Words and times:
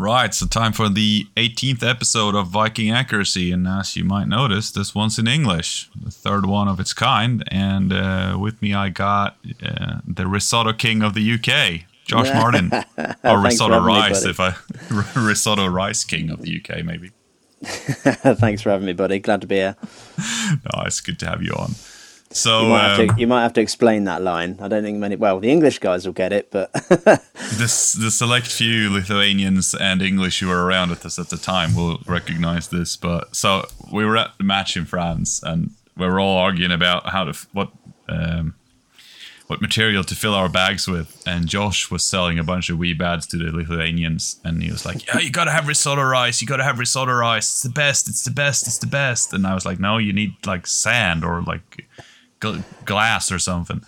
Right, 0.00 0.32
so 0.32 0.46
time 0.46 0.72
for 0.72 0.88
the 0.88 1.26
18th 1.36 1.86
episode 1.86 2.34
of 2.34 2.46
Viking 2.46 2.90
Accuracy, 2.90 3.52
and 3.52 3.68
as 3.68 3.96
you 3.96 4.02
might 4.02 4.28
notice, 4.28 4.70
this 4.70 4.94
one's 4.94 5.18
in 5.18 5.28
English, 5.28 5.90
the 5.94 6.10
third 6.10 6.46
one 6.46 6.68
of 6.68 6.80
its 6.80 6.94
kind. 6.94 7.44
And 7.48 7.92
uh, 7.92 8.38
with 8.40 8.62
me, 8.62 8.72
I 8.72 8.88
got 8.88 9.36
uh, 9.62 9.98
the 10.06 10.26
risotto 10.26 10.72
king 10.72 11.02
of 11.02 11.12
the 11.12 11.34
UK, 11.34 11.84
Josh 12.06 12.32
Martin, 12.32 12.72
or 13.24 13.40
risotto 13.40 13.78
rice, 13.78 14.24
me, 14.24 14.30
if 14.30 14.40
I 14.40 14.54
risotto 15.20 15.66
rice 15.66 16.02
king 16.02 16.30
of 16.30 16.40
the 16.40 16.62
UK, 16.64 16.82
maybe. 16.82 17.10
Thanks 17.62 18.62
for 18.62 18.70
having 18.70 18.86
me, 18.86 18.94
buddy. 18.94 19.18
Glad 19.18 19.42
to 19.42 19.46
be 19.46 19.56
here. 19.56 19.76
No, 20.16 20.82
it's 20.86 21.02
good 21.02 21.18
to 21.18 21.26
have 21.26 21.42
you 21.42 21.52
on. 21.52 21.72
So 22.32 22.62
You 22.62 22.68
might, 22.68 22.92
um, 22.92 23.06
have 23.06 23.16
to, 23.16 23.20
you 23.20 23.26
might 23.26 23.42
have 23.42 23.52
to 23.54 23.60
explain 23.60 24.04
that 24.04 24.22
line. 24.22 24.56
I 24.60 24.68
don't 24.68 24.84
think 24.84 24.98
many. 24.98 25.16
Well, 25.16 25.40
the 25.40 25.50
English 25.50 25.80
guys 25.80 26.06
will 26.06 26.12
get 26.12 26.32
it, 26.32 26.50
but 26.52 26.72
this 27.54 27.92
the 27.94 28.10
select 28.10 28.46
few 28.46 28.88
Lithuanians 28.88 29.74
and 29.74 30.00
English 30.00 30.38
who 30.38 30.48
were 30.48 30.64
around 30.64 30.90
with 30.90 31.04
us 31.04 31.18
at 31.18 31.30
the 31.30 31.36
time 31.36 31.74
will 31.74 31.98
recognize 32.06 32.68
this. 32.68 32.96
But 32.96 33.34
so 33.34 33.66
we 33.92 34.04
were 34.04 34.16
at 34.16 34.38
the 34.38 34.44
match 34.44 34.76
in 34.76 34.84
France, 34.84 35.42
and 35.42 35.70
we 35.96 36.06
were 36.06 36.20
all 36.20 36.38
arguing 36.38 36.70
about 36.70 37.08
how 37.08 37.24
to 37.24 37.46
what 37.52 37.72
um, 38.08 38.54
what 39.48 39.60
material 39.60 40.04
to 40.04 40.14
fill 40.14 40.34
our 40.34 40.48
bags 40.48 40.86
with. 40.86 41.20
And 41.26 41.48
Josh 41.48 41.90
was 41.90 42.04
selling 42.04 42.38
a 42.38 42.44
bunch 42.44 42.70
of 42.70 42.78
wee 42.78 42.94
bads 42.94 43.26
to 43.26 43.38
the 43.38 43.50
Lithuanians, 43.50 44.40
and 44.44 44.62
he 44.62 44.70
was 44.70 44.86
like, 44.86 45.04
"Yeah, 45.04 45.18
you 45.18 45.32
gotta 45.32 45.50
have 45.50 45.66
risotto 45.66 46.02
rice. 46.04 46.40
You 46.40 46.46
gotta 46.46 46.62
have 46.62 46.78
risotto 46.78 47.12
rice. 47.12 47.50
It's 47.50 47.62
the 47.62 47.70
best. 47.70 48.08
It's 48.08 48.22
the 48.22 48.30
best. 48.30 48.68
It's 48.68 48.78
the 48.78 48.86
best." 48.86 49.32
And 49.32 49.48
I 49.48 49.54
was 49.54 49.66
like, 49.66 49.80
"No, 49.80 49.98
you 49.98 50.12
need 50.12 50.34
like 50.46 50.68
sand 50.68 51.24
or 51.24 51.42
like 51.42 51.88
gl- 52.40 52.64
glass 52.84 53.30
or 53.30 53.38
something." 53.38 53.82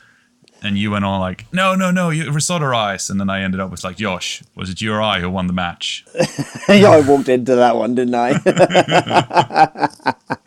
And 0.64 0.78
you 0.78 0.92
went 0.92 1.04
on 1.04 1.18
like, 1.18 1.52
no, 1.52 1.74
no, 1.74 1.90
no, 1.90 2.10
you 2.10 2.30
risotto 2.30 2.66
rice. 2.66 3.10
And 3.10 3.18
then 3.18 3.28
I 3.28 3.42
ended 3.42 3.60
up 3.60 3.72
with 3.72 3.82
like, 3.82 3.96
Josh, 3.96 4.44
was 4.54 4.70
it 4.70 4.80
you 4.80 4.92
or 4.92 5.02
I 5.02 5.18
who 5.18 5.28
won 5.28 5.48
the 5.48 5.52
match? 5.52 6.04
yeah, 6.68 6.90
I 6.90 7.00
walked 7.00 7.28
into 7.28 7.56
that 7.56 7.74
one, 7.74 7.96
didn't 7.96 8.14
I? 8.14 8.34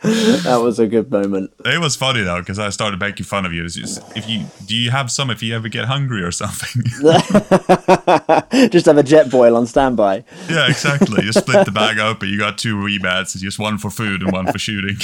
that 0.02 0.60
was 0.62 0.78
a 0.78 0.86
good 0.86 1.10
moment. 1.10 1.52
It 1.66 1.80
was 1.80 1.96
funny 1.96 2.22
though 2.22 2.40
because 2.40 2.58
I 2.58 2.70
started 2.70 2.98
making 2.98 3.26
fun 3.26 3.44
of 3.44 3.52
you. 3.52 3.68
Just, 3.68 4.00
if 4.16 4.26
you 4.26 4.46
do 4.64 4.74
you 4.74 4.90
have 4.90 5.10
some 5.10 5.28
if 5.30 5.42
you 5.42 5.54
ever 5.54 5.68
get 5.68 5.84
hungry 5.84 6.22
or 6.22 6.32
something? 6.32 6.82
Just 8.70 8.86
have 8.86 8.96
a 8.96 9.02
Jetboil 9.02 9.54
on 9.54 9.66
standby. 9.66 10.24
yeah, 10.48 10.66
exactly. 10.68 11.26
You 11.26 11.32
split 11.32 11.66
the 11.66 11.72
bag 11.72 11.98
open. 11.98 12.30
You 12.30 12.38
got 12.38 12.56
two 12.56 12.76
rebats. 12.76 13.34
It's 13.34 13.42
just 13.42 13.58
one 13.58 13.76
for 13.76 13.90
food 13.90 14.22
and 14.22 14.32
one 14.32 14.50
for 14.50 14.58
shooting. 14.58 14.96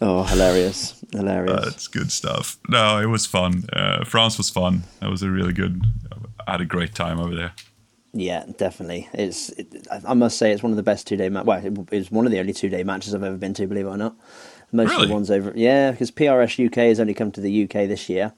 Oh, 0.00 0.24
hilarious, 0.24 1.04
hilarious. 1.12 1.64
That's 1.64 1.88
good 1.88 2.10
stuff. 2.12 2.58
No, 2.68 2.98
it 2.98 3.06
was 3.06 3.26
fun. 3.26 3.64
Uh, 3.72 4.04
France 4.04 4.36
was 4.36 4.50
fun. 4.50 4.84
That 5.00 5.10
was 5.10 5.22
a 5.22 5.30
really 5.30 5.52
good. 5.52 5.84
I 6.46 6.52
had 6.52 6.60
a 6.60 6.66
great 6.66 6.94
time 6.94 7.18
over 7.18 7.34
there. 7.34 7.52
Yeah, 8.12 8.44
definitely. 8.56 9.08
It's. 9.12 9.50
It, 9.50 9.86
I 10.06 10.14
must 10.14 10.38
say, 10.38 10.52
it's 10.52 10.62
one 10.62 10.72
of 10.72 10.76
the 10.76 10.82
best 10.82 11.06
two 11.06 11.16
day 11.16 11.28
match. 11.28 11.44
Well, 11.44 11.64
it, 11.64 11.78
it's 11.92 12.10
one 12.10 12.26
of 12.26 12.32
the 12.32 12.40
only 12.40 12.52
two 12.52 12.68
day 12.68 12.82
matches 12.82 13.14
I've 13.14 13.22
ever 13.22 13.36
been 13.36 13.54
to. 13.54 13.66
Believe 13.66 13.86
it 13.86 13.90
or 13.90 13.96
not, 13.96 14.16
most 14.72 14.94
of 14.94 15.08
the 15.08 15.14
ones 15.14 15.30
over. 15.30 15.52
Yeah, 15.54 15.90
because 15.92 16.10
PRS 16.10 16.64
UK 16.66 16.76
has 16.76 17.00
only 17.00 17.14
come 17.14 17.30
to 17.32 17.40
the 17.40 17.64
UK 17.64 17.88
this 17.88 18.08
year, 18.08 18.32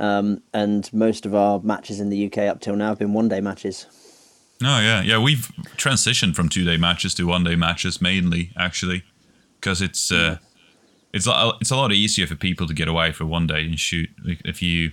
um, 0.00 0.42
and 0.52 0.92
most 0.92 1.26
of 1.26 1.34
our 1.34 1.60
matches 1.60 2.00
in 2.00 2.10
the 2.10 2.26
UK 2.26 2.38
up 2.38 2.60
till 2.60 2.76
now 2.76 2.88
have 2.88 2.98
been 2.98 3.12
one 3.12 3.28
day 3.28 3.40
matches. 3.40 3.86
No, 4.60 4.80
yeah, 4.80 5.02
yeah. 5.02 5.18
We've 5.18 5.50
transitioned 5.76 6.34
from 6.34 6.48
two 6.48 6.64
day 6.64 6.76
matches 6.76 7.14
to 7.14 7.26
one 7.26 7.44
day 7.44 7.54
matches 7.54 8.00
mainly, 8.00 8.50
actually, 8.56 9.04
because 9.60 9.82
it's 9.82 10.10
uh, 10.12 10.38
it's 11.12 11.26
a, 11.26 11.52
it's 11.60 11.70
a 11.70 11.76
lot 11.76 11.92
easier 11.92 12.26
for 12.26 12.34
people 12.34 12.66
to 12.66 12.74
get 12.74 12.88
away 12.88 13.12
for 13.12 13.24
one 13.24 13.46
day 13.46 13.64
and 13.64 13.78
shoot. 13.78 14.10
If 14.24 14.62
you 14.62 14.92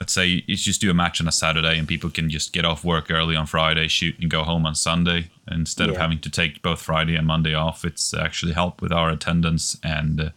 let's 0.00 0.14
say 0.14 0.42
you 0.46 0.56
just 0.56 0.80
do 0.80 0.90
a 0.90 0.94
match 0.94 1.20
on 1.20 1.28
a 1.28 1.32
Saturday 1.32 1.78
and 1.78 1.86
people 1.86 2.08
can 2.08 2.30
just 2.30 2.52
get 2.52 2.64
off 2.64 2.84
work 2.84 3.10
early 3.10 3.36
on 3.36 3.46
Friday, 3.46 3.86
shoot 3.86 4.18
and 4.18 4.30
go 4.30 4.42
home 4.42 4.64
on 4.64 4.74
Sunday 4.74 5.30
instead 5.50 5.90
of 5.90 5.98
having 5.98 6.18
to 6.20 6.30
take 6.30 6.62
both 6.62 6.80
Friday 6.80 7.16
and 7.16 7.26
Monday 7.26 7.52
off. 7.52 7.84
It's 7.84 8.14
actually 8.14 8.52
helped 8.52 8.80
with 8.80 8.92
our 8.92 9.10
attendance 9.10 9.78
and 9.84 10.20
uh, 10.20 10.30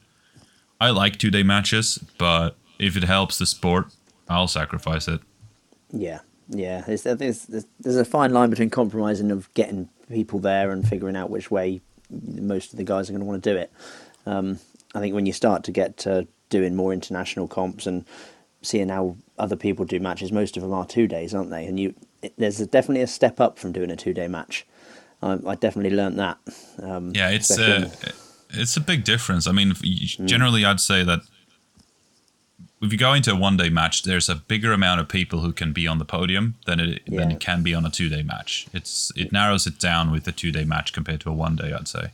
I 0.81 0.89
like 0.89 1.17
two 1.17 1.31
day 1.31 1.43
matches, 1.43 1.97
but 2.17 2.57
if 2.77 2.97
it 2.97 3.03
helps 3.03 3.37
the 3.37 3.45
sport, 3.45 3.87
I'll 4.27 4.49
sacrifice 4.49 5.07
it. 5.07 5.21
Yeah, 5.91 6.19
yeah. 6.49 6.81
There's, 6.81 7.03
there's, 7.03 7.45
there's 7.79 7.95
a 7.95 8.03
fine 8.03 8.33
line 8.33 8.49
between 8.49 8.69
compromising 8.69 9.31
of 9.31 9.53
getting 9.53 9.87
people 10.09 10.39
there 10.39 10.71
and 10.71 10.85
figuring 10.85 11.15
out 11.15 11.29
which 11.29 11.49
way 11.49 11.81
most 12.21 12.71
of 12.71 12.77
the 12.77 12.83
guys 12.83 13.09
are 13.09 13.13
going 13.13 13.21
to 13.21 13.25
want 13.27 13.43
to 13.43 13.53
do 13.53 13.57
it. 13.57 13.71
Um, 14.25 14.59
I 14.95 14.99
think 14.99 15.13
when 15.15 15.25
you 15.25 15.33
start 15.33 15.63
to 15.65 15.71
get 15.71 15.97
to 15.97 16.27
doing 16.49 16.75
more 16.75 16.93
international 16.93 17.47
comps 17.47 17.87
and 17.87 18.05
seeing 18.61 18.89
how 18.89 19.17
other 19.37 19.55
people 19.55 19.85
do 19.85 19.99
matches, 19.99 20.31
most 20.31 20.55
of 20.55 20.63
them 20.63 20.73
are 20.73 20.85
two 20.85 21.07
days, 21.07 21.33
aren't 21.33 21.49
they? 21.49 21.65
And 21.65 21.79
you, 21.79 21.93
it, 22.21 22.33
there's 22.37 22.59
a, 22.61 22.65
definitely 22.67 23.01
a 23.01 23.07
step 23.07 23.39
up 23.41 23.57
from 23.57 23.71
doing 23.71 23.89
a 23.91 23.95
two 23.95 24.13
day 24.13 24.27
match. 24.27 24.65
I, 25.21 25.39
I 25.45 25.55
definitely 25.55 25.95
learnt 25.95 26.17
that. 26.17 26.37
Um, 26.81 27.11
Yeah, 27.13 27.29
it's 27.29 27.49
especially 27.49 27.87
uh, 27.87 28.11
it's 28.51 28.77
a 28.77 28.81
big 28.81 29.03
difference. 29.03 29.47
I 29.47 29.51
mean, 29.51 29.73
you- 29.81 30.25
generally, 30.25 30.63
I'd 30.63 30.79
say 30.79 31.03
that 31.03 31.21
if 32.83 32.91
you 32.91 32.97
go 32.97 33.13
into 33.13 33.31
a 33.31 33.35
one 33.35 33.57
day 33.57 33.69
match, 33.69 34.03
there's 34.03 34.29
a 34.29 34.35
bigger 34.35 34.73
amount 34.73 34.99
of 34.99 35.07
people 35.07 35.39
who 35.39 35.53
can 35.53 35.71
be 35.71 35.87
on 35.87 35.99
the 35.99 36.05
podium 36.05 36.55
than 36.65 36.79
it 36.79 37.01
yeah. 37.05 37.19
than 37.19 37.31
it 37.31 37.39
can 37.39 37.63
be 37.63 37.73
on 37.73 37.85
a 37.85 37.89
two 37.89 38.09
day 38.09 38.23
match. 38.23 38.67
It's 38.73 39.11
it 39.15 39.31
narrows 39.31 39.65
it 39.65 39.79
down 39.79 40.11
with 40.11 40.27
a 40.27 40.31
two 40.31 40.51
day 40.51 40.65
match 40.65 40.93
compared 40.93 41.21
to 41.21 41.29
a 41.29 41.33
one 41.33 41.55
day, 41.55 41.73
I'd 41.73 41.87
say. 41.87 42.11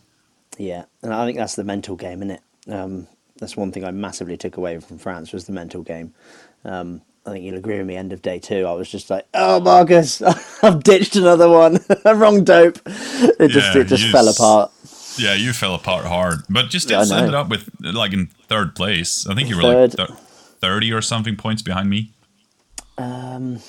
Yeah, 0.57 0.85
and 1.01 1.13
I 1.13 1.25
think 1.25 1.37
that's 1.37 1.55
the 1.55 1.63
mental 1.63 1.95
game, 1.95 2.21
isn't 2.21 2.31
it? 2.31 2.41
Um, 2.71 3.07
that's 3.37 3.57
one 3.57 3.71
thing 3.71 3.85
I 3.85 3.91
massively 3.91 4.37
took 4.37 4.57
away 4.57 4.79
from 4.79 4.97
France 4.97 5.31
was 5.31 5.45
the 5.45 5.53
mental 5.53 5.81
game. 5.81 6.13
Um, 6.65 7.01
I 7.25 7.31
think 7.31 7.45
you'll 7.45 7.57
agree 7.57 7.77
with 7.77 7.87
me. 7.87 7.95
End 7.95 8.13
of 8.13 8.21
day 8.21 8.39
two, 8.39 8.65
I 8.65 8.73
was 8.73 8.89
just 8.89 9.09
like, 9.09 9.25
"Oh, 9.33 9.59
Marcus, 9.59 10.21
I've 10.63 10.83
ditched 10.83 11.15
another 11.15 11.49
one. 11.49 11.79
Wrong 12.05 12.43
dope." 12.43 12.79
It 12.85 13.49
just 13.49 13.73
yeah, 13.75 13.81
it 13.81 13.85
just 13.85 14.11
fell 14.11 14.29
s- 14.29 14.37
apart. 14.37 14.71
Yeah, 15.17 15.33
you 15.33 15.53
fell 15.53 15.75
apart 15.75 16.05
hard, 16.05 16.39
but 16.49 16.69
just 16.69 16.89
yeah, 16.89 17.01
ended 17.01 17.33
up 17.33 17.49
with 17.49 17.69
like 17.81 18.13
in 18.13 18.27
third 18.47 18.75
place. 18.75 19.25
I 19.27 19.35
think 19.35 19.49
you 19.49 19.57
were 19.57 19.63
third. 19.63 19.97
like 19.97 20.07
th- 20.09 20.19
30 20.61 20.91
or 20.93 21.01
something 21.01 21.35
points 21.35 21.61
behind 21.61 21.89
me. 21.89 22.11
Um, 22.97 23.59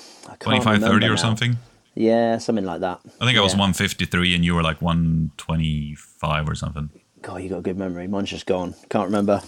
25, 0.41 0.81
30 0.81 1.07
or 1.07 1.11
now. 1.11 1.17
something. 1.17 1.57
Yeah, 1.95 2.39
something 2.39 2.65
like 2.65 2.81
that. 2.81 3.01
I 3.21 3.25
think 3.25 3.35
yeah. 3.35 3.41
I 3.41 3.45
was 3.45 3.53
153 3.53 4.35
and 4.35 4.45
you 4.45 4.55
were 4.55 4.63
like 4.63 4.81
125 4.81 6.49
or 6.49 6.55
something. 6.55 6.91
God, 7.23 7.43
you 7.43 7.51
got 7.51 7.59
a 7.59 7.63
good 7.63 7.77
memory. 7.79 8.07
Mine's 8.07 8.31
just 8.31 8.47
gone. 8.47 8.75
Can't 8.89 9.07
remember. 9.07 9.41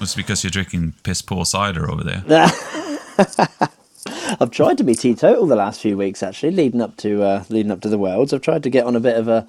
It's 0.00 0.14
because 0.14 0.42
you're 0.42 0.50
drinking 0.50 0.94
piss 1.02 1.22
poor 1.22 1.44
cider 1.44 1.90
over 1.90 2.02
there. 2.02 2.22
I've 4.40 4.50
tried 4.50 4.78
to 4.78 4.84
be 4.84 4.94
teetotal 4.94 5.46
the 5.46 5.56
last 5.56 5.80
few 5.80 5.96
weeks, 5.96 6.22
actually, 6.22 6.52
leading 6.52 6.80
up 6.80 6.96
to 6.98 7.22
uh, 7.22 7.44
leading 7.48 7.70
up 7.70 7.82
to 7.82 7.88
the 7.88 7.98
worlds. 7.98 8.32
I've 8.32 8.40
tried 8.40 8.62
to 8.64 8.70
get 8.70 8.84
on 8.84 8.96
a 8.96 9.00
bit 9.00 9.16
of 9.16 9.28
a, 9.28 9.46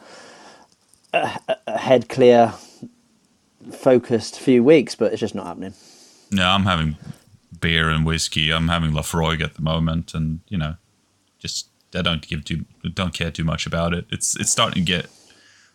a, 1.14 1.40
a 1.66 1.78
head 1.78 2.10
clear, 2.10 2.54
focused 3.72 4.40
few 4.40 4.64
weeks, 4.64 4.94
but 4.96 5.12
it's 5.12 5.22
just 5.22 5.34
not 5.34 5.48
happening. 5.48 5.74
No, 6.32 6.48
I'm 6.48 6.64
having 6.64 6.98
beer 7.63 7.90
and 7.90 8.06
whiskey. 8.06 8.51
I'm 8.51 8.68
having 8.68 8.91
Laphroaig 8.91 9.41
at 9.41 9.56
the 9.56 9.62
moment, 9.62 10.13
and 10.13 10.41
you 10.50 10.57
know, 10.57 10.75
just 11.40 11.69
I 11.96 12.01
don't 12.01 12.28
give 12.28 12.44
too 12.44 12.66
don't 12.94 13.13
care 13.13 13.31
too 13.31 13.46
much 13.46 13.66
about 13.66 13.94
it. 13.94 14.06
It's 14.12 14.38
it's 14.40 14.51
starting 14.51 14.85
to 14.85 14.91
get 14.91 15.07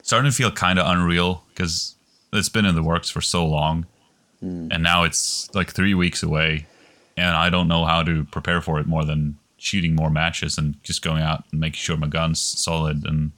starting 0.03 0.31
to 0.31 0.37
feel 0.37 0.53
kind 0.53 0.78
of 0.78 0.87
unreal 0.87 1.44
because 1.48 1.97
it's 2.32 2.50
been 2.50 2.66
in 2.66 2.75
the 2.75 2.82
works 2.82 3.09
for 3.09 3.22
so 3.22 3.44
long, 3.47 3.87
hmm. 4.41 4.69
and 4.71 4.82
now 4.82 5.03
it's 5.03 5.53
like 5.54 5.72
three 5.72 5.94
weeks 5.94 6.22
away, 6.22 6.66
and 7.16 7.34
I 7.34 7.48
don't 7.48 7.69
know 7.69 7.87
how 7.87 8.03
to 8.03 8.25
prepare 8.25 8.60
for 8.60 8.78
it 8.78 8.87
more 8.87 9.04
than 9.04 9.38
shooting 9.56 9.94
more 9.94 10.10
matches 10.10 10.59
and 10.59 10.81
just 10.84 11.03
going 11.03 11.22
out 11.22 11.44
and 11.50 11.59
making 11.59 11.78
sure 11.78 11.97
my 11.97 12.06
gun's 12.06 12.41
solid 12.41 13.04
and. 13.04 13.32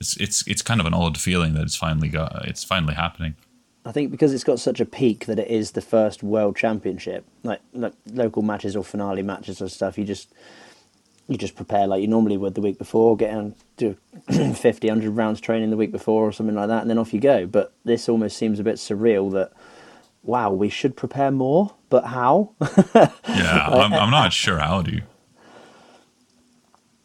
It's, 0.00 0.16
it's 0.16 0.46
it's 0.46 0.60
kind 0.60 0.80
of 0.80 0.86
an 0.86 0.92
odd 0.92 1.16
feeling 1.16 1.54
that 1.54 1.62
it's 1.62 1.76
finally 1.76 2.08
got 2.08 2.46
it's 2.46 2.64
finally 2.64 2.94
happening. 2.94 3.36
I 3.84 3.92
think 3.92 4.10
because 4.10 4.32
it's 4.32 4.44
got 4.44 4.58
such 4.58 4.80
a 4.80 4.86
peak 4.86 5.26
that 5.26 5.38
it 5.38 5.48
is 5.48 5.72
the 5.72 5.82
first 5.82 6.22
world 6.22 6.56
championship, 6.56 7.24
like, 7.42 7.60
like 7.74 7.92
local 8.10 8.42
matches 8.42 8.76
or 8.76 8.84
finale 8.84 9.22
matches 9.22 9.60
or 9.60 9.68
stuff. 9.68 9.98
You 9.98 10.04
just 10.04 10.32
you 11.28 11.36
just 11.36 11.54
prepare 11.56 11.86
like 11.86 12.00
you 12.02 12.08
normally 12.08 12.36
would 12.36 12.54
the 12.54 12.60
week 12.60 12.78
before, 12.78 13.16
get 13.16 13.34
on 13.34 13.54
do 13.76 13.96
50, 14.30 14.88
100 14.88 15.10
rounds 15.10 15.40
training 15.40 15.70
the 15.70 15.76
week 15.76 15.92
before 15.92 16.26
or 16.28 16.32
something 16.32 16.54
like 16.54 16.68
that, 16.68 16.82
and 16.82 16.90
then 16.90 16.98
off 16.98 17.12
you 17.12 17.20
go. 17.20 17.46
But 17.46 17.72
this 17.84 18.08
almost 18.08 18.36
seems 18.36 18.58
a 18.58 18.64
bit 18.64 18.76
surreal 18.76 19.32
that 19.32 19.52
wow, 20.22 20.50
we 20.50 20.70
should 20.70 20.96
prepare 20.96 21.30
more, 21.30 21.74
but 21.90 22.06
how? 22.06 22.54
Yeah, 23.28 23.66
I'm, 23.66 23.92
I'm 23.92 24.10
not 24.10 24.32
sure 24.32 24.58
how 24.58 24.82
to. 24.82 25.02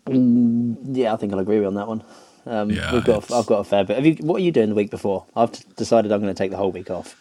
Mm, 0.05 0.95
yeah, 0.95 1.13
I 1.13 1.17
think 1.17 1.33
I'll 1.33 1.39
agree 1.39 1.55
with 1.55 1.63
you 1.63 1.67
on 1.67 1.73
that 1.75 1.87
one. 1.87 2.03
Um, 2.45 2.71
Yeah, 2.71 2.93
we've 2.93 3.03
got 3.03 3.23
it's- 3.23 3.31
I've 3.31 3.45
got 3.45 3.59
a 3.59 3.63
fair 3.63 3.83
bit. 3.83 3.95
Have 3.97 4.05
you? 4.05 4.13
What 4.21 4.37
are 4.37 4.43
you 4.43 4.51
doing 4.51 4.69
the 4.69 4.75
week 4.75 4.89
before? 4.91 5.25
I've 5.35 5.51
decided 5.75 6.11
I'm 6.11 6.21
going 6.21 6.33
to 6.33 6.37
take 6.37 6.51
the 6.51 6.57
whole 6.57 6.71
week 6.71 6.89
off. 6.89 7.15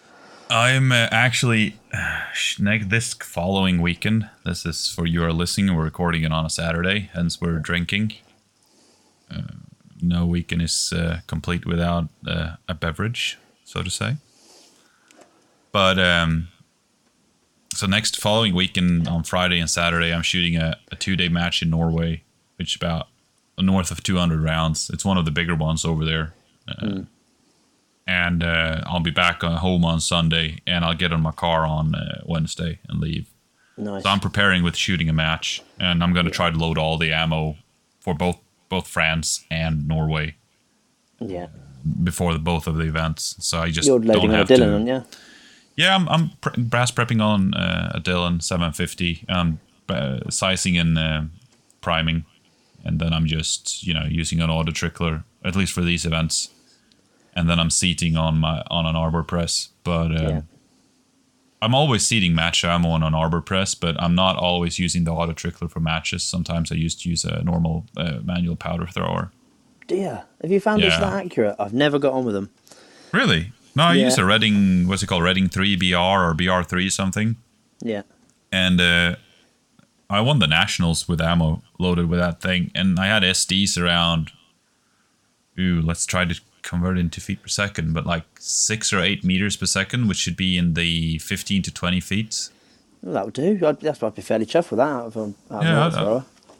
I'm 0.50 0.93
uh, 0.93 1.09
actually 1.11 1.76
next 2.59 2.88
this 2.88 3.12
following 3.15 3.82
weekend. 3.82 4.29
This 4.44 4.65
is 4.65 4.88
for 4.91 5.06
you 5.06 5.23
are 5.25 5.32
listening. 5.32 5.75
We're 5.76 5.85
recording 5.85 6.23
it 6.23 6.32
on 6.32 6.47
a 6.47 6.50
Saturday, 6.50 7.11
hence 7.12 7.41
we're 7.41 7.59
drinking. 7.59 8.15
Uh, 9.31 9.43
no 10.00 10.25
weekend 10.25 10.62
is 10.62 10.93
uh, 10.97 11.21
complete 11.26 11.67
without 11.67 12.09
uh, 12.26 12.53
a 12.69 12.75
beverage, 12.75 13.37
so 13.64 13.82
to 13.82 13.91
say. 13.91 14.17
But 15.73 15.99
um, 15.99 16.49
so 17.75 17.87
next 17.87 18.19
following 18.19 18.55
weekend 18.55 19.06
on 19.06 19.25
Friday 19.25 19.59
and 19.59 19.69
Saturday, 19.69 20.14
I'm 20.14 20.23
shooting 20.23 20.56
a, 20.56 20.79
a 20.91 20.97
two 20.97 21.14
day 21.17 21.29
match 21.29 21.61
in 21.62 21.69
Norway, 21.71 22.23
which 22.56 22.75
is 22.75 22.76
about 22.76 23.09
north 23.62 23.90
of 23.90 24.02
200 24.02 24.40
rounds. 24.40 24.90
It's 24.93 25.05
one 25.05 25.19
of 25.19 25.25
the 25.25 25.31
bigger 25.31 25.55
ones 25.55 25.84
over 25.84 26.05
there. 26.05 26.34
Uh, 26.66 26.87
Mm. 26.87 27.06
And 28.06 28.43
uh, 28.43 28.81
I'll 28.87 29.00
be 29.00 29.10
back 29.10 29.43
home 29.43 29.84
on 29.84 30.00
Sunday, 30.00 30.62
and 30.66 30.82
I'll 30.82 30.94
get 30.94 31.12
in 31.12 31.20
my 31.20 31.31
car 31.31 31.66
on 31.66 31.94
uh, 31.94 32.22
Wednesday 32.25 32.78
and 32.88 33.00
leave. 33.00 33.28
Nice. 33.76 34.02
So 34.02 34.08
I'm 34.08 34.20
preparing 34.20 34.62
with 34.62 34.76
shooting 34.76 35.10
a 35.10 35.12
match, 35.12 35.62
and 35.78 36.02
I'm 36.02 36.14
going 36.14 36.25
to 36.25 36.31
try 36.32 36.50
to 36.50 36.56
load 36.56 36.78
all 36.78 36.96
the 36.96 37.12
ammo 37.12 37.56
for 38.00 38.14
both 38.14 38.38
both 38.70 38.87
France 38.88 39.44
and 39.50 39.87
Norway 39.87 40.37
yeah. 41.20 41.49
before 42.02 42.32
the, 42.32 42.38
both 42.38 42.66
of 42.66 42.76
the 42.76 42.84
events. 42.84 43.37
So 43.40 43.61
I 43.61 43.70
just 43.70 43.87
You're 43.87 43.99
loading 43.99 44.12
don't 44.22 44.31
on 44.31 44.34
a 44.34 44.38
have 44.38 44.49
Dillon, 44.49 44.87
to. 44.87 44.93
aren't? 44.93 45.16
Yeah, 45.76 45.94
I'm, 45.94 46.08
I'm 46.08 46.31
pre- 46.40 46.62
brass 46.62 46.90
prepping 46.90 47.22
on 47.22 47.52
uh, 47.54 47.93
a 47.94 48.00
Dillon 48.00 48.40
750. 48.40 49.25
I'm 49.28 49.61
uh, 49.88 50.20
sizing 50.31 50.76
and 50.76 50.99
uh, 50.99 51.22
priming, 51.81 52.25
and 52.84 52.98
then 53.00 53.12
I'm 53.12 53.26
just 53.26 53.82
you 53.86 53.94
know 53.94 54.04
using 54.08 54.40
an 54.40 54.50
auto 54.50 54.72
trickler 54.72 55.25
at 55.44 55.54
least 55.56 55.72
for 55.72 55.82
these 55.82 56.04
events, 56.06 56.50
and 57.34 57.48
then 57.48 57.58
I'm 57.60 57.70
seating 57.70 58.16
on 58.16 58.38
my 58.38 58.62
on 58.70 58.86
an 58.86 58.96
arbor 58.96 59.22
press. 59.22 59.69
But 59.84 60.10
uh, 60.12 60.22
Yeah. 60.28 60.40
I'm 61.60 61.75
always 61.75 62.06
seating 62.06 62.34
match 62.36 62.64
ammo 62.64 62.90
on 62.90 63.02
an 63.02 63.14
arbor 63.14 63.40
press, 63.40 63.75
but 63.75 64.00
I'm 64.00 64.14
not 64.14 64.36
always 64.36 64.78
using 64.78 65.02
the 65.04 65.10
auto 65.10 65.32
trickler 65.32 65.69
for 65.69 65.80
matches. 65.80 66.22
Sometimes 66.22 66.70
I 66.70 66.76
used 66.76 67.02
to 67.02 67.08
use 67.10 67.25
a 67.25 67.42
normal 67.42 67.84
uh, 67.96 68.19
manual 68.22 68.54
powder 68.54 68.86
thrower. 68.86 69.32
Dear, 69.88 70.22
have 70.40 70.52
you 70.52 70.60
found 70.60 70.82
this 70.82 70.96
that 70.98 71.12
accurate? 71.25 71.56
I've 71.58 71.72
never 71.75 71.98
got 71.98 72.12
on 72.12 72.25
with 72.25 72.34
them. 72.34 72.50
Really? 73.12 73.52
No, 73.75 73.84
I 73.84 73.94
Yeah. 73.94 74.04
use 74.04 74.19
a 74.19 74.25
Redding. 74.25 74.86
What's 74.86 75.02
it 75.02 75.06
called? 75.08 75.25
Redding 75.25 75.48
three 75.48 75.75
BR 75.75 75.96
or 75.96 76.32
BR 76.34 76.62
three 76.62 76.90
something. 76.90 77.36
Yeah. 77.80 78.02
and 78.52 78.80
uh, 78.80 79.16
I 80.10 80.20
won 80.22 80.38
the 80.38 80.46
nationals 80.46 81.06
with 81.08 81.20
ammo 81.20 81.62
loaded 81.78 82.08
with 82.08 82.19
that 82.20 82.40
thing, 82.40 82.70
and 82.75 82.99
I 82.99 83.06
had 83.06 83.22
SDs 83.22 83.81
around. 83.81 84.31
Ooh, 85.58 85.82
let's 85.82 86.06
try 86.06 86.25
to 86.25 86.40
convert 86.62 86.96
it 86.96 87.00
into 87.00 87.20
feet 87.20 87.43
per 87.43 87.49
second, 87.49 87.93
but 87.93 88.06
like 88.06 88.25
six 88.38 88.93
or 88.93 89.00
eight 89.00 89.22
meters 89.25 89.56
per 89.56 89.66
second, 89.66 90.08
which 90.08 90.19
should 90.19 90.37
be 90.37 90.56
in 90.56 90.75
the 90.75 91.19
fifteen 91.19 91.62
to 91.62 91.72
twenty 91.72 92.00
feet. 92.00 92.49
Well, 93.02 93.14
that 93.14 93.25
would 93.26 93.34
do. 93.34 93.60
I'd, 93.66 93.81
that's 93.81 94.02
I'd 94.02 94.14
be 94.14 94.22
fairly 94.22 94.46
chuffed 94.46 94.70
with 94.70 94.78
that 94.78 94.88
out 94.88 95.06
of, 95.06 95.16
um, 95.16 95.34
Yeah, 95.50 95.87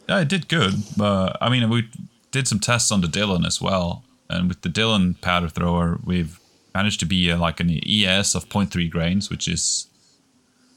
I- 0.09 0.21
it 0.21 0.27
did 0.29 0.47
good, 0.47 0.73
but 0.97 1.37
I 1.41 1.49
mean, 1.49 1.69
we 1.69 1.89
did 2.31 2.47
some 2.47 2.59
tests 2.59 2.91
on 2.91 3.01
the 3.01 3.07
Dillon 3.07 3.45
as 3.45 3.61
well, 3.61 4.03
and 4.29 4.47
with 4.47 4.61
the 4.61 4.69
Dillon 4.69 5.15
powder 5.15 5.49
thrower, 5.49 5.99
we've 6.03 6.39
managed 6.75 6.99
to 7.01 7.05
be 7.05 7.31
uh, 7.31 7.37
like 7.37 7.59
an 7.59 7.69
ES 7.87 8.35
of 8.35 8.47
0.3 8.49 8.89
grains, 8.89 9.29
which 9.29 9.47
is 9.47 9.87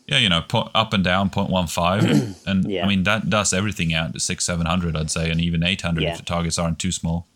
yeah, 0.07 0.19
you 0.19 0.29
know, 0.29 0.43
up 0.75 0.93
and 0.93 1.05
down 1.05 1.31
0.15, 1.31 2.37
and 2.47 2.71
Yeah. 2.71 2.85
I 2.85 2.89
mean 2.89 3.05
that 3.05 3.31
does 3.31 3.53
everything 3.53 3.95
out 3.95 4.13
to 4.15 4.21
six, 4.21 4.45
seven 4.47 4.67
hundred, 4.67 4.97
I'd 4.97 5.11
say, 5.11 5.31
and 5.31 5.41
even 5.41 5.63
800 5.63 6.03
Yeah. 6.03 6.13
if 6.13 6.19
the 6.19 6.25
targets 6.25 6.59
aren't 6.59 6.79
too 6.79 6.93
small. 6.93 7.27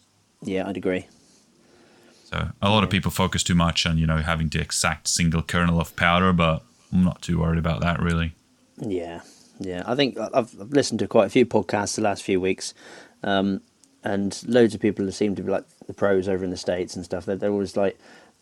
Yeah, 0.42 0.68
I'd 0.68 0.76
agree. 0.76 1.06
So 2.24 2.48
a 2.60 2.68
lot 2.70 2.82
of 2.84 2.90
people 2.90 3.10
focus 3.10 3.42
too 3.42 3.54
much 3.54 3.86
on 3.86 3.98
you 3.98 4.06
know 4.06 4.18
having 4.18 4.48
the 4.48 4.60
exact 4.60 5.08
single 5.08 5.42
kernel 5.42 5.80
of 5.80 5.94
powder, 5.96 6.32
but 6.32 6.62
I'm 6.92 7.04
not 7.04 7.22
too 7.22 7.38
worried 7.40 7.58
about 7.58 7.80
that 7.80 8.00
really. 8.00 8.32
Yeah, 8.78 9.20
yeah. 9.60 9.82
I 9.86 9.94
think 9.94 10.18
I've, 10.18 10.34
I've 10.60 10.70
listened 10.72 10.98
to 11.00 11.08
quite 11.08 11.26
a 11.26 11.30
few 11.30 11.46
podcasts 11.46 11.94
the 11.96 12.02
last 12.02 12.22
few 12.24 12.40
weeks, 12.40 12.74
um, 13.22 13.60
and 14.04 14.38
loads 14.46 14.74
of 14.74 14.80
people 14.80 15.10
seem 15.12 15.34
to 15.36 15.42
be 15.42 15.50
like 15.50 15.64
the 15.86 15.94
pros 15.94 16.28
over 16.28 16.44
in 16.44 16.50
the 16.50 16.56
states 16.56 16.96
and 16.96 17.04
stuff. 17.04 17.24
They're, 17.26 17.36
they're 17.36 17.50
always 17.52 17.76
like, 17.76 17.96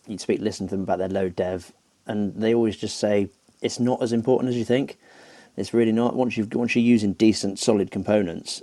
you'd 0.08 0.20
speak, 0.20 0.40
listen 0.40 0.66
to 0.68 0.70
them 0.74 0.82
about 0.82 0.98
their 0.98 1.08
load 1.08 1.36
dev, 1.36 1.70
and 2.06 2.34
they 2.34 2.54
always 2.54 2.76
just 2.76 2.98
say 2.98 3.28
it's 3.64 3.80
not 3.80 4.02
as 4.02 4.12
important 4.12 4.50
as 4.50 4.56
you 4.56 4.64
think. 4.64 4.96
It's 5.56 5.72
really 5.72 5.92
not. 5.92 6.14
Once 6.14 6.36
you've 6.36 6.52
once 6.54 6.74
you're 6.74 6.84
using 6.84 7.12
decent, 7.14 7.58
solid 7.58 7.90
components, 7.90 8.62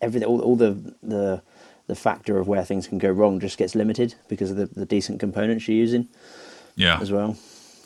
everything, 0.00 0.28
all, 0.28 0.40
all 0.40 0.56
the 0.56 0.94
the 1.02 1.42
the 1.86 1.94
factor 1.94 2.38
of 2.38 2.46
where 2.46 2.64
things 2.64 2.86
can 2.86 2.98
go 2.98 3.10
wrong 3.10 3.40
just 3.40 3.56
gets 3.56 3.74
limited 3.74 4.14
because 4.28 4.50
of 4.50 4.56
the, 4.58 4.66
the 4.66 4.84
decent 4.84 5.18
components 5.18 5.66
you're 5.66 5.76
using 5.76 6.06
Yeah, 6.76 6.98
as 7.00 7.10
well. 7.10 7.32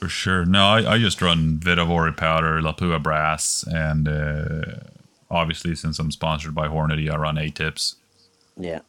For 0.01 0.09
sure. 0.09 0.45
No, 0.45 0.65
I, 0.65 0.95
I 0.95 0.99
just 0.99 1.23
run 1.23 1.61
Vihtavuori 1.61 2.17
powder, 2.17 2.61
Lapua 2.61 3.01
brass, 3.01 3.65
and 3.69 4.09
uh, 4.09 4.81
obviously 5.31 5.77
since 5.77 6.01
I'm 6.01 6.11
sponsored 6.11 6.53
by 6.53 6.67
Hornady, 6.67 7.09
I 7.09 7.17
run 7.17 7.39
A 7.39 7.49
tips. 7.51 7.95
Yeah, 8.57 8.81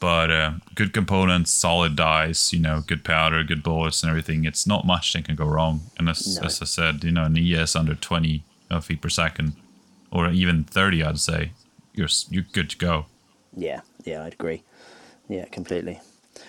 But 0.00 0.30
uh, 0.30 0.52
good 0.76 0.92
components, 0.92 1.50
solid 1.52 1.96
dies, 1.96 2.52
you 2.52 2.60
know, 2.60 2.82
good 2.86 3.04
powder, 3.04 3.42
good 3.42 3.62
bullets, 3.64 4.02
and 4.02 4.10
everything. 4.10 4.44
It's 4.44 4.66
not 4.66 4.86
much 4.86 5.12
that 5.12 5.24
can 5.24 5.34
go 5.34 5.44
wrong. 5.44 5.80
And 5.98 6.08
as, 6.08 6.38
No. 6.38 6.46
as 6.46 6.62
I 6.62 6.66
said, 6.66 7.02
you 7.02 7.10
know, 7.10 7.24
an 7.24 7.36
ES 7.36 7.74
under 7.74 7.94
20 7.94 8.44
uh, 8.70 8.80
feet 8.80 9.00
per 9.00 9.08
second, 9.08 9.54
or 10.12 10.30
even 10.30 10.62
30, 10.64 11.02
I'd 11.02 11.18
say, 11.18 11.50
you're 11.94 12.08
you're 12.30 12.44
good 12.52 12.70
to 12.70 12.78
go. 12.78 13.06
Yeah, 13.56 13.80
yeah, 14.04 14.24
I'd 14.24 14.34
agree. 14.34 14.62
Yeah, 15.28 15.46
completely. 15.46 16.00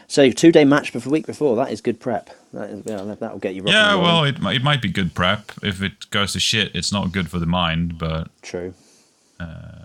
So 0.07 0.29
two 0.31 0.51
day 0.51 0.63
match 0.65 0.93
before 0.93 1.11
week 1.11 1.25
before 1.25 1.55
that 1.55 1.71
is 1.71 1.81
good 1.81 1.99
prep. 1.99 2.29
That 2.53 2.69
is, 2.69 2.83
yeah, 2.85 3.03
that 3.03 3.31
will 3.31 3.39
get 3.39 3.55
you. 3.55 3.63
Yeah, 3.65 3.95
well, 3.95 4.23
it, 4.23 4.37
it 4.43 4.63
might 4.63 4.81
be 4.81 4.89
good 4.89 5.13
prep. 5.15 5.51
If 5.63 5.81
it 5.81 6.09
goes 6.11 6.33
to 6.33 6.39
shit, 6.39 6.75
it's 6.75 6.91
not 6.91 7.11
good 7.11 7.29
for 7.29 7.39
the 7.39 7.45
mind, 7.47 7.97
but 7.97 8.29
true. 8.43 8.73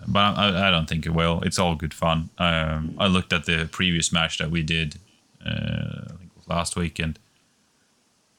But 0.07 0.37
I, 0.37 0.67
I 0.67 0.71
don't 0.71 0.87
think 0.87 1.05
it 1.05 1.13
will. 1.13 1.41
It's 1.41 1.59
all 1.59 1.75
good 1.75 1.93
fun. 1.93 2.29
Um, 2.37 2.95
I 2.97 3.07
looked 3.07 3.33
at 3.33 3.45
the 3.45 3.67
previous 3.71 4.11
match 4.11 4.37
that 4.37 4.51
we 4.51 4.63
did, 4.63 4.95
uh, 5.45 6.03
I 6.05 6.13
think 6.17 6.31
it 6.31 6.37
was 6.37 6.47
last 6.47 6.75
week, 6.75 6.99
and 6.99 7.17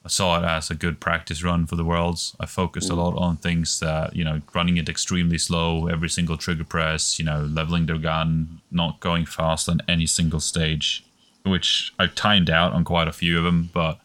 I 0.05 0.09
saw 0.09 0.39
it 0.39 0.45
as 0.45 0.69
a 0.69 0.75
good 0.75 0.99
practice 0.99 1.43
run 1.43 1.65
for 1.65 1.75
the 1.75 1.83
worlds. 1.83 2.35
I 2.39 2.45
focused 2.45 2.89
a 2.89 2.95
lot 2.95 3.17
on 3.17 3.37
things 3.37 3.79
that 3.81 4.15
you 4.15 4.23
know, 4.23 4.41
running 4.53 4.77
it 4.77 4.87
extremely 4.87 5.37
slow, 5.37 5.87
every 5.87 6.09
single 6.09 6.37
trigger 6.37 6.63
press, 6.63 7.19
you 7.19 7.25
know, 7.25 7.41
leveling 7.41 7.87
their 7.87 7.97
gun, 7.97 8.61
not 8.71 8.99
going 8.99 9.25
fast 9.25 9.67
on 9.67 9.81
any 9.87 10.05
single 10.05 10.39
stage, 10.39 11.03
which 11.43 11.93
I 11.99 12.07
timed 12.07 12.49
out 12.49 12.73
on 12.73 12.83
quite 12.83 13.07
a 13.07 13.13
few 13.13 13.37
of 13.37 13.43
them, 13.43 13.69
but 13.73 13.99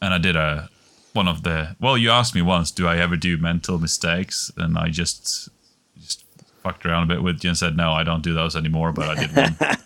and 0.00 0.14
I 0.14 0.18
did 0.18 0.36
a 0.36 0.70
one 1.12 1.28
of 1.28 1.42
the 1.42 1.76
well, 1.80 1.98
you 1.98 2.10
asked 2.10 2.34
me 2.34 2.42
once, 2.42 2.70
do 2.70 2.86
I 2.86 2.98
ever 2.98 3.16
do 3.16 3.36
mental 3.36 3.78
mistakes, 3.78 4.50
and 4.56 4.78
I 4.78 4.88
just 4.88 5.48
fucked 6.66 6.84
around 6.84 7.04
a 7.04 7.14
bit 7.14 7.22
with 7.22 7.44
you 7.44 7.50
and 7.50 7.56
said 7.56 7.76
no, 7.76 7.92
I 7.92 8.02
don't 8.02 8.22
do 8.22 8.34
those 8.34 8.56
anymore, 8.56 8.92
but 8.92 9.08
I 9.08 9.26
did 9.26 9.36
one. 9.36 9.56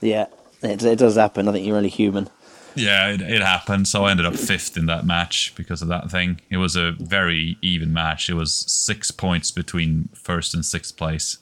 Yeah, 0.00 0.26
it, 0.60 0.82
it 0.82 0.98
does 0.98 1.14
happen. 1.14 1.48
I 1.48 1.52
think 1.52 1.64
you're 1.64 1.76
only 1.76 1.88
human. 1.88 2.28
yeah, 2.74 3.10
it, 3.12 3.22
it 3.22 3.40
happened. 3.40 3.86
So 3.86 4.04
I 4.04 4.10
ended 4.10 4.26
up 4.26 4.34
fifth 4.34 4.76
in 4.76 4.86
that 4.86 5.06
match 5.06 5.54
because 5.56 5.80
of 5.80 5.88
that 5.88 6.10
thing. 6.10 6.40
It 6.50 6.56
was 6.56 6.74
a 6.74 6.92
very 6.98 7.56
even 7.62 7.92
match. 7.92 8.28
It 8.28 8.34
was 8.34 8.52
six 8.52 9.12
points 9.12 9.52
between 9.52 10.08
first 10.12 10.52
and 10.52 10.64
sixth 10.64 10.96
place. 10.96 11.38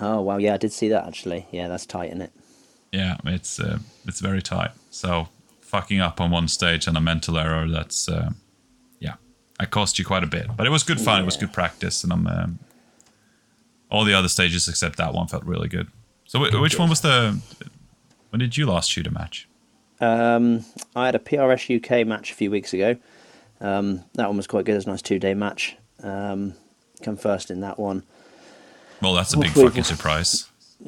Oh 0.00 0.20
wow, 0.20 0.36
yeah, 0.36 0.54
I 0.54 0.56
did 0.58 0.72
see 0.72 0.88
that 0.90 1.06
actually. 1.06 1.46
Yeah, 1.50 1.68
that's 1.68 1.86
tight, 1.86 2.08
isn't 2.10 2.22
it? 2.22 2.32
Yeah, 2.92 3.16
it's 3.24 3.58
uh, 3.58 3.78
it's 4.06 4.20
very 4.20 4.42
tight. 4.42 4.72
So 4.90 5.28
fucking 5.62 6.00
up 6.00 6.20
on 6.20 6.30
one 6.30 6.48
stage 6.48 6.86
and 6.86 6.96
a 6.96 7.00
mental 7.00 7.38
error. 7.38 7.66
That's 7.66 8.08
uh, 8.08 8.30
yeah, 9.00 9.14
it 9.58 9.70
cost 9.70 9.98
you 9.98 10.04
quite 10.04 10.22
a 10.22 10.28
bit, 10.28 10.48
but 10.56 10.66
it 10.66 10.70
was 10.70 10.82
good 10.82 11.00
fun. 11.00 11.22
It 11.22 11.24
was 11.24 11.38
good 11.38 11.52
practice, 11.54 12.04
and 12.04 12.12
I'm 12.12 12.26
um, 12.26 12.58
all 13.90 14.04
the 14.04 14.14
other 14.14 14.28
stages 14.28 14.68
except 14.68 14.96
that 14.96 15.14
one 15.14 15.26
felt 15.28 15.44
really 15.44 15.68
good. 15.68 15.88
So 16.26 16.38
wh- 16.38 16.60
which 16.60 16.78
one 16.78 16.88
was 16.88 17.00
the? 17.00 17.38
When 18.30 18.40
did 18.40 18.56
you 18.56 18.66
last 18.66 18.90
shoot 18.90 19.06
a 19.06 19.10
match? 19.10 19.48
Um, 20.00 20.64
I 20.94 21.06
had 21.06 21.14
a 21.14 21.18
PRS 21.18 21.74
UK 21.76 22.06
match 22.06 22.32
a 22.32 22.34
few 22.34 22.50
weeks 22.50 22.74
ago. 22.74 22.96
Um, 23.60 24.04
that 24.14 24.26
one 24.26 24.36
was 24.36 24.46
quite 24.46 24.64
good. 24.64 24.72
It 24.72 24.76
was 24.76 24.86
a 24.86 24.90
nice 24.90 25.02
two 25.02 25.18
day 25.18 25.34
match. 25.34 25.76
Um, 26.02 26.54
come 27.02 27.16
first 27.16 27.50
in 27.50 27.60
that 27.60 27.78
one. 27.78 28.02
Well, 29.00 29.14
that's 29.14 29.34
a 29.34 29.38
big 29.38 29.50
fucking 29.50 29.84
surprise. 29.84 30.50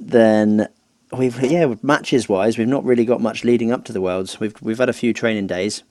Then 0.00 0.68
we've 1.12 1.40
yeah 1.42 1.74
matches 1.82 2.28
wise 2.28 2.58
we've 2.58 2.68
not 2.68 2.84
really 2.84 3.04
got 3.04 3.20
much 3.20 3.44
leading 3.44 3.72
up 3.72 3.84
to 3.84 3.92
the 3.92 4.00
worlds. 4.00 4.40
We've 4.40 4.54
we've 4.60 4.78
had 4.78 4.88
a 4.88 4.94
few 4.94 5.12
training 5.12 5.46
days. 5.46 5.82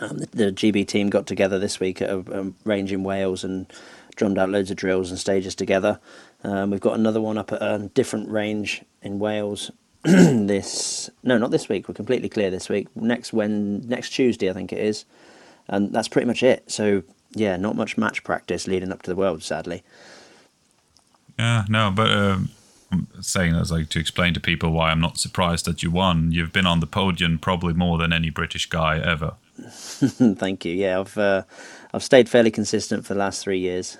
Um, 0.00 0.18
the, 0.18 0.26
the 0.26 0.52
GB 0.52 0.86
team 0.86 1.10
got 1.10 1.26
together 1.26 1.58
this 1.58 1.78
week 1.78 2.02
at 2.02 2.10
a, 2.10 2.18
a 2.40 2.52
range 2.64 2.92
in 2.92 3.04
Wales 3.04 3.44
and 3.44 3.70
drummed 4.16 4.38
out 4.38 4.50
loads 4.50 4.70
of 4.70 4.76
drills 4.76 5.10
and 5.10 5.18
stages 5.18 5.54
together. 5.54 6.00
Um, 6.44 6.70
we've 6.70 6.80
got 6.80 6.98
another 6.98 7.20
one 7.20 7.38
up 7.38 7.52
at 7.52 7.62
a 7.62 7.90
different 7.94 8.28
range 8.28 8.82
in 9.02 9.18
Wales. 9.18 9.70
this 10.02 11.08
no, 11.22 11.38
not 11.38 11.52
this 11.52 11.68
week. 11.68 11.88
We're 11.88 11.94
completely 11.94 12.28
clear 12.28 12.50
this 12.50 12.68
week. 12.68 12.88
Next 12.96 13.32
when 13.32 13.86
next 13.88 14.10
Tuesday, 14.10 14.50
I 14.50 14.52
think 14.52 14.72
it 14.72 14.80
is, 14.80 15.04
and 15.68 15.92
that's 15.92 16.08
pretty 16.08 16.26
much 16.26 16.42
it. 16.42 16.70
So 16.70 17.04
yeah, 17.34 17.56
not 17.56 17.76
much 17.76 17.96
match 17.96 18.24
practice 18.24 18.66
leading 18.66 18.90
up 18.90 19.02
to 19.02 19.10
the 19.10 19.16
world, 19.16 19.44
sadly. 19.44 19.84
Yeah, 21.38 21.64
no, 21.68 21.92
but 21.94 22.10
um, 22.10 22.50
saying 23.20 23.54
as 23.54 23.70
like 23.70 23.88
to 23.90 24.00
explain 24.00 24.34
to 24.34 24.40
people 24.40 24.72
why 24.72 24.90
I'm 24.90 25.00
not 25.00 25.18
surprised 25.18 25.64
that 25.66 25.82
you 25.82 25.90
won. 25.90 26.32
You've 26.32 26.52
been 26.52 26.66
on 26.66 26.80
the 26.80 26.86
podium 26.86 27.38
probably 27.38 27.72
more 27.72 27.96
than 27.96 28.12
any 28.12 28.30
British 28.30 28.66
guy 28.66 28.98
ever. 28.98 29.34
Thank 29.58 30.64
you. 30.64 30.74
Yeah, 30.74 31.00
I've 31.00 31.18
uh, 31.18 31.42
I've 31.92 32.02
stayed 32.02 32.28
fairly 32.28 32.50
consistent 32.50 33.04
for 33.06 33.14
the 33.14 33.20
last 33.20 33.42
three 33.42 33.58
years. 33.58 33.98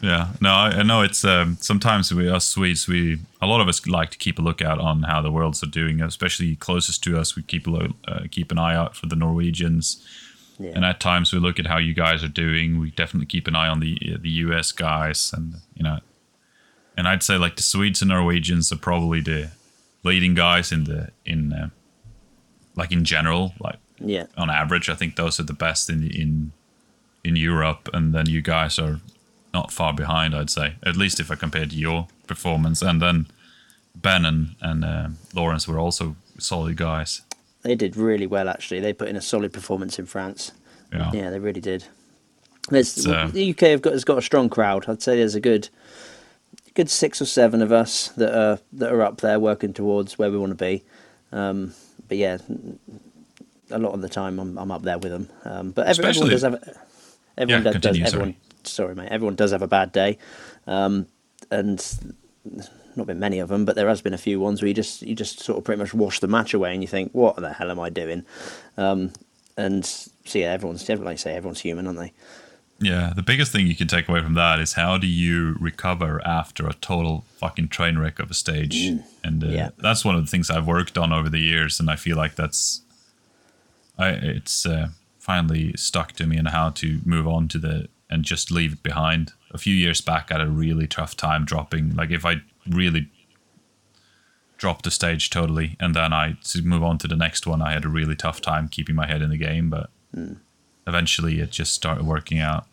Yeah, 0.00 0.30
no, 0.40 0.50
I, 0.50 0.70
I 0.78 0.82
know 0.82 1.02
it's 1.02 1.24
um, 1.24 1.56
sometimes 1.60 2.12
we 2.12 2.28
us 2.28 2.44
Swedes 2.44 2.88
we 2.88 3.20
a 3.40 3.46
lot 3.46 3.60
of 3.60 3.68
us 3.68 3.86
like 3.86 4.10
to 4.10 4.18
keep 4.18 4.38
a 4.40 4.42
lookout 4.42 4.80
on 4.80 5.04
how 5.04 5.22
the 5.22 5.30
worlds 5.30 5.62
are 5.62 5.68
doing, 5.70 6.00
especially 6.02 6.56
closest 6.56 7.04
to 7.04 7.16
us. 7.16 7.36
We 7.36 7.42
keep 7.44 7.68
a 7.68 7.70
lo- 7.70 7.94
uh, 8.08 8.20
keep 8.28 8.50
an 8.50 8.58
eye 8.58 8.74
out 8.74 8.96
for 8.96 9.06
the 9.06 9.14
Norwegians, 9.14 10.04
Yeah. 10.58 10.72
And 10.74 10.84
at 10.84 10.98
times 10.98 11.32
we 11.32 11.38
look 11.38 11.58
at 11.60 11.66
how 11.66 11.78
you 11.78 11.94
guys 11.94 12.24
are 12.24 12.28
doing. 12.28 12.80
We 12.80 12.90
definitely 12.90 13.26
keep 13.26 13.46
an 13.46 13.54
eye 13.54 13.68
on 13.68 13.78
the 13.78 14.18
the 14.20 14.30
US 14.46 14.72
guys, 14.72 15.32
and 15.32 15.54
you 15.74 15.84
know, 15.84 16.00
and 16.96 17.06
I'd 17.06 17.22
say 17.22 17.36
like 17.38 17.54
the 17.54 17.62
Swedes 17.62 18.02
and 18.02 18.08
Norwegians 18.08 18.72
are 18.72 18.78
probably 18.78 19.20
the 19.20 19.50
leading 20.02 20.34
guys 20.34 20.72
in 20.72 20.84
the 20.84 21.10
in 21.24 21.52
uh, 21.52 21.68
like 22.74 22.90
in 22.90 23.04
general, 23.04 23.54
like 23.60 23.78
Yeah. 24.04 24.26
on 24.36 24.50
average. 24.50 24.88
I 24.88 24.94
think 24.94 25.16
those 25.16 25.38
are 25.40 25.44
the 25.46 25.52
best 25.54 25.88
in 25.90 26.02
in 26.10 26.52
in 27.24 27.36
Europe, 27.36 27.88
and 27.92 28.12
then 28.14 28.28
you 28.28 28.42
guys 28.42 28.78
are 28.78 29.00
not 29.54 29.70
far 29.72 29.92
behind. 29.94 30.34
I'd 30.34 30.50
say 30.50 30.74
at 30.82 30.96
least 30.96 31.20
if 31.20 31.30
I 31.30 31.34
compare 31.36 31.66
to 31.66 31.76
your 31.76 32.06
performance, 32.26 32.82
and 32.82 33.00
then 33.00 33.26
Ben 33.94 34.24
and 34.24 34.54
and 34.60 34.84
uh, 34.84 35.08
Lawrence 35.34 35.68
were 35.68 35.78
also 35.78 36.16
solid 36.38 36.76
guys. 36.76 37.22
They 37.62 37.76
did 37.76 37.96
really 37.96 38.26
well, 38.26 38.48
actually. 38.48 38.80
They 38.80 38.92
put 38.92 39.08
in 39.08 39.16
a 39.16 39.20
solid 39.20 39.52
performance 39.52 39.98
in 39.98 40.06
France. 40.06 40.50
Yeah. 40.92 41.10
Yeah, 41.14 41.30
they 41.30 41.38
really 41.38 41.60
did. 41.60 41.84
There's, 42.70 42.90
So- 42.90 43.28
the 43.28 43.50
UK 43.50 43.60
have 43.70 43.82
got 43.82 43.92
has 43.92 44.04
got 44.04 44.18
a 44.18 44.22
strong 44.22 44.48
crowd. 44.48 44.88
I'd 44.88 45.00
say 45.02 45.16
there's 45.16 45.34
a 45.36 45.40
good, 45.40 45.68
good 46.74 46.90
six 46.90 47.20
or 47.22 47.26
seven 47.26 47.62
of 47.62 47.70
us 47.70 48.08
that 48.16 48.34
are 48.36 48.58
that 48.72 48.92
are 48.92 49.02
up 49.02 49.20
there 49.20 49.38
working 49.38 49.72
towards 49.72 50.18
where 50.18 50.30
we 50.30 50.38
want 50.38 50.50
to 50.50 50.64
be. 50.64 50.82
Um, 51.30 51.72
but 52.08 52.18
yeah, 52.18 52.38
a 53.70 53.78
lot 53.78 53.92
of 53.92 54.00
the 54.02 54.08
time 54.08 54.38
I'm 54.38 54.58
I'm 54.58 54.70
up 54.70 54.82
there 54.82 54.98
with 54.98 55.12
them. 55.12 55.28
Um, 55.44 55.70
but 55.70 55.86
every, 55.86 56.04
everyone 56.04 56.30
does 56.30 56.42
have 56.42 56.78
everyone 57.38 57.64
Yeah, 57.64 57.72
does, 57.72 57.80
does 57.82 58.00
everyone. 58.14 58.36
Sorry, 58.64 58.94
mate. 58.94 59.08
Everyone 59.10 59.34
does 59.34 59.50
have 59.52 59.62
a 59.62 59.66
bad 59.68 59.92
day, 59.92 60.18
um, 60.66 61.06
and 61.50 61.84
not 62.94 63.06
been 63.06 63.18
many 63.18 63.38
of 63.38 63.48
them, 63.48 63.64
but 63.64 63.74
there 63.74 63.88
has 63.88 64.02
been 64.02 64.14
a 64.14 64.18
few 64.18 64.38
ones 64.38 64.60
where 64.62 64.68
you 64.68 64.74
just 64.74 65.02
you 65.02 65.14
just 65.14 65.40
sort 65.40 65.58
of 65.58 65.64
pretty 65.64 65.80
much 65.80 65.94
wash 65.94 66.20
the 66.20 66.28
match 66.28 66.54
away, 66.54 66.72
and 66.72 66.82
you 66.82 66.88
think, 66.88 67.12
what 67.12 67.36
the 67.36 67.52
hell 67.52 67.70
am 67.70 67.80
I 67.80 67.88
doing? 67.90 68.24
Um, 68.76 69.12
and 69.56 69.84
so 69.84 70.38
yeah, 70.38 70.52
everyone's 70.52 70.88
like 70.88 71.00
I 71.06 71.14
say, 71.16 71.34
everyone's 71.34 71.60
human, 71.60 71.86
aren't 71.86 71.98
they? 71.98 72.12
Yeah, 72.78 73.12
the 73.14 73.22
biggest 73.22 73.52
thing 73.52 73.66
you 73.68 73.76
can 73.76 73.86
take 73.86 74.08
away 74.08 74.22
from 74.22 74.34
that 74.34 74.58
is 74.58 74.72
how 74.72 74.98
do 74.98 75.06
you 75.06 75.56
recover 75.60 76.20
after 76.26 76.66
a 76.66 76.72
total 76.74 77.24
fucking 77.36 77.68
train 77.68 77.96
wreck 77.98 78.18
of 78.18 78.28
a 78.30 78.34
stage, 78.34 78.74
and 79.22 79.44
uh, 79.44 79.46
Yeah. 79.48 79.70
that's 79.78 80.04
one 80.04 80.16
of 80.16 80.20
the 80.24 80.26
things 80.30 80.50
I've 80.50 80.66
worked 80.66 80.98
on 80.98 81.12
over 81.12 81.28
the 81.28 81.38
years, 81.38 81.78
and 81.78 81.88
I 81.88 81.94
feel 81.96 82.16
like 82.16 82.34
that's, 82.34 82.82
I 84.02 84.10
it's 84.10 84.66
uh, 84.66 84.88
finally 85.18 85.74
stuck 85.76 86.12
to 86.12 86.26
me 86.26 86.36
and 86.36 86.48
how 86.48 86.70
to 86.70 87.00
move 87.04 87.26
on 87.26 87.48
to 87.48 87.58
the 87.58 87.88
and 88.10 88.24
just 88.24 88.50
leave 88.50 88.74
it 88.74 88.82
behind. 88.82 89.32
A 89.52 89.58
few 89.58 89.74
years 89.74 90.00
back, 90.00 90.30
I 90.30 90.38
had 90.38 90.46
a 90.46 90.50
really 90.50 90.86
tough 90.86 91.16
time 91.16 91.44
dropping. 91.44 91.94
Like 91.94 92.10
if 92.10 92.24
I 92.26 92.42
really 92.68 93.10
dropped 94.58 94.84
the 94.84 94.90
stage 94.90 95.30
totally, 95.30 95.76
and 95.80 95.94
then 95.94 96.12
I 96.12 96.36
to 96.44 96.62
move 96.62 96.82
on 96.82 96.98
to 96.98 97.08
the 97.08 97.16
next 97.16 97.46
one, 97.46 97.62
I 97.62 97.72
had 97.72 97.84
a 97.84 97.88
really 97.88 98.16
tough 98.16 98.40
time 98.40 98.68
keeping 98.68 98.94
my 98.94 99.06
head 99.06 99.22
in 99.22 99.30
the 99.30 99.38
game, 99.38 99.70
but. 99.70 99.90
Eventually, 100.86 101.38
it 101.40 101.50
just 101.50 101.72
started 101.72 102.04
working 102.04 102.40
out. 102.40 102.66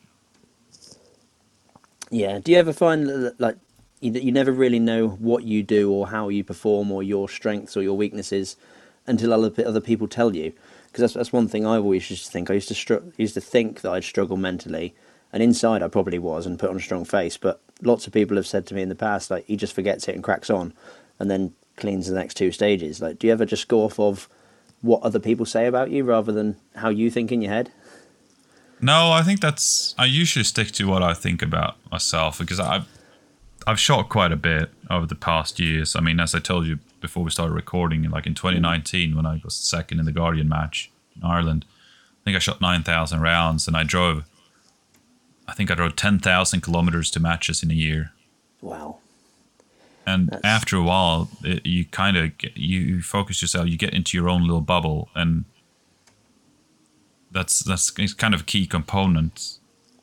Yeah. 2.10 2.40
Do 2.40 2.52
you 2.52 2.58
ever 2.58 2.74
find 2.74 3.32
like 3.38 3.58
you, 4.00 4.12
that 4.12 4.24
you 4.24 4.32
never 4.32 4.52
really 4.52 4.80
know 4.80 5.10
what 5.10 5.44
you 5.44 5.62
do 5.62 5.92
or 5.92 6.08
how 6.08 6.30
you 6.30 6.44
perform 6.44 6.92
or 6.92 7.04
your 7.04 7.30
strengths 7.30 7.78
or 7.78 7.84
your 7.84 7.96
weaknesses 7.96 8.56
until 9.06 9.32
other 9.32 9.52
other 9.66 9.82
people 9.82 10.08
tell 10.08 10.36
you? 10.36 10.54
Because 10.92 11.02
that's 11.02 11.14
that's 11.14 11.34
one 11.34 11.48
thing 11.48 11.66
I 11.66 11.78
always 11.78 12.10
used 12.10 12.26
to 12.26 12.32
think. 12.32 12.50
I 12.50 12.56
used 12.56 12.68
to 12.70 12.76
str- 12.76 13.06
used 13.18 13.36
to 13.36 13.42
think 13.42 13.82
that 13.82 13.92
I'd 13.92 14.04
struggle 14.04 14.38
mentally, 14.38 14.96
and 15.32 15.44
inside 15.44 15.84
I 15.84 15.88
probably 15.88 16.20
was 16.20 16.46
and 16.46 16.60
put 16.60 16.70
on 16.70 16.78
a 16.78 16.82
strong 16.82 17.06
face. 17.06 17.38
But 17.38 17.62
lots 17.82 18.08
of 18.08 18.14
people 18.14 18.38
have 18.38 18.48
said 18.48 18.66
to 18.68 18.76
me 18.76 18.82
in 18.82 18.90
the 18.90 18.96
past, 18.96 19.32
like 19.32 19.46
he 19.46 19.56
just 19.56 19.74
forgets 19.74 20.08
it 20.08 20.16
and 20.16 20.24
cracks 20.24 20.50
on, 20.50 20.74
and 21.20 21.30
then 21.30 21.54
cleans 21.78 22.08
the 22.08 22.16
next 22.16 22.36
two 22.36 22.52
stages. 22.52 23.02
Like, 23.02 23.20
do 23.20 23.28
you 23.28 23.34
ever 23.34 23.46
just 23.46 23.68
go 23.68 23.84
off 23.84 24.00
of 24.00 24.28
what 24.82 25.02
other 25.04 25.20
people 25.20 25.46
say 25.46 25.66
about 25.68 25.92
you 25.92 26.04
rather 26.04 26.32
than 26.32 26.58
how 26.76 26.90
you 26.90 27.10
think 27.10 27.32
in 27.32 27.42
your 27.42 27.52
head? 27.52 27.72
No, 28.82 29.12
I 29.12 29.24
think 29.24 29.42
that's. 29.42 29.94
I 29.98 30.06
usually 30.06 30.46
stick 30.46 30.72
to 30.72 30.88
what 30.88 31.04
I 31.04 31.14
think 31.14 31.42
about 31.42 31.76
myself 31.92 32.40
because 32.40 32.60
I've 32.60 32.86
I've 33.68 33.80
shot 33.80 34.10
quite 34.10 34.32
a 34.32 34.38
bit 34.38 34.72
over 34.90 35.06
the 35.06 35.16
past 35.16 35.60
years. 35.60 35.96
I 35.96 36.02
mean, 36.02 36.20
as 36.20 36.34
I 36.34 36.40
told 36.40 36.66
you 36.66 36.80
before 37.00 37.24
we 37.24 37.32
started 37.32 37.54
recording, 37.54 38.04
like 38.10 38.28
in 38.28 38.36
2019 38.36 39.16
when 39.16 39.26
I 39.26 39.42
was 39.44 39.56
second 39.56 40.00
in 40.00 40.06
the 40.06 40.12
Guardian 40.12 40.50
match 40.50 40.92
in 41.16 41.24
Ireland, 41.24 41.66
I 42.22 42.24
think 42.24 42.36
I 42.36 42.40
shot 42.40 42.62
9,000 42.62 43.22
rounds 43.22 43.68
and 43.68 43.76
I 43.76 43.84
drove. 43.84 44.24
I 45.48 45.54
think 45.54 45.72
I 45.72 45.76
drove 45.76 45.96
10,000 45.96 46.62
kilometers 46.62 47.10
to 47.12 47.20
matches 47.20 47.64
in 47.64 47.72
a 47.72 47.74
year. 47.76 48.12
Wow. 48.62 49.00
And 50.06 50.30
That's- 50.30 50.42
after 50.44 50.76
a 50.78 50.84
while, 50.84 51.30
it, 51.44 51.66
you 51.66 51.86
kind 51.86 52.18
of 52.18 52.32
you, 52.56 53.02
focus 53.02 53.42
yourself. 53.42 53.68
You 53.68 53.78
get 53.78 53.94
into 53.94 54.18
your 54.18 54.30
own 54.30 54.42
little 54.42 54.62
bubble, 54.62 55.10
and 55.16 55.46
that's 57.32 57.60
that's 57.60 57.92
it's 57.98 58.14
kind 58.14 58.34
of 58.34 58.42
a 58.42 58.44
key 58.44 58.66
component 58.66 59.58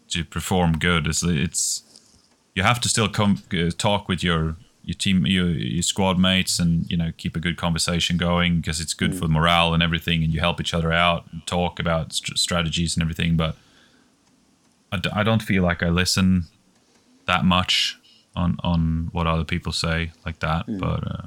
to 0.08 0.24
perform 0.24 0.78
good. 0.78 1.06
Is 1.08 1.24
it's 1.24 1.82
you 2.54 2.62
have 2.62 2.80
to 2.82 2.88
still 2.88 3.08
come 3.08 3.42
uh, 3.52 3.70
talk 3.76 4.08
with 4.08 4.22
your 4.22 4.56
your 4.86 4.94
team, 4.94 5.26
your, 5.26 5.48
your 5.48 5.82
squad 5.82 6.18
mates, 6.18 6.58
and 6.58 6.90
you 6.90 6.96
know 6.96 7.12
keep 7.18 7.36
a 7.36 7.40
good 7.40 7.58
conversation 7.58 8.16
going 8.16 8.60
because 8.60 8.80
it's 8.80 8.94
good 8.94 9.14
for 9.14 9.28
morale 9.28 9.74
and 9.74 9.82
everything, 9.82 10.24
and 10.24 10.32
you 10.32 10.40
help 10.40 10.60
each 10.60 10.72
other 10.72 10.92
out 10.92 11.24
and 11.30 11.46
talk 11.46 11.78
about 11.78 12.12
st- 12.14 12.38
strategies 12.38 12.96
and 12.96 13.02
everything. 13.02 13.36
But 13.36 13.56
I, 14.92 14.96
d- 14.96 15.10
I 15.12 15.22
don't 15.24 15.42
feel 15.42 15.62
like 15.64 15.82
I 15.82 15.88
listen 15.90 16.44
that 17.26 17.44
much 17.44 17.98
on 18.36 18.56
on 18.62 19.08
what 19.12 19.26
other 19.26 19.44
people 19.44 19.72
say 19.72 20.12
like 20.24 20.38
that 20.40 20.64
but 20.78 21.10
uh, 21.10 21.22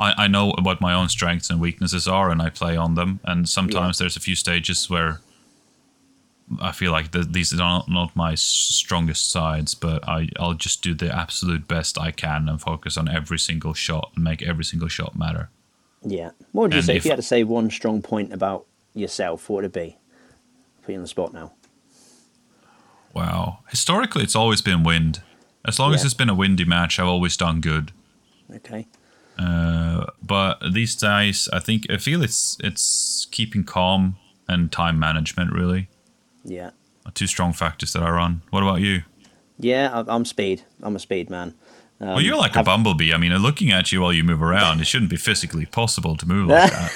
I, 0.00 0.24
I 0.24 0.26
know 0.26 0.52
what 0.62 0.80
my 0.80 0.92
own 0.94 1.08
strengths 1.08 1.50
and 1.50 1.60
weaknesses 1.60 2.08
are 2.08 2.30
and 2.30 2.42
I 2.42 2.48
play 2.50 2.76
on 2.76 2.94
them 2.96 3.20
and 3.24 3.48
sometimes 3.48 3.98
there's 3.98 4.16
a 4.16 4.20
few 4.20 4.34
stages 4.34 4.90
where 4.90 5.20
I 6.60 6.72
feel 6.72 6.92
like 6.92 7.12
th- 7.12 7.28
these 7.30 7.52
are 7.52 7.56
not, 7.56 7.88
not 7.88 8.14
my 8.16 8.34
strongest 8.34 9.30
sides 9.30 9.74
but 9.74 10.06
I, 10.08 10.28
I'll 10.38 10.54
just 10.54 10.82
do 10.82 10.94
the 10.94 11.14
absolute 11.14 11.66
best 11.68 11.98
I 11.98 12.10
can 12.10 12.48
and 12.48 12.60
focus 12.60 12.96
on 12.96 13.08
every 13.08 13.38
single 13.38 13.74
shot 13.74 14.12
and 14.14 14.24
make 14.24 14.42
every 14.42 14.64
single 14.64 14.88
shot 14.88 15.16
matter 15.16 15.50
Yeah. 16.04 16.30
What 16.52 16.62
would 16.64 16.72
you 16.72 16.78
And 16.78 16.86
say 16.86 16.92
if, 16.94 16.98
if- 16.98 17.04
you 17.06 17.10
had 17.12 17.16
to 17.16 17.22
say 17.22 17.44
one 17.44 17.70
strong 17.70 18.02
point 18.02 18.32
about 18.32 18.66
yourself? 18.94 19.48
What 19.48 19.56
would 19.62 19.64
it 19.66 19.72
be? 19.72 19.96
Put 20.82 20.92
you 20.92 20.96
on 20.98 21.02
the 21.02 21.08
spot 21.08 21.32
now. 21.32 21.52
wow 23.14 23.58
historically 23.70 24.22
it's 24.22 24.36
always 24.36 24.60
been 24.62 24.82
wind 24.82 25.22
as 25.64 25.78
long 25.78 25.94
as 25.94 26.04
it's 26.04 26.14
been 26.14 26.28
a 26.30 26.34
windy 26.34 26.64
match 26.64 26.98
I've 26.98 27.06
always 27.06 27.36
done 27.36 27.60
good 27.60 27.92
Okay. 28.54 28.86
Uh, 29.38 30.04
but 30.22 30.58
these 30.74 30.94
days, 30.94 31.48
I 31.54 31.58
think 31.58 31.86
I 31.90 31.96
feel 31.96 32.22
it's 32.22 32.58
it's 32.62 33.26
keeping 33.30 33.64
calm 33.64 34.16
and 34.46 34.70
time 34.70 34.98
management 34.98 35.52
really 35.52 35.88
Yeah. 36.44 36.70
are 37.06 37.12
two 37.12 37.26
strong 37.26 37.52
factors 37.52 37.92
that 37.92 38.02
I 38.02 38.10
run. 38.10 38.42
What 38.50 38.62
about 38.62 38.80
you? 38.80 39.02
Yeah, 39.58 39.90
I- 39.92 40.14
I'm 40.14 40.24
speed. 40.24 40.62
I'm 40.82 40.96
a 40.96 40.98
speed 40.98 41.30
man. 41.30 41.54
Um, 42.00 42.08
well, 42.08 42.20
you're 42.20 42.36
like 42.36 42.52
a 42.52 42.58
have- 42.58 42.66
bumblebee. 42.66 43.12
I 43.12 43.16
mean, 43.16 43.32
looking 43.36 43.70
at 43.70 43.92
you 43.92 44.00
while 44.00 44.12
you 44.12 44.24
move 44.24 44.42
around, 44.42 44.80
it 44.80 44.86
shouldn't 44.86 45.10
be 45.10 45.16
physically 45.16 45.66
possible 45.66 46.16
to 46.16 46.26
move 46.26 46.48
like 46.48 46.70
that. 46.70 46.92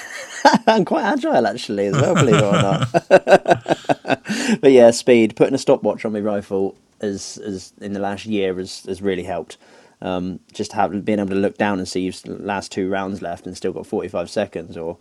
I'm 0.67 0.85
quite 0.85 1.03
agile 1.03 1.47
actually 1.47 1.87
as 1.87 1.93
well, 1.93 2.13
believe 2.15 2.35
it 2.35 2.43
or 2.43 2.51
not. 2.51 2.91
but 4.61 4.71
yeah, 4.71 4.91
speed. 4.91 5.35
Putting 5.35 5.53
a 5.53 5.57
stopwatch 5.57 6.03
on 6.05 6.13
my 6.13 6.19
rifle 6.19 6.75
is, 7.01 7.37
is 7.37 7.73
in 7.81 7.93
the 7.93 7.99
last 7.99 8.25
year 8.25 8.55
has, 8.55 8.83
has 8.83 9.01
really 9.01 9.23
helped. 9.23 9.57
Um, 10.01 10.39
just 10.53 10.73
have 10.73 11.05
being 11.05 11.19
able 11.19 11.29
to 11.29 11.35
look 11.35 11.57
down 11.57 11.79
and 11.79 11.87
see 11.87 12.01
you've 12.01 12.23
last 12.27 12.71
two 12.71 12.87
rounds 12.89 13.21
left 13.21 13.47
and 13.47 13.57
still 13.57 13.73
got 13.73 13.87
45 13.87 14.29
seconds 14.29 14.77
or 14.77 14.97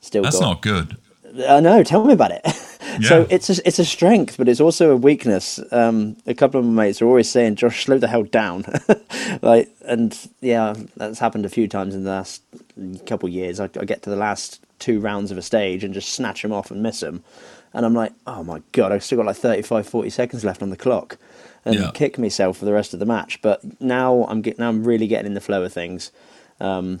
still 0.00 0.22
That's 0.22 0.38
got 0.38 0.46
not 0.46 0.62
good. 0.62 0.96
I 1.48 1.60
know. 1.60 1.82
Tell 1.82 2.04
me 2.04 2.12
about 2.12 2.30
it. 2.32 2.46
so 3.02 3.26
it's 3.28 3.50
a, 3.50 3.66
it's 3.66 3.78
a 3.78 3.84
strength, 3.84 4.36
but 4.38 4.48
it's 4.48 4.60
also 4.60 4.90
a 4.90 4.96
weakness. 4.96 5.60
Um, 5.72 6.16
a 6.26 6.34
couple 6.34 6.60
of 6.60 6.66
my 6.66 6.84
mates 6.84 7.02
are 7.02 7.06
always 7.06 7.28
saying, 7.30 7.56
"Josh, 7.56 7.84
slow 7.84 7.98
the 7.98 8.08
hell 8.08 8.22
down." 8.22 8.64
like, 9.42 9.68
and 9.84 10.16
yeah, 10.40 10.74
that's 10.96 11.18
happened 11.18 11.44
a 11.44 11.50
few 11.50 11.68
times 11.68 11.94
in 11.94 12.04
the 12.04 12.10
last 12.10 12.42
couple 13.06 13.28
of 13.28 13.34
years. 13.34 13.60
I, 13.60 13.64
I 13.64 13.84
get 13.84 14.02
to 14.02 14.10
the 14.10 14.16
last 14.16 14.60
two 14.78 15.00
rounds 15.00 15.30
of 15.30 15.38
a 15.38 15.42
stage 15.42 15.82
and 15.84 15.94
just 15.94 16.10
snatch 16.10 16.42
them 16.42 16.52
off 16.52 16.70
and 16.70 16.82
miss 16.82 17.00
them, 17.00 17.22
and 17.74 17.84
I'm 17.84 17.94
like, 17.94 18.12
"Oh 18.26 18.42
my 18.44 18.62
god, 18.72 18.92
I've 18.92 19.04
still 19.04 19.16
got 19.18 19.26
like 19.26 19.36
35, 19.36 19.86
40 19.88 20.10
seconds 20.10 20.44
left 20.44 20.62
on 20.62 20.70
the 20.70 20.76
clock," 20.76 21.18
and 21.64 21.74
Yeah. 21.74 21.90
kick 21.92 22.18
myself 22.18 22.58
for 22.58 22.64
the 22.64 22.72
rest 22.72 22.94
of 22.94 23.00
the 23.00 23.06
match. 23.06 23.42
But 23.42 23.62
now 23.80 24.24
I'm 24.28 24.42
get, 24.42 24.58
now 24.58 24.68
I'm 24.68 24.84
really 24.84 25.06
getting 25.06 25.26
in 25.26 25.34
the 25.34 25.40
flow 25.40 25.62
of 25.64 25.72
things. 25.72 26.12
Um, 26.60 27.00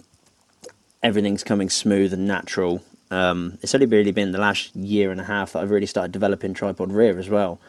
everything's 1.02 1.44
coming 1.44 1.70
smooth 1.70 2.12
and 2.12 2.26
natural. 2.26 2.82
Um, 3.10 3.58
it's 3.62 3.74
only 3.74 3.86
really 3.86 4.12
been 4.12 4.32
the 4.32 4.38
last 4.38 4.74
year 4.74 5.10
and 5.10 5.20
a 5.20 5.24
half 5.24 5.52
that 5.52 5.60
I've 5.62 5.70
really 5.70 5.86
started 5.86 6.12
developing 6.12 6.54
tripod 6.54 6.90
rear 6.92 7.18
as 7.18 7.28
well, 7.28 7.60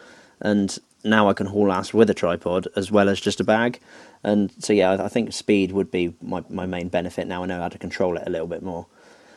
and 0.41 0.77
now 1.03 1.29
I 1.29 1.33
can 1.33 1.47
haul 1.47 1.71
ass 1.71 1.93
with 1.93 2.09
a 2.09 2.13
tripod 2.13 2.67
as 2.75 2.91
well 2.91 3.07
as 3.07 3.21
just 3.21 3.39
a 3.39 3.43
bag. 3.43 3.79
And 4.23 4.51
so 4.59 4.73
yeah, 4.73 4.91
I 4.91 5.05
I 5.05 5.07
think 5.09 5.31
speed 5.33 5.71
would 5.71 5.91
be 5.91 6.13
my, 6.21 6.43
my 6.49 6.65
main 6.65 6.87
benefit. 6.89 7.27
Now 7.27 7.43
I 7.43 7.45
know 7.45 7.59
how 7.61 7.69
to 7.69 7.77
control 7.77 8.17
it 8.17 8.23
a 8.25 8.29
little 8.29 8.47
bit 8.47 8.63
more. 8.63 8.87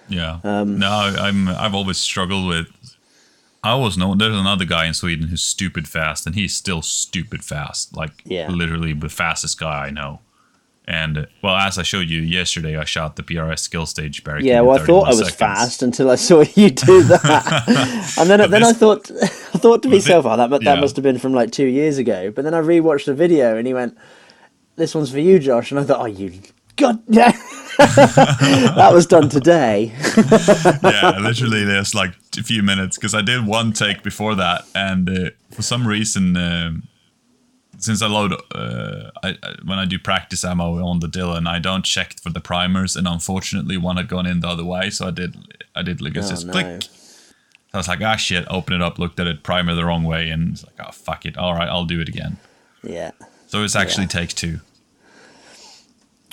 Yeah. 0.09 0.40
Um, 0.42 0.78
no, 0.78 0.88
I'm. 0.90 1.49
I've 1.49 1.75
always 1.75 1.99
struggled 1.99 2.49
with. 2.49 2.66
I 3.62 3.71
always 3.73 3.99
know 3.99 4.14
there's 4.14 4.35
another 4.35 4.64
guy 4.64 4.87
in 4.87 4.95
Sweden 4.95 5.28
who's 5.28 5.42
stupid 5.42 5.87
fast, 5.87 6.25
and 6.26 6.35
he's 6.35 6.57
still 6.57 6.80
stupid 6.83 7.45
fast. 7.45 7.95
Like 7.95 8.23
Yeah. 8.25 8.49
literally 8.49 8.95
the 8.95 9.11
fastest 9.11 9.61
guy 9.61 9.87
I 9.87 9.90
know. 9.90 10.21
And 10.87 11.28
well, 11.42 11.54
as 11.56 11.78
I 11.78 11.82
showed 11.82 12.08
you 12.08 12.20
yesterday, 12.20 12.76
I 12.76 12.84
shot 12.84 13.16
the 13.16 13.22
PRS 13.22 13.60
skill 13.60 13.87
stage 13.87 14.25
barricade. 14.25 14.49
Yeah, 14.49 14.62
well, 14.62 14.80
I 14.80 14.84
thought 14.84 15.04
I 15.04 15.10
was 15.10 15.18
seconds. 15.18 15.34
fast 15.37 15.82
until 15.82 16.10
I 16.10 16.16
saw 16.16 16.40
you 16.40 16.70
do 16.70 17.02
that, 17.04 18.14
and 18.18 18.28
then 18.28 18.50
then 18.50 18.64
I 18.64 18.72
thought 18.72 19.10
I 19.22 19.26
thought 19.58 19.82
to 19.84 19.88
myself, 19.88 20.26
oh, 20.26 20.37
that 20.37 20.50
that 20.50 20.62
yeah. 20.62 20.80
must 20.80 20.96
have 20.96 21.02
been 21.02 21.18
from 21.18 21.32
like 21.32 21.52
two 21.52 21.66
years 21.66 21.99
ago. 21.99 22.32
But 22.32 22.42
then 22.44 22.54
I 22.54 22.60
rewatched 22.60 23.04
the 23.04 23.14
video, 23.14 23.56
and 23.56 23.66
he 23.66 23.75
went, 23.75 23.96
"This 24.76 24.94
one's 24.94 25.12
for 25.12 25.20
you, 25.20 25.38
Josh," 25.38 25.70
and 25.70 25.78
I 25.78 25.84
thought, 25.84 26.00
"Oh, 26.00 26.06
you 26.06 26.32
God, 26.76 27.02
yeah, 27.08 27.32
that 27.78 28.90
was 28.92 29.06
done 29.06 29.28
today." 29.28 29.92
yeah, 30.82 31.18
literally, 31.20 31.64
there's 31.64 31.94
like 31.94 32.14
a 32.38 32.42
few 32.42 32.62
minutes 32.62 32.96
because 32.96 33.14
I 33.14 33.22
did 33.22 33.46
one 33.46 33.72
take 33.72 34.02
before 34.02 34.34
that, 34.34 34.64
and 34.75 35.08
uh, 35.08 35.30
for 35.50 35.62
some 35.62 35.87
reason, 35.87 36.37
um, 36.37 36.88
since 37.80 38.02
I 38.02 38.06
load 38.06 38.32
uh, 38.54 39.10
I, 39.22 39.30
I, 39.42 39.54
when 39.64 39.78
I 39.78 39.84
do 39.87 39.99
practice 39.99 40.44
ammo 40.44 40.84
on 40.87 41.00
the 41.00 41.08
Dillon, 41.08 41.46
I 41.46 41.58
don't 41.58 41.84
check 41.84 42.20
for 42.20 42.30
the 42.30 42.40
primers, 42.40 42.94
and 42.96 43.08
unfortunately, 43.08 43.76
one 43.76 43.96
had 43.96 44.08
gone 44.08 44.26
in 44.26 44.40
the 44.40 44.49
other 44.49 44.64
way, 44.64 44.90
so 44.90 45.08
I 45.08 45.10
did 45.10 45.37
I 45.75 45.82
did 45.82 46.00
like 46.00 46.16
Oh, 46.16 46.20
just 46.20 46.46
no. 46.46 46.52
click. 46.52 46.84
I 47.72 47.76
was 47.76 47.87
like, 47.88 48.00
ah, 48.02 48.16
shit, 48.16 48.44
open 48.50 48.75
it 48.75 48.82
up, 48.82 48.99
looked 48.99 49.20
at 49.20 49.26
it, 49.28 49.42
primer 49.44 49.75
the 49.75 49.84
wrong 49.84 50.02
way, 50.04 50.28
and 50.30 50.52
it's 50.54 50.64
like, 50.64 50.75
oh, 50.84 50.90
fuck 50.90 51.25
it. 51.25 51.37
All 51.38 51.54
right, 51.54 51.68
I'll 51.68 51.84
do 51.84 52.00
it 52.00 52.08
again. 52.08 52.37
Yeah, 52.82 53.12
So 53.46 53.62
it's 53.62 53.76
actually 53.76 54.04
Yeah. 54.04 54.08
take 54.20 54.30
two. 54.34 54.60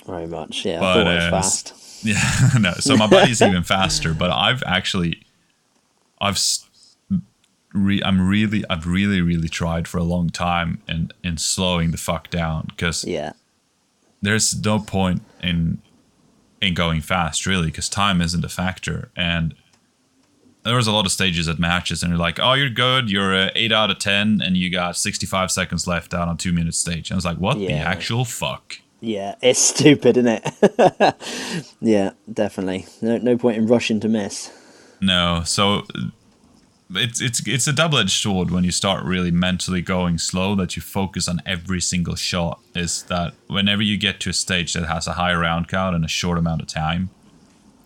very 0.06 0.26
much. 0.26 0.64
Yeah, 0.64 0.80
But, 0.80 0.86
I 0.88 0.94
thought 0.94 1.06
I 1.06 1.14
was 1.16 1.24
uh, 1.24 1.30
fast. 1.30 1.74
Yeah, 2.04 2.50
no. 2.60 2.72
So 2.74 2.96
my 2.96 3.06
buddy's 3.08 3.42
even 3.42 3.62
faster, 3.64 4.14
but 4.14 4.30
I've 4.30 4.62
actually, 4.64 5.22
I've, 6.20 6.34
s- 6.36 6.67
re- 7.72 8.02
I'm 8.04 8.26
really, 8.26 8.64
I've 8.68 8.86
really, 8.86 9.20
really 9.20 9.48
tried 9.48 9.88
for 9.88 9.98
a 9.98 10.04
long 10.04 10.30
time 10.30 10.80
in 10.88 11.10
in 11.22 11.36
slowing 11.36 11.90
the 11.90 11.98
fuck 11.98 12.30
down 12.30 12.66
because 12.68 13.04
Yeah, 13.04 13.32
there's 14.22 14.58
no 14.64 14.78
point 14.78 15.22
in 15.42 15.80
in 16.60 16.74
going 16.74 17.00
fast 17.00 17.46
really 17.46 17.68
because 17.68 17.88
time 17.88 18.20
isn't 18.20 18.44
a 18.44 18.48
factor 18.48 19.12
and 19.14 19.54
there 20.64 20.74
was 20.74 20.88
a 20.88 20.92
lot 20.92 21.06
of 21.06 21.12
stages 21.12 21.46
at 21.46 21.56
matches 21.56 22.02
and 22.02 22.10
you're 22.10 22.18
like 22.18 22.40
oh 22.40 22.54
you're 22.54 22.68
good 22.68 23.08
you're 23.08 23.32
uh, 23.32 23.50
8 23.54 23.70
out 23.70 23.90
of 23.92 24.00
10 24.00 24.40
and 24.42 24.56
you 24.56 24.68
got 24.68 24.96
65 24.96 25.52
seconds 25.52 25.86
left 25.86 26.12
out 26.12 26.26
on 26.26 26.36
2 26.36 26.52
minute 26.52 26.74
stage 26.74 27.10
and 27.10 27.14
I 27.14 27.18
was 27.18 27.24
like 27.24 27.36
what 27.36 27.58
the 27.58 27.70
actual 27.74 28.24
fuck 28.24 28.78
yeah, 29.00 29.36
it's 29.42 29.58
stupid, 29.74 30.16
isn't 30.16 30.42
it? 30.44 31.14
yeah, 31.80 32.10
definitely. 32.32 32.86
No, 33.00 33.18
no 33.18 33.38
point 33.38 33.58
in 33.58 33.66
rushing 33.66 34.00
to 34.00 34.08
miss. 34.08 34.52
No, 35.00 35.42
so 35.44 35.86
it's 36.94 37.20
it's 37.20 37.46
it's 37.46 37.66
a 37.66 37.72
double-edged 37.72 38.10
sword 38.10 38.50
when 38.50 38.64
you 38.64 38.70
start 38.70 39.04
really 39.04 39.30
mentally 39.30 39.82
going 39.82 40.16
slow 40.18 40.54
that 40.54 40.74
you 40.76 40.82
focus 40.82 41.28
on 41.28 41.40
every 41.44 41.80
single 41.80 42.14
shot 42.14 42.60
is 42.74 43.02
that 43.04 43.34
whenever 43.46 43.82
you 43.82 43.98
get 43.98 44.20
to 44.20 44.30
a 44.30 44.32
stage 44.32 44.72
that 44.72 44.86
has 44.86 45.06
a 45.06 45.12
high 45.12 45.34
round 45.34 45.68
count 45.68 45.94
and 45.94 46.04
a 46.04 46.08
short 46.08 46.38
amount 46.38 46.62
of 46.62 46.66
time 46.66 47.10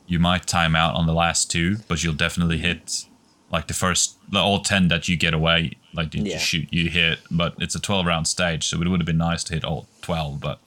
you 0.07 0.19
might 0.19 0.47
time 0.47 0.77
out 0.77 0.95
on 0.95 1.07
the 1.07 1.13
last 1.15 1.51
two 1.51 1.79
but 1.89 2.05
you'll 2.05 2.15
definitely 2.15 2.57
mm-hmm. 2.57 2.67
hit 2.67 3.05
like 3.51 3.67
the 3.67 3.75
first 3.75 4.17
the 4.31 4.39
all 4.39 4.61
10 4.61 4.89
that 4.89 5.09
you 5.09 5.17
get 5.17 5.35
away 5.35 5.73
like 5.93 6.15
you 6.15 6.23
Yeah. 6.23 6.39
shoot 6.39 6.69
you 6.71 6.89
hit 6.89 7.19
but 7.31 7.55
it's 7.59 7.75
a 7.75 7.81
12 7.81 8.07
round 8.07 8.29
stage 8.29 8.69
so 8.69 8.81
it 8.81 8.87
would 8.89 9.01
have 9.01 9.07
been 9.07 9.19
nice 9.19 9.43
to 9.45 9.55
hit 9.55 9.65
all 9.65 9.89
12 10.03 10.41
but 10.41 10.61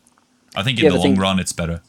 I 0.55 0.63
think 0.63 0.77
in 0.79 0.83
the 0.83 0.87
ever 0.87 0.97
long 0.97 1.07
think- 1.07 1.19
run 1.19 1.39
it's 1.39 1.53
better 1.53 1.81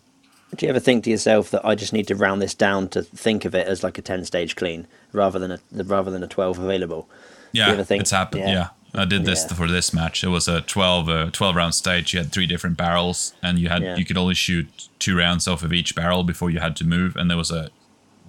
Do 0.54 0.64
you 0.64 0.70
ever 0.70 0.78
think 0.80 1.04
to 1.04 1.10
yourself 1.10 1.50
that 1.50 1.64
I 1.64 1.74
just 1.74 1.92
need 1.92 2.06
to 2.08 2.14
round 2.14 2.40
this 2.40 2.54
down 2.54 2.88
to 2.90 3.02
think 3.02 3.44
of 3.44 3.54
it 3.54 3.66
as 3.66 3.82
like 3.82 3.98
a 3.98 4.02
ten 4.02 4.24
stage 4.24 4.54
clean 4.56 4.86
rather 5.12 5.38
than 5.38 5.50
a 5.52 5.58
rather 5.84 6.10
than 6.10 6.22
a 6.22 6.28
twelve 6.28 6.58
available? 6.58 7.08
Yeah, 7.52 7.68
ever 7.70 7.82
think- 7.84 8.02
it's 8.02 8.10
happened. 8.10 8.42
yeah. 8.42 8.52
Yeah. 8.52 8.68
I 8.94 9.04
did 9.04 9.26
this 9.26 9.44
Yeah. 9.50 9.56
for 9.56 9.66
this 9.66 9.92
match. 9.92 10.24
It 10.24 10.28
was 10.28 10.48
a 10.48 10.62
12, 10.62 11.08
uh, 11.10 11.30
12 11.30 11.54
round 11.56 11.74
stage. 11.74 12.14
You 12.14 12.20
had 12.20 12.32
three 12.32 12.46
different 12.46 12.78
barrels, 12.78 13.34
and 13.42 13.58
you 13.58 13.68
had 13.68 13.82
Yeah. 13.82 13.96
you 13.96 14.06
could 14.06 14.16
only 14.16 14.34
shoot 14.34 14.88
two 14.98 15.14
rounds 15.18 15.46
off 15.46 15.62
of 15.62 15.70
each 15.72 15.94
barrel 15.94 16.22
before 16.24 16.48
you 16.50 16.60
had 16.60 16.76
to 16.76 16.84
move. 16.84 17.14
And 17.14 17.28
there 17.28 17.36
was 17.36 17.50
a 17.50 17.68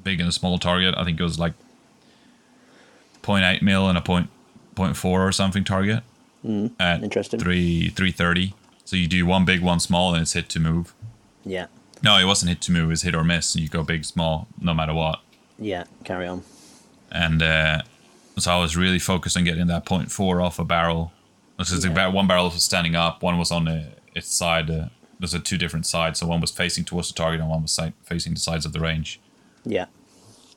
big 0.03 0.19
and 0.19 0.27
a 0.27 0.31
small 0.33 0.57
target. 0.59 0.93
I 0.97 1.05
think 1.05 1.19
it 1.21 1.24
was 1.24 1.39
like 1.39 1.53
0.8 3.24 3.62
mil 3.62 3.88
and 3.88 3.97
a 3.97 4.01
point, 4.01 4.29
0.4 4.75 5.05
or 5.05 5.31
something 5.31 5.63
target 5.63 6.03
at 6.79 7.03
Interesting. 7.03 7.39
three 7.39 7.89
three 7.89 8.12
thirty. 8.12 8.53
So 8.86 8.95
you 8.95 9.07
do 9.07 9.25
one 9.25 9.45
big, 9.45 9.62
one 9.62 9.79
small, 9.79 10.13
and 10.13 10.21
it's 10.24 10.33
hit 10.33 10.50
to 10.50 10.59
move. 10.59 10.93
Yeah, 11.45 11.67
No, 12.04 12.18
it 12.18 12.25
wasn't 12.25 12.50
hit 12.50 12.62
to 12.62 12.72
move. 12.72 12.86
It 12.86 12.88
was 12.88 13.02
hit 13.02 13.15
or 13.15 13.24
miss. 13.24 13.56
You 13.56 13.67
go 13.67 13.84
big, 13.84 14.06
small, 14.06 14.48
no 14.62 14.74
matter 14.74 14.93
what. 14.93 15.19
yeah. 15.60 15.86
Carry 16.04 16.28
on. 16.28 16.43
and 17.12 17.41
uh, 17.41 17.82
so 18.38 18.52
I 18.52 18.58
was 18.60 18.76
really 18.78 19.00
focused 19.00 19.36
on 19.38 19.43
getting 19.45 19.67
that 19.67 19.86
point 19.86 20.12
four 20.12 20.41
off 20.41 20.60
a 20.60 20.63
barrel. 20.65 21.12
This 21.58 21.71
is 21.71 21.84
Yeah. 21.86 21.91
about 21.91 22.13
one 22.13 22.28
barrel 22.28 22.45
was 22.50 22.63
standing 22.63 22.95
up, 22.95 23.24
one 23.24 23.38
was 23.38 23.52
on 23.52 23.65
the, 23.65 23.93
its 24.13 24.32
side. 24.34 24.69
Uh, 24.69 24.86
there's 25.19 25.34
a 25.34 25.39
two 25.39 25.58
different 25.58 25.88
sides, 25.88 26.19
so 26.19 26.28
one 26.28 26.39
was 26.41 26.52
facing 26.52 26.84
towards 26.86 27.08
the 27.08 27.15
target, 27.15 27.39
and 27.41 27.50
one 27.50 27.63
was 27.63 27.71
side, 27.71 27.93
facing 28.04 28.36
the 28.36 28.39
sides 28.39 28.65
of 28.65 28.74
the 28.74 28.80
range. 28.80 29.19
Yeah, 29.65 29.86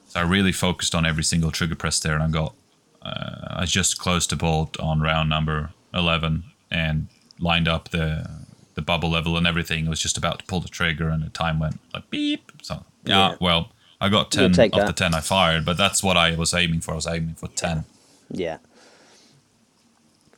So 0.09 0.21
I 0.21 0.23
really 0.25 0.53
focused 0.53 0.95
on 0.95 1.07
every 1.07 1.25
single 1.25 1.51
trigger 1.51 1.75
press 1.75 1.99
there, 2.01 2.15
and 2.15 2.23
I 2.23 2.29
got 2.29 2.55
uh, 3.03 3.47
I 3.63 3.65
just 3.65 3.99
closed 3.99 4.29
the 4.31 4.37
bolt 4.37 4.79
on 4.79 5.01
round 5.01 5.31
number 5.31 5.71
eleven 5.95 6.45
and 6.71 7.09
lined 7.39 7.67
up 7.67 7.89
the 7.89 8.29
the 8.81 8.85
bubble 8.87 9.11
level 9.11 9.37
and 9.37 9.47
everything. 9.47 9.87
It 9.87 9.89
was 9.89 10.01
just 10.01 10.17
about 10.19 10.39
to 10.41 10.45
pull 10.47 10.61
the 10.61 10.69
trigger, 10.69 11.09
and 11.09 11.23
the 11.23 11.31
time 11.31 11.59
went 11.61 11.79
like 11.95 12.09
beep. 12.11 12.51
So 12.63 12.85
yeah, 13.05 13.31
Yeah. 13.31 13.37
well, 13.41 13.71
I 14.01 14.09
got 14.09 14.31
ten 14.31 14.47
of 14.51 14.57
that. 14.57 14.87
the 14.87 14.93
ten 14.93 15.15
I 15.15 15.21
fired, 15.21 15.65
but 15.65 15.77
that's 15.77 16.03
what 16.03 16.17
I 16.17 16.35
was 16.35 16.55
aiming 16.55 16.81
for. 16.81 16.93
I 16.93 16.95
was 16.97 17.07
aiming 17.07 17.35
for 17.35 17.49
ten. 17.49 17.85
yeah, 18.31 18.59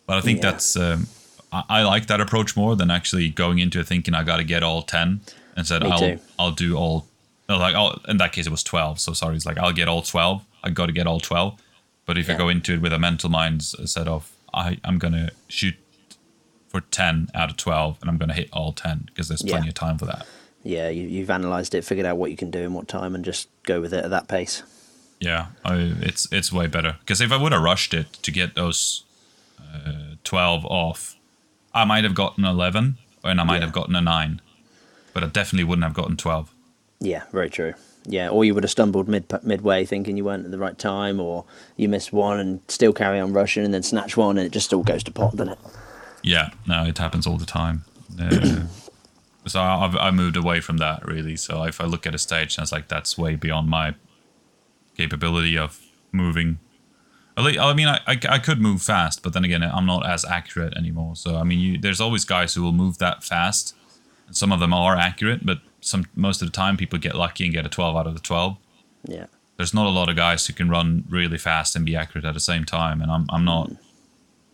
But 0.06 0.18
I 0.18 0.20
think 0.20 0.42
Yeah. 0.42 0.50
that's 0.50 0.76
um, 0.76 1.06
I, 1.52 1.62
I 1.68 1.82
like 1.82 2.06
that 2.06 2.20
approach 2.20 2.56
more 2.56 2.76
than 2.76 2.90
actually 2.90 3.28
going 3.28 3.58
into 3.58 3.80
it 3.80 3.86
thinking 3.86 4.14
I 4.14 4.24
got 4.24 4.38
to 4.38 4.44
get 4.44 4.62
all 4.62 4.82
ten 4.82 5.20
and 5.56 5.66
said 5.66 5.82
Me 5.82 5.90
I'll 5.90 5.98
too. 5.98 6.18
I'll 6.38 6.52
do 6.52 6.76
all. 6.76 7.06
Like 7.48 7.74
I'll, 7.74 8.00
in 8.08 8.16
that 8.16 8.32
case, 8.32 8.46
it 8.46 8.50
was 8.50 8.62
twelve. 8.62 8.98
So 9.00 9.12
sorry, 9.12 9.36
it's 9.36 9.46
like 9.46 9.58
I'll 9.58 9.72
get 9.72 9.88
all 9.88 10.02
twelve. 10.02 10.44
I 10.64 10.70
got 10.70 10.86
to 10.86 10.92
get 10.92 11.06
all 11.06 11.20
twelve. 11.20 11.60
But 12.06 12.18
if 12.18 12.26
Yeah. 12.26 12.32
you 12.32 12.38
go 12.38 12.48
into 12.48 12.74
it 12.74 12.80
with 12.80 12.92
a 12.92 12.98
mental 12.98 13.30
mind 13.30 13.62
set 13.62 14.08
of 14.08 14.30
I 14.54 14.78
I'm 14.84 14.98
gonna 14.98 15.30
shoot 15.48 15.74
for 16.72 16.80
ten 16.80 17.28
out 17.34 17.50
of 17.50 17.56
twelve 17.56 17.98
and 18.00 18.10
I'm 18.10 18.16
gonna 18.16 18.32
hit 18.34 18.48
all 18.52 18.72
ten 18.72 19.04
because 19.06 19.28
there's 19.28 19.42
plenty 19.42 19.66
Yeah. 19.66 19.68
of 19.68 19.74
time 19.74 19.98
for 19.98 20.06
that. 20.06 20.26
yeah. 20.64 20.88
You, 20.88 21.06
you've 21.06 21.30
analysed 21.30 21.74
it, 21.74 21.84
figured 21.84 22.06
out 22.06 22.16
what 22.16 22.30
you 22.32 22.36
can 22.36 22.50
do 22.50 22.60
in 22.60 22.72
what 22.72 22.88
time, 22.88 23.14
and 23.14 23.24
just 23.24 23.48
go 23.64 23.80
with 23.80 23.92
it 23.94 24.02
at 24.04 24.10
that 24.10 24.26
pace. 24.26 24.62
Yeah, 25.20 25.46
I, 25.64 25.92
it's 26.00 26.26
it's 26.32 26.52
way 26.52 26.66
better 26.66 26.96
because 27.00 27.20
if 27.20 27.30
I 27.30 27.36
would 27.36 27.52
have 27.52 27.62
rushed 27.62 27.94
it 27.94 28.12
to 28.24 28.30
get 28.32 28.54
those 28.56 29.04
uh, 29.60 30.16
twelve 30.24 30.64
off, 30.66 31.14
I 31.74 31.84
might 31.84 32.02
have 32.04 32.14
gotten 32.14 32.44
eleven 32.44 32.96
and 33.22 33.40
I 33.40 33.44
might 33.44 33.56
Yeah. 33.56 33.66
have 33.66 33.72
gotten 33.72 33.94
a 33.94 34.00
nine, 34.00 34.40
but 35.14 35.22
I 35.22 35.26
definitely 35.28 35.64
wouldn't 35.64 35.84
have 35.84 35.94
gotten 35.94 36.16
twelve. 36.16 36.52
Yeah, 37.00 37.22
very 37.32 37.50
true. 37.50 37.74
Yeah, 38.04 38.30
or 38.30 38.44
you 38.44 38.52
would 38.54 38.64
have 38.64 38.70
stumbled 38.72 39.06
mid 39.08 39.26
midway 39.44 39.84
thinking 39.84 40.16
you 40.16 40.24
weren't 40.24 40.44
at 40.44 40.50
the 40.50 40.58
right 40.58 40.76
time, 40.76 41.20
or 41.20 41.44
you 41.76 41.88
missed 41.88 42.12
one 42.12 42.40
and 42.40 42.60
still 42.66 42.92
carry 42.92 43.20
on 43.20 43.32
rushing, 43.32 43.64
and 43.64 43.72
then 43.72 43.84
snatch 43.84 44.16
one, 44.16 44.38
and 44.38 44.46
it 44.46 44.50
just 44.52 44.72
all 44.72 44.82
goes 44.82 45.04
to 45.04 45.12
pot, 45.12 45.36
doesn't 45.36 45.52
it? 45.52 45.58
Yeah, 46.22 46.50
no, 46.66 46.84
it 46.84 46.98
happens 46.98 47.26
all 47.26 47.36
the 47.36 47.46
time. 47.46 47.84
Uh, 48.20 48.62
so 49.46 49.60
I, 49.60 49.84
I've 49.84 49.96
I 49.96 50.10
moved 50.10 50.36
away 50.36 50.60
from 50.60 50.78
that 50.78 51.04
really. 51.06 51.36
So 51.36 51.64
if 51.64 51.80
I 51.80 51.84
look 51.84 52.06
at 52.06 52.14
a 52.14 52.18
stage, 52.18 52.56
and 52.56 52.62
it's 52.62 52.72
like 52.72 52.88
that's 52.88 53.18
way 53.18 53.36
beyond 53.36 53.68
my 53.68 53.94
capability 54.96 55.56
of 55.58 55.80
moving. 56.12 56.58
I 57.34 57.72
mean, 57.72 57.88
I, 57.88 57.98
I, 58.06 58.18
I 58.28 58.38
could 58.38 58.60
move 58.60 58.82
fast, 58.82 59.22
but 59.22 59.32
then 59.32 59.42
again, 59.42 59.62
I'm 59.62 59.86
not 59.86 60.06
as 60.06 60.22
accurate 60.22 60.76
anymore. 60.76 61.16
So 61.16 61.36
I 61.36 61.44
mean, 61.44 61.58
you, 61.58 61.78
there's 61.78 62.00
always 62.00 62.24
guys 62.24 62.54
who 62.54 62.62
will 62.62 62.72
move 62.72 62.98
that 62.98 63.24
fast, 63.24 63.74
and 64.26 64.36
some 64.36 64.52
of 64.52 64.60
them 64.60 64.74
are 64.74 64.96
accurate, 64.96 65.44
but 65.44 65.60
some 65.80 66.04
most 66.14 66.42
of 66.42 66.48
the 66.48 66.52
time 66.52 66.76
people 66.76 66.98
get 66.98 67.14
lucky 67.14 67.44
and 67.44 67.54
get 67.54 67.66
a 67.66 67.70
12 67.70 67.96
out 67.96 68.06
of 68.06 68.14
the 68.14 68.20
12. 68.20 68.56
Yeah, 69.08 69.26
There's 69.56 69.74
not 69.74 69.86
a 69.86 69.90
lot 69.90 70.08
of 70.08 70.16
guys 70.16 70.46
who 70.46 70.52
can 70.52 70.68
run 70.68 71.04
really 71.08 71.38
fast 71.38 71.74
and 71.74 71.84
be 71.84 71.96
accurate 71.96 72.24
at 72.24 72.34
the 72.34 72.40
same 72.40 72.64
time, 72.64 73.00
and 73.00 73.10
I'm 73.10 73.26
I'm 73.30 73.44
not. 73.44 73.70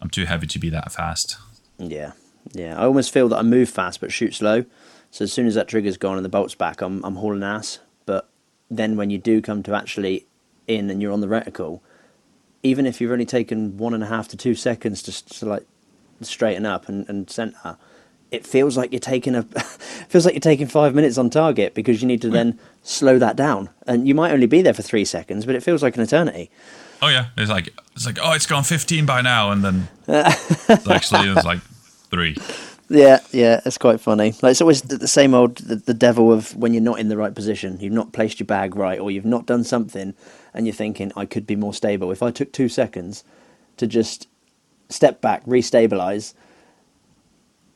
I'm 0.00 0.08
too 0.08 0.26
heavy 0.26 0.46
to 0.46 0.58
be 0.60 0.70
that 0.70 0.92
fast. 0.92 1.36
Yeah, 1.78 2.12
yeah. 2.52 2.78
I 2.78 2.84
almost 2.84 3.12
feel 3.12 3.28
that 3.28 3.38
I 3.38 3.42
move 3.42 3.68
fast 3.68 4.00
but 4.00 4.12
shoot 4.12 4.34
slow. 4.34 4.64
So 5.10 5.24
as 5.24 5.32
soon 5.32 5.46
as 5.46 5.54
that 5.54 5.68
trigger's 5.68 5.96
gone 5.96 6.16
and 6.16 6.24
the 6.24 6.30
bolt's 6.30 6.54
back, 6.54 6.80
I'm 6.80 7.04
I'm 7.04 7.16
hauling 7.16 7.42
ass. 7.42 7.78
But 8.06 8.28
then 8.70 8.96
when 8.96 9.10
you 9.10 9.18
do 9.18 9.40
come 9.40 9.62
to 9.64 9.74
actually 9.74 10.26
in 10.66 10.90
and 10.90 11.00
you're 11.00 11.12
on 11.12 11.20
the 11.20 11.26
reticle, 11.26 11.80
even 12.62 12.86
if 12.86 13.00
you've 13.00 13.12
only 13.12 13.26
taken 13.26 13.76
one 13.78 13.94
and 13.94 14.02
a 14.02 14.06
half 14.06 14.28
to 14.28 14.36
two 14.36 14.54
seconds 14.54 15.02
to, 15.02 15.24
to 15.38 15.46
like 15.46 15.66
straighten 16.20 16.66
up 16.66 16.88
and, 16.88 17.08
and 17.08 17.30
center, 17.30 17.76
it 18.30 18.46
feels 18.46 18.76
like 18.76 18.92
you're 18.92 19.00
taking 19.00 19.34
a 19.34 19.42
feels 20.08 20.24
like 20.24 20.34
you're 20.34 20.40
taking 20.40 20.66
five 20.66 20.94
minutes 20.94 21.16
on 21.16 21.30
target 21.30 21.74
because 21.74 22.02
you 22.02 22.08
need 22.08 22.22
to 22.22 22.30
then 22.30 22.58
slow 22.82 23.18
that 23.18 23.36
down. 23.36 23.70
And 23.86 24.06
you 24.06 24.14
might 24.14 24.32
only 24.32 24.46
be 24.46 24.62
there 24.62 24.74
for 24.74 24.82
three 24.82 25.04
seconds, 25.04 25.46
but 25.46 25.54
it 25.54 25.62
feels 25.62 25.82
like 25.82 25.96
an 25.96 26.02
eternity. 26.02 26.50
Oh 27.00 27.08
yeah, 27.08 27.26
it's 27.36 27.50
like 27.50 27.74
it's 27.94 28.06
like 28.06 28.18
oh, 28.20 28.32
it's 28.32 28.46
gone 28.46 28.64
15 28.64 29.06
by 29.06 29.20
now, 29.20 29.50
and 29.50 29.64
then 29.64 29.88
it's 30.08 30.88
actually 30.88 31.28
it 31.28 31.34
was 31.34 31.44
like 31.44 31.60
three. 32.10 32.36
Yeah, 32.90 33.20
yeah, 33.32 33.60
it's 33.66 33.76
quite 33.76 34.00
funny. 34.00 34.34
Like 34.42 34.52
it's 34.52 34.60
always 34.60 34.82
the, 34.82 34.96
the 34.96 35.08
same 35.08 35.34
old 35.34 35.56
the, 35.56 35.76
the 35.76 35.94
devil 35.94 36.32
of 36.32 36.56
when 36.56 36.72
you're 36.72 36.82
not 36.82 36.98
in 36.98 37.08
the 37.08 37.16
right 37.16 37.34
position, 37.34 37.78
you've 37.80 37.92
not 37.92 38.12
placed 38.12 38.40
your 38.40 38.46
bag 38.46 38.74
right, 38.74 38.98
or 38.98 39.10
you've 39.10 39.26
not 39.26 39.46
done 39.46 39.62
something, 39.62 40.14
and 40.54 40.66
you're 40.66 40.74
thinking 40.74 41.12
I 41.14 41.26
could 41.26 41.46
be 41.46 41.54
more 41.54 41.74
stable. 41.74 42.10
If 42.10 42.22
I 42.22 42.30
took 42.30 42.52
two 42.52 42.68
seconds 42.68 43.24
to 43.76 43.86
just 43.86 44.26
step 44.88 45.20
back, 45.20 45.44
restabilize, 45.44 46.32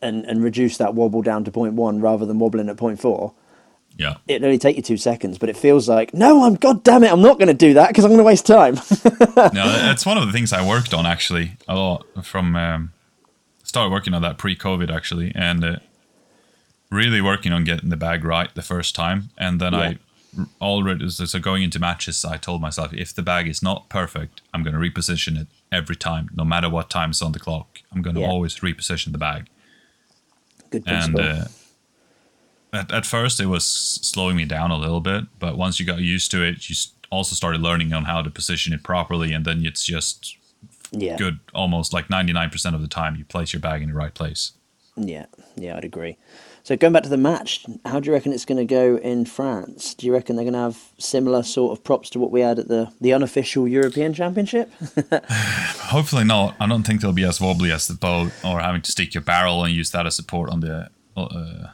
and 0.00 0.24
and 0.24 0.42
reduce 0.42 0.78
that 0.78 0.94
wobble 0.94 1.22
down 1.22 1.44
to 1.44 1.52
point 1.52 1.74
one 1.74 2.00
rather 2.00 2.24
than 2.24 2.38
wobbling 2.38 2.68
at 2.70 2.76
point 2.78 2.98
four, 3.00 3.34
Yeah. 4.02 4.16
it'd 4.28 4.44
only 4.44 4.58
take 4.58 4.76
you 4.76 4.82
two 4.82 4.96
seconds. 4.96 5.38
But 5.38 5.48
it 5.48 5.56
feels 5.56 5.88
like 5.88 6.12
no, 6.12 6.44
I'm 6.44 6.54
god 6.56 6.82
damn 6.84 7.04
it, 7.04 7.12
I'm 7.12 7.22
not 7.22 7.38
going 7.38 7.48
to 7.48 7.54
do 7.54 7.74
that 7.74 7.88
because 7.88 8.04
I'm 8.04 8.10
going 8.10 8.18
to 8.18 8.24
waste 8.24 8.46
time. 8.46 8.74
no, 9.36 9.66
that's 9.72 10.04
one 10.04 10.18
of 10.18 10.26
the 10.26 10.32
things 10.32 10.52
I 10.52 10.66
worked 10.66 10.92
on 10.92 11.06
actually 11.06 11.52
a 11.68 11.74
lot 11.74 12.04
from 12.24 12.54
um, 12.56 12.92
started 13.62 13.90
working 13.90 14.14
on 14.14 14.22
that 14.22 14.38
pre-COVID 14.38 14.94
actually, 14.94 15.32
and 15.34 15.64
uh, 15.64 15.76
really 16.90 17.20
working 17.20 17.52
on 17.52 17.64
getting 17.64 17.88
the 17.88 17.96
bag 17.96 18.24
right 18.24 18.54
the 18.54 18.62
first 18.62 18.94
time, 18.94 19.30
and 19.38 19.60
then 19.60 19.74
I 19.74 19.98
already 20.60 21.08
so 21.10 21.38
going 21.38 21.62
into 21.62 21.78
matches, 21.78 22.24
I 22.24 22.36
told 22.36 22.60
myself 22.60 22.92
if 22.94 23.14
the 23.14 23.22
bag 23.22 23.48
is 23.48 23.62
not 23.62 23.88
perfect, 23.88 24.40
I'm 24.52 24.62
going 24.62 24.74
to 24.74 24.80
reposition 24.80 25.40
it 25.40 25.46
every 25.70 25.96
time, 25.96 26.30
no 26.34 26.44
matter 26.44 26.68
what 26.68 26.90
time 26.90 27.10
is 27.10 27.22
on 27.22 27.32
the 27.32 27.38
clock. 27.38 27.80
I'm 27.92 28.02
going 28.02 28.14
to 28.16 28.22
Yeah. 28.22 28.28
always 28.28 28.56
reposition 28.60 29.12
the 29.12 29.18
bag, 29.18 29.48
Good 30.70 30.84
and. 30.86 31.18
Uh, 31.18 31.44
at, 32.72 32.92
at 32.92 33.06
first, 33.06 33.40
it 33.40 33.46
was 33.46 33.64
slowing 33.64 34.36
me 34.36 34.44
down 34.44 34.70
a 34.70 34.76
little 34.76 35.00
bit, 35.00 35.24
but 35.38 35.56
once 35.56 35.78
you 35.78 35.86
got 35.86 35.98
used 35.98 36.30
to 36.32 36.42
it, 36.42 36.68
you 36.68 36.76
also 37.10 37.34
started 37.34 37.60
learning 37.60 37.92
on 37.92 38.04
how 38.04 38.22
to 38.22 38.30
position 38.30 38.72
it 38.72 38.82
properly, 38.82 39.32
and 39.32 39.44
then 39.44 39.64
it's 39.64 39.84
just 39.84 40.36
yeah, 40.90 41.16
good 41.16 41.40
almost 41.54 41.92
like 41.92 42.08
99% 42.08 42.74
of 42.74 42.80
the 42.80 42.88
time 42.88 43.16
you 43.16 43.24
place 43.24 43.52
your 43.52 43.60
bag 43.60 43.82
in 43.82 43.88
the 43.88 43.94
right 43.94 44.14
place 44.14 44.52
yeah, 44.96 45.26
yeah. 45.56 45.76
I'd 45.76 45.84
agree. 45.84 46.18
So 46.64 46.76
going 46.76 46.92
back 46.92 47.02
to 47.04 47.08
the 47.08 47.16
match, 47.16 47.64
how 47.84 47.98
do 47.98 48.06
you 48.06 48.12
reckon 48.12 48.32
it's 48.32 48.44
going 48.44 48.58
to 48.58 48.64
go 48.64 48.96
in 48.96 49.24
France? 49.24 49.94
Do 49.94 50.06
you 50.06 50.12
reckon 50.12 50.36
they're 50.36 50.44
going 50.44 50.52
to 50.52 50.60
have 50.60 50.92
similar 50.98 51.42
sort 51.42 51.76
of 51.76 51.82
props 51.82 52.10
to 52.10 52.18
what 52.18 52.30
we 52.30 52.40
had 52.40 52.58
at 52.58 52.68
the 52.68 52.92
the 53.00 53.12
unofficial 53.12 53.66
European 53.66 54.12
Championship? 54.12 54.70
hopefully 55.28 56.24
not 56.24 56.54
i 56.60 56.66
don't 56.66 56.84
think 56.84 57.00
they'll 57.00 57.12
be 57.12 57.24
as 57.24 57.40
wobbly 57.40 57.70
as 57.70 57.86
the 57.88 57.94
boat 57.94 58.32
or 58.44 58.60
having 58.60 58.80
to 58.80 58.90
stick 58.90 59.12
your 59.14 59.22
barrel 59.22 59.64
and 59.64 59.74
use 59.74 59.90
that 59.90 60.06
as 60.06 60.16
support 60.16 60.48
on 60.48 60.60
the 60.60 60.88
uh, 61.16 61.68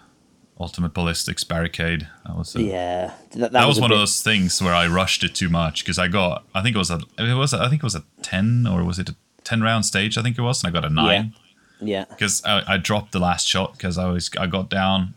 ultimate 0.61 0.93
ballistics 0.95 1.45
barricade. 1.45 2.09
That 2.27 2.37
was 2.37 2.55
a, 2.57 2.63
yeah, 2.63 3.15
that, 3.33 3.53
that, 3.53 3.67
was, 3.67 3.79
a 3.79 3.81
one 3.81 3.91
bit- 3.91 3.97
of 3.97 4.01
those 4.01 4.21
things 4.23 4.61
where 4.61 4.75
i 4.75 4.87
rushed 4.87 5.23
it 5.25 5.35
too 5.35 5.49
much 5.49 5.85
because 5.85 5.99
i 5.99 6.09
got 6.09 6.45
i 6.55 6.63
think 6.63 6.75
it 6.75 6.79
was 6.79 6.91
a 6.91 7.01
it 7.19 7.35
was 7.37 7.53
a, 7.53 7.59
i 7.61 7.69
think 7.69 7.83
it 7.83 7.85
was 7.85 7.95
a 7.95 8.05
10 8.23 8.67
or 8.67 8.83
was 8.85 8.99
it 8.99 9.09
a 9.09 9.15
10 9.45 9.61
round 9.63 9.85
stage 9.87 10.19
i 10.19 10.23
think 10.23 10.37
it 10.37 10.43
was 10.43 10.63
and 10.63 10.71
i 10.71 10.81
got 10.81 10.85
a 10.85 10.93
9 10.93 11.33
Yeah, 11.81 12.05
because 12.09 12.43
I, 12.45 12.75
I 12.75 12.77
dropped 12.77 13.13
the 13.13 13.21
last 13.21 13.47
shot 13.47 13.75
because 13.75 13.99
I 13.99 14.07
was 14.11 14.31
I 14.37 14.49
got 14.49 14.69
down, 14.69 15.15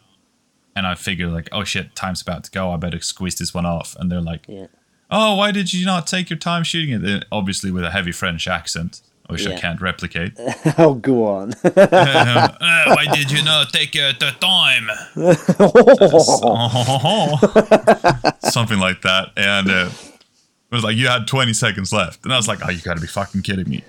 and 0.76 0.86
I 0.86 0.94
figured 0.94 1.32
like 1.32 1.50
oh 1.52 1.64
shit 1.64 1.96
time's 1.96 2.22
about 2.22 2.44
to 2.44 2.52
go 2.52 2.72
I 2.72 2.78
better 2.78 3.02
squeeze 3.02 3.36
this 3.36 3.52
one 3.52 3.66
off. 3.66 3.96
And 4.00 4.12
they're 4.12 4.22
like 4.22 4.46
yeah, 4.48 4.68
oh 5.10 5.36
why 5.38 5.50
did 5.52 5.74
you 5.74 5.86
not 5.88 6.06
take 6.06 6.30
your 6.30 6.38
time 6.38 6.64
shooting 6.64 7.04
it? 7.04 7.26
Obviously 7.32 7.72
with 7.72 7.84
a 7.84 7.90
heavy 7.90 8.12
French 8.12 8.48
accent 8.48 9.02
which 9.32 9.48
I 9.48 9.60
can't 9.60 9.82
replicate 9.82 10.34
oh, 10.78 10.96
go 10.96 11.28
on. 11.28 11.54
Uh, 11.64 12.96
why 12.96 13.06
did 13.14 13.32
you 13.32 13.44
not 13.44 13.72
take 13.74 13.96
uh, 13.96 14.14
the 14.20 14.32
time 14.40 14.88
something 18.42 18.80
like 18.80 19.02
that 19.02 19.30
and 19.36 19.70
uh, 19.70 19.90
it 19.90 20.76
was 20.76 20.84
like 20.84 20.96
you 20.96 21.08
had 21.08 21.28
20 21.28 21.54
seconds 21.54 21.92
left 21.92 22.24
and 22.24 22.34
I 22.34 22.38
was 22.38 22.48
like 22.48 22.60
oh 22.66 22.70
you 22.70 22.82
gotta 22.82 23.02
be 23.02 23.08
fucking 23.08 23.42
kidding 23.42 23.70
me 23.70 23.84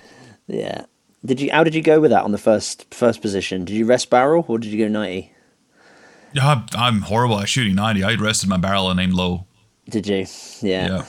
yeah. 0.47 0.85
Did 1.25 1.39
you? 1.39 1.51
How 1.51 1.63
did 1.63 1.73
you 1.73 1.81
go 1.81 1.99
with 2.01 2.11
that 2.11 2.23
on 2.23 2.31
the 2.31 2.37
first 2.37 2.93
first 2.93 3.21
position? 3.21 3.65
Did 3.65 3.75
you 3.75 3.85
rest 3.85 4.09
barrel 4.09 4.45
or 4.47 4.59
did 4.59 4.71
you 4.71 4.83
go 4.83 4.89
ninety? 4.91 5.31
yeah, 6.33 6.63
I'm, 6.73 7.01
horrible 7.01 7.39
at 7.39 7.47
shooting 7.47 7.75
90 7.75 8.03
I 8.03 8.15
rested 8.15 8.49
my 8.49 8.57
barrel 8.57 8.89
and 8.89 8.99
aimed 8.99 9.13
low 9.13 9.45
Did 9.87 10.07
you? 10.07 10.25
Yeah. 10.61 10.87
yeah. 10.87 11.05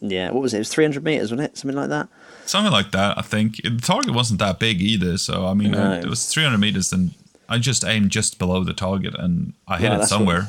Yeah. 0.00 0.30
What 0.30 0.42
was 0.42 0.52
it? 0.52 0.56
It 0.56 0.60
was 0.60 0.68
three 0.68 0.84
hundred 0.84 1.04
meters, 1.04 1.30
wasn't 1.30 1.50
it? 1.50 1.56
Something 1.56 1.76
like 1.76 1.88
that. 1.90 2.08
Something 2.48 2.72
like 2.72 2.92
that, 2.92 3.18
I 3.18 3.22
think. 3.22 3.56
The 3.62 3.78
target 3.82 4.14
wasn't 4.14 4.40
that 4.40 4.58
big 4.58 4.80
either, 4.80 5.18
so 5.18 5.46
I 5.46 5.54
mean, 5.54 5.72
No. 5.72 5.92
I, 5.92 5.96
it 5.98 6.06
was 6.06 6.26
300 6.26 6.56
meters, 6.58 6.92
and 6.92 7.14
I 7.48 7.58
just 7.58 7.84
aimed 7.84 8.10
just 8.10 8.38
below 8.38 8.64
the 8.64 8.72
target, 8.72 9.14
and 9.18 9.52
I 9.66 9.78
hit 9.78 9.92
it 9.92 10.04
somewhere. 10.06 10.48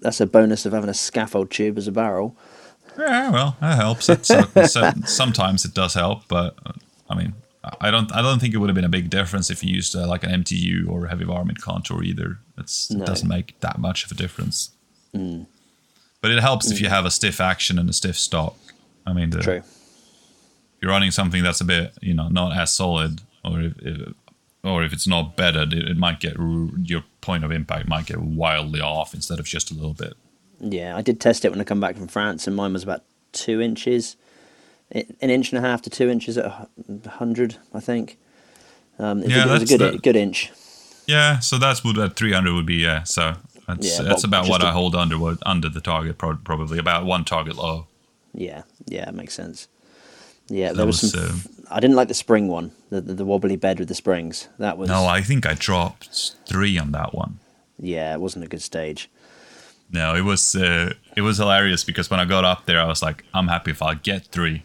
That's 0.00 0.20
a 0.20 0.26
bonus 0.26 0.64
of 0.64 0.72
having 0.72 0.88
a 0.90 0.94
scaffold 0.94 1.50
tube 1.50 1.76
as 1.78 1.86
a 1.86 1.92
barrel. 1.92 2.36
Yeah, 2.98 3.30
well, 3.30 3.56
that 3.60 3.76
helps. 3.76 4.08
It, 4.08 4.24
so, 4.24 4.42
so, 4.66 4.90
sometimes 5.04 5.64
it 5.64 5.74
does 5.74 5.94
help, 5.94 6.28
but 6.28 6.56
uh, 6.64 6.72
I 7.10 7.14
mean, 7.14 7.34
I 7.80 7.90
don't, 7.90 8.10
I 8.14 8.22
don't 8.22 8.38
think 8.38 8.54
it 8.54 8.58
would 8.58 8.68
have 8.68 8.74
been 8.74 8.84
a 8.84 8.88
big 8.90 9.10
difference 9.10 9.50
if 9.50 9.64
you 9.64 9.74
used 9.74 9.94
uh, 9.96 10.06
like 10.06 10.22
an 10.24 10.30
MTU 10.44 10.88
or 10.88 11.06
a 11.06 11.08
heavy 11.10 11.24
varmint 11.24 11.60
contour 11.60 12.02
either. 12.02 12.38
It's, 12.56 12.90
No. 12.90 13.02
It 13.02 13.06
doesn't 13.06 13.28
make 13.28 13.58
that 13.60 13.78
much 13.78 14.04
of 14.04 14.10
a 14.12 14.14
difference. 14.14 14.70
But 15.12 16.30
it 16.30 16.40
helps 16.40 16.70
if 16.70 16.80
you 16.80 16.88
have 16.88 17.04
a 17.04 17.10
stiff 17.10 17.40
action 17.40 17.78
and 17.78 17.88
a 17.90 17.92
stiff 17.92 18.16
stock. 18.16 18.56
I 19.06 19.12
mean, 19.12 19.30
the, 19.30 19.40
True. 19.40 19.62
You're 20.84 20.92
running 20.92 21.10
something 21.10 21.42
that's 21.42 21.62
a 21.62 21.64
bit, 21.64 21.94
you 22.02 22.12
know, 22.12 22.28
not 22.28 22.54
as 22.54 22.70
solid, 22.74 23.22
or 23.42 23.58
if, 23.62 23.72
if 23.80 24.12
or 24.62 24.84
if 24.84 24.92
it's 24.92 25.06
not 25.06 25.34
bedded, 25.34 25.72
it, 25.72 25.88
it 25.88 25.96
might 25.96 26.20
get 26.20 26.36
your 26.82 27.02
point 27.22 27.42
of 27.42 27.50
impact 27.50 27.88
might 27.88 28.04
get 28.04 28.18
wildly 28.18 28.80
off 28.82 29.14
instead 29.14 29.38
of 29.40 29.46
just 29.46 29.70
a 29.70 29.74
little 29.74 29.94
bit. 29.94 30.12
Yeah, 30.60 30.94
I 30.94 31.00
did 31.00 31.20
test 31.20 31.44
it 31.46 31.50
when 31.50 31.60
I 31.60 31.64
come 31.64 31.80
back 31.80 31.96
from 31.96 32.06
France, 32.08 32.46
and 32.46 32.54
mine 32.54 32.74
was 32.74 32.82
about 32.82 33.02
two 33.32 33.62
inches, 33.62 34.16
an 34.92 35.30
inch 35.30 35.52
and 35.52 35.58
a 35.64 35.66
half 35.66 35.80
to 35.82 35.90
two 35.90 36.10
inches 36.10 36.36
at 36.36 36.44
a 36.44 37.08
hundred, 37.08 37.56
I 37.72 37.80
think. 37.80 38.18
Um, 38.98 39.22
it, 39.22 39.30
Yeah, 39.30 39.46
was, 39.46 39.60
was 39.62 39.72
a 39.72 39.78
good 39.78 39.94
the- 39.94 39.98
good 39.98 40.16
inch. 40.16 40.52
Yeah, 41.06 41.38
so 41.40 41.56
that's 41.58 41.82
what 41.82 41.96
that 41.96 42.16
300 42.16 42.52
would 42.54 42.66
be. 42.66 42.76
Yeah, 42.76 43.04
so 43.04 43.36
that's 43.66 43.98
Yeah, 43.98 44.02
that's 44.04 44.24
about 44.24 44.48
what 44.48 44.62
a- 44.62 44.66
I 44.66 44.72
hold 44.72 44.94
under 44.94 45.16
under 45.46 45.70
the 45.70 45.80
target, 45.80 46.18
probably 46.18 46.78
about 46.78 47.06
one 47.06 47.24
target 47.24 47.56
low. 47.56 47.86
Yeah, 48.34 48.62
yeah, 48.86 49.08
it 49.08 49.14
makes 49.14 49.32
sense. 49.34 49.68
Yeah, 50.48 50.68
That 50.68 50.76
there 50.76 50.86
was, 50.86 51.02
was, 51.02 51.12
some. 51.12 51.64
uh, 51.66 51.74
I 51.74 51.80
didn't 51.80 51.96
like 51.96 52.08
the 52.08 52.14
spring 52.14 52.48
one, 52.48 52.72
the, 52.90 53.00
the 53.00 53.14
the 53.14 53.24
wobbly 53.24 53.56
bed 53.56 53.78
with 53.78 53.88
the 53.88 53.94
springs. 53.94 54.48
That 54.58 54.76
was 54.78 54.88
No, 54.88 55.06
I 55.06 55.22
think 55.22 55.46
I 55.46 55.54
dropped 55.54 56.32
three 56.46 56.78
on 56.78 56.92
that 56.92 57.14
one. 57.14 57.38
yeah, 57.78 58.12
it 58.14 58.20
wasn't 58.20 58.44
a 58.44 58.48
good 58.48 58.62
stage. 58.62 59.08
No, 59.90 60.14
it 60.14 60.22
was 60.22 60.54
uh, 60.54 60.92
it 61.16 61.22
was 61.22 61.38
hilarious 61.38 61.84
because 61.84 62.10
when 62.10 62.20
I 62.20 62.24
got 62.24 62.44
up 62.44 62.66
there, 62.66 62.80
I 62.80 62.84
was 62.86 63.02
like, 63.02 63.24
I'm 63.32 63.48
happy 63.48 63.70
if 63.70 63.80
I 63.82 63.94
get 63.94 64.26
three. 64.26 64.64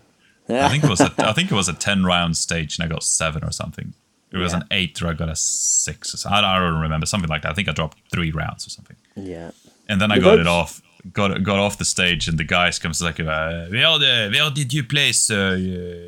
I 0.49 0.67
think 0.69 0.83
it 0.83 0.89
was 0.89 0.99
a 1.01 1.13
I 1.19 1.33
think 1.33 1.51
it 1.51 1.55
was 1.55 1.69
a 1.69 1.73
ten 1.73 2.03
round 2.03 2.35
stage 2.37 2.77
and 2.79 2.85
I 2.85 2.89
got 2.93 3.03
seven 3.03 3.43
or 3.43 3.51
something. 3.51 3.93
It 4.31 4.37
was 4.37 4.51
Yeah. 4.53 4.59
an 4.59 4.65
eight 4.71 5.01
or 5.01 5.07
I 5.07 5.13
got 5.13 5.29
a 5.29 5.35
six. 5.35 6.13
Or. 6.25 6.29
I 6.31 6.41
don't, 6.41 6.79
remember 6.79 7.05
something 7.05 7.29
like 7.29 7.41
that. 7.43 7.51
I 7.51 7.53
think 7.55 7.67
I 7.69 7.71
dropped 7.73 7.97
three 8.11 8.31
rounds 8.31 8.65
or 8.67 8.69
something. 8.69 8.95
Yeah, 9.15 9.51
And 9.87 9.99
then 9.99 10.11
I 10.11 10.15
The 10.19 10.23
got 10.25 10.39
it 10.39 10.47
off. 10.47 10.81
Got 11.13 11.43
got 11.43 11.59
off 11.59 11.77
the 11.77 11.85
stage 11.85 12.27
and 12.27 12.37
the 12.37 12.43
guys 12.43 12.77
comes 12.77 13.01
like, 13.01 13.19
uh, 13.21 13.67
where 13.67 13.97
the, 13.99 14.29
where 14.33 14.49
did 14.51 14.73
you 14.73 14.83
place 14.83 15.31
uh, 15.31 15.57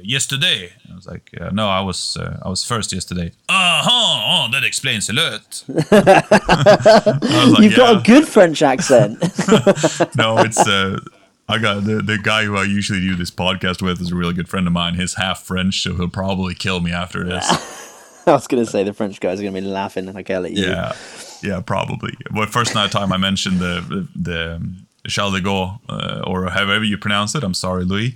yesterday? 0.04 0.74
I 0.92 0.96
was 0.96 1.08
like, 1.08 1.32
uh, 1.40 1.50
no, 1.52 1.70
I 1.70 1.80
was 1.80 2.18
uh, 2.18 2.40
I 2.44 2.50
was 2.50 2.64
first 2.66 2.92
yesterday. 2.92 3.32
Uh 3.48 3.82
huh. 3.84 4.48
Oh, 4.48 4.52
that 4.52 4.64
explains 4.64 5.10
a 5.10 5.14
lot. 5.14 5.64
Like, 7.52 7.64
you've 7.64 7.76
got 7.76 7.98
a 7.98 8.02
good 8.04 8.28
French 8.28 8.62
accent. 8.62 9.20
no, 10.16 10.38
it's 10.40 10.60
uh, 10.60 11.00
I 11.48 11.58
got 11.58 11.84
the 11.86 12.02
the 12.02 12.18
guy 12.22 12.44
who 12.46 12.58
I 12.58 12.64
usually 12.64 13.00
do 13.00 13.16
this 13.16 13.32
podcast 13.32 13.82
with 13.82 14.02
is 14.02 14.12
a 14.12 14.16
really 14.16 14.34
good 14.34 14.48
friend 14.50 14.68
of 14.68 14.74
mine. 14.74 14.96
He's 14.96 15.16
half 15.16 15.44
French, 15.44 15.82
so 15.84 15.96
he'll 15.96 16.10
probably 16.10 16.54
kill 16.56 16.80
me 16.82 16.92
after 16.92 17.24
this. 17.24 17.48
I 18.28 18.32
was 18.34 18.48
gonna 18.48 18.66
say 18.66 18.84
the 18.84 18.94
French 18.94 19.20
guys 19.20 19.40
are 19.40 19.44
gonna 19.44 19.60
be 19.60 19.68
laughing 19.68 20.12
like 20.14 20.28
hell 20.28 20.46
at 20.46 20.52
you. 20.52 20.66
yeah, 20.68 20.94
yeah, 21.42 21.62
probably. 21.62 22.14
But 22.32 22.50
first 22.50 22.76
night 22.76 22.92
time 22.92 23.12
I 23.12 23.18
mentioned 23.18 23.60
the 23.60 23.82
the, 23.88 24.08
the 24.16 24.56
um, 24.56 24.88
Charles 25.08 25.34
de 25.34 25.42
Gaulle 25.42 25.80
uh, 25.90 26.24
or 26.26 26.50
however 26.50 26.84
you 26.84 26.98
pronounce 26.98 27.36
it. 27.36 27.44
I'm 27.44 27.54
sorry, 27.54 27.84
Louis, 27.84 28.16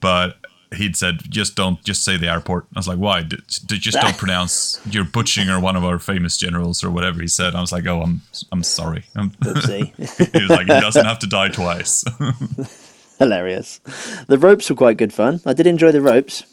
but 0.00 0.36
he'd 0.74 0.96
said 0.96 1.20
just 1.28 1.54
don't 1.54 1.82
just 1.84 2.04
say 2.04 2.16
the 2.16 2.28
airport. 2.28 2.66
I 2.74 2.78
was 2.78 2.88
like, 2.88 2.98
why? 2.98 3.22
D- 3.22 3.38
just 3.46 4.00
don't 4.00 4.16
pronounce. 4.18 4.80
You're 4.88 5.04
butchering 5.04 5.48
or 5.48 5.60
one 5.60 5.76
of 5.76 5.84
our 5.84 5.98
famous 5.98 6.36
generals 6.36 6.82
or 6.82 6.90
whatever 6.90 7.20
he 7.20 7.28
said. 7.28 7.54
I 7.54 7.60
was 7.60 7.72
like, 7.72 7.86
oh, 7.86 8.02
I'm 8.02 8.22
I'm 8.50 8.62
sorry. 8.62 9.04
I'm, 9.14 9.30
Oopsie. 9.30 9.94
he 10.32 10.40
was 10.40 10.50
like, 10.50 10.66
he 10.66 10.80
doesn't 10.80 11.04
have 11.04 11.18
to 11.20 11.26
die 11.26 11.48
twice. 11.48 12.04
Hilarious. 13.18 13.78
The 14.26 14.38
ropes 14.38 14.68
were 14.68 14.76
quite 14.76 14.96
good 14.96 15.12
fun. 15.12 15.40
I 15.46 15.52
did 15.52 15.66
enjoy 15.66 15.92
the 15.92 16.00
ropes. 16.00 16.44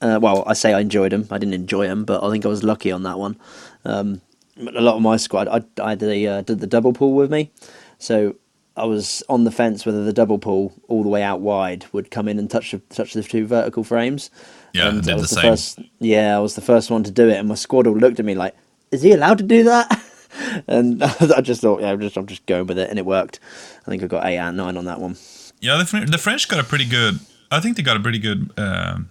Uh, 0.00 0.18
well, 0.22 0.44
I 0.46 0.52
say 0.52 0.72
I 0.72 0.80
enjoyed 0.80 1.12
them. 1.12 1.26
I 1.30 1.38
didn't 1.38 1.54
enjoy 1.54 1.88
them, 1.88 2.04
but 2.04 2.22
I 2.22 2.30
think 2.30 2.46
I 2.46 2.48
was 2.48 2.62
lucky 2.62 2.92
on 2.92 3.02
that 3.02 3.18
one. 3.18 3.36
Um, 3.84 4.20
a 4.58 4.80
lot 4.80 4.96
of 4.96 5.02
my 5.02 5.16
squad, 5.16 5.48
I, 5.48 5.62
I 5.82 5.94
the, 5.94 6.26
uh, 6.26 6.42
did 6.42 6.60
the 6.60 6.66
double 6.66 6.92
pull 6.92 7.14
with 7.14 7.30
me, 7.30 7.50
so 7.98 8.34
I 8.76 8.84
was 8.84 9.22
on 9.28 9.44
the 9.44 9.50
fence 9.50 9.84
whether 9.84 10.04
the 10.04 10.12
double 10.12 10.38
pull 10.38 10.72
all 10.86 11.02
the 11.02 11.08
way 11.08 11.22
out 11.22 11.40
wide 11.40 11.86
would 11.92 12.10
come 12.10 12.28
in 12.28 12.38
and 12.38 12.50
touch 12.50 12.70
the, 12.70 12.78
touch 12.90 13.12
the 13.12 13.22
two 13.22 13.46
vertical 13.46 13.84
frames. 13.84 14.30
Yeah, 14.72 14.88
and 14.88 15.02
did 15.02 15.12
I 15.12 15.14
was 15.16 15.30
the 15.30 15.34
the 15.34 15.40
same. 15.40 15.52
first. 15.52 15.80
Yeah, 15.98 16.36
I 16.36 16.40
was 16.40 16.54
the 16.54 16.60
first 16.60 16.90
one 16.90 17.02
to 17.04 17.10
do 17.10 17.28
it, 17.28 17.36
and 17.36 17.48
my 17.48 17.54
squad 17.54 17.86
all 17.86 17.96
looked 17.96 18.20
at 18.20 18.24
me 18.26 18.34
like, 18.34 18.54
"Is 18.90 19.02
he 19.02 19.12
allowed 19.12 19.38
to 19.38 19.44
do 19.44 19.64
that?" 19.64 20.02
and 20.66 21.02
I 21.36 21.40
just 21.40 21.60
thought, 21.60 21.80
yeah, 21.80 21.90
I'm 21.90 22.00
just 22.00 22.16
I'm 22.16 22.26
just 22.26 22.46
going 22.46 22.66
with 22.66 22.78
it, 22.78 22.90
and 22.90 22.98
it 22.98 23.06
worked. 23.06 23.40
I 23.86 23.90
think 23.90 24.02
I 24.02 24.06
got 24.06 24.26
eight 24.26 24.36
and 24.38 24.56
nine 24.56 24.76
on 24.76 24.84
that 24.84 25.00
one. 25.00 25.16
Yeah, 25.60 25.76
the, 25.82 26.06
the 26.08 26.18
French 26.18 26.48
got 26.48 26.60
a 26.60 26.64
pretty 26.64 26.84
good. 26.84 27.18
I 27.50 27.60
think 27.60 27.76
they 27.76 27.82
got 27.82 27.96
a 27.96 28.00
pretty 28.00 28.18
good 28.18 28.52
um, 28.56 29.10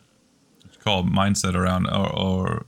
what's 0.64 0.78
it 0.78 0.84
called 0.84 1.10
mindset 1.10 1.56
around 1.56 1.88
or, 1.88 2.16
or 2.16 2.66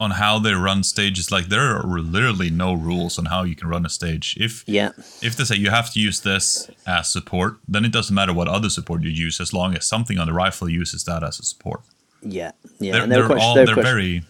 on 0.00 0.12
how 0.12 0.38
they 0.38 0.52
run 0.52 0.82
stages. 0.84 1.30
Like 1.32 1.46
there 1.48 1.76
are 1.76 1.82
literally 2.00 2.50
no 2.50 2.72
rules 2.72 3.18
on 3.18 3.26
how 3.26 3.42
you 3.42 3.56
can 3.56 3.68
run 3.68 3.84
a 3.84 3.88
stage. 3.88 4.36
If 4.38 4.62
Yeah, 4.66 4.90
if 5.22 5.36
they 5.36 5.44
say 5.44 5.56
you 5.56 5.70
have 5.70 5.92
to 5.92 6.00
use 6.00 6.20
this 6.20 6.70
as 6.86 7.10
support, 7.12 7.58
then 7.66 7.84
it 7.84 7.92
doesn't 7.92 8.14
matter 8.14 8.32
what 8.32 8.48
other 8.48 8.70
support 8.70 9.02
you 9.02 9.10
use 9.10 9.40
as 9.40 9.52
long 9.52 9.76
as 9.76 9.86
something 9.86 10.18
on 10.18 10.26
the 10.26 10.32
rifle 10.32 10.68
uses 10.68 11.04
that 11.04 11.22
as 11.22 11.40
a 11.40 11.42
support. 11.42 11.80
yeah, 12.22 12.52
yeah. 12.78 12.92
They're, 12.92 13.02
and 13.02 13.12
they 13.12 13.20
were 13.20 13.28
they're 13.28 13.38
all 13.38 13.54
they 13.54 13.60
were 13.64 13.74
they're 13.74 13.84
very 13.84 14.22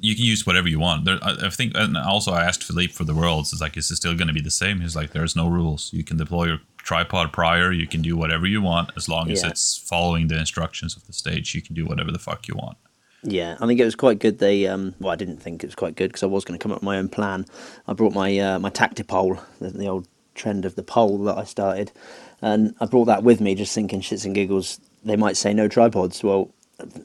you 0.00 0.14
can 0.14 0.24
use 0.24 0.46
whatever 0.46 0.68
you 0.68 0.78
want. 0.78 1.06
There, 1.06 1.18
I, 1.22 1.46
I 1.46 1.50
think, 1.50 1.72
and 1.74 1.96
also 1.96 2.30
I 2.32 2.44
asked 2.44 2.62
Philippe 2.62 2.92
for 2.92 3.04
the 3.04 3.14
worlds. 3.14 3.50
It's 3.52 3.62
like, 3.62 3.76
is 3.78 3.90
it 3.90 3.96
still 3.96 4.14
going 4.14 4.28
to 4.28 4.34
be 4.34 4.42
the 4.42 4.50
same? 4.50 4.80
He's 4.82 4.94
like, 4.94 5.12
there's 5.12 5.34
no 5.34 5.48
rules. 5.48 5.90
You 5.92 6.04
can 6.04 6.18
deploy 6.18 6.44
your 6.46 6.60
tripod 6.76 7.32
prior. 7.32 7.72
You 7.72 7.86
can 7.86 8.02
do 8.02 8.14
whatever 8.14 8.46
you 8.46 8.60
want 8.60 8.90
as 8.94 9.08
long 9.08 9.30
as 9.30 9.42
Yeah. 9.42 9.48
it's 9.48 9.78
following 9.78 10.28
the 10.28 10.38
instructions 10.38 10.96
of 10.96 11.06
the 11.06 11.14
stage. 11.14 11.54
You 11.54 11.62
can 11.62 11.74
do 11.74 11.86
whatever 11.86 12.12
the 12.12 12.18
fuck 12.18 12.46
you 12.46 12.54
want. 12.56 12.76
Yeah, 13.22 13.56
I 13.60 13.66
think 13.66 13.80
it 13.80 13.84
was 13.84 13.96
quite 13.96 14.18
good. 14.18 14.38
They, 14.38 14.66
um, 14.66 14.94
well, 15.00 15.12
I 15.12 15.16
didn't 15.16 15.38
think 15.38 15.62
it 15.62 15.66
was 15.66 15.74
quite 15.74 15.96
good 15.96 16.08
because 16.08 16.22
I 16.22 16.26
was 16.26 16.44
going 16.44 16.58
to 16.58 16.62
come 16.62 16.72
up 16.72 16.78
with 16.78 16.84
my 16.84 16.98
own 16.98 17.08
plan. 17.08 17.46
I 17.86 17.92
brought 17.92 18.14
my 18.14 18.38
uh, 18.38 18.58
my 18.58 18.70
tactipole, 18.70 19.40
the, 19.58 19.70
the 19.70 19.86
old 19.88 20.06
trend 20.34 20.64
of 20.64 20.76
the 20.76 20.82
pole 20.82 21.18
that 21.24 21.36
I 21.36 21.44
started, 21.44 21.92
and 22.40 22.74
I 22.80 22.86
brought 22.86 23.06
that 23.06 23.22
with 23.22 23.40
me, 23.40 23.54
just 23.54 23.74
thinking 23.74 24.00
shits 24.00 24.24
and 24.24 24.34
giggles. 24.34 24.80
They 25.04 25.16
might 25.16 25.36
say 25.36 25.54
no 25.54 25.66
tripods. 25.66 26.22
Well, 26.22 26.50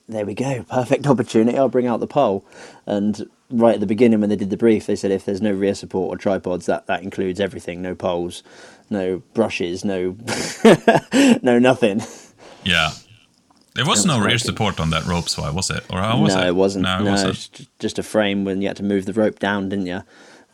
there 0.08 0.26
we 0.26 0.34
go, 0.34 0.64
perfect 0.64 1.08
opportunity. 1.08 1.58
I'll 1.58 1.70
bring 1.70 1.88
out 1.88 2.00
the 2.00 2.08
pole, 2.08 2.46
and 2.86 3.28
right 3.50 3.76
at 3.76 3.80
the 3.80 3.88
beginning 3.88 4.20
when 4.22 4.30
they 4.30 4.36
did 4.36 4.50
the 4.50 4.58
brief, 4.58 4.86
they 4.86 4.96
said 4.96 5.12
if 5.12 5.26
there's 5.26 5.42
no 5.42 5.52
rear 5.52 5.76
support 5.76 6.14
or 6.14 6.22
tripods, 6.22 6.68
that 6.68 6.88
that 6.88 7.04
includes 7.04 7.40
everything. 7.40 7.82
No 7.82 7.96
poles, 7.96 8.44
no 8.90 9.24
brushes, 9.34 9.84
no 9.84 10.18
no 11.42 11.58
nothing. 11.58 12.02
Yeah. 12.64 12.92
There 13.74 13.86
was 13.86 14.06
no 14.06 14.20
rear 14.20 14.38
support 14.38 14.80
on 14.80 14.90
that 14.90 15.06
rope 15.06 15.30
sway, 15.30 15.50
was 15.52 15.70
it? 15.70 15.84
Or 15.90 16.00
how 16.00 16.20
was 16.22 16.36
no, 16.36 16.42
it? 16.42 16.48
it 16.50 16.56
wasn't. 16.56 16.84
No, 16.84 17.00
it 17.00 17.04
No, 17.04 17.12
wasn't. 17.12 17.32
it's 17.32 17.68
just 17.80 17.98
a 18.00 18.04
frame 18.04 18.44
when 18.44 18.62
you 18.62 18.68
had 18.68 18.78
to 18.78 18.84
move 18.84 19.06
the 19.06 19.14
rope 19.14 19.40
down, 19.40 19.70
didn't 19.70 19.86
you? 19.86 20.02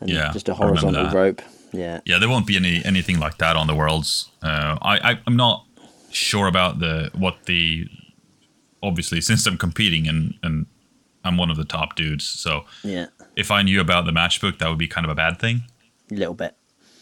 And 0.00 0.08
Yeah, 0.10 0.30
just 0.32 0.48
a 0.48 0.54
horizontal 0.54 1.10
rope. 1.10 1.42
Yeah. 1.72 2.00
Yeah, 2.04 2.18
there 2.18 2.28
won't 2.28 2.46
be 2.46 2.56
any 2.56 2.82
anything 2.84 3.18
like 3.18 3.38
that 3.38 3.56
on 3.56 3.66
the 3.66 3.74
worlds. 3.74 4.30
Uh, 4.42 4.78
I, 4.80 5.12
I 5.12 5.18
I'm 5.26 5.36
not 5.36 5.64
sure 6.10 6.46
about 6.46 6.78
the 6.78 7.10
what 7.14 7.44
the 7.46 7.86
obviously 8.82 9.20
since 9.20 9.46
I'm 9.46 9.58
competing 9.58 10.06
and 10.08 10.34
and 10.42 10.66
I'm 11.24 11.36
one 11.36 11.50
of 11.50 11.56
the 11.56 11.64
top 11.64 11.96
dudes. 11.96 12.24
So 12.28 12.64
Yeah. 12.84 13.06
if 13.36 13.50
I 13.50 13.62
knew 13.62 13.80
about 13.80 14.06
the 14.06 14.12
matchbook, 14.12 14.58
that 14.60 14.68
would 14.68 14.78
be 14.78 14.86
kind 14.88 15.04
of 15.04 15.10
a 15.10 15.14
bad 15.16 15.38
thing, 15.40 15.62
A 16.10 16.14
little 16.14 16.34
bit. 16.34 16.54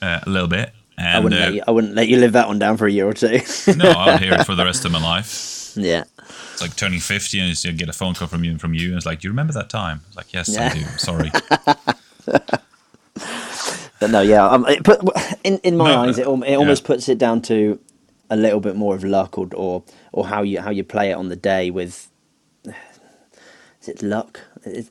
uh, 0.03 0.21
a 0.27 0.31
little 0.31 0.49
bit. 0.49 0.73
And 0.99 1.09
I 1.09 1.21
wouldn't 1.21 1.41
uh, 1.41 1.45
let 1.45 1.55
you. 1.55 1.63
I 1.69 1.71
wouldn't 1.71 1.95
let 1.95 2.09
you 2.09 2.17
live 2.17 2.33
that 2.33 2.49
one 2.49 2.59
down 2.59 2.79
for 2.79 2.87
a 2.87 2.91
year 2.91 3.07
or 3.07 3.13
two. 3.13 3.39
no, 3.77 3.91
I'll 3.91 4.17
hear 4.25 4.33
it 4.33 4.47
for 4.47 4.55
the 4.55 4.65
rest 4.65 4.87
of 4.87 4.93
my 4.93 5.01
life. 5.03 5.29
Yeah. 5.77 6.05
It's 6.53 6.63
like 6.63 6.77
turning 6.77 7.01
50 7.01 7.41
and 7.41 7.65
you 7.65 7.73
get 7.73 7.89
a 7.89 7.93
phone 7.93 8.15
call 8.15 8.29
from 8.29 8.45
you 8.45 8.51
and 8.53 8.61
from 8.61 8.75
you, 8.75 8.89
and 8.89 8.97
it's 8.97 9.07
like, 9.07 9.21
"Do 9.21 9.29
you 9.29 9.33
remember 9.33 9.53
that 9.55 9.71
time?" 9.71 10.03
It's 10.09 10.17
like, 10.17 10.33
"Yes, 10.33 10.57
I 10.57 10.71
do." 10.75 10.81
Sorry. 10.99 11.31
But 13.99 14.11
no, 14.11 14.21
yeah. 14.21 14.47
Um, 14.47 14.67
it 14.67 14.85
put, 14.85 15.01
in 15.45 15.59
in 15.59 15.77
my 15.77 15.91
No, 15.91 16.03
eyes, 16.03 16.19
it, 16.19 16.27
al- 16.27 16.43
it 16.43 16.51
yeah. 16.51 16.57
almost 16.57 16.85
puts 16.85 17.09
it 17.09 17.19
down 17.19 17.41
to 17.43 17.81
a 18.31 18.37
little 18.37 18.61
bit 18.61 18.77
more 18.77 18.95
of 18.95 19.05
luck, 19.05 19.39
or 19.39 19.49
or 19.55 19.85
or 20.13 20.27
how 20.27 20.43
you 20.43 20.61
how 20.61 20.71
you 20.71 20.85
play 20.85 21.11
it 21.11 21.15
on 21.15 21.29
the 21.29 21.37
day 21.37 21.71
with. 21.71 22.11
Is 23.83 23.89
it 23.89 24.03
luck? 24.03 24.41
It, 24.65 24.89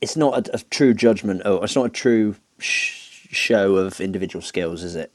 it's 0.00 0.16
not 0.16 0.48
a, 0.48 0.56
a 0.56 0.58
true 0.70 0.94
judgment, 0.94 1.42
or 1.46 1.64
it's 1.64 1.74
not 1.76 1.86
a 1.86 1.90
true 1.90 2.36
sh- 2.58 3.26
show 3.30 3.76
of 3.76 4.00
individual 4.00 4.42
skills, 4.42 4.82
is 4.84 4.94
it? 4.96 5.12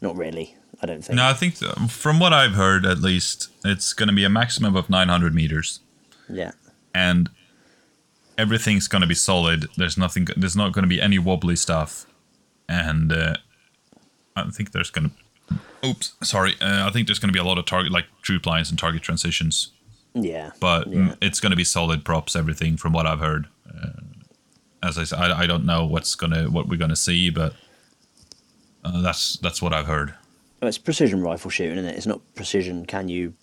Not 0.00 0.16
really. 0.16 0.56
I 0.82 0.86
don't 0.86 1.02
think. 1.04 1.16
No, 1.16 1.26
I 1.26 1.32
think 1.32 1.58
th- 1.58 1.72
from 1.90 2.18
what 2.18 2.32
I've 2.32 2.54
heard, 2.54 2.84
at 2.84 2.98
least, 2.98 3.48
it's 3.64 3.92
going 3.92 4.08
to 4.08 4.14
be 4.14 4.24
a 4.24 4.28
maximum 4.28 4.74
of 4.76 4.90
900 4.90 5.34
meters. 5.34 5.80
Yeah. 6.28 6.52
and 6.94 7.28
everything's 8.38 8.88
going 8.88 9.02
to 9.02 9.08
be 9.08 9.14
solid. 9.14 9.68
There's 9.76 9.96
nothing. 9.98 10.26
There's 10.36 10.56
not 10.56 10.72
going 10.72 10.82
to 10.84 10.88
be 10.88 11.00
any 11.00 11.18
wobbly 11.18 11.56
stuff, 11.56 12.06
and 12.68 13.12
uh, 13.12 13.34
I 14.36 14.44
think 14.50 14.72
there's 14.72 14.90
going 14.90 15.10
to. 15.10 15.58
Oops, 15.86 16.14
sorry. 16.22 16.54
Uh, 16.60 16.86
I 16.86 16.90
think 16.90 17.06
there's 17.08 17.18
going 17.18 17.28
to 17.28 17.32
be 17.32 17.38
a 17.40 17.44
lot 17.44 17.58
of 17.58 17.66
target, 17.66 17.92
like 17.92 18.06
troop 18.22 18.46
lines 18.46 18.70
and 18.70 18.78
target 18.78 19.02
transitions, 19.02 19.72
Yeah. 20.14 20.50
but 20.60 20.86
Yeah. 20.88 21.14
it's 21.20 21.40
going 21.40 21.50
to 21.50 21.56
be 21.56 21.64
solid 21.64 22.04
props. 22.04 22.34
Everything 22.36 22.76
from 22.76 22.92
what 22.92 23.06
I've 23.06 23.18
heard. 23.20 23.46
Uh, 23.68 23.90
as 24.82 24.96
I 24.98 25.04
said, 25.04 25.18
I, 25.18 25.40
I 25.42 25.46
don't 25.46 25.64
know 25.66 25.84
what's 25.84 26.14
gonna 26.14 26.44
what 26.50 26.66
we're 26.68 26.76
gonna 26.78 26.96
see, 26.96 27.30
but 27.30 27.54
uh, 28.84 29.00
that's 29.02 29.36
that's 29.38 29.60
what 29.62 29.72
I've 29.72 29.86
heard. 29.86 30.14
Well, 30.62 30.68
it's 30.68 30.78
precision 30.78 31.22
rifle 31.24 31.50
shooting, 31.50 31.76
isn't 31.76 31.90
it? 31.90 31.96
It's 31.96 32.06
not 32.06 32.20
precision. 32.36 32.86
Can 32.86 33.08
you 33.08 33.34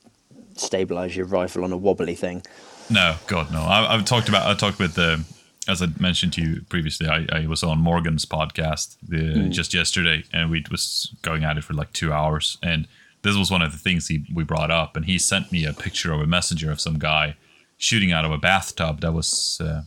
stabilize 0.56 1.18
your 1.18 1.26
rifle 1.26 1.66
on 1.66 1.74
a 1.74 1.78
wobbly 1.78 2.16
thing? 2.16 2.44
No, 2.90 3.16
God, 3.28 3.52
no. 3.52 3.60
I, 3.60 3.94
I've 3.94 4.06
talked 4.06 4.30
about. 4.30 4.48
I 4.48 4.54
talked 4.54 4.80
with 4.80 4.96
the, 4.96 5.26
as 5.68 5.82
I 5.82 5.88
mentioned 6.00 6.32
to 6.34 6.42
you 6.42 6.62
previously. 6.70 7.10
I, 7.10 7.28
I 7.30 7.46
was 7.46 7.62
on 7.62 7.80
Morgan's 7.80 8.26
podcast 8.26 8.96
the, 9.06 9.50
just 9.50 9.74
yesterday, 9.74 10.24
and 10.32 10.50
we 10.50 10.64
was 10.72 11.14
going 11.22 11.44
at 11.44 11.58
it 11.58 11.66
for 11.66 11.74
like 11.74 11.92
two 11.92 12.14
hours. 12.14 12.58
And 12.64 12.88
this 13.22 13.36
was 13.36 13.52
one 13.52 13.62
of 13.62 13.74
the 13.74 13.78
things 13.78 14.08
he 14.08 14.24
we 14.34 14.46
brought 14.46 14.72
up, 14.72 14.96
and 14.96 15.04
he 15.04 15.20
sent 15.20 15.52
me 15.52 15.66
a 15.66 15.74
picture 15.74 16.14
of 16.14 16.22
a 16.22 16.26
messenger 16.26 16.72
of 16.72 16.80
some 16.80 17.00
guy 17.00 17.36
shooting 17.78 18.14
out 18.14 18.24
of 18.24 18.32
a 18.32 18.38
bathtub 18.38 19.02
that 19.02 19.12
was 19.12 19.60
uh, 19.62 19.82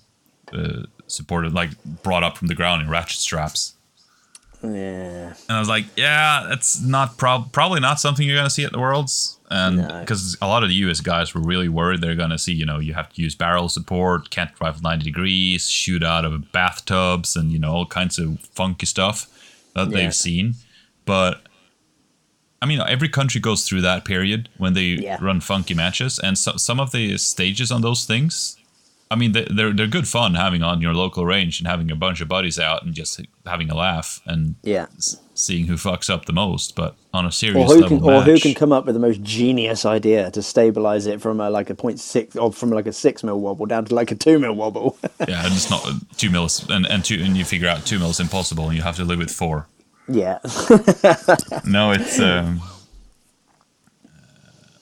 uh, 0.53 0.83
supported, 1.07 1.55
like 1.55 1.71
brought 2.03 2.25
up 2.25 2.37
from 2.37 2.49
the 2.49 2.55
ground 2.55 2.83
in 2.83 2.91
ratchet 2.91 3.21
straps. 3.21 3.75
Yeah. 4.63 5.35
And 5.49 5.57
I 5.57 5.59
was 5.59 5.69
like, 5.69 5.87
yeah, 5.97 6.47
that's 6.49 6.81
not 6.81 7.19
prob- 7.19 7.53
probably 7.53 7.81
not 7.81 7.99
something 8.01 8.27
you're 8.27 8.37
going 8.37 8.47
to 8.47 8.51
see 8.51 8.65
at 8.65 8.73
the 8.73 8.79
Worlds. 8.79 9.39
And 9.51 9.79
No. 9.79 10.01
because 10.01 10.37
a 10.41 10.47
lot 10.47 10.63
of 10.63 10.69
the 10.69 10.75
US 10.77 11.01
guys 11.01 11.35
were 11.35 11.41
really 11.43 11.69
worried 11.69 12.01
they're 12.01 12.15
going 12.15 12.31
to 12.31 12.39
see, 12.39 12.53
you 12.53 12.65
know, 12.65 12.79
you 12.79 12.95
have 12.95 13.13
to 13.13 13.23
use 13.23 13.35
barrel 13.35 13.69
support, 13.69 14.31
can't 14.31 14.55
drive 14.55 14.83
90 14.83 15.05
degrees, 15.05 15.69
shoot 15.69 16.03
out 16.03 16.25
of 16.25 16.53
bathtubs, 16.53 17.37
and, 17.37 17.51
you 17.53 17.59
know, 17.59 17.73
all 17.73 17.87
kinds 17.87 18.19
of 18.19 18.39
funky 18.55 18.87
stuff 18.87 19.27
that 19.75 19.89
Yeah. 19.91 19.97
they've 19.97 20.15
seen. 20.15 20.55
But 21.05 21.43
I 22.63 22.67
mean, 22.67 22.81
every 22.87 23.09
country 23.09 23.41
goes 23.41 23.65
through 23.69 23.81
that 23.83 24.05
period 24.05 24.49
when 24.57 24.75
they 24.75 24.85
Yeah. 25.03 25.19
run 25.21 25.41
funky 25.41 25.75
matches, 25.75 26.21
and 26.21 26.39
so, 26.39 26.57
some 26.57 26.79
of 26.79 26.93
the 26.93 27.19
stages 27.19 27.73
on 27.73 27.81
those 27.83 28.05
things, 28.05 28.57
I 29.13 29.17
mean, 29.17 29.33
they- 29.33 29.47
they're 29.51 29.73
they're 29.73 29.87
good 29.99 30.09
fun 30.09 30.35
having 30.35 30.63
on 30.63 30.81
your 30.81 30.95
local 30.95 31.25
range 31.27 31.61
and 31.61 31.69
having 31.69 31.91
a 31.91 31.97
bunch 31.97 32.21
of 32.21 32.29
buddies 32.29 32.59
out 32.59 32.85
and 32.85 32.95
just 32.95 33.21
having 33.47 33.71
a 33.71 33.75
laugh 33.75 34.21
and 34.27 34.55
Yeah. 34.63 34.87
seeing 35.35 35.67
who 35.67 35.75
fucks 35.75 36.09
up 36.11 36.25
the 36.27 36.33
most. 36.33 36.75
But 36.75 36.95
on 37.13 37.25
a 37.25 37.29
Or 37.29 37.31
serious 37.31 37.71
who 37.73 37.81
level 37.81 37.99
can, 38.01 38.09
or 38.11 38.23
who 38.23 38.39
can 38.39 38.55
come 38.55 38.73
up 38.73 38.87
with 38.87 38.95
the 38.95 39.01
most 39.01 39.23
genius 39.23 39.85
idea 39.85 40.31
to 40.31 40.43
stabilize 40.43 41.07
it 41.07 41.21
from 41.21 41.41
a, 41.41 41.51
like 41.51 41.69
a 41.71 41.75
point 41.75 42.01
six, 42.01 42.37
or 42.37 42.53
from 42.53 42.71
like 42.71 42.87
a 42.87 42.93
six 42.93 43.23
mil 43.23 43.39
wobble 43.41 43.67
down 43.67 43.85
to 43.87 43.95
like 43.95 44.11
a 44.11 44.15
two 44.15 44.39
mil 44.39 44.55
wobble? 44.55 44.97
yeah, 45.29 45.45
and 45.45 45.53
it's 45.55 45.71
not 45.71 45.87
two 46.17 46.31
mils, 46.31 46.67
and 46.71 46.87
and 46.87 47.05
two, 47.05 47.21
and 47.23 47.37
you 47.37 47.45
figure 47.45 47.69
out 47.69 47.85
two 47.87 47.99
mils 47.99 48.19
impossible, 48.21 48.67
and 48.69 48.77
you 48.77 48.83
have 48.83 48.97
to 48.97 49.05
live 49.05 49.19
with 49.19 49.31
four. 49.31 49.67
yeah. 50.09 50.39
No, 51.65 51.93
it's 51.93 52.19
um, 52.19 52.61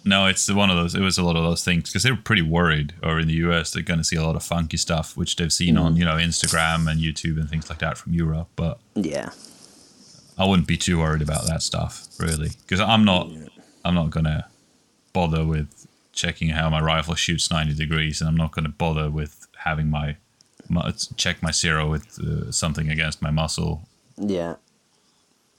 no, 0.04 0.26
it's 0.26 0.50
one 0.50 0.70
of 0.70 0.76
those. 0.76 0.94
It 0.94 1.00
was 1.00 1.18
a 1.18 1.22
lot 1.22 1.36
of 1.36 1.42
those 1.42 1.64
things 1.64 1.84
because 1.84 2.02
they 2.02 2.10
were 2.10 2.16
pretty 2.16 2.42
worried. 2.42 2.94
Or 3.02 3.20
in 3.20 3.28
the 3.28 3.34
US, 3.34 3.72
they're 3.72 3.82
going 3.82 4.00
to 4.00 4.04
see 4.04 4.16
a 4.16 4.22
lot 4.22 4.36
of 4.36 4.42
funky 4.42 4.76
stuff, 4.76 5.16
which 5.16 5.36
they've 5.36 5.52
seen 5.52 5.76
on 5.76 5.96
you 5.96 6.04
know 6.04 6.14
Instagram 6.14 6.90
and 6.90 7.00
YouTube 7.00 7.38
and 7.38 7.48
things 7.48 7.68
like 7.68 7.80
that 7.80 7.98
from 7.98 8.12
Europe. 8.14 8.48
But 8.56 8.78
yeah. 8.94 9.30
I 10.38 10.46
wouldn't 10.46 10.68
be 10.68 10.78
too 10.78 10.98
worried 10.98 11.20
about 11.20 11.46
that 11.48 11.62
stuff 11.62 12.06
really, 12.18 12.50
because 12.62 12.80
I'm 12.80 13.04
not. 13.04 13.30
I'm 13.84 13.94
not 13.94 14.10
gonna 14.10 14.46
bother 15.12 15.44
with 15.44 15.86
checking 16.12 16.50
how 16.50 16.68
my 16.68 16.80
rifle 16.80 17.14
shoots 17.14 17.50
90 17.50 17.74
degrees, 17.74 18.20
and 18.20 18.28
I'm 18.28 18.36
not 18.36 18.52
gonna 18.52 18.68
bother 18.68 19.10
with 19.10 19.46
having 19.56 19.88
my, 19.88 20.16
my 20.68 20.92
check 21.16 21.42
my 21.42 21.50
zero 21.50 21.90
with 21.90 22.18
uh, 22.20 22.50
something 22.52 22.90
against 22.90 23.22
my 23.22 23.30
muscle. 23.30 23.88
Yeah. 24.16 24.56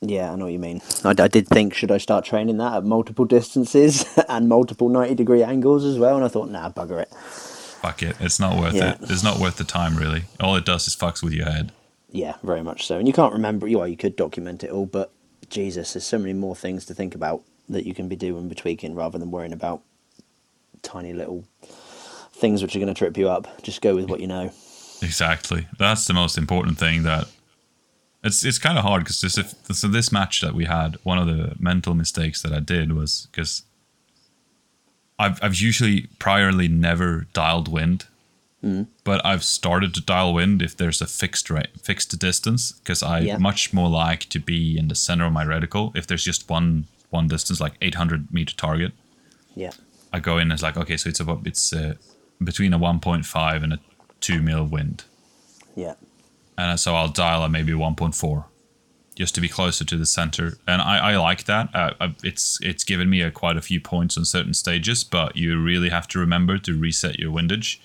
Yeah, 0.02 0.32
I 0.32 0.36
know 0.36 0.46
what 0.46 0.54
you 0.54 0.60
mean. 0.60 0.82
I, 1.04 1.10
I 1.12 1.28
did 1.28 1.48
think, 1.48 1.76
should 1.76 1.92
I 1.92 2.00
start 2.00 2.26
training 2.26 2.58
that 2.58 2.74
at 2.74 2.84
multiple 2.84 3.26
distances 3.26 4.04
and 4.30 4.50
multiple 4.50 4.90
90 4.90 5.14
degree 5.16 5.44
angles 5.44 5.86
as 5.86 6.00
well? 6.00 6.16
And 6.16 6.26
I 6.26 6.28
thought, 6.28 6.50
nah, 6.50 6.70
bugger 6.72 7.02
it. 7.02 7.10
Fuck 7.14 8.02
it, 8.04 8.16
it's 8.20 8.40
not 8.40 8.60
worth 8.60 8.74
Yeah. 8.74 8.94
it. 8.94 8.98
It's 9.04 9.24
not 9.24 9.40
worth 9.40 9.58
the 9.58 9.64
time 9.64 9.96
really. 9.98 10.24
All 10.40 10.56
it 10.56 10.66
does 10.66 10.88
is 10.88 10.96
fucks 10.96 11.22
with 11.24 11.34
your 11.34 11.50
head. 11.50 11.72
Yeah, 12.10 12.36
very 12.44 12.64
much 12.64 12.88
so. 12.88 12.98
And 12.98 13.08
you 13.08 13.14
can't 13.14 13.32
remember, 13.34 13.68
well, 13.70 13.88
you 13.88 13.96
could 13.98 14.16
document 14.16 14.64
it 14.64 14.72
all, 14.72 14.86
but 14.86 15.12
Jesus, 15.50 15.94
there's 15.94 16.06
so 16.06 16.18
many 16.18 16.34
more 16.34 16.56
things 16.56 16.86
to 16.88 16.94
think 16.94 17.14
about 17.16 17.44
that 17.70 17.86
you 17.86 17.94
can 17.94 18.08
be 18.08 18.16
doing 18.16 18.50
tweaking 18.50 18.96
rather 18.96 19.18
than 19.18 19.32
worrying 19.32 19.54
about 19.54 19.82
tiny 20.82 21.14
little 21.14 21.46
things 22.34 22.62
which 22.62 22.76
are 22.76 22.80
going 22.80 22.88
to 22.94 22.98
trip 22.98 23.18
you 23.18 23.30
up. 23.30 23.62
Just 23.62 23.82
go 23.82 23.96
with 23.96 24.10
what 24.10 24.20
you 24.20 24.28
know. 24.28 24.52
Exactly. 25.02 25.68
That's 25.78 26.06
the 26.06 26.14
most 26.14 26.38
important 26.38 26.78
thing. 26.78 27.04
That 27.04 27.28
it's 28.24 28.44
it's 28.46 28.60
kind 28.60 28.78
of 28.78 28.84
hard 28.84 29.04
because 29.04 29.22
this 29.22 29.38
if 29.38 29.54
so 29.76 29.88
this 29.88 30.12
match 30.12 30.42
that 30.42 30.54
we 30.54 30.66
had, 30.66 30.98
one 31.04 31.18
of 31.18 31.28
the 31.28 31.56
mental 31.60 31.94
mistakes 31.94 32.42
that 32.42 32.54
I 32.54 32.60
did 32.60 32.94
was 32.94 33.28
because 33.32 33.64
I've 35.20 35.40
I've 35.44 35.56
usually 35.56 36.08
priorly 36.20 36.70
never 36.70 37.28
dialed 37.34 37.68
wind, 37.68 38.06
but 39.04 39.26
I've 39.26 39.44
started 39.44 39.94
to 39.96 40.02
dial 40.02 40.34
wind 40.34 40.62
if 40.62 40.78
there's 40.78 41.02
a 41.02 41.08
fixed 41.08 41.50
rate, 41.50 41.70
fixed 41.82 42.18
distance 42.20 42.72
because 42.74 43.02
I 43.04 43.20
Yeah. 43.20 43.38
much 43.38 43.74
more 43.74 43.90
like 43.90 44.30
to 44.30 44.40
be 44.40 44.78
in 44.78 44.88
the 44.88 44.96
center 44.96 45.26
of 45.26 45.34
my 45.34 45.44
reticle 45.46 45.96
if 45.96 46.06
there's 46.08 46.24
just 46.24 46.50
one 46.50 46.86
one 47.10 47.28
distance 47.28 47.60
like 47.60 47.74
800 47.82 48.32
meter 48.32 48.56
target. 48.56 48.94
Yeah. 49.56 49.72
I 50.14 50.20
go 50.20 50.38
in 50.38 50.52
as 50.52 50.62
like 50.62 50.78
okay, 50.78 50.98
so 50.98 51.10
it's 51.10 51.20
about 51.20 51.42
it's 51.48 51.74
uh, 51.74 51.96
between 52.44 52.74
a 52.74 52.80
1.5 52.80 53.64
and 53.64 53.74
a 53.74 53.80
two 54.20 54.42
mil 54.42 54.66
wind 54.66 55.04
Yeah. 55.76 55.96
And 56.58 56.80
so 56.80 56.96
I'll 56.96 57.08
dial 57.08 57.44
at 57.44 57.52
maybe 57.52 57.74
1.4 57.74 58.46
just 59.16 59.36
to 59.36 59.42
be 59.42 59.50
closer 59.50 59.84
to 59.86 59.98
the 59.98 60.06
center. 60.06 60.58
And 60.68 60.82
I, 60.82 61.12
I 61.12 61.18
like 61.18 61.44
that. 61.46 61.70
Uh, 61.76 62.10
it's 62.24 62.60
it's 62.62 62.84
given 62.84 63.10
me 63.10 63.22
a, 63.22 63.32
quite 63.32 63.58
a 63.58 63.62
few 63.62 63.80
points 63.80 64.18
on 64.18 64.26
certain 64.26 64.54
stages, 64.54 65.04
but 65.04 65.36
you 65.36 65.62
really 65.62 65.90
have 65.90 66.08
to 66.10 66.20
remember 66.20 66.58
to 66.60 66.78
reset 66.78 67.20
your 67.20 67.32
windage. 67.32 67.82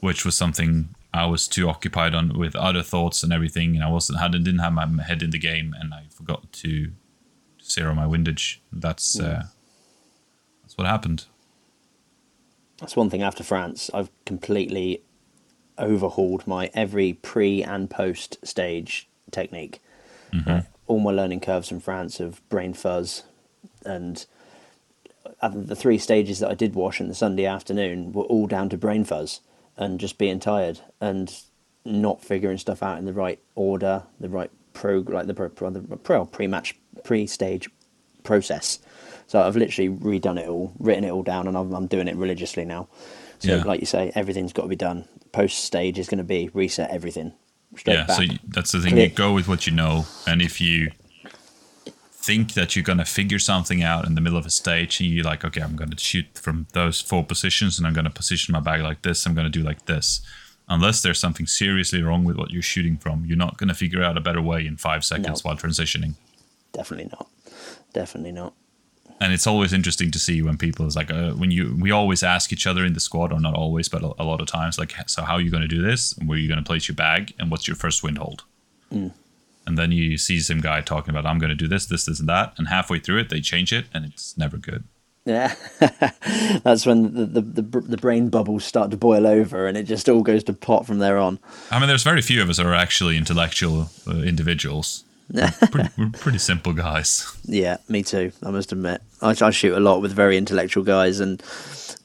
which 0.00 0.24
was 0.24 0.34
something 0.34 0.94
I 1.12 1.26
was 1.26 1.48
too 1.48 1.68
occupied 1.68 2.14
on 2.14 2.38
with 2.38 2.54
other 2.56 2.82
thoughts 2.82 3.22
and 3.22 3.32
everything, 3.32 3.74
and 3.74 3.84
I 3.84 3.90
wasn't 3.90 4.20
had 4.20 4.32
didn't 4.32 4.58
have 4.58 4.72
my 4.72 4.86
head 5.02 5.22
in 5.22 5.30
the 5.30 5.38
game, 5.38 5.74
and 5.78 5.92
I 5.92 6.04
forgot 6.10 6.52
to 6.52 6.92
zero 7.62 7.94
my 7.94 8.06
windage. 8.06 8.60
That's 8.72 9.18
uh, 9.18 9.44
that's 10.62 10.76
what 10.76 10.86
happened. 10.86 11.26
That's 12.78 12.96
one 12.96 13.10
thing 13.10 13.22
after 13.22 13.44
France. 13.44 13.90
I've 13.92 14.10
completely 14.24 15.02
overhauled 15.80 16.46
my 16.46 16.70
every 16.74 17.14
pre 17.14 17.62
and 17.62 17.90
post 17.90 18.38
stage 18.46 19.08
technique. 19.30 19.80
Uh, 20.46 20.62
all 20.86 21.00
my 21.00 21.10
learning 21.10 21.40
curves 21.40 21.68
from 21.68 21.80
France 21.80 22.20
of 22.20 22.46
brain 22.48 22.72
fuzz 22.72 23.24
and 23.84 24.26
uh, 25.42 25.48
the 25.48 25.74
three 25.76 25.98
stages 25.98 26.38
that 26.38 26.50
I 26.50 26.54
did 26.54 26.74
wash 26.74 27.00
in 27.00 27.08
the 27.08 27.14
Sunday 27.14 27.46
afternoon 27.46 28.12
were 28.12 28.24
all 28.24 28.46
down 28.46 28.68
to 28.70 28.76
brain 28.76 29.04
fuzz 29.04 29.40
and 29.76 29.98
just 29.98 30.18
being 30.18 30.38
tired 30.40 30.80
and 31.00 31.34
not 31.84 32.22
figuring 32.22 32.58
stuff 32.58 32.82
out 32.82 32.98
in 32.98 33.06
the 33.06 33.12
right 33.12 33.38
order, 33.54 34.04
the 34.20 34.28
right 34.28 34.50
pro 34.72 34.98
like 34.98 35.26
the 35.26 35.34
pro, 35.34 35.48
pro 35.50 36.24
pre-match 36.26 36.76
pre-stage 37.04 37.68
process. 38.22 38.78
So 39.26 39.40
I've 39.40 39.56
literally 39.56 39.88
redone 39.90 40.38
it 40.38 40.48
all, 40.48 40.72
written 40.78 41.04
it 41.04 41.10
all 41.10 41.22
down, 41.22 41.46
and 41.48 41.56
I'm, 41.56 41.72
I'm 41.72 41.86
doing 41.86 42.08
it 42.08 42.16
religiously 42.16 42.64
now. 42.64 42.88
So 43.38 43.56
Yeah. 43.56 43.62
like 43.62 43.80
you 43.80 43.86
say, 43.86 44.12
everything's 44.14 44.52
got 44.52 44.62
to 44.62 44.68
be 44.68 44.76
done. 44.76 45.06
Post 45.32 45.64
stage 45.64 45.98
is 45.98 46.08
going 46.08 46.18
to 46.18 46.24
be 46.24 46.50
reset 46.52 46.90
everything 46.90 47.32
yeah, 47.86 48.06
back. 48.06 48.16
so 48.16 48.22
that's 48.48 48.72
the 48.72 48.80
thing. 48.80 48.96
You 48.96 49.08
go 49.08 49.32
with 49.32 49.48
what 49.48 49.66
you 49.66 49.72
know, 49.72 50.06
and 50.26 50.42
if 50.42 50.60
you 50.60 50.90
think 52.12 52.52
that 52.52 52.76
you're 52.76 52.82
gonna 52.82 53.04
figure 53.04 53.38
something 53.38 53.82
out 53.82 54.06
in 54.06 54.14
the 54.14 54.20
middle 54.20 54.38
of 54.38 54.44
a 54.44 54.50
stage, 54.50 55.00
and 55.00 55.08
you're 55.08 55.24
like, 55.24 55.44
okay, 55.44 55.60
I'm 55.62 55.76
gonna 55.76 55.98
shoot 55.98 56.26
from 56.34 56.66
those 56.72 57.00
four 57.00 57.24
positions, 57.24 57.78
and 57.78 57.86
I'm 57.86 57.94
gonna 57.94 58.10
position 58.10 58.52
my 58.52 58.60
bag 58.60 58.82
like 58.82 59.02
this. 59.02 59.24
I'm 59.26 59.34
gonna 59.34 59.48
do 59.48 59.62
like 59.62 59.86
this. 59.86 60.20
Unless 60.68 61.02
there's 61.02 61.18
something 61.18 61.46
seriously 61.46 62.02
wrong 62.02 62.24
with 62.24 62.36
what 62.36 62.50
you're 62.50 62.62
shooting 62.62 62.96
from, 62.96 63.24
you're 63.24 63.36
not 63.36 63.56
gonna 63.56 63.74
figure 63.74 64.02
out 64.02 64.16
a 64.16 64.20
better 64.20 64.42
way 64.42 64.66
in 64.66 64.76
five 64.76 65.04
seconds 65.04 65.44
No. 65.44 65.48
while 65.48 65.56
transitioning. 65.56 66.14
Definitely 66.72 67.10
not. 67.10 67.28
Definitely 67.92 68.32
not. 68.32 68.54
And 69.20 69.32
it's 69.34 69.46
always 69.46 69.72
interesting 69.72 70.10
to 70.10 70.18
see 70.18 70.40
when 70.40 70.56
people 70.56 70.86
is 70.86 70.96
like 70.96 71.10
uh, 71.10 71.32
when 71.32 71.50
you 71.50 71.76
we 71.78 71.90
always 71.90 72.22
ask 72.22 72.52
each 72.52 72.66
other 72.66 72.84
in 72.84 72.94
the 72.94 73.00
squad 73.00 73.32
or 73.32 73.40
not 73.40 73.54
always 73.54 73.88
but 73.88 74.02
a, 74.02 74.12
a 74.18 74.24
lot 74.24 74.40
of 74.40 74.46
times 74.46 74.78
like 74.78 74.94
so 75.06 75.22
how 75.22 75.34
are 75.34 75.40
you 75.40 75.50
going 75.50 75.62
to 75.62 75.68
do 75.68 75.82
this? 75.82 76.12
And 76.14 76.28
where 76.28 76.36
are 76.36 76.40
you 76.40 76.48
going 76.48 76.62
to 76.62 76.66
place 76.66 76.88
your 76.88 76.96
bag? 76.96 77.34
And 77.38 77.50
what's 77.50 77.68
your 77.68 77.76
first 77.76 78.02
wind 78.02 78.18
hold? 78.18 78.44
And 78.90 79.78
then 79.78 79.92
you 79.92 80.18
see 80.18 80.40
some 80.40 80.60
guy 80.60 80.80
talking 80.80 81.10
about 81.10 81.26
i'm 81.26 81.38
going 81.38 81.50
to 81.50 81.54
do 81.54 81.68
this 81.68 81.86
this 81.86 82.06
this 82.06 82.18
and 82.18 82.28
that. 82.28 82.54
And 82.56 82.68
halfway 82.68 82.98
through 82.98 83.18
it 83.18 83.28
they 83.28 83.40
change 83.40 83.72
it 83.72 83.86
and 83.92 84.04
it's 84.04 84.36
never 84.38 84.56
good. 84.56 84.84
Yeah, 85.26 85.54
that's 86.64 86.86
when 86.86 87.14
the, 87.14 87.26
the 87.26 87.40
the 87.42 87.80
the 87.80 87.96
brain 87.98 88.30
bubbles 88.30 88.64
start 88.64 88.90
to 88.90 88.96
boil 88.96 89.26
over, 89.26 89.66
and 89.66 89.76
it 89.76 89.82
just 89.82 90.08
all 90.08 90.22
goes 90.22 90.42
to 90.44 90.54
pot 90.54 90.86
from 90.86 90.98
there 90.98 91.18
on. 91.18 91.38
i 91.70 91.78
mean 91.78 91.88
there's 91.88 92.02
very 92.02 92.22
few 92.22 92.40
of 92.40 92.48
us 92.48 92.56
that 92.56 92.64
are 92.64 92.74
actually 92.74 93.18
intellectual 93.18 93.90
uh, 94.08 94.16
individuals 94.22 95.04
pretty, 95.70 95.88
we're 95.96 96.10
pretty 96.10 96.38
simple 96.38 96.72
guys 96.72 97.36
Yeah, 97.44 97.76
me 97.88 98.02
too. 98.02 98.32
I 98.42 98.50
must 98.50 98.72
admit, 98.72 99.00
I, 99.22 99.30
I 99.40 99.50
shoot 99.50 99.74
a 99.76 99.80
lot 99.80 100.00
with 100.02 100.12
very 100.12 100.36
intellectual 100.36 100.82
guys, 100.84 101.20
and 101.20 101.40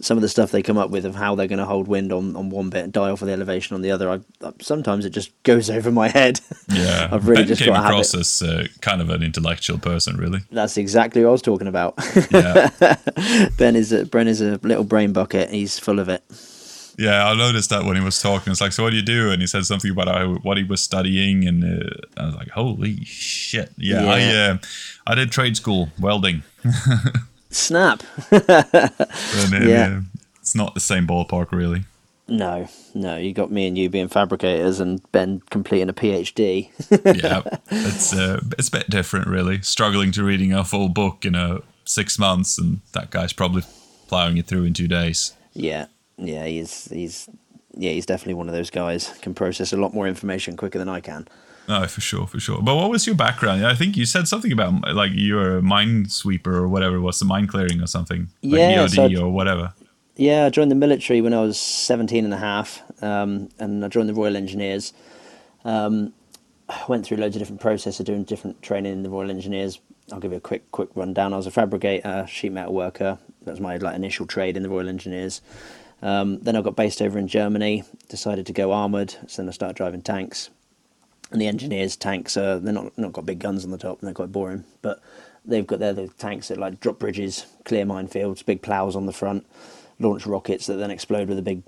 some 0.02 0.18
of 0.18 0.22
the 0.22 0.30
stuff 0.30 0.52
they 0.52 0.62
come 0.62 0.78
up 0.78 0.90
with 0.90 1.06
of 1.06 1.16
how 1.16 1.36
they're 1.36 1.48
going 1.48 1.60
to 1.60 1.66
hold 1.66 1.88
wind 1.88 2.12
on, 2.12 2.36
on 2.36 2.50
one 2.50 2.70
bit 2.70 2.84
and 2.84 2.94
die 2.94 3.10
off 3.10 3.22
of 3.22 3.28
the 3.28 3.34
elevation 3.34 3.74
on 3.76 3.82
the 3.82 3.92
other. 3.92 4.10
I, 4.10 4.20
I 4.46 4.52
sometimes 4.62 5.06
it 5.06 5.12
just 5.12 5.32
goes 5.44 5.70
over 5.78 5.92
my 5.92 6.10
head. 6.10 6.40
yeah 6.70 7.10
I've 7.12 7.28
really 7.28 7.44
ben 7.44 7.48
just 7.48 7.62
came 7.62 7.74
got 7.74 7.86
across 7.86 8.14
as 8.14 8.42
uh, 8.42 8.68
kind 8.82 9.02
of 9.02 9.10
an 9.10 9.24
intellectual 9.24 9.78
person 9.80 10.18
really 10.18 10.42
That's 10.52 10.78
exactly 10.78 11.24
what 11.24 11.30
I 11.30 11.32
was 11.32 11.42
talking 11.42 11.68
about. 11.68 11.96
yeah 12.32 12.70
ben 13.58 13.76
is 13.76 13.92
a, 13.92 14.06
Ben 14.06 14.28
is 14.28 14.42
a 14.42 14.60
little 14.64 14.84
brain 14.84 15.14
bucket. 15.14 15.50
He's 15.50 15.80
full 15.80 16.00
of 16.00 16.10
it. 16.10 16.24
Yeah, 16.98 17.28
I 17.28 17.36
noticed 17.36 17.70
that 17.72 17.84
when 17.84 17.96
he 17.98 18.02
was 18.04 18.22
talking. 18.22 18.52
It's 18.52 18.62
like, 18.62 18.72
so 18.72 18.84
what 18.84 18.92
do 18.92 18.96
you 18.96 19.02
do? 19.02 19.30
And 19.32 19.42
he 19.42 19.48
said 19.48 19.66
something 19.66 19.92
about 19.92 20.08
how, 20.08 20.36
what 20.36 20.58
he 20.58 20.64
was 20.64 20.82
studying, 20.82 21.46
and 21.48 21.64
uh, 21.64 21.90
I 22.22 22.26
was 22.28 22.36
like, 22.36 22.50
holy 22.50 23.04
shit! 23.04 23.72
Yeah, 23.78 24.06
I 24.06 24.22
uh, 24.52 24.58
I 25.06 25.16
did 25.16 25.32
trade 25.32 25.58
school 25.58 25.90
welding, 26.00 26.44
Snap. 27.50 28.02
and 28.32 28.50
uh, 28.50 29.60
Yeah. 29.60 30.02
it's 30.40 30.56
not 30.56 30.74
the 30.74 30.80
same 30.80 31.06
ballpark 31.08 31.52
really. 31.52 31.84
No, 32.28 32.68
no, 32.96 33.18
you 33.18 33.34
got 33.34 33.52
me 33.52 33.68
and 33.68 33.78
you 33.78 33.88
being 33.90 34.08
fabricators, 34.08 34.80
and 34.80 35.00
Ben 35.12 35.42
completing 35.52 35.90
a 35.90 35.94
PhD. 35.94 36.70
Yeah, 37.24 37.42
it's 37.70 38.14
uh, 38.14 38.40
it's 38.58 38.70
a 38.70 38.72
bit 38.72 38.90
different 38.90 39.28
really. 39.28 39.62
Struggling 39.62 40.12
to 40.14 40.24
reading 40.24 40.52
a 40.54 40.64
full 40.64 40.90
book 40.90 41.24
in 41.26 41.36
a 41.36 41.60
six 41.84 42.18
months, 42.18 42.58
and 42.58 42.80
that 42.94 43.12
guy's 43.12 43.34
probably 43.34 43.64
plowing 44.08 44.38
it 44.38 44.48
through 44.48 44.64
in 44.64 44.74
two 44.74 44.88
days. 44.88 45.34
Yeah, 45.54 45.86
yeah, 46.18 46.46
he's 46.46 46.86
he's 46.92 47.30
yeah, 47.78 47.92
he's 47.92 48.06
definitely 48.06 48.36
one 48.36 48.48
of 48.48 48.56
those 48.56 48.70
guys. 48.70 49.10
Can 49.22 49.34
process 49.34 49.74
a 49.74 49.78
lot 49.78 49.94
more 49.94 50.08
information 50.08 50.56
quicker 50.58 50.80
than 50.80 50.90
I 50.90 51.02
can. 51.02 51.28
No, 51.68 51.88
for 51.88 52.00
sure, 52.02 52.28
for 52.28 52.40
sure. 52.40 52.62
But 52.62 52.76
what 52.76 52.92
was 52.92 53.08
your 53.08 53.16
background? 53.16 53.66
I 53.66 53.74
think 53.74 53.98
you 53.98 54.06
said 54.06 54.28
something 54.28 54.52
about 54.52 54.94
like 54.94 55.12
you 55.14 55.36
were 55.36 55.58
a 55.58 55.62
mine 55.62 56.08
sweeper 56.10 56.56
or 56.56 56.68
whatever 56.68 56.96
it 56.98 57.02
was, 57.02 57.18
the 57.20 57.26
mine 57.26 57.48
clearing 57.48 57.82
or 57.82 57.88
something. 57.88 58.28
Like 58.44 58.60
Yeah, 58.60 58.86
EOD 58.86 58.90
so 58.96 59.04
I- 59.06 59.22
or 59.24 59.32
whatever. 59.32 59.74
Yeah, 60.18 60.46
I 60.46 60.50
joined 60.50 60.72
the 60.72 60.76
military 60.76 61.20
when 61.20 61.34
I 61.34 61.42
was 61.42 61.60
17 61.60 62.24
and 62.24 62.34
a 62.34 62.38
half, 62.38 62.82
um, 63.04 63.50
and 63.60 63.84
I 63.84 63.90
joined 63.90 64.08
the 64.08 64.14
Royal 64.14 64.38
Engineers. 64.38 64.94
Um, 65.66 66.14
I 66.70 66.82
went 66.88 67.06
through 67.06 67.18
loads 67.18 67.36
of 67.36 67.42
different 67.42 67.60
processes 67.60 68.06
doing 68.06 68.24
different 68.24 68.62
training 68.62 68.94
in 68.94 69.04
the 69.04 69.10
Royal 69.10 69.30
Engineers. 69.30 69.80
I'll 70.14 70.20
give 70.22 70.32
you 70.32 70.38
a 70.38 70.42
quick 70.42 70.72
quick 70.72 70.90
rundown. 70.96 71.34
I 71.34 71.38
was 71.38 71.48
a 71.48 71.52
fabricator, 71.52 72.26
sheet 72.30 72.54
metal 72.54 72.74
worker. 72.74 73.18
That 73.44 73.52
was 73.52 73.60
my 73.60 73.76
like 73.78 73.96
initial 73.96 74.26
trade 74.26 74.56
in 74.56 74.64
the 74.64 74.70
Royal 74.70 74.88
Engineers. 74.88 75.42
Um, 76.06 76.40
then 76.42 76.56
I 76.56 76.62
got 76.62 76.76
based 76.76 77.02
over 77.02 77.18
in 77.18 77.28
Germany. 77.28 77.84
Decided 78.10 78.46
to 78.46 78.54
go 78.54 78.72
armored, 78.72 79.16
so 79.28 79.42
then 79.42 79.50
I 79.50 79.52
started 79.52 79.76
driving 79.76 80.02
tanks. 80.04 80.50
And 81.32 81.42
the 81.42 81.48
engineers' 81.48 81.96
tanks 81.96 82.38
are 82.38 82.60
they're 82.60 82.74
not 82.74 82.96
not 82.98 83.14
got 83.14 83.26
big 83.26 83.40
guns 83.40 83.66
on 83.66 83.72
the 83.72 83.78
top, 83.78 84.00
and 84.00 84.08
they're 84.08 84.14
quite 84.14 84.32
boring. 84.32 84.64
But 84.84 85.02
they've 85.44 85.66
got 85.66 85.80
their 85.80 85.94
the 85.94 86.08
tanks 86.10 86.50
that 86.50 86.60
like 86.60 86.80
drop 86.80 87.00
bridges, 87.00 87.46
clear 87.66 87.86
minefields, 87.86 88.46
big 88.46 88.62
plows 88.62 88.96
on 88.96 89.08
the 89.08 89.14
front, 89.14 89.46
launch 90.00 90.26
rockets 90.28 90.68
that 90.68 90.76
then 90.76 90.92
explode 90.92 91.28
with 91.28 91.40
a 91.40 91.42
big 91.42 91.64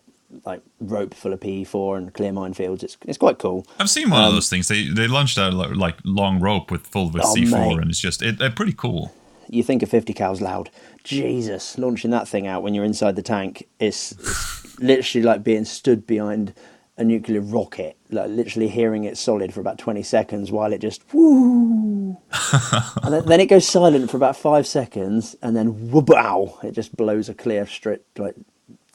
like 0.45 0.61
rope 0.81 1.13
full 1.13 1.31
of 1.31 1.39
PE4 1.39 1.97
and 1.97 2.13
clear 2.13 2.31
minefields. 2.31 2.83
It's 2.83 2.97
it's 3.07 3.17
quite 3.17 3.39
cool. 3.39 3.65
I've 3.79 3.89
seen 3.89 4.11
one 4.11 4.23
of 4.23 4.33
those 4.33 4.49
things. 4.49 4.67
They 4.67 4.87
they 4.89 5.07
launched 5.07 5.37
a 5.39 5.49
like, 5.49 5.75
like 5.75 5.95
long 6.05 6.39
rope 6.39 6.69
with 6.69 6.85
full 6.85 7.09
with 7.09 7.23
Oh, 7.25 7.33
C4, 7.33 7.51
mate. 7.51 7.79
and 7.79 7.89
it's 7.89 7.99
just 7.99 8.21
it, 8.21 8.37
they're 8.37 8.51
pretty 8.51 8.73
cool. 8.73 9.11
You 9.49 9.63
think 9.63 9.81
a 9.81 9.85
50 9.85 10.13
cal's 10.13 10.41
loud. 10.41 10.69
Jesus, 11.07 11.77
launching 11.77 12.11
that 12.11 12.27
thing 12.27 12.47
out 12.47 12.63
when 12.63 12.73
you're 12.73 12.83
inside 12.83 13.15
the 13.15 13.21
tank 13.21 13.67
is 13.79 14.13
it's 14.19 14.79
literally 14.79 15.23
like 15.23 15.43
being 15.43 15.65
stood 15.65 16.05
behind 16.05 16.53
a 16.97 17.03
nuclear 17.03 17.41
rocket, 17.41 17.95
like 18.09 18.29
literally 18.29 18.67
hearing 18.67 19.03
it 19.03 19.17
solid 19.17 19.53
for 19.53 19.61
about 19.61 19.77
20 19.77 20.03
seconds 20.03 20.51
while 20.51 20.73
it 20.73 20.79
just 20.79 21.01
woo. 21.13 22.17
and 23.03 23.13
then, 23.13 23.25
then 23.25 23.39
it 23.39 23.45
goes 23.45 23.67
silent 23.67 24.09
for 24.09 24.17
about 24.17 24.35
five 24.35 24.67
seconds, 24.67 25.35
and 25.41 25.55
then 25.55 25.91
whoop-ow, 25.91 26.59
it 26.63 26.71
just 26.71 26.95
blows 26.97 27.29
a 27.29 27.33
clear 27.33 27.65
strip, 27.65 28.05
like 28.17 28.35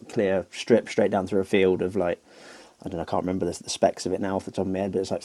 clear 0.09 0.47
strip 0.51 0.89
straight 0.89 1.11
down 1.11 1.27
through 1.27 1.41
a 1.41 1.45
field 1.45 1.81
of 1.81 1.97
like 1.97 2.23
I 2.85 2.89
don't 2.89 2.97
know, 2.97 3.03
I 3.03 3.07
can't 3.07 3.23
remember 3.23 3.47
the, 3.47 3.63
the 3.63 3.71
specs 3.71 4.07
of 4.07 4.13
it 4.13 4.21
now 4.21 4.37
off 4.37 4.45
the 4.45 4.51
top 4.51 4.67
of 4.67 4.73
my 4.73 4.81
head, 4.81 4.93
but 4.93 5.01
it's 5.01 5.13
like 5.13 5.23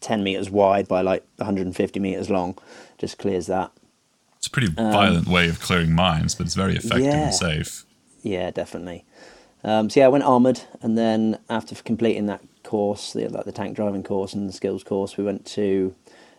10 0.00 0.22
meters 0.22 0.50
wide 0.50 0.86
by 0.86 1.00
like 1.00 1.24
150 1.36 1.98
meters 1.98 2.28
long. 2.28 2.58
Just 2.98 3.18
clears 3.18 3.46
that. 3.46 3.72
It's 4.40 4.46
a 4.46 4.50
pretty 4.50 4.68
violent 4.68 5.26
way 5.28 5.50
of 5.50 5.60
clearing 5.60 5.92
mines, 5.92 6.34
but 6.34 6.46
it's 6.46 6.54
very 6.54 6.74
effective 6.74 7.02
Um, 7.08 7.12
yeah. 7.12 7.24
and 7.26 7.34
safe. 7.34 7.84
Yeah, 8.22 8.50
definitely. 8.50 9.04
Um, 9.62 9.90
so 9.90 10.00
yeah, 10.00 10.06
I 10.06 10.08
went 10.08 10.24
armored, 10.24 10.62
and 10.80 10.96
then 10.96 11.38
after 11.50 11.74
completing 11.74 12.24
that 12.26 12.40
course, 12.62 13.12
the 13.12 13.28
like 13.28 13.44
the 13.44 13.52
tank 13.52 13.76
driving 13.76 14.02
course 14.02 14.32
and 14.32 14.48
the 14.48 14.52
skills 14.54 14.82
course, 14.82 15.18
we 15.18 15.24
went 15.24 15.44
to 15.48 15.94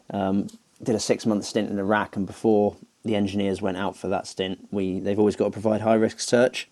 um, 0.09 0.47
did 0.81 0.95
a 0.95 0.99
six 0.99 1.27
month 1.27 1.45
stint 1.45 1.69
in 1.69 1.77
Iraq. 1.77 2.15
And 2.15 2.25
before 2.25 2.75
the 3.05 3.15
engineers 3.15 3.61
went 3.61 3.77
out 3.77 3.95
for 3.95 4.07
that 4.07 4.25
stint, 4.25 4.67
we 4.71 4.99
they've 4.99 5.19
always 5.19 5.35
got 5.35 5.45
to 5.45 5.51
provide 5.51 5.81
high 5.81 5.93
risk 5.93 6.19
search. 6.21 6.67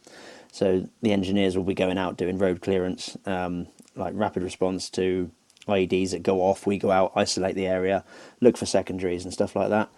So 0.51 0.89
the 1.03 1.11
engineers 1.11 1.55
will 1.55 1.63
be 1.63 1.75
going 1.75 1.99
out 1.99 2.17
doing 2.17 2.39
road 2.39 2.61
clearance, 2.61 3.15
um, 3.27 3.67
like 3.95 4.13
rapid 4.15 4.41
response 4.41 4.89
to 4.91 5.29
IEDs 5.67 6.09
that 6.09 6.23
go 6.23 6.41
off. 6.41 6.65
We 6.65 6.79
go 6.79 6.89
out, 6.89 7.11
isolate 7.15 7.53
the 7.53 7.67
area, 7.67 8.03
look 8.41 8.57
for 8.57 8.65
secondaries 8.65 9.25
and 9.25 9.31
stuff 9.31 9.55
like 9.55 9.69
that. 9.69 9.89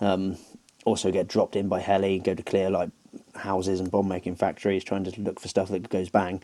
Um, 0.00 0.38
also 0.84 1.10
get 1.10 1.28
dropped 1.28 1.56
in 1.56 1.68
by 1.68 1.80
heli, 1.80 2.18
go 2.18 2.34
to 2.34 2.42
clear 2.42 2.70
like 2.70 2.90
houses 3.34 3.80
and 3.80 3.90
bomb 3.90 4.08
making 4.08 4.36
factories, 4.36 4.84
trying 4.84 5.04
to 5.04 5.20
look 5.20 5.40
for 5.40 5.48
stuff 5.48 5.68
that 5.68 5.88
goes 5.88 6.08
bang. 6.10 6.42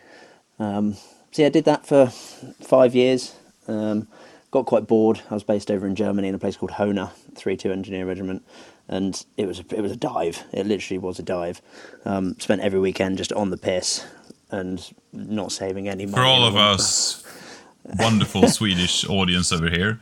Um, 0.58 0.94
so 1.30 1.42
yeah, 1.42 1.46
I 1.46 1.50
did 1.50 1.64
that 1.64 1.86
for 1.86 2.06
five 2.06 2.94
years. 2.94 3.34
Um, 3.66 4.08
got 4.50 4.66
quite 4.66 4.86
bored. 4.86 5.20
I 5.30 5.34
was 5.34 5.44
based 5.44 5.70
over 5.70 5.86
in 5.86 5.94
Germany 5.94 6.28
in 6.28 6.34
a 6.34 6.38
place 6.38 6.56
called 6.56 6.72
Hohne, 6.72 7.10
three 7.34 7.56
two 7.56 7.72
engineer 7.72 8.06
regiment, 8.06 8.42
and 8.88 9.24
it 9.36 9.46
was 9.46 9.60
a, 9.60 9.64
it 9.74 9.80
was 9.80 9.92
a 9.92 9.96
dive. 9.96 10.44
It 10.52 10.66
literally 10.66 10.98
was 10.98 11.18
a 11.18 11.22
dive. 11.22 11.60
Um, 12.04 12.38
spent 12.38 12.62
every 12.62 12.80
weekend 12.80 13.18
just 13.18 13.32
on 13.32 13.50
the 13.50 13.56
piss 13.56 14.06
and 14.50 14.92
not 15.12 15.52
saving 15.52 15.88
any 15.88 16.06
money. 16.06 16.16
For 16.16 16.24
all 16.24 16.44
of 16.44 16.56
us 16.56 17.22
wonderful 17.98 18.48
Swedish 18.48 19.06
audience 19.08 19.52
over 19.52 19.68
here, 19.68 20.00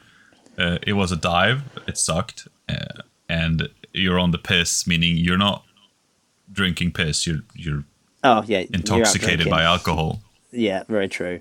uh, 0.58 0.78
it 0.86 0.92
was 0.92 1.10
a 1.12 1.16
dive. 1.16 1.62
It 1.88 1.98
sucked, 1.98 2.46
uh, 2.68 3.02
and 3.28 3.68
you're 3.96 4.18
on 4.18 4.30
the 4.30 4.38
piss, 4.38 4.86
meaning 4.86 5.16
you're 5.16 5.38
not 5.38 5.64
drinking 6.52 6.92
piss. 6.92 7.26
You're 7.26 7.40
you're 7.54 7.84
Oh 8.26 8.42
yeah, 8.46 8.64
intoxicated 8.72 9.48
by 9.48 9.62
alcohol. 9.62 10.20
Yeah, 10.50 10.82
very 10.88 11.08
true. 11.08 11.40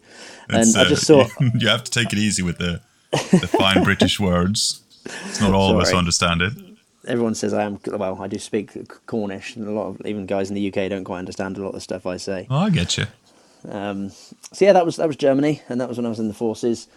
And 0.49 0.75
I 0.75 0.81
uh, 0.81 0.85
just 0.85 1.07
saw. 1.07 1.27
you 1.55 1.67
have 1.67 1.83
to 1.83 1.91
take 1.91 2.13
it 2.13 2.19
easy 2.19 2.43
with 2.43 2.57
the 2.57 2.81
the 3.11 3.47
fine 3.47 3.83
British 3.83 4.19
words. 4.19 4.81
It's 5.03 5.41
not 5.41 5.53
all 5.53 5.71
of 5.71 5.79
us 5.79 5.93
understand 5.93 6.41
it. 6.41 6.53
everyone 7.07 7.35
says 7.35 7.53
I 7.53 7.63
am 7.63 7.79
well. 7.87 8.21
I 8.21 8.27
do 8.27 8.37
speak 8.37 8.71
Cornish, 9.07 9.55
and 9.55 9.67
a 9.67 9.71
lot 9.71 9.87
of 9.87 10.01
even 10.05 10.25
guys 10.25 10.49
in 10.49 10.55
the 10.55 10.67
UK 10.67 10.89
don't 10.89 11.03
quite 11.03 11.19
understand 11.19 11.57
a 11.57 11.61
lot 11.61 11.69
of 11.69 11.75
the 11.75 11.81
stuff 11.81 12.05
I 12.05 12.17
say. 12.17 12.47
Oh, 12.49 12.57
I 12.57 12.69
get 12.69 12.97
you. 12.97 13.05
Um, 13.67 14.09
so 14.09 14.65
yeah, 14.65 14.73
that 14.73 14.85
was 14.85 14.97
that 14.97 15.07
was 15.07 15.15
Germany, 15.15 15.61
and 15.69 15.81
that 15.81 15.87
was 15.87 15.97
when 15.97 16.05
I 16.05 16.09
was 16.09 16.19
in 16.19 16.27
the 16.27 16.33
forces. 16.33 16.87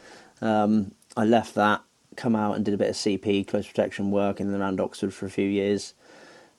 Um, 0.43 0.93
I 1.17 1.25
left 1.25 1.55
that, 1.55 1.83
come 2.19 2.37
out 2.37 2.57
and 2.57 2.65
did 2.65 2.75
a 2.75 2.79
bit 2.79 2.91
of 2.91 2.97
CP, 2.97 3.47
close 3.47 3.67
protection 3.67 4.11
work 4.11 4.41
in 4.41 4.49
and 4.49 4.61
around 4.61 4.81
Oxford 4.81 5.15
for 5.15 5.25
a 5.25 5.31
few 5.31 5.49
years. 5.49 5.95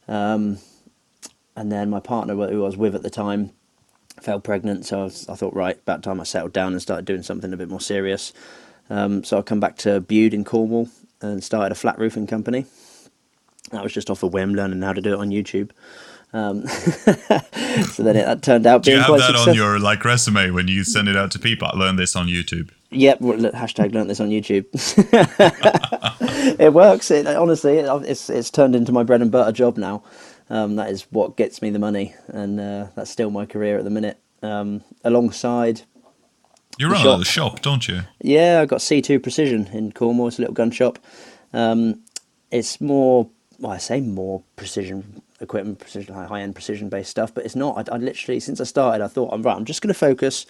Um, 0.07 0.57
and 1.55 1.71
then 1.71 1.89
my 1.89 1.99
partner, 1.99 2.33
who 2.33 2.63
I 2.63 2.65
was 2.65 2.77
with 2.77 2.95
at 2.95 3.03
the 3.03 3.09
time, 3.09 3.51
fell 4.21 4.39
pregnant. 4.39 4.85
So 4.85 5.01
I, 5.01 5.03
was, 5.03 5.29
I 5.29 5.35
thought, 5.35 5.53
right, 5.53 5.77
about 5.77 6.01
time 6.01 6.19
I 6.19 6.23
settled 6.23 6.53
down 6.53 6.71
and 6.71 6.81
started 6.81 7.05
doing 7.05 7.21
something 7.21 7.53
a 7.53 7.57
bit 7.57 7.69
more 7.69 7.81
serious. 7.81 8.33
Um, 8.89 9.23
so 9.23 9.37
I 9.37 9.41
come 9.41 9.59
back 9.59 9.77
to 9.77 9.99
Bude 9.99 10.33
in 10.33 10.43
Cornwall 10.43 10.89
and 11.21 11.43
started 11.43 11.71
a 11.71 11.75
flat 11.75 11.99
roofing 11.99 12.25
company. 12.27 12.65
That 13.71 13.83
was 13.83 13.93
just 13.93 14.09
off 14.09 14.23
a 14.23 14.27
whim, 14.27 14.55
learning 14.55 14.81
how 14.81 14.93
to 14.93 15.01
do 15.01 15.13
it 15.13 15.19
on 15.19 15.29
YouTube. 15.29 15.71
Um, 16.31 16.65
so 16.67 18.03
then 18.03 18.15
it 18.15 18.25
that 18.25 18.41
turned 18.41 18.65
out 18.65 18.83
Do 18.83 18.91
being 18.91 18.97
you 18.97 19.01
have 19.01 19.07
quite 19.07 19.17
that 19.19 19.27
successful. 19.27 19.51
on 19.51 19.55
your 19.55 19.79
like 19.79 20.05
resume 20.05 20.51
when 20.51 20.67
you 20.67 20.83
send 20.83 21.07
it 21.07 21.17
out 21.17 21.31
to 21.31 21.39
people? 21.39 21.67
I 21.71 21.77
learned 21.77 21.99
this 21.99 22.15
on 22.15 22.27
YouTube. 22.27 22.69
Yep, 22.91 23.19
hashtag 23.19 23.93
learnt 23.93 24.07
this 24.07 24.19
on 24.19 24.29
YouTube. 24.29 24.65
it 26.59 26.73
works. 26.73 27.11
It 27.11 27.27
honestly, 27.27 27.77
it, 27.77 27.87
it's 28.07 28.29
it's 28.29 28.49
turned 28.49 28.75
into 28.75 28.91
my 28.91 29.03
bread 29.03 29.21
and 29.21 29.31
butter 29.31 29.51
job 29.51 29.77
now. 29.77 30.03
Um, 30.49 30.75
that 30.77 30.89
is 30.89 31.03
what 31.11 31.37
gets 31.37 31.61
me 31.61 31.69
the 31.69 31.79
money, 31.79 32.15
and 32.27 32.59
uh, 32.59 32.87
that's 32.95 33.11
still 33.11 33.29
my 33.29 33.45
career 33.45 33.77
at 33.77 33.83
the 33.83 33.91
minute. 33.91 34.19
Um, 34.41 34.83
alongside, 35.03 35.81
You 36.79 36.87
The 36.87 36.93
run 36.93 37.01
a 37.01 37.03
shop. 37.03 37.05
little 37.07 37.23
shop, 37.25 37.61
don't 37.61 37.87
you? 37.87 38.01
yeah, 38.21 38.59
I've 38.61 38.69
got 38.69 38.81
C 38.81 39.01
two 39.01 39.19
Precision 39.19 39.67
in 39.67 39.91
Cornwall. 39.91 40.27
It's 40.29 40.39
a 40.39 40.41
little 40.41 40.55
gun 40.55 40.71
shop. 40.71 40.97
Um, 41.53 42.01
it's 42.51 42.81
more, 42.81 43.29
well, 43.59 43.73
I 43.73 43.77
say 43.77 44.01
more 44.01 44.43
precision 44.55 45.21
equipment, 45.41 45.79
precision 45.79 46.15
high 46.15 46.41
end 46.41 46.55
precision 46.55 46.89
based 46.89 47.11
stuff, 47.11 47.33
but 47.35 47.45
it's 47.45 47.55
not. 47.55 47.89
I, 47.89 47.95
I 47.95 47.97
literally 47.97 48.39
since 48.39 48.59
I 48.59 48.63
started, 48.63 49.03
I 49.03 49.07
thought 49.07 49.31
I'm 49.33 49.43
right. 49.43 49.55
I'm 49.55 49.65
just 49.65 49.81
going 49.81 49.93
to 49.93 49.99
focus 49.99 50.47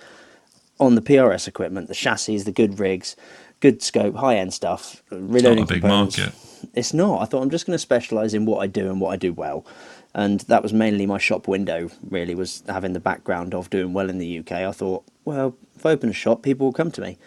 on 0.80 0.96
the 0.96 1.02
PRS 1.02 1.48
equipment, 1.48 1.88
the 1.88 1.96
chassis, 1.96 2.40
the 2.40 2.52
good 2.52 2.80
rigs, 2.80 3.16
good 3.60 3.82
scope, 3.82 4.16
high 4.16 4.38
end 4.38 4.54
stuff, 4.54 5.04
Not 5.12 5.72
a 5.72 5.74
big 5.74 5.84
market. 5.84 6.34
It's 6.74 6.94
not. 6.94 7.22
I 7.22 7.26
thought 7.26 7.42
I'm 7.42 7.50
just 7.50 7.66
going 7.66 7.76
to 7.76 7.80
specialise 7.80 8.34
in 8.34 8.46
what 8.46 8.60
I 8.60 8.68
do 8.68 8.90
and 8.90 9.00
what 9.00 9.12
I 9.12 9.16
do 9.16 9.34
well, 9.34 9.66
and 10.14 10.42
that 10.42 10.64
was 10.64 10.74
mainly 10.74 11.06
my 11.06 11.18
shop 11.18 11.48
window. 11.48 11.90
Really, 12.10 12.36
was 12.36 12.64
having 12.68 12.94
the 12.94 13.00
background 13.00 13.54
of 13.54 13.70
doing 13.70 13.94
well 13.94 14.10
in 14.10 14.18
the 14.18 14.40
UK. 14.40 14.52
I 14.52 14.72
thought, 14.72 15.04
well, 15.26 15.56
if 15.76 15.86
I 15.86 15.92
open 15.92 16.10
a 16.10 16.14
shop, 16.14 16.44
people 16.44 16.68
will 16.68 16.74
come 16.74 16.92
to 16.92 17.02
me, 17.02 17.18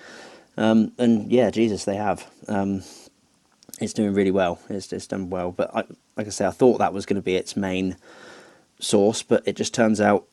um, 0.57 0.92
and 0.98 1.30
yeah, 1.30 1.50
Jesus, 1.50 1.84
they 1.84 1.96
have. 1.96 2.30
Um, 2.48 2.82
it's 3.80 3.92
doing 3.92 4.14
really 4.14 4.30
well. 4.30 4.61
It's, 4.68 4.92
it's 4.92 5.07
done 5.07 5.30
well, 5.30 5.50
but 5.50 5.74
I, 5.74 5.84
like 6.16 6.26
I 6.26 6.30
say, 6.30 6.46
I 6.46 6.50
thought 6.50 6.78
that 6.78 6.92
was 6.92 7.07
going 7.07 7.16
to 7.16 7.22
be 7.22 7.36
its 7.36 7.57
main 7.57 7.96
source, 8.78 9.22
but 9.22 9.42
it 9.46 9.57
just 9.57 9.74
turns 9.74 10.00
out 10.00 10.26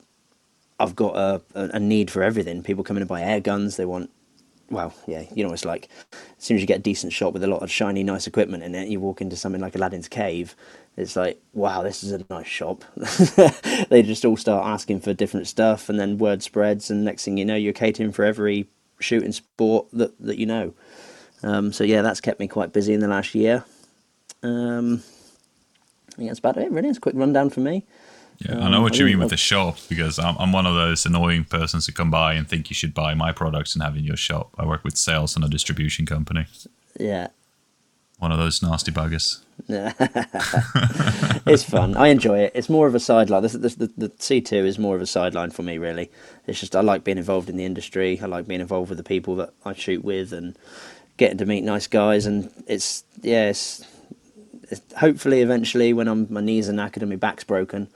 I've 0.80 0.96
got 0.96 1.16
a, 1.16 1.42
a, 1.54 1.80
need 1.80 2.10
for 2.10 2.24
everything. 2.24 2.64
People 2.64 2.84
come 2.84 2.98
in 2.98 3.02
and 3.02 3.10
buy 3.10 3.22
air 3.22 3.40
guns. 3.40 3.76
They 3.76 3.86
want, 3.86 4.10
well, 4.70 4.94
yeah, 5.08 5.24
you 5.34 5.44
know, 5.44 5.52
it's 5.52 5.66
like 5.66 5.90
as 6.12 6.44
soon 6.44 6.56
as 6.56 6.62
you 6.62 6.68
get 6.68 6.80
a 6.80 6.82
decent 6.82 7.12
shop 7.12 7.34
with 7.34 7.44
a 7.44 7.48
lot 7.48 7.62
of 7.62 7.72
shiny, 7.72 8.04
nice 8.04 8.28
equipment 8.28 8.64
in 8.64 8.76
it, 8.76 8.88
you 8.88 9.00
walk 9.00 9.22
into 9.22 9.36
something 9.36 9.62
like 9.62 9.76
Aladdin's 9.76 10.08
Cave. 10.08 10.56
It's 10.96 11.16
like, 11.16 11.42
wow, 11.54 11.82
this 11.82 12.04
is 12.04 12.12
a 12.12 12.26
nice 12.30 12.48
shop. 12.48 12.84
they 13.90 14.04
just 14.04 14.26
all 14.26 14.38
start 14.38 14.66
asking 14.66 15.02
for 15.02 15.14
different 15.14 15.48
stuff, 15.48 15.90
and 15.90 16.00
then 16.00 16.18
word 16.18 16.44
spreads, 16.44 16.90
and 16.90 17.06
next 17.06 17.26
thing 17.26 17.38
you 17.38 17.46
know, 17.46 17.56
you're 17.56 17.74
catering 17.74 18.12
for 18.12 18.26
every 18.26 18.68
shooting 19.00 19.32
sport 19.32 19.88
that, 19.94 20.20
that 20.22 20.38
you 20.38 20.46
know. 20.46 20.74
Um, 21.42 21.72
so 21.72 21.84
yeah, 21.84 22.02
that's 22.02 22.22
kept 22.22 22.40
me 22.40 22.48
quite 22.48 22.74
busy 22.74 22.94
in 22.94 23.00
the 23.00 23.08
last 23.08 23.34
year. 23.34 23.64
Um, 24.44 25.04
think 26.20 26.30
that's 26.30 26.40
about 26.40 26.58
it. 26.58 26.72
Really, 26.72 26.90
it's 26.90 26.98
a 26.98 27.02
quick 27.02 27.16
rundown 27.16 27.50
for 27.50 27.62
me. 27.62 27.86
Yeah, 28.40 28.60
I 28.60 28.68
Um, 28.68 28.72
know 28.72 28.82
what 28.82 28.96
I 28.96 29.00
you 29.00 29.06
mean 29.06 29.20
with 29.20 29.30
the 29.30 29.38
shop 29.38 29.78
because 29.90 30.20
I'm, 30.20 30.36
I'm 30.40 30.52
one 30.54 30.66
of 30.66 30.76
those 30.76 31.06
annoying 31.06 31.46
persons 31.46 31.86
who 31.88 31.94
come 31.94 32.12
by 32.12 32.34
and 32.36 32.48
think 32.48 32.70
you 32.70 32.76
should 32.76 32.94
buy 32.94 33.14
my 33.16 33.32
products 33.34 33.76
and 33.76 33.84
have 33.84 33.98
in 33.98 34.04
your 34.06 34.18
shop. 34.18 34.56
I 34.58 34.66
work 34.66 34.84
with 34.84 34.98
sales 34.98 35.36
and 35.36 35.44
a 35.46 35.50
distribution 35.50 36.06
company. 36.06 36.46
Yeah, 37.00 37.28
One 38.20 38.32
of 38.32 38.38
those 38.40 38.62
nasty 38.62 38.92
buggers. 38.92 39.40
it's 41.46 41.64
fun. 41.64 41.96
I 41.98 42.08
enjoy 42.08 42.40
it. 42.40 42.52
It's 42.56 42.70
more 42.70 42.88
of 42.88 42.96
a 42.96 43.00
sideline. 43.00 43.44
This, 43.44 43.54
this, 43.54 43.76
the, 43.76 43.92
the 43.98 44.10
C2 44.10 44.54
is 44.66 44.80
more 44.80 44.96
of 44.96 45.02
a 45.02 45.06
sideline 45.06 45.52
for 45.52 45.64
me, 45.64 45.78
really. 45.78 46.10
It's 46.48 46.60
just 46.60 46.76
I 46.76 46.82
like 46.82 47.04
being 47.04 47.18
involved 47.18 47.50
in 47.50 47.58
the 47.58 47.66
industry. 47.66 48.20
I 48.22 48.26
like 48.26 48.48
being 48.48 48.62
involved 48.62 48.90
with 48.90 48.98
the 48.98 49.04
people 49.04 49.36
that 49.38 49.54
I 49.66 49.74
shoot 49.74 50.04
with 50.04 50.34
and 50.34 50.58
getting 51.18 51.38
to 51.40 51.46
meet 51.46 51.64
nice 51.64 51.88
guys. 51.88 52.26
And 52.26 52.52
it's, 52.68 53.04
yeah, 53.22 53.50
it's, 53.50 53.86
it's 54.72 54.82
hopefully 54.98 55.42
eventually 55.42 55.94
when 55.94 56.08
I'm, 56.08 56.28
my 56.30 56.42
knees 56.42 56.70
are 56.70 56.74
knackered 56.74 57.02
and 57.02 57.10
my 57.10 57.16
back's 57.18 57.44
broken, 57.44 57.90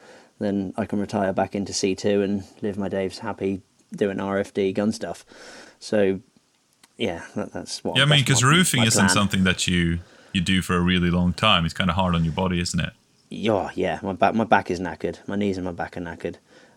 then 0.44 0.74
I 0.78 0.86
can 0.86 1.00
retire 1.00 1.34
back 1.34 1.56
into 1.56 1.74
C2 1.74 2.24
and 2.24 2.44
live 2.62 2.78
my 2.78 2.90
days 2.90 3.20
happy 3.20 3.62
doing 3.96 4.18
RFD 4.18 4.74
gun 4.74 4.92
stuff. 4.92 5.26
So, 5.80 6.20
yeah, 6.98 7.24
that, 7.36 7.54
that's 7.54 7.84
what. 7.84 7.98
Yeah, 7.98 8.04
I 8.04 8.06
mean, 8.06 8.22
because 8.22 8.44
roofing 8.44 8.84
isn't 8.84 9.00
plan. 9.00 9.10
something 9.10 9.44
that 9.44 9.68
you 9.68 10.00
you 10.34 10.42
do 10.42 10.62
for 10.62 10.76
a 10.76 10.82
really 10.82 11.12
long 11.12 11.34
time. 11.34 11.66
It's 11.66 11.74
kind 11.74 11.90
of 11.90 11.96
hard 11.96 12.16
on 12.16 12.24
your 12.24 12.34
body, 12.34 12.60
isn't 12.60 12.80
it? 12.80 12.94
Yeah, 13.30 13.70
yeah. 13.76 14.00
My 14.02 14.14
back, 14.14 14.36
my 14.36 14.44
back 14.44 14.70
is 14.70 14.80
knackered. 14.80 15.26
My 15.28 15.36
knees 15.36 15.58
and 15.58 15.66
my 15.66 15.72
back 15.72 15.96
are 15.96 16.02
knackered, 16.02 16.36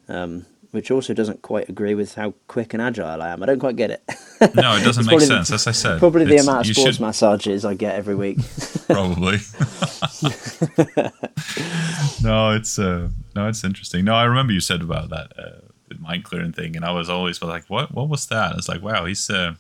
um, 0.09 0.47
which 0.77 0.91
also 0.91 1.15
doesn't 1.15 1.41
quite 1.41 1.71
agree 1.71 1.95
with 1.95 2.15
how 2.17 2.35
quick 2.49 2.75
and 2.75 2.83
agile 2.83 3.23
I 3.23 3.29
am. 3.31 3.43
I 3.43 3.47
don't 3.47 3.59
quite 3.59 3.77
get 3.77 3.91
it. 3.91 4.03
No, 4.55 4.77
it 4.77 4.85
doesn't 4.85 5.05
make 5.07 5.13
probably 5.19 5.27
the- 5.27 5.45
sense. 5.45 5.51
As 5.51 5.67
I 5.67 5.71
said, 5.73 5.99
Probably 5.99 6.27
the 6.27 6.37
amount 6.37 6.69
of 6.69 6.77
sports 6.77 6.97
should- 6.97 7.01
massages 7.01 7.65
I 7.65 7.73
get 7.75 7.95
every 7.95 8.15
week. 8.15 8.39
probably. 8.87 9.39
no, 12.23 12.51
it's 12.53 12.79
uh, 12.79 13.09
no, 13.35 13.49
it's 13.49 13.65
interesting. 13.65 14.05
No, 14.05 14.15
I 14.15 14.25
remember 14.25 14.53
you 14.53 14.61
said 14.61 14.83
about 14.83 15.11
that 15.11 15.33
uh, 15.39 15.95
mind 15.99 16.25
clearing 16.25 16.53
thing, 16.53 16.77
and 16.77 16.85
I 16.85 16.93
was 16.93 17.09
always 17.09 17.41
like, 17.43 17.65
"What? 17.69 17.93
What 17.93 18.09
was 18.09 18.27
that?" 18.27 18.57
It's 18.57 18.69
like, 18.69 18.83
"Wow, 18.83 19.07
he's." 19.07 19.29
Uh, 19.31 19.55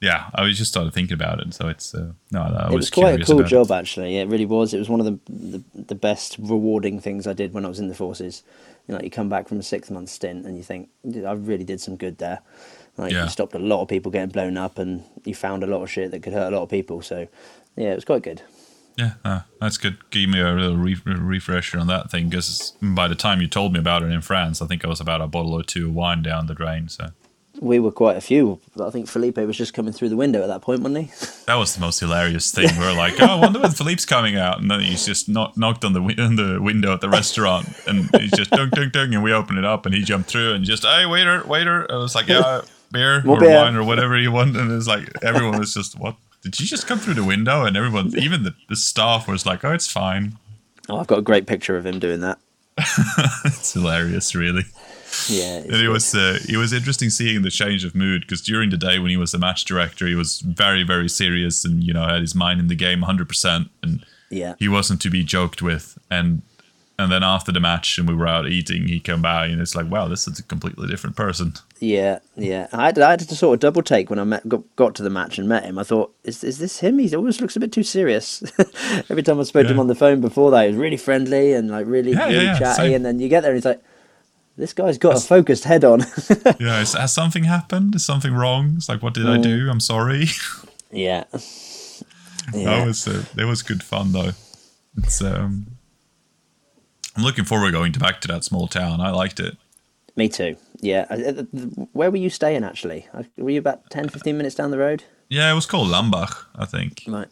yeah, 0.00 0.30
I 0.32 0.44
was 0.44 0.56
just 0.56 0.70
started 0.70 0.94
thinking 0.94 1.14
about 1.14 1.40
it, 1.40 1.52
so 1.52 1.66
it's 1.66 1.92
uh, 1.92 2.12
no, 2.30 2.42
I 2.42 2.66
it 2.66 2.66
was, 2.66 2.74
was 2.74 2.90
quite 2.90 3.20
a 3.20 3.24
cool 3.24 3.40
about 3.40 3.46
it. 3.46 3.50
job, 3.50 3.72
actually. 3.72 4.14
Yeah, 4.14 4.22
it 4.22 4.28
really 4.28 4.46
was. 4.46 4.72
It 4.72 4.78
was 4.78 4.88
one 4.88 5.00
of 5.00 5.06
the, 5.06 5.18
the 5.28 5.64
the 5.88 5.94
best 5.96 6.36
rewarding 6.38 7.00
things 7.00 7.26
I 7.26 7.32
did 7.32 7.52
when 7.52 7.64
I 7.64 7.68
was 7.68 7.80
in 7.80 7.88
the 7.88 7.96
forces. 7.96 8.44
You 8.88 8.94
know, 8.94 9.00
you 9.02 9.10
come 9.10 9.28
back 9.28 9.46
from 9.48 9.58
a 9.58 9.62
six 9.62 9.90
month 9.90 10.08
stint 10.08 10.46
and 10.46 10.56
you 10.56 10.62
think, 10.62 10.88
I 11.26 11.32
really 11.32 11.64
did 11.64 11.80
some 11.80 11.96
good 11.96 12.18
there. 12.18 12.40
Like 12.96 13.12
Yeah. 13.12 13.24
you 13.24 13.28
stopped 13.28 13.54
a 13.54 13.58
lot 13.58 13.82
of 13.82 13.88
people 13.88 14.10
getting 14.10 14.30
blown 14.30 14.56
up, 14.56 14.78
and 14.78 15.04
you 15.24 15.34
found 15.34 15.62
a 15.62 15.66
lot 15.66 15.82
of 15.82 15.90
shit 15.90 16.10
that 16.10 16.22
could 16.22 16.32
hurt 16.32 16.52
a 16.52 16.56
lot 16.56 16.62
of 16.62 16.68
people. 16.70 17.02
So, 17.02 17.28
yeah, 17.76 17.92
it 17.92 17.94
was 17.94 18.04
quite 18.04 18.22
good. 18.22 18.42
Yeah, 18.96 19.12
uh, 19.24 19.40
that's 19.60 19.78
good. 19.78 19.98
Give 20.10 20.28
me 20.28 20.40
a 20.40 20.50
little 20.52 20.76
re- 20.76 20.96
refresher 21.04 21.78
on 21.78 21.86
that 21.86 22.10
thing 22.10 22.28
because 22.30 22.72
by 22.82 23.06
the 23.06 23.14
time 23.14 23.40
you 23.40 23.46
told 23.46 23.72
me 23.72 23.78
about 23.78 24.02
it 24.02 24.10
in 24.10 24.20
France, 24.22 24.60
I 24.60 24.66
think 24.66 24.84
I 24.84 24.88
was 24.88 25.00
about 25.00 25.20
a 25.20 25.28
bottle 25.28 25.52
or 25.52 25.62
two 25.62 25.86
of 25.86 25.94
wine 25.94 26.22
down 26.22 26.46
the 26.48 26.54
drain. 26.54 26.88
So 26.88 27.10
We 27.60 27.80
were 27.80 27.90
quite 27.90 28.16
a 28.16 28.20
few. 28.20 28.60
I 28.80 28.90
think 28.90 29.08
Felipe 29.08 29.36
was 29.38 29.56
just 29.56 29.74
coming 29.74 29.92
through 29.92 30.10
the 30.10 30.16
window 30.16 30.42
at 30.42 30.46
that 30.48 30.62
point, 30.62 30.80
wasn't 30.82 31.06
he? 31.06 31.26
that 31.46 31.56
was 31.56 31.74
the 31.74 31.80
most 31.80 31.98
hilarious 32.00 32.50
thing. 32.52 32.68
We 32.78 32.84
are 32.84 32.94
like, 32.94 33.20
"Oh, 33.20 33.26
I 33.26 33.34
wonder 33.34 33.60
when 33.60 33.70
Philippe's 33.72 34.04
coming 34.04 34.36
out," 34.36 34.60
and 34.60 34.70
then 34.70 34.80
he's 34.80 35.04
just 35.04 35.28
knock, 35.28 35.56
knocked 35.56 35.84
on 35.84 35.92
the 35.92 36.00
wi- 36.00 36.22
on 36.24 36.36
the 36.36 36.60
window 36.62 36.92
at 36.94 37.00
the 37.00 37.08
restaurant, 37.08 37.68
and 37.86 38.08
he's 38.20 38.30
just 38.32 38.50
dunk 38.50 38.72
dunk 38.72 38.92
dunk, 38.92 39.12
and 39.12 39.22
we 39.22 39.32
open 39.32 39.58
it 39.58 39.64
up, 39.64 39.86
and 39.86 39.94
he 39.94 40.02
jumped 40.02 40.30
through 40.30 40.52
and 40.54 40.64
just, 40.64 40.84
"Hey, 40.84 41.06
waiter, 41.06 41.42
waiter!" 41.46 41.86
I 41.90 41.96
was 41.96 42.14
like, 42.14 42.28
"Yeah, 42.28 42.62
beer 42.92 43.22
More 43.22 43.38
or 43.38 43.40
beer." 43.40 43.56
wine 43.56 43.74
or 43.76 43.82
whatever 43.84 44.16
you 44.18 44.30
want," 44.30 44.56
and 44.56 44.70
it's 44.70 44.86
like 44.86 45.10
everyone 45.22 45.58
was 45.58 45.74
just, 45.74 45.98
"What? 45.98 46.16
Did 46.42 46.60
you 46.60 46.66
just 46.66 46.86
come 46.86 46.98
through 47.00 47.14
the 47.14 47.24
window?" 47.24 47.64
And 47.64 47.76
everyone, 47.76 48.12
even 48.18 48.44
the, 48.44 48.54
the 48.68 48.76
staff, 48.76 49.26
was 49.26 49.44
like, 49.46 49.64
"Oh, 49.64 49.72
it's 49.72 49.90
fine." 49.90 50.38
Oh, 50.88 50.98
I've 50.98 51.06
got 51.06 51.18
a 51.18 51.22
great 51.22 51.46
picture 51.46 51.76
of 51.76 51.84
him 51.84 51.98
doing 51.98 52.20
that. 52.20 52.38
It's 53.44 53.72
hilarious, 53.72 54.34
really. 54.34 54.62
Yeah, 55.28 55.56
And 55.58 55.66
it 55.74 55.78
good. 55.86 55.88
was 55.88 56.14
uh, 56.14 56.38
it 56.48 56.56
was 56.56 56.72
interesting 56.72 57.10
seeing 57.10 57.42
the 57.42 57.50
change 57.50 57.84
of 57.84 57.94
mood 57.94 58.22
because 58.22 58.40
during 58.42 58.70
the 58.70 58.76
day 58.76 58.98
when 58.98 59.10
he 59.10 59.16
was 59.16 59.32
the 59.32 59.38
match 59.38 59.64
director, 59.64 60.06
he 60.06 60.14
was 60.14 60.40
very 60.40 60.82
very 60.82 61.08
serious 61.08 61.64
and 61.64 61.82
you 61.82 61.92
know 61.92 62.06
had 62.06 62.20
his 62.20 62.34
mind 62.34 62.60
in 62.60 62.68
the 62.68 62.74
game 62.74 63.00
100 63.00 63.28
percent 63.28 63.68
and 63.82 64.04
yeah. 64.30 64.54
he 64.58 64.68
wasn't 64.68 65.00
to 65.02 65.10
be 65.10 65.24
joked 65.24 65.62
with. 65.62 65.98
And 66.10 66.42
and 67.00 67.12
then 67.12 67.22
after 67.22 67.52
the 67.52 67.60
match 67.60 67.96
and 67.96 68.08
we 68.08 68.14
were 68.14 68.26
out 68.26 68.48
eating, 68.48 68.88
he 68.88 68.98
came 68.98 69.22
by 69.22 69.46
and 69.46 69.60
it's 69.60 69.76
like, 69.76 69.88
wow, 69.88 70.08
this 70.08 70.26
is 70.26 70.40
a 70.40 70.42
completely 70.42 70.88
different 70.88 71.14
person. 71.14 71.52
Yeah, 71.78 72.18
yeah. 72.34 72.66
I 72.72 72.86
had, 72.86 72.98
I 72.98 73.10
had 73.10 73.20
to 73.20 73.36
sort 73.36 73.54
of 73.54 73.60
double 73.60 73.82
take 73.82 74.10
when 74.10 74.18
I 74.18 74.24
met, 74.24 74.48
got, 74.48 74.62
got 74.74 74.96
to 74.96 75.04
the 75.04 75.08
match 75.10 75.38
and 75.38 75.48
met 75.48 75.64
him. 75.64 75.78
I 75.78 75.84
thought, 75.84 76.12
is 76.24 76.42
is 76.42 76.58
this 76.58 76.80
him? 76.80 76.98
He 76.98 77.14
always 77.14 77.40
looks 77.40 77.54
a 77.54 77.60
bit 77.60 77.70
too 77.70 77.84
serious. 77.84 78.42
Every 79.08 79.22
time 79.22 79.38
I 79.38 79.44
spoke 79.44 79.68
to 79.68 79.72
him 79.72 79.78
on 79.78 79.86
the 79.86 79.94
phone 79.94 80.20
before 80.20 80.50
that, 80.50 80.62
he 80.64 80.70
was 80.72 80.76
really 80.76 80.96
friendly 80.96 81.52
and 81.52 81.70
like 81.70 81.86
really, 81.86 82.10
Yeah, 82.10 82.26
yeah, 82.26 82.32
really 82.32 82.44
yeah, 82.46 82.58
chatty. 82.58 82.82
same. 82.82 82.94
And 82.94 83.04
then 83.06 83.20
you 83.20 83.28
get 83.28 83.42
there 83.42 83.52
and 83.52 83.58
he's 83.58 83.64
like, 83.64 83.80
this 84.58 84.72
guy's 84.72 84.98
got 84.98 85.16
a 85.16 85.20
focused 85.20 85.64
head 85.64 85.84
on. 85.84 86.00
Yeah, 86.60 86.80
is, 86.80 86.94
has 86.94 87.12
something 87.12 87.44
happened? 87.44 87.94
Is 87.94 88.04
something 88.04 88.34
wrong? 88.34 88.74
It's 88.76 88.88
like, 88.88 89.02
what 89.02 89.14
did 89.14 89.28
I 89.28 89.38
do? 89.38 89.70
I'm 89.70 89.80
sorry. 89.80 90.26
yeah. 90.90 91.24
that 91.30 92.84
was 92.86 93.06
uh, 93.06 93.24
that 93.34 93.46
was 93.46 93.62
good 93.62 93.82
fun 93.82 94.12
though. 94.12 94.32
It's 94.96 95.22
um, 95.22 95.78
I'm 97.16 97.22
looking 97.22 97.44
forward 97.44 97.72
going 97.72 97.92
to 97.92 98.00
back 98.00 98.20
to 98.22 98.28
that 98.28 98.44
small 98.44 98.66
town. 98.66 99.00
I 99.00 99.10
liked 99.10 99.40
it. 99.40 99.56
Me 100.16 100.28
too. 100.28 100.56
Yeah. 100.80 101.06
Uh, 101.10 101.14
uh, 101.14 101.42
Where 101.92 102.10
were 102.10 102.16
you 102.16 102.30
staying 102.30 102.64
actually? 102.64 103.06
Were 103.36 103.50
you 103.50 103.58
about 103.58 103.88
10, 103.90 104.08
15 104.08 104.36
minutes 104.36 104.56
down 104.56 104.70
the 104.70 104.78
road? 104.78 105.04
Yeah, 105.28 105.50
it 105.50 105.54
was 105.54 105.66
called 105.66 105.88
Lambach, 105.88 106.44
I 106.56 106.64
think. 106.64 107.04
Right. 107.06 107.28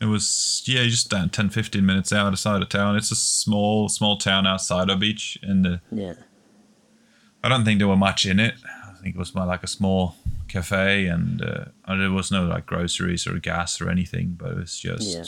It 0.00 0.06
was 0.06 0.62
yeah, 0.66 0.84
just 0.84 1.10
down 1.10 1.30
10, 1.30 1.50
15 1.50 1.84
minutes 1.84 2.12
outside 2.12 2.32
of 2.32 2.38
side 2.38 2.62
of 2.62 2.68
town. 2.68 2.96
It's 2.96 3.10
a 3.10 3.16
small, 3.16 3.88
small 3.88 4.16
town 4.16 4.46
outside 4.46 4.90
of 4.90 5.00
beach, 5.00 5.38
and 5.42 5.66
uh, 5.66 5.76
Yeah. 5.90 6.14
I 7.42 7.48
don't 7.48 7.64
think 7.64 7.78
there 7.78 7.88
were 7.88 7.96
much 7.96 8.26
in 8.26 8.40
it. 8.40 8.54
I 8.86 8.92
think 9.02 9.14
it 9.14 9.18
was 9.18 9.34
more 9.34 9.46
like 9.46 9.62
a 9.62 9.68
small 9.68 10.16
cafe, 10.48 11.06
and 11.06 11.40
uh, 11.42 11.64
there 11.86 12.10
was 12.10 12.30
no 12.30 12.44
like 12.44 12.66
groceries 12.66 13.26
or 13.26 13.38
gas 13.38 13.80
or 13.80 13.90
anything. 13.90 14.36
But 14.38 14.50
it 14.52 14.56
was 14.56 14.78
just 14.78 15.02
Yeah. 15.14 15.24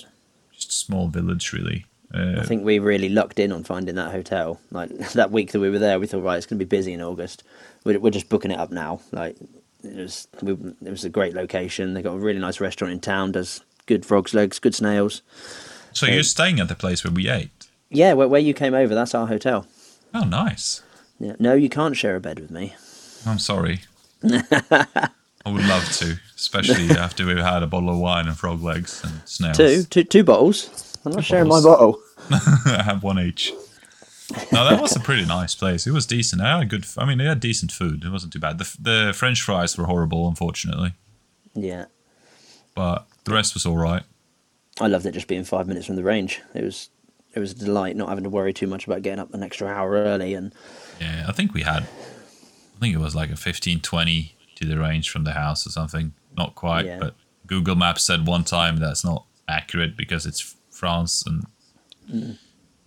just 0.53 0.71
a 0.71 0.73
small 0.73 1.09
village, 1.09 1.53
really. 1.53 1.87
Uh, 2.13 2.41
I 2.41 2.43
think 2.45 2.65
we 2.65 2.81
really 2.81 3.09
lucked 3.09 3.39
in 3.39 3.53
on 3.53 3.63
finding 3.63 3.95
that 3.95 4.11
hotel. 4.11 4.61
Like 4.73 4.91
that 5.13 5.31
week 5.31 5.53
that 5.53 5.61
we 5.61 5.71
were 5.71 5.79
there, 5.79 6.01
we 6.01 6.07
thought, 6.09 6.25
right, 6.25 6.37
it's 6.37 6.47
going 6.47 6.59
to 6.59 6.65
be 6.65 6.69
busy 6.77 6.93
in 6.93 7.01
August. 7.01 7.45
We're, 7.85 8.01
we're 8.01 8.11
just 8.11 8.29
booking 8.29 8.51
it 8.51 8.59
up 8.59 8.71
now. 8.73 9.01
Like 9.13 9.37
it 9.85 9.97
was, 9.97 10.27
we, 10.43 10.53
it 10.53 10.91
was 10.91 11.05
a 11.05 11.09
great 11.09 11.35
location. 11.35 11.95
They 11.95 12.03
got 12.03 12.15
a 12.15 12.19
really 12.19 12.41
nice 12.41 12.61
restaurant 12.61 12.93
in 12.93 13.01
town. 13.01 13.31
Does 13.33 13.61
good 13.87 14.05
frogs 14.05 14.35
legs, 14.35 14.59
good 14.59 14.75
snails. 14.75 15.23
so 15.93 16.07
you're 16.07 16.23
staying 16.25 16.59
at 16.59 16.69
the 16.69 16.75
place 16.75 17.05
where 17.05 17.13
we 17.13 17.29
ate. 17.29 17.69
Yeah, 17.91 18.13
where, 18.15 18.29
where 18.29 18.41
you 18.41 18.55
came 18.55 18.75
over, 18.75 18.95
that's 18.95 19.15
our 19.15 19.27
hotel. 19.29 19.67
Oh, 20.13 20.25
nice. 20.25 20.83
Yeah. 21.21 21.35
No, 21.39 21.55
you 21.55 21.69
can't 21.69 21.97
share 21.97 22.17
a 22.17 22.21
bed 22.21 22.41
with 22.41 22.51
me. 22.51 22.75
I'm 23.27 23.39
sorry. 23.39 23.83
I 24.25 25.09
would 25.47 25.65
love 25.67 25.89
to, 25.99 26.19
especially 26.37 26.91
after 26.97 27.25
we've 27.27 27.39
had 27.39 27.63
a 27.63 27.67
bottle 27.67 27.91
of 27.91 27.99
wine 27.99 28.27
and 28.27 28.37
frog 28.37 28.63
legs 28.63 29.03
and 29.05 29.21
snails. 29.27 29.57
Two, 29.57 29.83
two, 29.85 30.05
two 30.05 30.25
bottles. 30.25 30.99
I'm 31.05 31.13
not 31.13 31.25
sharing 31.25 31.49
my 31.49 31.61
bottle. 31.63 32.01
I 32.31 32.83
have 32.85 33.03
one 33.03 33.19
each. 33.19 33.53
No, 34.53 34.69
that 34.69 34.81
was 34.81 34.95
a 34.95 35.01
pretty 35.01 35.25
nice 35.27 35.55
place. 35.55 35.87
It 35.87 35.93
was 35.93 36.07
decent. 36.07 36.41
I 36.43 36.53
had 36.59 36.63
a 36.63 36.67
good. 36.67 36.87
I 36.97 37.05
mean, 37.05 37.19
they 37.19 37.25
had 37.25 37.41
decent 37.41 37.73
food. 37.73 38.05
It 38.05 38.11
wasn't 38.11 38.33
too 38.33 38.39
bad. 38.39 38.59
The 38.59 38.77
the 38.81 39.13
French 39.15 39.43
fries 39.43 39.77
were 39.77 39.87
horrible, 39.87 40.29
unfortunately, 40.29 40.93
Yeah. 41.55 41.87
but 42.75 43.07
the 43.25 43.33
rest 43.35 43.55
was 43.55 43.67
all 43.67 43.77
right. 43.77 44.03
I 44.81 44.87
loved 44.87 45.05
it 45.07 45.13
just 45.13 45.27
being 45.27 45.43
five 45.45 45.67
minutes 45.67 45.87
from 45.87 45.97
the 45.97 46.05
range. 46.05 46.41
It 46.55 46.63
was 46.63 46.91
it 47.35 47.41
was 47.41 47.51
a 47.53 47.55
delight 47.57 47.97
not 47.97 48.09
having 48.09 48.25
to 48.25 48.31
worry 48.31 48.53
too 48.53 48.67
much 48.69 48.87
about 48.87 49.03
getting 49.03 49.19
up 49.21 49.35
an 49.35 49.43
extra 49.43 49.67
hour 49.69 49.93
early 49.95 50.35
and 50.35 50.53
Yeah, 51.01 51.25
I 51.29 51.33
think 51.33 51.55
we 51.55 51.63
had. 51.63 51.85
I 51.85 52.81
think 52.81 52.95
it 52.95 52.99
was 52.99 53.15
like 53.15 53.31
a 53.31 53.37
15, 53.37 53.81
20 53.81 54.37
to 54.57 54.65
the 54.67 54.79
range 54.79 55.11
from 55.11 55.25
the 55.25 55.33
house 55.33 55.67
or 55.67 55.71
something. 55.71 56.13
Not 56.37 56.55
quite, 56.55 56.87
Yeah. 56.87 56.99
but 56.99 57.15
Google 57.47 57.75
Maps 57.75 58.05
said 58.05 58.27
one 58.27 58.45
time 58.45 58.77
that's 58.77 59.05
not 59.05 59.25
accurate 59.49 59.97
because 59.97 60.27
it's 60.27 60.55
France 60.71 61.25
and 61.27 61.47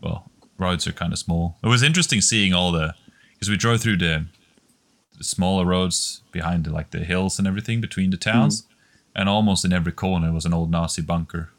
well, 0.01 0.29
roads 0.57 0.87
are 0.87 0.91
kind 0.91 1.13
of 1.13 1.19
small. 1.19 1.57
It 1.63 1.67
was 1.67 1.83
interesting 1.83 2.21
seeing 2.21 2.53
all 2.53 2.71
the 2.71 2.93
because 3.33 3.49
we 3.49 3.57
drove 3.57 3.81
through 3.81 3.97
the, 3.97 4.25
the 5.17 5.23
smaller 5.23 5.65
roads 5.65 6.21
behind 6.31 6.65
the, 6.65 6.71
like 6.71 6.91
the 6.91 6.99
hills 6.99 7.39
and 7.39 7.47
everything 7.47 7.81
between 7.81 8.09
the 8.09 8.17
towns, 8.17 8.61
mm-hmm. 8.63 9.19
and 9.21 9.29
almost 9.29 9.65
in 9.65 9.73
every 9.73 9.91
corner 9.91 10.31
was 10.31 10.45
an 10.45 10.53
old 10.53 10.71
Nazi 10.71 11.01
bunker. 11.01 11.49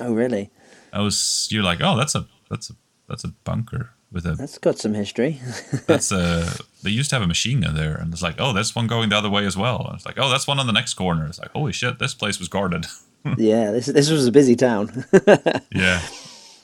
oh 0.00 0.12
really? 0.12 0.50
I 0.92 1.00
was 1.00 1.48
you're 1.50 1.62
like, 1.62 1.80
oh, 1.82 1.96
that's 1.96 2.14
a 2.14 2.26
that's 2.50 2.70
a 2.70 2.74
that's 3.08 3.24
a 3.24 3.28
bunker 3.44 3.90
with 4.12 4.26
a 4.26 4.34
That's 4.34 4.58
got 4.58 4.78
some 4.78 4.94
history. 4.94 5.40
that's 5.86 6.12
a 6.12 6.48
they 6.82 6.90
used 6.90 7.10
to 7.10 7.16
have 7.16 7.22
a 7.22 7.26
machine 7.26 7.60
gun 7.60 7.74
there 7.74 7.94
and 7.94 8.12
it's 8.12 8.22
like 8.22 8.36
oh 8.38 8.52
there's 8.52 8.74
one 8.74 8.86
going 8.86 9.08
the 9.08 9.16
other 9.16 9.30
way 9.30 9.46
as 9.46 9.56
well 9.56 9.86
and 9.86 9.96
it's 9.96 10.06
like 10.06 10.18
oh 10.18 10.28
that's 10.30 10.46
one 10.46 10.58
on 10.58 10.66
the 10.66 10.72
next 10.72 10.94
corner 10.94 11.26
it's 11.26 11.38
like 11.38 11.50
holy 11.52 11.72
shit 11.72 11.98
this 11.98 12.14
place 12.14 12.38
was 12.38 12.48
guarded 12.48 12.86
yeah, 13.38 13.70
this 13.70 13.86
this 13.86 14.10
was 14.10 14.26
a 14.26 14.32
busy 14.32 14.56
town. 14.56 15.04
yeah 15.72 16.02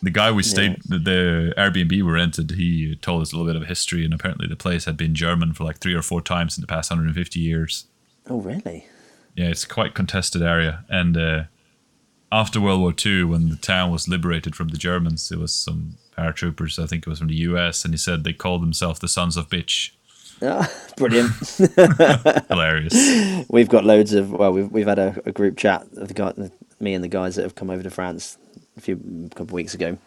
the 0.02 0.10
guy 0.10 0.30
we 0.30 0.42
stayed 0.42 0.80
the, 0.84 0.98
the 0.98 1.54
airbnb 1.56 1.90
we 1.90 2.02
rented 2.02 2.52
he 2.52 2.94
told 2.96 3.20
us 3.20 3.32
a 3.32 3.36
little 3.36 3.52
bit 3.52 3.60
of 3.60 3.68
history 3.68 4.04
and 4.04 4.14
apparently 4.14 4.46
the 4.46 4.54
place 4.54 4.84
had 4.84 4.96
been 4.96 5.12
german 5.12 5.52
for 5.52 5.64
like 5.64 5.78
three 5.78 5.94
or 5.94 6.02
four 6.02 6.20
times 6.20 6.56
in 6.56 6.60
the 6.60 6.68
past 6.68 6.90
150 6.90 7.40
years 7.40 7.86
oh 8.28 8.40
really? 8.40 8.86
yeah 9.34 9.46
it's 9.46 9.64
a 9.64 9.68
quite 9.68 9.94
contested 9.94 10.40
area 10.40 10.84
and 10.88 11.16
uh, 11.16 11.42
after 12.30 12.60
world 12.60 12.80
war 12.80 12.94
ii 13.06 13.24
when 13.24 13.48
the 13.48 13.56
town 13.56 13.90
was 13.90 14.06
liberated 14.06 14.54
from 14.54 14.68
the 14.68 14.78
germans 14.78 15.28
there 15.28 15.38
was 15.38 15.52
some 15.52 15.96
paratroopers 16.18 16.82
i 16.82 16.86
think 16.86 17.06
it 17.06 17.10
was 17.10 17.18
from 17.20 17.28
the 17.28 17.34
us 17.36 17.84
and 17.84 17.94
he 17.94 17.98
said 17.98 18.24
they 18.24 18.32
called 18.32 18.62
themselves 18.62 18.98
the 19.00 19.08
sons 19.08 19.36
of 19.36 19.48
bitch 19.48 19.90
Ah, 20.40 20.70
brilliant. 20.96 21.32
hilarious 22.48 22.94
we've 23.48 23.68
got 23.68 23.84
loads 23.84 24.12
of 24.12 24.30
well, 24.30 24.52
we've 24.52 24.70
we've 24.70 24.86
had 24.86 24.98
a, 24.98 25.20
a 25.26 25.32
group 25.32 25.56
chat 25.56 25.82
of 25.96 26.08
the 26.08 26.14
guy, 26.14 26.32
me 26.80 26.94
and 26.94 27.02
the 27.02 27.08
guys 27.08 27.34
that 27.36 27.42
have 27.42 27.54
come 27.54 27.70
over 27.70 27.82
to 27.82 27.90
France 27.90 28.38
a 28.76 28.80
few 28.80 28.94
a 29.26 29.28
couple 29.30 29.46
of 29.46 29.52
weeks 29.52 29.74
ago. 29.74 29.98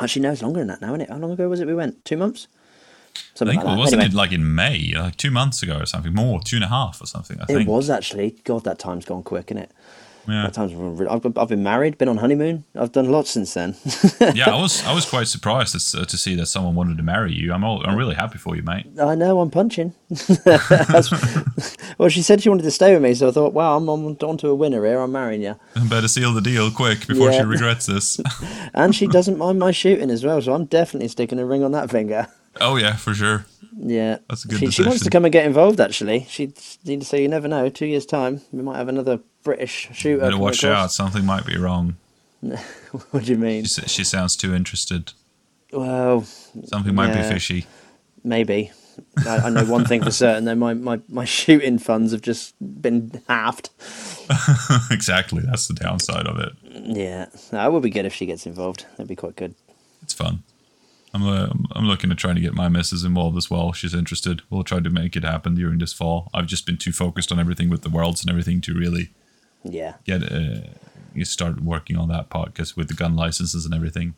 Actually, 0.00 0.22
no, 0.22 0.32
it's 0.32 0.42
longer 0.42 0.60
than 0.60 0.68
that 0.68 0.80
now, 0.80 0.88
isn't 0.90 1.02
it? 1.02 1.10
How 1.10 1.18
long 1.18 1.32
ago 1.32 1.48
was 1.48 1.60
it 1.60 1.66
we 1.66 1.74
went? 1.74 2.04
Two 2.04 2.16
months? 2.16 2.46
Something 3.34 3.58
I 3.58 3.60
think 3.60 3.64
like 3.64 3.74
that. 3.74 3.78
wasn't 3.78 4.02
Anyway, 4.02 4.12
it 4.12 4.16
like 4.16 4.32
in 4.32 4.54
May, 4.54 4.92
like 4.96 5.16
two 5.16 5.30
months 5.30 5.62
ago 5.62 5.78
or 5.78 5.86
something, 5.86 6.14
more, 6.14 6.40
two 6.40 6.56
and 6.56 6.64
a 6.64 6.68
half 6.68 7.00
or 7.00 7.06
something. 7.06 7.40
I 7.40 7.44
think. 7.44 7.56
it 7.56 7.58
think 7.58 7.68
was 7.68 7.90
actually. 7.90 8.36
God, 8.44 8.64
that 8.64 8.78
time's 8.78 9.04
gone 9.04 9.22
quick, 9.22 9.50
isn't 9.50 9.58
it? 9.58 9.70
Yeah, 10.26 10.48
time's 10.48 10.72
I've, 11.08 11.38
I've 11.38 11.48
been 11.48 11.62
married, 11.62 11.98
been 11.98 12.08
on 12.08 12.18
honeymoon. 12.18 12.64
I've 12.74 12.92
done 12.92 13.10
lots 13.10 13.30
since 13.30 13.54
then. 13.54 13.76
yeah. 14.34 14.50
I 14.50 14.60
was 14.60 14.84
I 14.84 14.94
was 14.94 15.04
quite 15.04 15.28
surprised 15.28 15.72
to, 15.92 16.06
to 16.06 16.16
see 16.16 16.34
that 16.36 16.46
someone 16.46 16.74
wanted 16.74 16.96
to 16.96 17.02
marry 17.02 17.32
you. 17.32 17.52
I'm 17.52 17.64
all, 17.64 17.86
I'm 17.86 17.96
really 17.96 18.14
happy 18.14 18.38
for 18.38 18.56
you, 18.56 18.62
mate. 18.62 18.86
I 19.00 19.14
know 19.14 19.40
I'm 19.40 19.50
punching. 19.50 19.94
Well, 21.98 22.08
she 22.08 22.22
said 22.22 22.42
she 22.42 22.48
wanted 22.48 22.64
to 22.64 22.70
stay 22.70 22.92
with 22.92 23.02
me, 23.02 23.14
so 23.14 23.28
I 23.28 23.30
thought, 23.30 23.52
wow, 23.52 23.76
I'm 23.76 23.88
on, 23.88 24.16
on 24.22 24.36
to 24.38 24.48
a 24.48 24.54
winner 24.54 24.84
here. 24.84 24.98
I'm 24.98 25.12
marrying 25.12 25.42
you. 25.42 25.54
Better 25.88 26.08
seal 26.08 26.32
the 26.32 26.40
deal 26.40 26.70
quick 26.70 27.06
before 27.06 27.32
she 27.32 27.42
regrets 27.42 27.86
this. 27.86 28.20
And 28.74 28.94
she 28.94 29.06
doesn't 29.06 29.38
mind 29.38 29.58
my 29.58 29.70
shooting 29.70 30.10
as 30.10 30.24
well, 30.24 30.42
so 30.42 30.54
I'm 30.54 30.64
definitely 30.64 31.08
sticking 31.08 31.38
a 31.38 31.46
ring 31.46 31.62
on 31.62 31.72
that 31.72 31.90
finger. 31.90 32.28
oh 32.60 32.76
yeah, 32.76 32.96
for 32.96 33.14
sure. 33.14 33.46
Yeah, 33.76 34.18
That's 34.28 34.44
a 34.44 34.48
good 34.48 34.60
she, 34.60 34.70
she 34.70 34.82
wants 34.84 35.02
to 35.02 35.10
come 35.10 35.24
and 35.24 35.32
get 35.32 35.46
involved. 35.46 35.80
Actually, 35.80 36.26
she 36.28 36.52
so 37.00 37.16
you 37.16 37.28
never 37.28 37.48
know. 37.48 37.68
Two 37.68 37.86
years 37.86 38.06
time, 38.06 38.40
we 38.52 38.62
might 38.62 38.76
have 38.76 38.88
another 38.88 39.20
British 39.44 39.88
shooter. 39.92 40.20
Better 40.22 40.38
watch 40.38 40.64
out. 40.64 40.90
Something 40.90 41.24
might 41.24 41.46
be 41.46 41.56
wrong. 41.56 41.96
what 43.10 43.24
do 43.24 43.32
you 43.32 43.38
mean? 43.38 43.64
She, 43.64 43.82
she 43.82 44.04
sounds 44.04 44.36
too 44.36 44.54
interested. 44.54 45.12
Well, 45.72 46.22
Something 46.64 46.94
might 46.94 47.14
Yeah. 47.14 47.22
be 47.28 47.34
fishy. 47.34 47.66
maybe. 48.22 48.72
I, 49.26 49.36
I 49.38 49.50
know 49.50 49.64
one 49.64 49.84
thing 49.84 50.02
for 50.04 50.10
certain. 50.12 50.44
Though 50.44 50.54
my, 50.54 50.72
my, 50.74 51.00
my 51.08 51.24
shooting 51.24 51.78
funds 51.78 52.12
have 52.12 52.22
just 52.22 52.54
been 52.60 53.20
halved. 53.28 53.70
exactly. 54.90 55.42
That's 55.44 55.66
the 55.68 55.74
downside 55.74 56.26
of 56.26 56.38
it. 56.38 56.52
Yeah, 56.62 57.26
that 57.50 57.72
would 57.72 57.82
be 57.82 57.90
good 57.90 58.04
if 58.06 58.14
she 58.14 58.26
gets 58.26 58.46
involved. 58.46 58.86
That'd 58.92 59.08
be 59.08 59.16
quite 59.16 59.36
good. 59.36 59.54
It's 60.02 60.12
fun. 60.14 60.42
I'm 61.12 61.26
uh, 61.26 61.48
I'm 61.72 61.86
looking 61.86 62.10
at 62.10 62.18
trying 62.18 62.34
to 62.36 62.40
get 62.40 62.54
my 62.54 62.68
missus 62.68 63.04
involved 63.04 63.36
as 63.36 63.48
well. 63.50 63.72
She's 63.72 63.94
interested. 63.94 64.42
We'll 64.50 64.64
try 64.64 64.80
to 64.80 64.90
make 64.90 65.16
it 65.16 65.22
happen 65.24 65.54
during 65.54 65.78
this 65.78 65.92
fall. 65.92 66.28
I've 66.34 66.46
just 66.46 66.66
been 66.66 66.76
too 66.76 66.92
focused 66.92 67.30
on 67.32 67.38
everything 67.38 67.70
with 67.70 67.82
the 67.82 67.88
worlds 67.90 68.20
and 68.22 68.30
everything 68.30 68.60
to 68.62 68.74
really 68.74 69.10
Yeah, 69.64 69.94
get 70.04 70.22
uh, 70.30 70.60
you 71.14 71.24
start 71.24 71.60
working 71.62 71.96
on 71.96 72.08
that 72.08 72.28
part 72.30 72.52
because 72.52 72.76
with 72.76 72.88
the 72.88 72.94
gun 72.94 73.16
licenses 73.16 73.64
and 73.64 73.74
everything. 73.74 74.14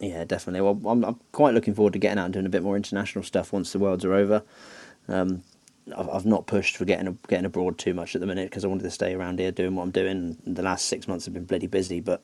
yeah, 0.00 0.24
definitely. 0.24 0.60
Well, 0.60 0.80
I'm, 0.90 1.04
I'm 1.04 1.20
quite 1.32 1.54
looking 1.54 1.74
forward 1.74 1.92
to 1.94 1.98
getting 1.98 2.18
out 2.18 2.24
and 2.26 2.34
doing 2.34 2.46
a 2.46 2.50
bit 2.50 2.62
more 2.62 2.76
international 2.76 3.22
stuff 3.24 3.52
once 3.52 3.72
the 3.72 3.78
worlds 3.78 4.04
are 4.04 4.12
over. 4.14 4.42
Um, 5.08 5.42
I've, 5.96 6.08
I've 6.08 6.26
not 6.26 6.46
pushed 6.46 6.76
for 6.76 6.84
getting 6.84 7.18
getting 7.28 7.44
abroad 7.46 7.78
too 7.78 7.94
much 7.94 8.14
at 8.14 8.20
the 8.20 8.26
minute 8.26 8.50
because 8.50 8.64
I 8.64 8.68
wanted 8.68 8.84
to 8.84 8.90
stay 8.90 9.14
around 9.14 9.38
here 9.38 9.52
doing 9.52 9.74
what 9.76 9.82
I'm 9.84 9.90
doing. 9.90 10.36
The 10.46 10.62
last 10.62 10.86
six 10.86 11.06
months 11.06 11.24
have 11.26 11.34
been 11.34 11.44
bloody 11.44 11.66
busy, 11.66 12.00
but 12.00 12.22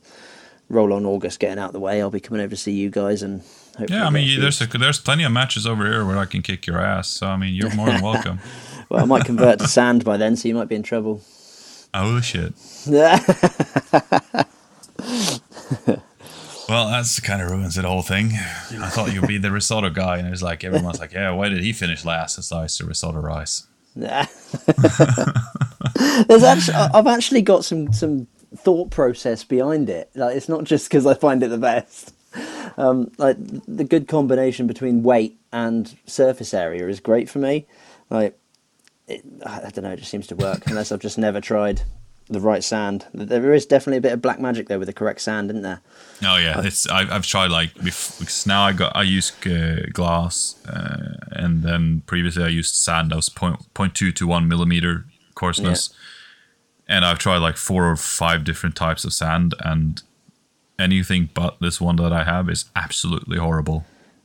roll 0.69 0.93
on 0.93 1.05
August 1.05 1.41
getting 1.41 1.59
out 1.59 1.69
of 1.69 1.73
the 1.73 1.81
way, 1.81 2.01
I'll 2.01 2.11
be 2.11 2.21
coming 2.21 2.41
over 2.43 2.51
to 2.51 2.57
see 2.57 2.73
you 2.73 2.91
guys 2.91 3.23
and 3.23 3.41
hopefully. 3.77 3.89
Yeah, 3.91 4.07
I 4.07 4.11
mean, 4.11 4.23
a 4.23 4.27
you, 4.27 4.33
few- 4.35 4.41
there's 4.43 4.61
a, 4.61 4.67
there's 4.67 5.01
plenty 5.01 5.25
of 5.25 5.33
matches 5.33 5.67
over 5.67 5.85
here 5.87 6.05
where 6.07 6.17
I 6.19 6.27
can 6.27 6.43
kick 6.43 6.67
your 6.67 6.81
ass. 6.81 7.09
So 7.09 7.27
I 7.27 7.37
mean, 7.37 7.55
you're 7.55 7.75
more 7.75 7.87
than 7.87 8.03
welcome. 8.03 8.41
Well, 8.91 9.03
I 9.03 9.07
might 9.07 9.25
convert 9.25 9.59
to 9.61 9.69
sand 9.79 10.05
by 10.05 10.17
then, 10.17 10.37
so 10.37 10.49
you 10.49 10.55
might 10.55 10.69
be 10.69 10.75
in 10.77 10.83
trouble. 10.83 11.23
oh 11.95 12.21
shit. 12.21 12.53
Well, 16.69 16.89
that's 16.89 17.19
kind 17.19 17.43
of 17.43 17.51
ruins 17.51 17.75
the 17.75 17.83
whole 17.83 18.03
thing. 18.03 18.31
I 18.81 18.89
thought 18.91 19.13
you'd 19.13 19.27
be 19.27 19.39
the 19.39 19.51
risotto 19.51 19.91
guy, 19.91 20.19
and 20.19 20.27
it 20.29 20.31
was 20.31 20.41
like 20.41 20.63
everyone's 20.63 21.01
like, 21.01 21.13
"Yeah, 21.13 21.33
why 21.33 21.49
did 21.49 21.65
he 21.65 21.73
finish 21.73 22.05
last?" 22.05 22.39
It's 22.39 22.53
like 22.53 22.67
it's 22.67 22.79
the 22.79 22.85
risotto 22.85 23.19
rice. 23.19 23.67
There's 23.97 24.29
actually, 26.45 26.75
I've 26.77 27.09
actually 27.09 27.43
got 27.43 27.65
some 27.65 27.93
some 27.93 28.29
thought 28.57 28.91
process 28.91 29.43
behind 29.43 29.91
it. 29.91 30.11
Like 30.15 30.37
it's 30.37 30.49
not 30.49 30.63
just 30.63 30.89
because 30.89 31.07
I 31.07 31.15
find 31.15 31.43
it 31.43 31.49
the 31.49 31.59
best. 31.59 32.15
Um, 32.77 33.11
like 33.19 33.37
the 33.67 33.83
good 33.83 34.07
combination 34.07 34.69
between 34.69 35.03
weight 35.03 35.41
and 35.53 35.93
surface 36.07 36.55
area 36.55 36.87
is 36.87 37.01
great 37.01 37.29
for 37.29 37.41
me. 37.41 37.67
Like 38.11 38.39
it, 39.11 39.25
I 39.45 39.71
don't 39.71 39.85
know, 39.85 39.91
it 39.91 39.99
just 39.99 40.11
seems 40.11 40.27
to 40.29 40.37
work 40.37 40.67
unless 40.67 40.93
I've 40.93 41.01
just 41.01 41.19
never 41.19 41.41
tried 41.41 41.83
the 42.29 42.41
right 42.41 42.63
sand. 42.63 43.07
There 43.13 43.53
is 43.53 43.67
definitely 43.67 43.99
a 43.99 44.01
bit 44.01 44.13
of 44.13 44.23
black 44.23 44.39
magic 44.39 44.69
there 44.69 44.79
with 44.79 44.87
the 44.87 44.93
correct 44.93 45.21
sand, 45.21 45.51
isn't 45.51 45.63
there? 45.63 45.81
Oh 46.23 46.37
yeah, 46.37 46.63
it's 46.65 46.89
I've, 46.89 47.11
I've 47.11 47.27
tried 47.27 47.51
like 47.51 47.75
because 47.75 48.47
now 48.47 48.63
I 48.63 48.73
got 48.73 48.95
I 48.95 49.03
use 49.03 49.33
uh, 49.47 49.87
glass, 49.93 50.55
uh, 50.67 51.17
and 51.33 51.63
then 51.63 52.03
previously 52.07 52.45
I 52.45 52.49
used 52.49 52.75
sand 52.75 53.11
that 53.11 53.17
was 53.17 53.29
point 53.29 53.75
point 53.75 53.95
two 53.95 54.13
to 54.13 54.27
one 54.27 54.47
millimeter 54.47 55.07
coarseness, 55.35 55.93
and 56.87 57.05
I've 57.05 57.19
tried 57.19 57.39
like 57.39 57.57
four 57.57 57.91
or 57.91 57.97
five 57.97 58.45
different 58.45 58.77
types 58.77 59.05
of 59.05 59.13
sand, 59.13 59.55
and 59.61 60.03
anything 60.79 61.31
but 61.35 61.59
this 61.61 61.81
one 61.81 61.97
that 61.97 62.13
I 62.13 62.25
have 62.25 62.49
is 62.49 62.67
absolutely 62.77 63.39
horrible. 63.39 63.85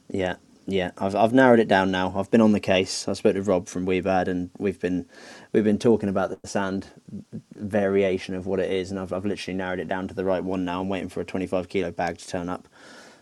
Yeah. 0.09 0.35
Yeah, 0.67 0.91
I've 0.97 1.15
I've 1.15 1.33
narrowed 1.33 1.59
it 1.59 1.67
down 1.67 1.91
now. 1.91 2.13
I've 2.15 2.31
been 2.31 2.41
on 2.41 2.51
the 2.51 2.59
case. 2.59 3.07
I 3.07 3.13
spoke 3.13 3.35
to 3.35 3.41
Rob 3.43 3.67
from 3.67 3.85
Wiebad, 3.85 4.27
and 4.27 4.49
we've 4.57 4.79
been 4.79 5.05
we've 5.51 5.63
been 5.63 5.77
talking 5.77 6.09
about 6.09 6.29
the 6.41 6.47
sand 6.47 6.87
variation 7.55 8.33
of 8.33 8.47
what 8.47 8.59
it 8.59 8.71
is, 8.71 8.89
and 8.89 8.99
I've 8.99 9.13
I've 9.13 9.25
literally 9.25 9.55
narrowed 9.57 9.79
it 9.79 9.87
down 9.87 10.07
to 10.07 10.13
the 10.15 10.25
right 10.25 10.43
one 10.43 10.65
now. 10.65 10.81
I'm 10.81 10.89
waiting 10.89 11.09
for 11.09 11.21
a 11.21 11.25
25 11.25 11.69
kilo 11.69 11.91
bag 11.91 12.17
to 12.17 12.27
turn 12.27 12.49
up 12.49 12.67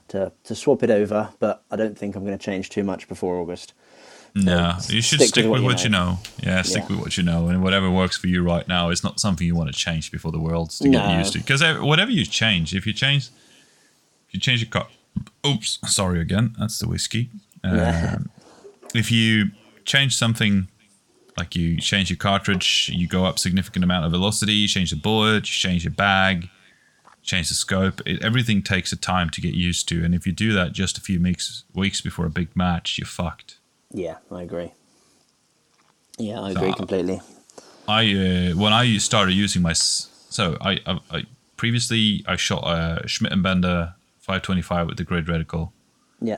to 0.10 0.32
to 0.46 0.56
swap 0.56 0.84
it 0.84 0.89
over, 0.89 1.30
but 1.39 1.64
I 1.70 1.76
don't 1.76 1.98
think 1.98 2.16
I'm 2.16 2.24
going 2.26 2.38
to 2.38 2.44
change 2.44 2.70
too 2.70 2.84
much 2.84 3.08
before 3.10 3.36
August. 3.38 3.74
No, 4.36 4.78
So 4.80 4.94
you 4.94 5.02
should 5.04 5.20
stick 5.20 5.28
stick, 5.30 5.44
with 5.44 5.62
with 5.62 5.64
what 5.64 5.80
you 5.80 5.84
you 5.84 5.89
know. 5.89 6.18
Yeah, 6.41 6.62
stick 6.64 6.84
Yeah. 6.84 6.96
with 6.96 7.00
what 7.00 7.18
you 7.18 7.24
know, 7.24 7.50
and 7.50 7.62
whatever 7.62 7.91
works 7.91 8.18
for 8.18 8.28
you 8.28 8.41
right 8.41 8.68
now 8.68 8.89
is 8.89 9.04
not 9.04 9.20
something 9.20 9.46
you 9.46 9.56
want 9.56 9.72
to 9.72 9.78
change 9.78 10.12
before 10.12 10.32
the 10.32 10.39
world's 10.39 10.80
to 10.80 10.89
get 10.89 11.08
No. 11.08 11.20
used 11.20 11.34
to. 11.34 11.39
Because 11.39 11.62
whatever 11.82 12.10
you 12.10 12.26
change, 12.26 12.74
if 12.74 12.88
you 12.88 12.94
change, 12.94 13.28
if 14.28 14.34
you 14.34 14.39
change 14.39 14.62
your 14.62 14.70
car, 14.72 14.88
oops, 15.45 15.80
sorry 15.88 16.20
again, 16.20 16.55
that's 16.59 16.80
the 16.80 16.88
whiskey. 16.88 17.30
Um, 17.66 18.30
if 18.93 19.09
you 19.09 19.51
change 19.86 20.18
something, 20.18 20.68
like 21.38 21.55
you 21.55 21.78
change 21.78 22.09
your 22.09 22.18
cartridge, 22.18 22.91
you 22.93 23.07
go 23.07 23.24
up 23.24 23.39
significant 23.39 23.86
amount 23.86 24.03
of 24.03 24.11
velocity, 24.11 24.51
you 24.51 24.68
change 24.68 24.89
the 24.89 24.97
bullet, 24.97 25.47
you 25.47 25.53
change 25.53 25.86
your 25.86 25.93
bag, 25.93 26.49
change 27.22 27.47
the 27.47 27.55
scope. 27.55 28.01
It, 28.05 28.22
everything 28.22 28.61
takes 28.61 28.91
a 28.91 28.97
time 28.97 29.30
to 29.30 29.39
get 29.39 29.53
used 29.53 29.88
to, 29.89 30.03
and 30.03 30.14
if 30.14 30.28
you 30.28 30.34
do 30.34 30.51
that 30.51 30.74
just 30.74 30.97
a 30.97 31.01
few 31.01 31.22
weeks 31.22 31.64
weeks 31.74 32.01
before 32.01 32.26
a 32.26 32.30
big 32.30 32.53
match, 32.55 32.97
you're 32.97 33.07
fucked. 33.07 33.57
Yeah, 33.91 34.18
I 34.30 34.41
agree. 34.41 34.74
Yeah, 36.18 36.41
I 36.41 36.51
agree 36.51 36.74
completely. 36.74 37.22
I 37.88 38.14
uh, 38.14 38.57
when 38.57 38.74
I 38.74 38.97
started 38.97 39.34
using 39.34 39.61
my 39.61 39.74
so 39.74 40.57
I, 40.61 40.80
I, 40.86 40.99
I 41.11 41.24
previously 41.57 42.24
I 42.28 42.36
shot 42.36 42.64
a 42.66 43.07
Schmidt 43.07 43.32
and 43.32 43.43
Bender 43.43 43.95
525 44.24 44.88
with 44.88 44.97
the 44.97 45.03
grid 45.03 45.26
reticle, 45.28 45.71
Yeah, 46.21 46.38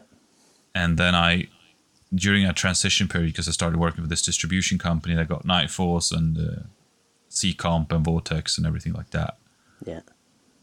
and 0.73 0.97
then 0.97 1.13
I 1.15 1.47
during 2.13 2.45
a 2.45 2.53
transition 2.53 3.07
period 3.07 3.31
because 3.33 3.47
I 3.47 3.51
started 3.51 3.77
working 3.79 4.01
with 4.01 4.09
this 4.09 4.21
distribution 4.21 4.77
company 4.77 5.15
that 5.15 5.27
got 5.27 5.45
Nightforce 5.45 6.11
and 6.15 6.38
uh, 6.38 6.63
C 7.29 7.53
Comp 7.53 7.91
and 7.91 8.03
Vortex 8.03 8.57
and 8.57 8.65
everything 8.65 8.93
like 8.93 9.11
that. 9.11 9.38
yeah, 9.86 10.01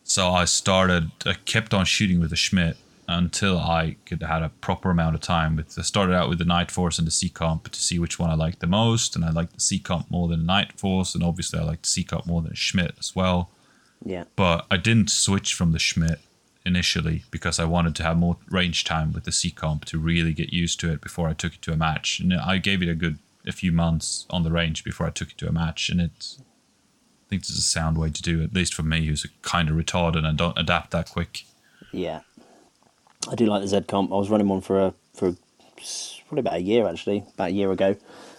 So 0.02 0.30
I 0.30 0.44
started 0.46 1.10
I 1.24 1.34
kept 1.34 1.72
on 1.74 1.84
shooting 1.84 2.18
with 2.20 2.30
the 2.30 2.36
Schmidt 2.36 2.76
until 3.08 3.58
I 3.58 3.96
could 4.06 4.22
had 4.22 4.42
a 4.42 4.48
proper 4.48 4.90
amount 4.90 5.14
of 5.14 5.20
time. 5.20 5.54
With 5.56 5.78
I 5.78 5.82
started 5.82 6.14
out 6.14 6.28
with 6.28 6.38
the 6.38 6.44
Nightforce 6.44 6.98
and 6.98 7.06
the 7.06 7.10
C 7.12 7.28
Comp 7.28 7.70
to 7.70 7.80
see 7.80 7.98
which 8.00 8.18
one 8.18 8.30
I 8.30 8.34
liked 8.34 8.60
the 8.60 8.66
most, 8.66 9.14
and 9.14 9.24
I 9.24 9.30
liked 9.30 9.54
the 9.54 9.60
C 9.60 9.78
Comp 9.78 10.10
more 10.10 10.26
than 10.28 10.44
the 10.46 10.52
Nightforce, 10.52 11.14
and 11.14 11.22
obviously 11.22 11.58
I 11.60 11.64
liked 11.64 11.82
the 11.84 11.90
C 11.90 12.02
Comp 12.04 12.26
more 12.26 12.42
than 12.42 12.54
Schmidt 12.54 12.94
as 12.98 13.14
well. 13.14 13.50
yeah, 14.04 14.24
But 14.36 14.66
I 14.70 14.76
didn't 14.78 15.10
switch 15.10 15.54
from 15.54 15.72
the 15.72 15.78
Schmidt 15.78 16.18
initially 16.64 17.24
because 17.30 17.58
I 17.58 17.64
wanted 17.64 17.94
to 17.96 18.02
have 18.02 18.16
more 18.16 18.36
range 18.50 18.84
time 18.84 19.12
with 19.12 19.24
the 19.24 19.32
C 19.32 19.50
Comp 19.50 19.84
to 19.86 19.98
really 19.98 20.32
get 20.32 20.52
used 20.52 20.80
to 20.80 20.92
it 20.92 21.00
before 21.00 21.28
I 21.28 21.32
took 21.32 21.54
it 21.54 21.62
to 21.62 21.72
a 21.72 21.76
match. 21.76 22.20
And 22.20 22.34
I 22.34 22.58
gave 22.58 22.82
it 22.82 22.88
a 22.88 22.94
good 22.94 23.18
a 23.46 23.52
few 23.52 23.72
months 23.72 24.26
on 24.30 24.44
the 24.44 24.50
range 24.52 24.84
before 24.84 25.06
I 25.06 25.10
took 25.10 25.30
it 25.30 25.38
to 25.38 25.48
a 25.48 25.52
match, 25.52 25.90
and 25.90 26.00
it's 26.00 26.38
I 26.40 27.28
think 27.28 27.42
is 27.42 27.58
a 27.58 27.62
sound 27.62 27.98
way 27.98 28.10
to 28.10 28.22
do 28.22 28.40
it, 28.40 28.44
at 28.44 28.54
least 28.54 28.74
for 28.74 28.82
me, 28.82 29.06
who's 29.06 29.24
a 29.24 29.28
kind 29.42 29.68
of 29.68 29.76
retarded 29.76 30.24
and 30.24 30.38
don't 30.38 30.58
adapt 30.58 30.90
that 30.90 31.10
quick. 31.10 31.44
yeah. 31.92 32.20
I 33.30 33.36
do 33.36 33.46
like 33.46 33.62
the 33.62 33.68
Z 33.68 33.82
comp. 33.82 34.10
I 34.12 34.16
was 34.16 34.30
running 34.30 34.48
one 34.48 34.60
for 34.60 34.80
a 34.80 34.94
for 35.14 35.36
probably 36.26 36.40
about 36.40 36.54
a 36.54 36.62
year 36.62 36.88
actually, 36.88 37.24
about 37.34 37.50
a 37.50 37.52
year 37.52 37.70
ago, 37.70 37.96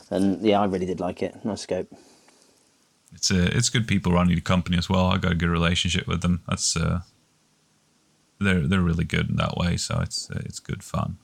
and 0.10 0.42
yeah, 0.42 0.60
I 0.60 0.66
really 0.66 0.86
did 0.86 1.00
like 1.00 1.24
it. 1.24 1.44
Nice 1.46 1.62
scope. 1.62 1.88
It's 3.14 3.32
a, 3.32 3.56
it's 3.56 3.70
good 3.70 3.88
people 3.88 4.12
running 4.12 4.36
the 4.36 4.42
company 4.42 4.78
as 4.78 4.90
well. 4.90 5.06
I 5.06 5.18
got 5.18 5.32
a 5.32 5.36
good 5.36 5.50
relationship 5.50 6.08
with 6.08 6.22
them. 6.22 6.42
That's 6.48 6.76
uh, 6.76 7.02
they're 8.44 8.68
they're 8.68 8.82
really 8.82 9.06
good 9.06 9.30
in 9.30 9.36
that 9.38 9.58
way. 9.58 9.78
So 9.78 10.00
it's 10.02 10.30
uh, 10.30 10.42
it's 10.46 10.60
good 10.60 10.84
fun. 10.84 11.18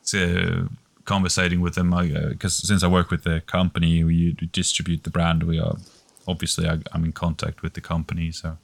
It's 0.00 0.14
uh, 0.14 0.66
conversating 1.04 1.60
with 1.60 1.74
them 1.74 1.90
because 2.30 2.56
since 2.56 2.82
I 2.82 2.88
work 2.88 3.10
with 3.10 3.24
the 3.24 3.40
company, 3.40 4.04
we 4.04 4.32
distribute 4.52 5.04
the 5.04 5.10
brand. 5.10 5.42
We 5.42 5.58
are 5.58 5.76
obviously 6.28 6.68
I, 6.68 6.78
I'm 6.92 7.04
in 7.04 7.12
contact 7.12 7.62
with 7.62 7.74
the 7.74 7.80
company. 7.80 8.30
So 8.32 8.58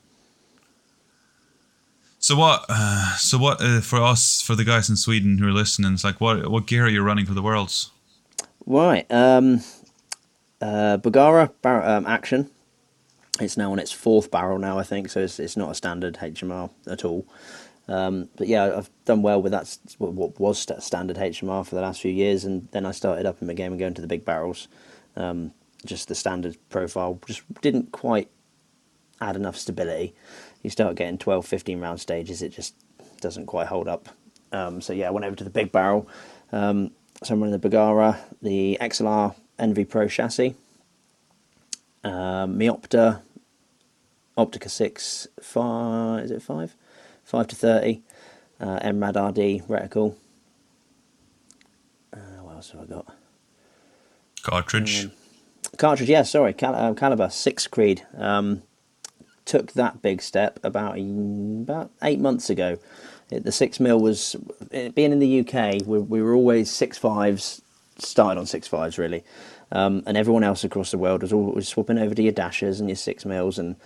so 2.18 2.36
what? 2.36 2.64
Uh, 2.68 3.16
so 3.16 3.38
what 3.38 3.60
uh, 3.60 3.80
for 3.80 4.02
us 4.02 4.40
for 4.40 4.54
the 4.54 4.64
guys 4.64 4.90
in 4.90 4.96
Sweden 4.96 5.38
who 5.38 5.48
are 5.48 5.52
listening? 5.52 5.92
It's 5.92 6.04
like 6.04 6.20
what 6.20 6.50
what 6.50 6.66
gear 6.66 6.86
are 6.86 6.88
you 6.88 7.02
running 7.02 7.26
for 7.26 7.34
the 7.34 7.42
worlds? 7.42 7.90
Right. 8.66 9.10
Um, 9.10 9.62
uh, 10.60 10.96
bar- 10.98 11.52
um, 11.62 12.06
action. 12.06 12.50
It's 13.40 13.56
now 13.56 13.72
on 13.72 13.78
its 13.78 13.92
fourth 13.92 14.30
barrel 14.30 14.58
now, 14.58 14.78
I 14.78 14.82
think. 14.82 15.10
So 15.10 15.20
it's, 15.20 15.38
it's 15.38 15.56
not 15.56 15.70
a 15.70 15.74
standard 15.74 16.14
HMR 16.14 16.70
at 16.86 17.04
all. 17.04 17.26
Um, 17.86 18.28
but 18.36 18.48
yeah, 18.48 18.76
I've 18.76 18.90
done 19.04 19.22
well 19.22 19.40
with 19.40 19.52
that. 19.52 19.78
What 19.98 20.38
was 20.38 20.58
st- 20.58 20.82
standard 20.82 21.16
HMR 21.16 21.66
for 21.66 21.74
the 21.74 21.80
last 21.80 22.02
few 22.02 22.12
years, 22.12 22.44
and 22.44 22.68
then 22.72 22.84
I 22.84 22.90
started 22.90 23.24
up 23.26 23.40
in 23.40 23.46
my 23.46 23.54
game 23.54 23.72
and 23.72 23.78
going 23.78 23.94
to 23.94 24.02
the 24.02 24.06
big 24.06 24.24
barrels. 24.24 24.68
Um, 25.16 25.52
just 25.86 26.08
the 26.08 26.14
standard 26.14 26.56
profile 26.68 27.18
just 27.26 27.42
didn't 27.60 27.92
quite 27.92 28.28
add 29.20 29.36
enough 29.36 29.56
stability. 29.56 30.14
You 30.62 30.70
start 30.70 30.96
getting 30.96 31.18
12, 31.18 31.46
15 31.46 31.80
round 31.80 32.00
stages, 32.00 32.42
it 32.42 32.50
just 32.50 32.74
doesn't 33.20 33.46
quite 33.46 33.68
hold 33.68 33.88
up. 33.88 34.08
Um, 34.52 34.80
so 34.80 34.92
yeah, 34.92 35.08
I 35.08 35.10
went 35.10 35.24
over 35.24 35.36
to 35.36 35.44
the 35.44 35.50
big 35.50 35.72
barrel. 35.72 36.08
Um, 36.52 36.90
so 37.22 37.34
I'm 37.34 37.40
running 37.40 37.52
the 37.52 37.58
Bergara, 37.58 38.18
the 38.42 38.78
XLR 38.80 39.34
Envy 39.58 39.84
Pro 39.84 40.08
chassis, 40.08 40.54
um, 42.04 42.58
Meopta, 42.58 43.22
Optika6, 44.38 45.26
5, 45.42 46.24
is 46.24 46.30
it 46.30 46.42
5? 46.42 46.76
5 47.24 47.46
to 47.48 47.56
30, 47.56 48.02
uh, 48.60 48.78
MRAD 48.78 49.28
RD 49.28 49.68
reticle. 49.68 50.14
Uh, 52.12 52.18
what 52.42 52.54
else 52.54 52.70
have 52.70 52.82
I 52.82 52.84
got? 52.84 53.14
Cartridge. 54.42 55.08
Cartridge, 55.76 56.08
yeah, 56.08 56.22
sorry, 56.22 56.54
Cal- 56.54 56.74
uh, 56.74 56.94
Caliber 56.94 57.28
6 57.28 57.66
Creed. 57.66 58.06
Um, 58.16 58.62
took 59.48 59.72
that 59.72 60.02
big 60.02 60.20
step 60.20 60.60
about 60.62 60.98
about 60.98 61.90
eight 62.02 62.20
months 62.20 62.50
ago. 62.50 62.78
It, 63.30 63.44
the 63.44 63.52
six 63.52 63.80
mil 63.80 63.98
was 63.98 64.36
it, 64.70 64.94
being 64.94 65.10
in 65.10 65.18
the 65.18 65.40
UK. 65.40 65.86
We, 65.86 65.98
we 65.98 66.22
were 66.22 66.34
always 66.34 66.70
six 66.70 66.98
fives, 66.98 67.62
started 67.98 68.38
on 68.38 68.46
six 68.46 68.68
fives 68.68 68.98
really, 68.98 69.24
um, 69.72 70.02
and 70.06 70.16
everyone 70.16 70.44
else 70.44 70.64
across 70.64 70.90
the 70.90 70.98
world 70.98 71.22
was 71.22 71.32
always 71.32 71.66
swapping 71.66 71.98
over 71.98 72.14
to 72.14 72.22
your 72.22 72.32
dashes 72.32 72.78
and 72.78 72.88
your 72.88 72.96
six 72.96 73.24
mils, 73.24 73.58
and 73.58 73.76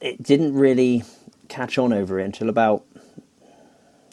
it 0.00 0.22
didn't 0.22 0.54
really 0.54 1.04
catch 1.48 1.78
on 1.78 1.92
over 1.92 2.20
it 2.20 2.24
until 2.24 2.48
about 2.48 2.84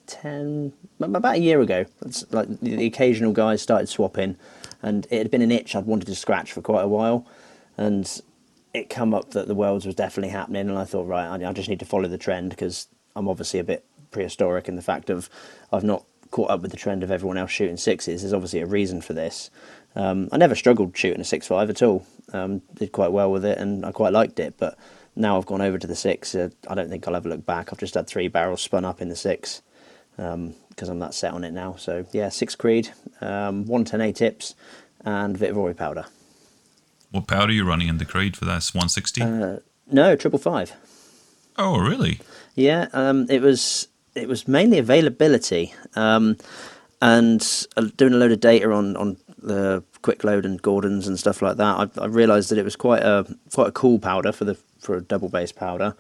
ten 0.08 0.74
about 1.00 1.36
a 1.36 1.40
year 1.40 1.62
ago. 1.62 1.86
It's 2.06 2.26
like 2.32 2.48
the, 2.60 2.86
occasional 2.86 3.34
guys 3.34 3.62
started 3.62 3.88
swapping, 3.88 4.38
and 4.82 5.08
it 5.10 5.18
had 5.18 5.32
been 5.32 5.42
an 5.42 5.52
itch 5.52 5.76
I'd 5.76 5.86
wanted 5.86 6.06
to 6.06 6.16
scratch 6.16 6.52
for 6.52 6.62
quite 6.62 6.84
a 6.84 6.88
while, 6.88 7.28
and 7.78 8.22
it 8.74 8.90
come 8.90 9.14
up 9.14 9.32
that 9.32 9.48
the 9.48 9.56
worlds 9.56 9.86
was 9.86 9.96
definitely 9.96 10.32
happening, 10.32 10.70
and 10.70 10.78
I 10.78 10.84
thought, 10.86 11.08
right, 11.08 11.28
I, 11.28 11.50
I 11.50 11.54
just 11.54 11.70
need 11.70 11.80
to 11.80 11.86
follow 11.86 12.08
the 12.08 12.18
trend 12.18 12.50
because 12.50 12.88
I'm 13.16 13.28
obviously 13.28 13.60
a 13.60 13.64
bit 13.64 13.86
prehistoric 14.12 14.68
in 14.68 14.76
the 14.76 14.82
fact 14.82 15.10
of 15.10 15.30
I've 15.72 15.84
not 15.84 16.06
caught 16.32 16.50
up 16.50 16.62
with 16.62 16.72
the 16.72 16.78
trend 16.78 17.04
of 17.04 17.12
everyone 17.12 17.38
else 17.38 17.52
shooting 17.52 17.78
sixes. 17.78 18.22
There's 18.22 18.34
obviously 18.34 18.60
a 18.60 18.66
reason 18.66 19.02
for 19.02 19.14
this. 19.14 19.50
Um, 19.96 20.28
I 20.32 20.38
never 20.38 20.56
struggled 20.56 20.98
shooting 20.98 21.22
a 21.22 21.24
six 21.24 21.48
five 21.48 21.70
at 21.70 21.82
all. 21.82 22.06
Um, 22.34 22.62
did 22.74 22.92
quite 22.92 23.12
well 23.12 23.32
with 23.32 23.46
it, 23.46 23.58
and 23.58 23.86
I 23.86 23.92
quite 23.92 24.14
liked 24.14 24.40
it. 24.40 24.56
But 24.58 24.78
now 25.16 25.38
I've 25.38 25.46
gone 25.46 25.62
over 25.62 25.78
to 25.78 25.88
the 25.88 25.96
six. 25.96 26.36
Uh, 26.36 26.50
I 26.68 26.76
don't 26.76 26.90
think 26.90 27.08
I'll 27.08 27.16
ever 27.16 27.30
look 27.30 27.46
back. 27.46 27.72
I've 27.72 27.80
just 27.80 27.94
had 27.94 28.08
three 28.08 28.28
barrels 28.28 28.62
spun 28.62 28.86
up 28.86 29.02
in 29.02 29.10
the 29.10 29.16
six 29.16 29.62
because 30.16 30.90
I'm 30.90 31.00
that 31.00 31.14
set 31.14 31.34
on 31.34 31.44
it 31.44 31.52
now. 31.52 31.76
So 31.76 32.06
yeah, 32.12 32.30
six 32.30 32.56
Creed, 32.56 32.90
um, 33.22 33.66
one 33.66 33.86
ten 33.86 34.02
A 34.02 34.12
tips, 34.14 34.56
and 35.04 35.38
Vihtavuori 35.38 35.76
powder. 35.76 36.06
What 37.12 37.28
powder 37.28 37.52
are 37.52 37.52
you 37.52 37.66
running 37.66 37.88
in 37.88 37.98
the 37.98 38.06
Creed 38.06 38.36
for 38.36 38.46
that? 38.46 38.66
160? 38.74 39.22
Uh, 39.22 39.58
no, 39.90 40.16
triple 40.16 40.40
five. 40.40 40.74
oh, 41.58 41.80
really? 41.80 42.20
Yeah, 42.56 42.88
um, 42.94 43.28
it 43.30 43.42
was 43.42 43.88
it 44.16 44.28
was 44.28 44.48
mainly 44.48 44.80
availability, 44.80 45.74
um, 45.96 46.38
and 47.02 47.66
uh, 47.78 47.88
doing 47.98 48.14
a 48.14 48.18
load 48.18 48.32
of 48.32 48.40
data 48.40 48.72
on, 48.72 48.96
on 48.98 49.18
the 49.46 49.84
quick 50.02 50.24
load 50.24 50.46
and 50.46 50.62
Gordons 50.62 51.08
and 51.08 51.18
stuff 51.18 51.42
like 51.42 51.58
that. 51.58 51.92
I, 51.98 52.02
I 52.02 52.06
realised 52.08 52.50
that 52.52 52.58
it 52.58 52.66
was 52.66 52.76
quite 52.76 53.04
a 53.04 53.26
quite 53.54 53.68
a 53.68 53.72
cool 53.72 54.00
powder 54.00 54.32
for 54.32 54.46
the 54.46 54.56
for 54.80 54.96
a 54.96 55.02
double 55.02 55.30
base 55.30 55.52
powder. 55.52 55.96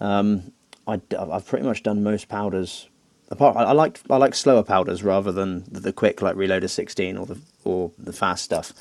Um, 0.00 0.52
I, 0.86 1.00
have 1.10 1.46
pretty 1.46 1.64
much 1.64 1.82
done 1.82 2.02
most 2.02 2.28
powders. 2.28 2.88
Apart, 3.28 3.56
I, 3.56 3.64
I 3.64 3.72
like 3.72 4.00
I 4.10 4.16
like 4.16 4.34
slower 4.34 4.62
powders 4.62 5.02
rather 5.02 5.32
than 5.32 5.64
the, 5.70 5.80
the 5.80 5.92
quick 5.92 6.22
like 6.22 6.36
Reloader 6.36 6.70
16 6.70 7.16
or 7.16 7.26
the 7.26 7.38
or 7.64 7.92
the 7.98 8.12
fast 8.12 8.44
stuff. 8.44 8.72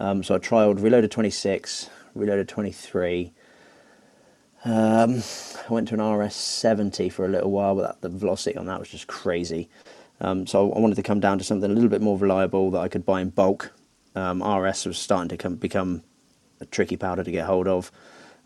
Um, 0.00 0.22
so 0.22 0.36
I 0.36 0.38
trialed 0.38 0.78
Reloader 0.78 1.10
26, 1.10 1.90
Reloader 2.16 2.46
23. 2.46 3.32
Um, 4.64 5.22
I 5.68 5.72
went 5.72 5.88
to 5.88 5.94
an 5.94 6.00
RS 6.00 6.34
70 6.34 7.08
for 7.08 7.24
a 7.24 7.28
little 7.28 7.50
while, 7.50 7.74
but 7.76 7.82
that, 7.82 8.00
the 8.00 8.08
velocity 8.08 8.56
on 8.56 8.66
that 8.66 8.78
was 8.78 8.88
just 8.88 9.06
crazy. 9.06 9.68
Um, 10.20 10.46
so 10.46 10.72
I 10.72 10.78
wanted 10.78 10.96
to 10.96 11.02
come 11.02 11.20
down 11.20 11.38
to 11.38 11.44
something 11.44 11.70
a 11.70 11.74
little 11.74 11.88
bit 11.90 12.02
more 12.02 12.18
reliable 12.18 12.70
that 12.72 12.80
I 12.80 12.88
could 12.88 13.06
buy 13.06 13.20
in 13.20 13.30
bulk. 13.30 13.72
Um, 14.14 14.42
RS 14.42 14.86
was 14.86 14.98
starting 14.98 15.28
to 15.28 15.36
come, 15.36 15.54
become 15.56 16.02
a 16.60 16.66
tricky 16.66 16.96
powder 16.96 17.22
to 17.22 17.30
get 17.30 17.46
hold 17.46 17.68
of. 17.68 17.92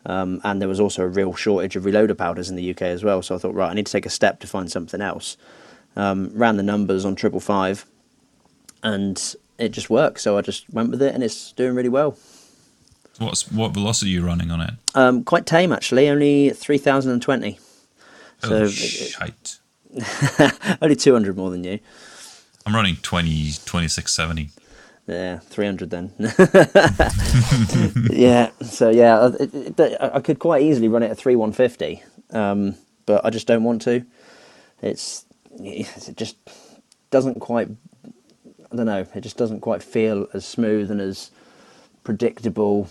Um, 0.05 0.41
and 0.45 0.61
there 0.61 0.69
was 0.69 0.81
also 0.81 1.03
a 1.03 1.09
real 1.09 1.33
shortage 1.35 1.77
of 1.77 1.85
reloader 1.85 2.17
powders 2.19 2.51
in 2.51 2.57
the 2.57 2.71
UK 2.71 2.83
as 2.83 3.03
well. 3.05 3.23
So 3.23 3.35
I 3.35 3.39
thought, 3.39 3.55
right, 3.55 3.71
I 3.71 3.75
need 3.75 3.87
to 3.87 3.93
take 3.93 4.05
a 4.05 4.11
step 4.11 4.41
to 4.41 4.47
find 4.47 4.71
something 4.71 5.01
else. 5.01 5.37
um, 5.97 6.31
ran 6.35 6.57
the 6.57 6.63
numbers 6.63 7.05
on 7.05 7.15
triple 7.15 7.39
five, 7.41 7.85
and 8.83 9.35
it 9.59 9.69
just 9.71 9.91
worked. 9.91 10.21
So 10.21 10.37
I 10.39 10.41
just 10.41 10.69
went 10.73 10.91
with 10.91 11.03
it, 11.03 11.15
and 11.15 11.23
it's 11.23 11.53
doing 11.53 11.75
really 11.75 11.89
well. 11.89 12.17
What's 13.19 13.51
what 13.53 13.73
velocity 13.73 14.11
are 14.11 14.15
you 14.21 14.27
running 14.27 14.51
on 14.51 14.61
it? 14.63 14.71
Um, 14.95 15.23
quite 15.23 15.45
tame 15.47 15.71
actually, 15.73 16.09
only 16.09 16.51
three 16.51 16.79
thousand 16.79 17.13
and 17.13 17.23
twenty. 17.23 17.59
So 18.43 18.55
oh, 18.57 18.65
it- 18.65 18.71
shite. 18.73 19.59
only 20.83 20.97
two 20.97 21.13
hundred 21.13 21.37
more 21.37 21.51
than 21.51 21.65
you. 21.65 21.79
I'm 22.65 22.75
running 22.75 22.97
20, 22.97 23.29
2670. 23.31 24.51
Yeah, 25.07 25.39
three 25.39 25.67
hundred 25.67 25.91
then. 25.91 26.13
yeah, 28.11 28.51
so 28.61 28.89
yeah, 28.89 29.31
it, 29.39 29.79
it, 29.79 29.97
I 30.01 30.21
could 30.21 30.39
quite 30.39 30.63
easily 30.63 30.87
run 30.87 31.03
it 31.03 31.11
at 31.11 31.19
three 31.19 31.35
one 31.35 31.53
fifty, 31.53 32.03
um, 32.31 32.77
but 33.05 33.25
I 33.25 33.31
just 33.31 33.49
don't 33.49 33.65
want 33.65 33.83
to. 33.83 34.07
It's 34.81 35.27
it 35.59 36.17
just 36.17 36.37
doesn't 37.11 37.41
quite. 37.41 37.69
I 38.71 38.77
don't 38.77 38.87
know. 38.87 39.05
It 39.13 39.21
just 39.23 39.37
doesn't 39.37 39.61
quite 39.61 39.83
feel 39.83 40.29
as 40.33 40.47
smooth 40.47 40.91
and 40.91 41.01
as 41.01 41.33
predictable. 42.05 42.89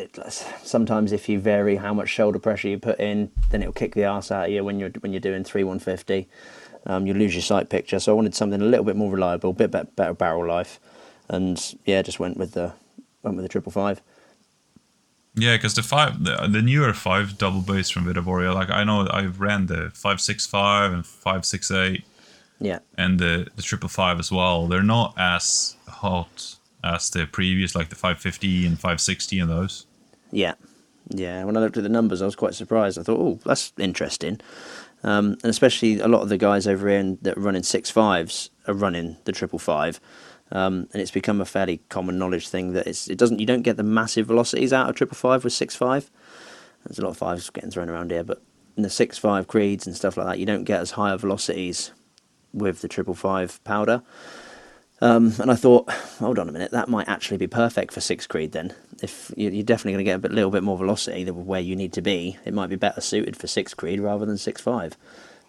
It, 0.00 0.16
sometimes 0.62 1.12
if 1.12 1.28
you 1.28 1.38
vary 1.38 1.76
how 1.76 1.92
much 1.92 2.08
shoulder 2.08 2.38
pressure 2.38 2.68
you 2.68 2.78
put 2.78 2.98
in, 2.98 3.30
then 3.50 3.62
it'll 3.62 3.74
kick 3.74 3.94
the 3.94 4.04
ass 4.04 4.30
out 4.30 4.46
of 4.46 4.50
you 4.50 4.64
when 4.64 4.80
you're 4.80 4.90
when 5.00 5.12
you're 5.12 5.20
doing 5.20 5.44
three 5.44 5.64
one 5.64 5.78
fifty. 5.78 6.28
Um, 6.86 7.06
you 7.06 7.14
lose 7.14 7.34
your 7.34 7.42
sight 7.42 7.68
picture. 7.68 8.00
So 8.00 8.12
I 8.12 8.16
wanted 8.16 8.34
something 8.34 8.60
a 8.60 8.64
little 8.64 8.84
bit 8.84 8.96
more 8.96 9.12
reliable, 9.12 9.50
a 9.50 9.52
bit 9.52 9.70
better, 9.70 9.88
better 9.94 10.14
barrel 10.14 10.46
life, 10.46 10.80
and 11.28 11.76
yeah, 11.84 12.02
just 12.02 12.18
went 12.18 12.36
with 12.36 12.52
the 12.52 12.72
went 13.22 13.36
with 13.36 13.44
the 13.44 13.48
triple 13.48 13.70
five. 13.70 14.00
Yeah, 15.34 15.56
because 15.56 15.74
the 15.74 15.82
five, 15.82 16.24
the, 16.24 16.46
the 16.46 16.60
newer 16.60 16.92
five 16.92 17.38
double 17.38 17.62
bass 17.62 17.88
from 17.88 18.04
Vihtavuori, 18.04 18.52
like 18.54 18.70
I 18.70 18.84
know 18.84 19.08
I've 19.10 19.40
ran 19.40 19.66
the 19.66 19.90
five 19.94 20.20
six 20.20 20.46
five 20.46 20.92
and 20.92 21.06
five 21.06 21.46
six 21.46 21.70
eight 21.70 22.04
Yeah, 22.60 22.80
and 22.98 23.18
the 23.18 23.48
the 23.56 23.62
triple 23.62 23.88
five 23.88 24.18
as 24.18 24.30
well. 24.30 24.66
They're 24.66 24.82
not 24.82 25.14
as 25.16 25.76
hot 25.88 26.56
as 26.84 27.10
the 27.10 27.26
previous, 27.26 27.74
like 27.74 27.88
the 27.88 27.96
five 27.96 28.18
fifty 28.18 28.66
and 28.66 28.78
five 28.78 29.00
sixty 29.00 29.38
and 29.38 29.50
those. 29.50 29.86
yeah, 30.30 30.54
yeah. 31.08 31.44
When 31.44 31.56
I 31.56 31.60
looked 31.60 31.76
at 31.76 31.82
the 31.82 31.88
numbers, 31.88 32.22
I 32.22 32.24
was 32.26 32.36
quite 32.36 32.54
surprised. 32.54 32.98
I 32.98 33.02
thought, 33.02 33.20
oh, 33.20 33.40
that's 33.44 33.72
interesting. 33.78 34.40
Um, 35.04 35.32
and 35.42 35.46
especially 35.46 35.98
a 35.98 36.06
lot 36.06 36.22
of 36.22 36.28
the 36.28 36.38
guys 36.38 36.66
over 36.66 36.88
here 36.88 37.16
that 37.22 37.36
are 37.36 37.40
running 37.40 37.64
six 37.64 37.90
fives 37.90 38.50
are 38.68 38.74
running 38.74 39.16
the 39.24 39.32
triple 39.32 39.58
five. 39.58 40.00
Um, 40.52 40.86
and 40.92 41.00
it's 41.00 41.10
become 41.10 41.40
a 41.40 41.46
fairly 41.46 41.80
common 41.88 42.18
knowledge 42.18 42.48
thing 42.48 42.72
that 42.74 42.86
it's, 42.86 43.08
it 43.08 43.18
doesn't 43.18 43.40
you 43.40 43.46
don't 43.46 43.62
get 43.62 43.78
the 43.78 43.82
massive 43.82 44.26
velocities 44.26 44.72
out 44.72 44.88
of 44.88 44.94
triple 44.94 45.16
five 45.16 45.44
with 45.44 45.52
six 45.52 45.74
five. 45.74 46.10
There's 46.84 46.98
a 46.98 47.02
lot 47.02 47.10
of 47.10 47.16
fives 47.16 47.48
getting 47.50 47.70
thrown 47.70 47.88
around 47.88 48.10
here, 48.10 48.22
but 48.22 48.42
in 48.76 48.82
the 48.82 48.90
six 48.90 49.18
five 49.18 49.48
creeds 49.48 49.86
and 49.86 49.96
stuff 49.96 50.16
like 50.16 50.26
that, 50.26 50.38
you 50.38 50.46
don't 50.46 50.64
get 50.64 50.80
as 50.80 50.92
high 50.92 51.16
velocities 51.16 51.92
with 52.52 52.80
the 52.80 52.88
triple 52.88 53.14
five 53.14 53.62
powder. 53.64 54.02
Um, 55.02 55.34
and 55.40 55.50
I 55.50 55.56
thought, 55.56 55.90
hold 55.90 56.38
on 56.38 56.48
a 56.48 56.52
minute, 56.52 56.70
that 56.70 56.88
might 56.88 57.08
actually 57.08 57.36
be 57.36 57.48
perfect 57.48 57.92
for 57.92 58.00
six 58.00 58.26
creed. 58.26 58.52
Then, 58.52 58.72
if 59.02 59.32
you- 59.36 59.50
you're 59.50 59.64
definitely 59.64 59.92
going 59.94 60.04
to 60.04 60.08
get 60.10 60.16
a 60.16 60.18
bit, 60.20 60.30
little 60.32 60.50
bit 60.50 60.62
more 60.62 60.78
velocity 60.78 61.24
than 61.24 61.44
where 61.44 61.60
you 61.60 61.74
need 61.74 61.92
to 61.94 62.00
be, 62.02 62.38
it 62.44 62.54
might 62.54 62.70
be 62.70 62.76
better 62.76 63.00
suited 63.00 63.36
for 63.36 63.48
six 63.48 63.74
creed 63.74 63.98
rather 64.00 64.24
than 64.24 64.38
six 64.38 64.60
five. 64.60 64.96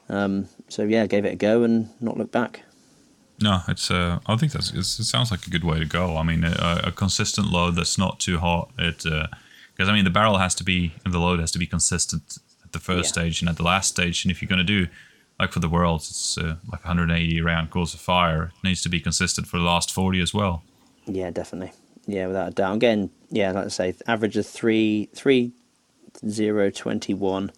Um, 0.09 0.47
so 0.69 0.83
yeah, 0.83 1.05
gave 1.05 1.23
it 1.23 1.33
a 1.33 1.35
go 1.35 1.63
and 1.63 1.89
not 2.01 2.17
look 2.17 2.31
back. 2.31 2.63
No, 3.41 3.61
it's. 3.67 3.91
Uh, 3.91 4.19
I 4.25 4.35
think 4.37 4.51
that's. 4.53 4.71
It's, 4.73 4.99
it 4.99 5.03
sounds 5.05 5.29
like 5.31 5.45
a 5.45 5.49
good 5.49 5.63
way 5.63 5.77
to 5.79 5.85
go. 5.85 6.17
I 6.17 6.23
mean, 6.23 6.43
a, 6.43 6.81
a 6.85 6.91
consistent 6.91 7.47
load 7.47 7.75
that's 7.75 7.97
not 7.97 8.19
too 8.19 8.39
hot. 8.39 8.71
It 8.79 8.97
because 9.03 9.89
I 9.89 9.93
mean 9.93 10.03
the 10.03 10.09
barrel 10.11 10.37
has 10.37 10.53
to 10.55 10.63
be 10.63 10.93
and 11.05 11.13
the 11.13 11.19
load 11.19 11.39
has 11.39 11.51
to 11.51 11.59
be 11.59 11.65
consistent 11.67 12.37
at 12.63 12.71
the 12.73 12.79
first 12.79 13.15
Yeah. 13.15 13.21
stage 13.23 13.41
and 13.41 13.49
at 13.49 13.57
the 13.57 13.63
last 13.63 13.89
stage. 13.89 14.23
And 14.25 14.31
if 14.31 14.41
you're 14.41 14.49
going 14.49 14.65
to 14.65 14.85
do 14.85 14.87
like 15.39 15.51
for 15.51 15.59
the 15.59 15.69
worlds, 15.69 16.09
it's 16.09 16.37
uh, 16.37 16.55
like 16.71 16.83
180 16.85 17.41
round 17.41 17.69
course 17.71 17.93
of 17.93 17.99
fire. 17.99 18.51
It 18.55 18.67
needs 18.67 18.81
to 18.83 18.89
be 18.89 18.99
consistent 18.99 19.47
for 19.47 19.57
the 19.57 19.63
last 19.63 19.91
40 19.91 20.21
as 20.21 20.33
well. 20.33 20.63
Yeah, 21.05 21.31
definitely. 21.31 21.73
Yeah, 22.05 22.27
without 22.27 22.49
a 22.49 22.51
doubt. 22.51 22.75
Again, 22.75 23.09
yeah, 23.29 23.51
like 23.51 23.65
I 23.65 23.69
say, 23.69 23.95
average 24.07 24.37
of 24.37 24.45
three 24.45 25.09
three 25.15 25.51
zero 26.27 26.69
twenty 26.69 27.13
one, 27.13 27.51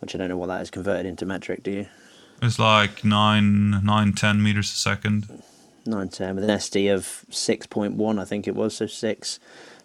which 0.00 0.14
I 0.14 0.18
don't 0.18 0.28
know 0.28 0.36
what 0.36 0.46
that 0.46 0.62
is 0.62 0.70
converted 0.70 1.06
into 1.06 1.26
metric. 1.26 1.62
Do 1.62 1.70
you? 1.72 1.86
It's 2.40 2.58
like 2.58 3.04
nine, 3.04 3.84
nine, 3.84 4.12
ten 4.12 4.42
meters 4.42 4.70
a 4.70 4.76
second. 4.76 5.42
nine 5.84 6.08
ten 6.08 6.36
with 6.36 6.44
an 6.44 6.50
SD 6.50 6.92
of 6.94 7.24
six 7.30 7.66
point 7.66 7.94
one, 7.94 8.18
I 8.18 8.24
think 8.24 8.46
it 8.46 8.54
was, 8.54 8.76
so 8.76 8.86
six. 8.86 9.40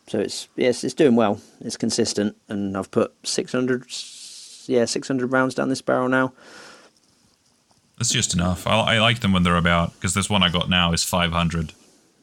So 0.07 0.19
it's 0.19 0.47
yes, 0.55 0.83
it's 0.83 0.93
doing 0.93 1.15
well. 1.15 1.41
It's 1.61 1.77
consistent, 1.77 2.35
and 2.49 2.77
I've 2.77 2.91
put 2.91 3.13
six 3.23 3.51
hundred, 3.51 3.85
yeah, 4.67 4.85
six 4.85 5.07
hundred 5.07 5.31
rounds 5.31 5.55
down 5.55 5.69
this 5.69 5.81
barrel 5.81 6.09
now. 6.09 6.33
That's 7.97 8.11
just 8.11 8.33
enough. 8.33 8.65
I, 8.67 8.95
I 8.95 8.99
like 8.99 9.19
them 9.19 9.33
when 9.33 9.43
they're 9.43 9.57
about 9.57 9.93
because 9.93 10.13
this 10.13 10.29
one 10.29 10.43
I 10.43 10.49
got 10.49 10.69
now 10.69 10.93
is 10.93 11.03
500. 11.03 11.73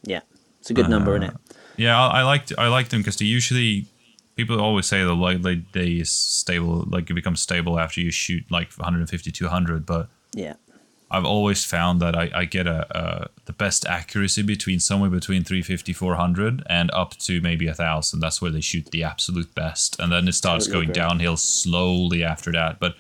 Yeah, 0.03 0.21
it's 0.61 0.71
a 0.71 0.75
good 0.75 0.89
number, 0.89 1.17
isn't 1.17 1.31
it? 1.31 1.35
Uh, 1.35 1.55
yeah, 1.77 1.99
I, 1.99 2.21
I 2.21 2.23
liked 2.23 2.53
I 2.59 2.69
like 2.69 2.89
them 2.89 3.01
because 3.01 3.17
they 3.17 3.25
usually 3.25 3.87
people 4.37 4.61
always 4.61 4.87
say 4.87 5.03
the 5.03 5.15
like 5.15 5.43
they 5.43 5.93
is 5.93 6.11
stable, 6.11 6.85
like 6.89 7.11
it 7.11 7.15
becomes 7.15 7.41
stable 7.41 7.79
after 7.79 8.01
you 8.01 8.11
shoot 8.11 8.45
like 8.51 8.73
150 8.73 9.31
200. 9.31 9.87
But 9.87 10.09
Yeah, 10.35 10.55
I've 11.11 11.25
always 11.25 11.65
found 11.65 12.01
that 12.01 12.17
I, 12.17 12.31
I 12.35 12.45
get 12.45 12.67
a, 12.67 12.87
a 12.97 13.29
the 13.47 13.53
best 13.53 13.87
accuracy 13.87 14.43
between 14.43 14.81
somewhere 14.81 15.11
between 15.11 15.45
350 15.45 15.93
400 15.93 16.63
and 16.69 16.91
up 16.93 17.17
to 17.19 17.41
maybe 17.41 17.67
a 17.67 17.75
thousand. 17.75 18.21
That's 18.21 18.41
where 18.41 18.51
they 18.51 18.61
shoot 18.61 18.91
the 18.91 19.05
absolute 19.05 19.55
best, 19.55 19.99
and 19.99 20.13
then 20.13 20.29
it 20.29 20.35
starts 20.35 20.67
Totally 20.67 20.87
going 20.87 20.95
downhill 20.95 21.37
slowly 21.37 22.23
after 22.25 22.53
that. 22.53 22.79
But 22.81 22.97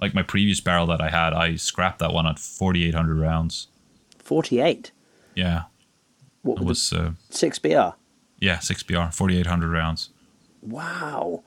like 0.00 0.14
my 0.14 0.22
previous 0.22 0.60
barrel 0.60 0.86
that 0.86 1.00
I 1.00 1.10
had, 1.10 1.32
I 1.32 1.56
scrapped 1.56 1.98
that 2.00 2.12
one 2.12 2.26
at 2.26 2.38
4800 2.38 3.18
rounds. 3.18 3.68
forty 4.18 4.60
eight. 4.60 4.90
Yeah, 5.34 5.64
What 6.42 6.60
it 6.60 6.64
was 6.64 6.92
uh, 6.92 7.12
six 7.30 7.58
BR? 7.58 7.94
yeah 8.38 8.58
6BR 8.58 9.12
4800 9.14 9.68
rounds. 9.70 10.10
Wow, 10.62 11.42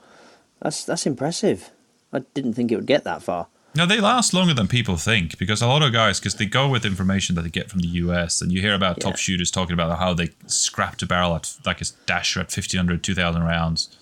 that's 0.62 0.84
that's 0.86 1.06
impressive. 1.06 1.72
I 2.14 2.20
didn't 2.34 2.54
think 2.54 2.72
it 2.72 2.76
would 2.76 2.86
get 2.86 3.04
that 3.04 3.24
far. 3.24 3.48
No, 3.76 3.86
they 3.86 4.00
last 4.00 4.34
longer 4.34 4.54
than 4.56 4.68
people 4.68 4.98
think 4.98 5.38
because 5.38 5.62
a 5.62 5.68
lot 5.68 5.84
of 5.84 5.92
guys, 5.94 6.20
because 6.20 6.36
they 6.36 6.46
go 6.48 6.68
with 6.68 6.86
information 6.86 7.36
that 7.36 7.44
they 7.44 7.50
get 7.50 7.70
from 7.70 7.80
the 7.82 7.88
US, 7.88 8.42
and 8.42 8.52
you 8.52 8.62
hear 8.62 8.74
about 8.74 9.00
top 9.00 9.18
shooters 9.18 9.52
talking 9.52 9.74
about 9.74 10.00
how 10.00 10.14
they 10.14 10.30
scrapped 10.48 11.02
a 11.04 11.06
barrel 11.06 11.36
at 11.36 11.54
like 11.66 11.82
a 11.82 11.86
dasher 12.06 12.40
at 12.40 12.46
1500, 12.46 13.04
2000 13.04 13.44
rounds. 13.44 13.96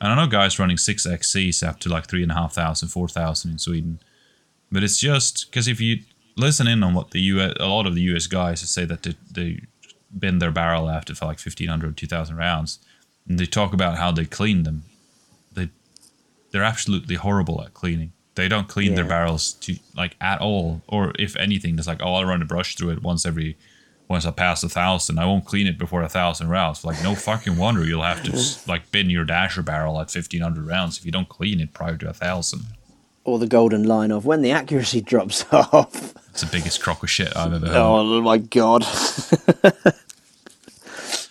And 0.00 0.12
I 0.12 0.16
know 0.16 0.30
guys 0.30 0.58
running 0.58 0.76
6XCs 0.76 1.66
up 1.66 1.80
to 1.80 1.88
like 1.88 2.06
3,500, 2.06 2.90
4,000 2.90 3.50
in 3.50 3.58
Sweden. 3.58 3.98
But 4.70 4.82
it's 4.82 4.98
just 4.98 5.50
because 5.50 5.68
if 5.68 5.80
you 5.80 6.00
listen 6.36 6.66
in 6.66 6.82
on 6.82 6.94
what 6.94 7.10
the 7.12 7.20
US, 7.20 7.54
a 7.58 7.66
lot 7.66 7.86
of 7.86 7.94
the 7.94 8.02
US 8.02 8.26
guys 8.26 8.60
say 8.60 8.84
that 8.84 9.02
they, 9.02 9.14
they 9.30 9.60
bend 10.10 10.42
their 10.42 10.50
barrel 10.50 10.90
after 10.90 11.14
for 11.14 11.26
like 11.26 11.38
1500, 11.38 11.96
2000 11.96 12.36
rounds, 12.36 12.78
and 13.28 13.38
they 13.38 13.46
talk 13.46 13.72
about 13.72 13.96
how 13.96 14.12
they 14.12 14.24
clean 14.24 14.64
them. 14.64 14.84
They, 15.52 15.70
they're 16.50 16.62
absolutely 16.62 17.16
horrible 17.16 17.62
at 17.62 17.74
cleaning. 17.74 18.12
They 18.34 18.48
don't 18.48 18.68
clean 18.68 18.94
their 18.94 19.04
barrels 19.06 19.54
to 19.54 19.76
like 19.96 20.14
at 20.20 20.42
all, 20.42 20.82
or 20.86 21.12
if 21.18 21.36
anything, 21.36 21.78
it's 21.78 21.86
like 21.86 22.02
oh, 22.02 22.16
I'll 22.16 22.26
run 22.26 22.42
a 22.42 22.44
brush 22.44 22.76
through 22.76 22.90
it 22.90 23.02
once 23.02 23.24
every 23.24 23.56
once 24.08 24.26
I 24.26 24.30
pass 24.30 24.62
a 24.62 24.68
thousand. 24.68 25.18
I 25.18 25.26
won't 25.26 25.44
clean 25.44 25.66
it 25.66 25.78
before 25.78 26.02
a 26.02 26.08
thousand 26.08 26.48
rounds. 26.48 26.84
Like 26.84 27.02
no 27.02 27.14
fucking 27.14 27.56
wonder 27.56 27.84
you'll 27.84 28.02
have 28.02 28.22
to 28.24 28.70
like 28.70 28.90
bin 28.92 29.10
your 29.10 29.24
dasher 29.24 29.62
barrel 29.62 30.00
at 30.00 30.10
fifteen 30.10 30.42
hundred 30.42 30.66
rounds 30.66 30.98
if 30.98 31.04
you 31.04 31.12
don't 31.12 31.28
clean 31.28 31.60
it 31.60 31.72
prior 31.72 31.96
to 31.96 32.08
a 32.08 32.12
thousand. 32.12 32.62
Or 33.24 33.40
the 33.40 33.48
golden 33.48 33.82
line 33.82 34.12
of 34.12 34.24
when 34.24 34.42
the 34.42 34.52
accuracy 34.52 35.00
drops 35.00 35.44
off. 35.52 36.14
It's 36.30 36.42
the 36.42 36.48
biggest 36.52 36.80
crock 36.80 37.02
of 37.02 37.10
shit 37.10 37.36
I've 37.36 37.52
ever 37.52 37.66
heard. 37.66 37.76
Oh 37.76 38.20
my 38.22 38.38
god. 38.38 38.82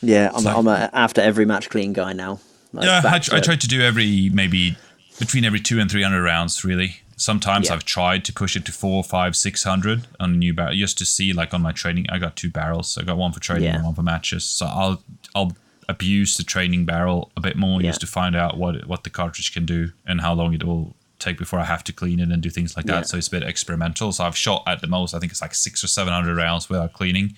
yeah, 0.02 0.30
I'm, 0.34 0.44
like- 0.44 0.58
I'm 0.58 0.68
a, 0.68 0.90
after 0.94 1.22
every 1.22 1.46
match 1.46 1.70
clean 1.70 1.94
guy 1.94 2.14
now. 2.14 2.40
Like, 2.74 2.86
yeah, 2.86 3.02
I, 3.06 3.38
I 3.38 3.40
try 3.40 3.56
to 3.56 3.68
do 3.68 3.82
every 3.82 4.30
maybe 4.34 4.76
between 5.18 5.46
every 5.46 5.62
two 5.62 5.80
and 5.80 5.90
three 5.90 6.04
hundred 6.04 6.24
rounds. 6.24 6.66
Really, 6.66 6.98
sometimes 7.16 7.68
Yeah. 7.68 7.74
I've 7.76 7.86
tried 7.86 8.26
to 8.26 8.34
push 8.34 8.56
it 8.56 8.66
to 8.66 8.72
four, 8.72 9.04
five, 9.04 9.36
six 9.36 9.64
hundred 9.64 10.08
on 10.20 10.32
a 10.34 10.38
new 10.38 10.54
barrel 10.54 10.76
just 10.76 10.98
to 11.00 11.06
see. 11.06 11.34
Like 11.34 11.54
on 11.54 11.62
my 11.62 11.72
training, 11.72 12.06
I 12.10 12.18
got 12.20 12.36
two 12.36 12.50
barrels. 12.50 12.90
So 12.90 13.02
I 13.02 13.04
got 13.06 13.18
one 13.18 13.32
for 13.32 13.40
training 13.40 13.66
Yeah. 13.66 13.76
and 13.76 13.84
one 13.86 13.96
for 13.96 14.04
matches. 14.04 14.44
So 14.44 14.66
I'll 14.66 15.02
I'll 15.34 15.56
abuse 15.88 16.36
the 16.38 16.44
training 16.44 16.84
barrel 16.86 17.32
a 17.38 17.42
bit 17.42 17.56
more 17.56 17.82
Yeah. 17.82 17.90
just 17.90 18.02
to 18.02 18.08
find 18.08 18.36
out 18.36 18.58
what 18.58 18.86
what 18.88 19.04
the 19.04 19.10
cartridge 19.10 19.54
can 19.54 19.66
do 19.66 19.92
and 20.06 20.22
how 20.22 20.34
long 20.34 20.54
it 20.54 20.64
will 20.64 20.96
take 21.20 21.38
before 21.38 21.60
I 21.60 21.64
have 21.66 21.84
to 21.86 21.94
clean 21.94 22.20
it 22.20 22.30
and 22.30 22.42
do 22.42 22.50
things 22.50 22.76
like 22.76 22.86
that. 22.88 23.08
So 23.08 23.18
it's 23.18 23.28
a 23.28 23.32
bit 23.32 23.44
experimental. 23.44 24.12
So 24.12 24.26
I've 24.26 24.36
shot 24.36 24.64
at 24.68 24.82
the 24.82 24.88
most. 24.88 25.14
I 25.14 25.20
think 25.20 25.32
it's 25.32 25.42
like 25.42 25.56
six 25.56 25.84
or 25.84 25.88
seven 25.88 26.12
hundred 26.14 26.36
rounds 26.38 26.70
without 26.70 26.92
cleaning. 26.94 27.36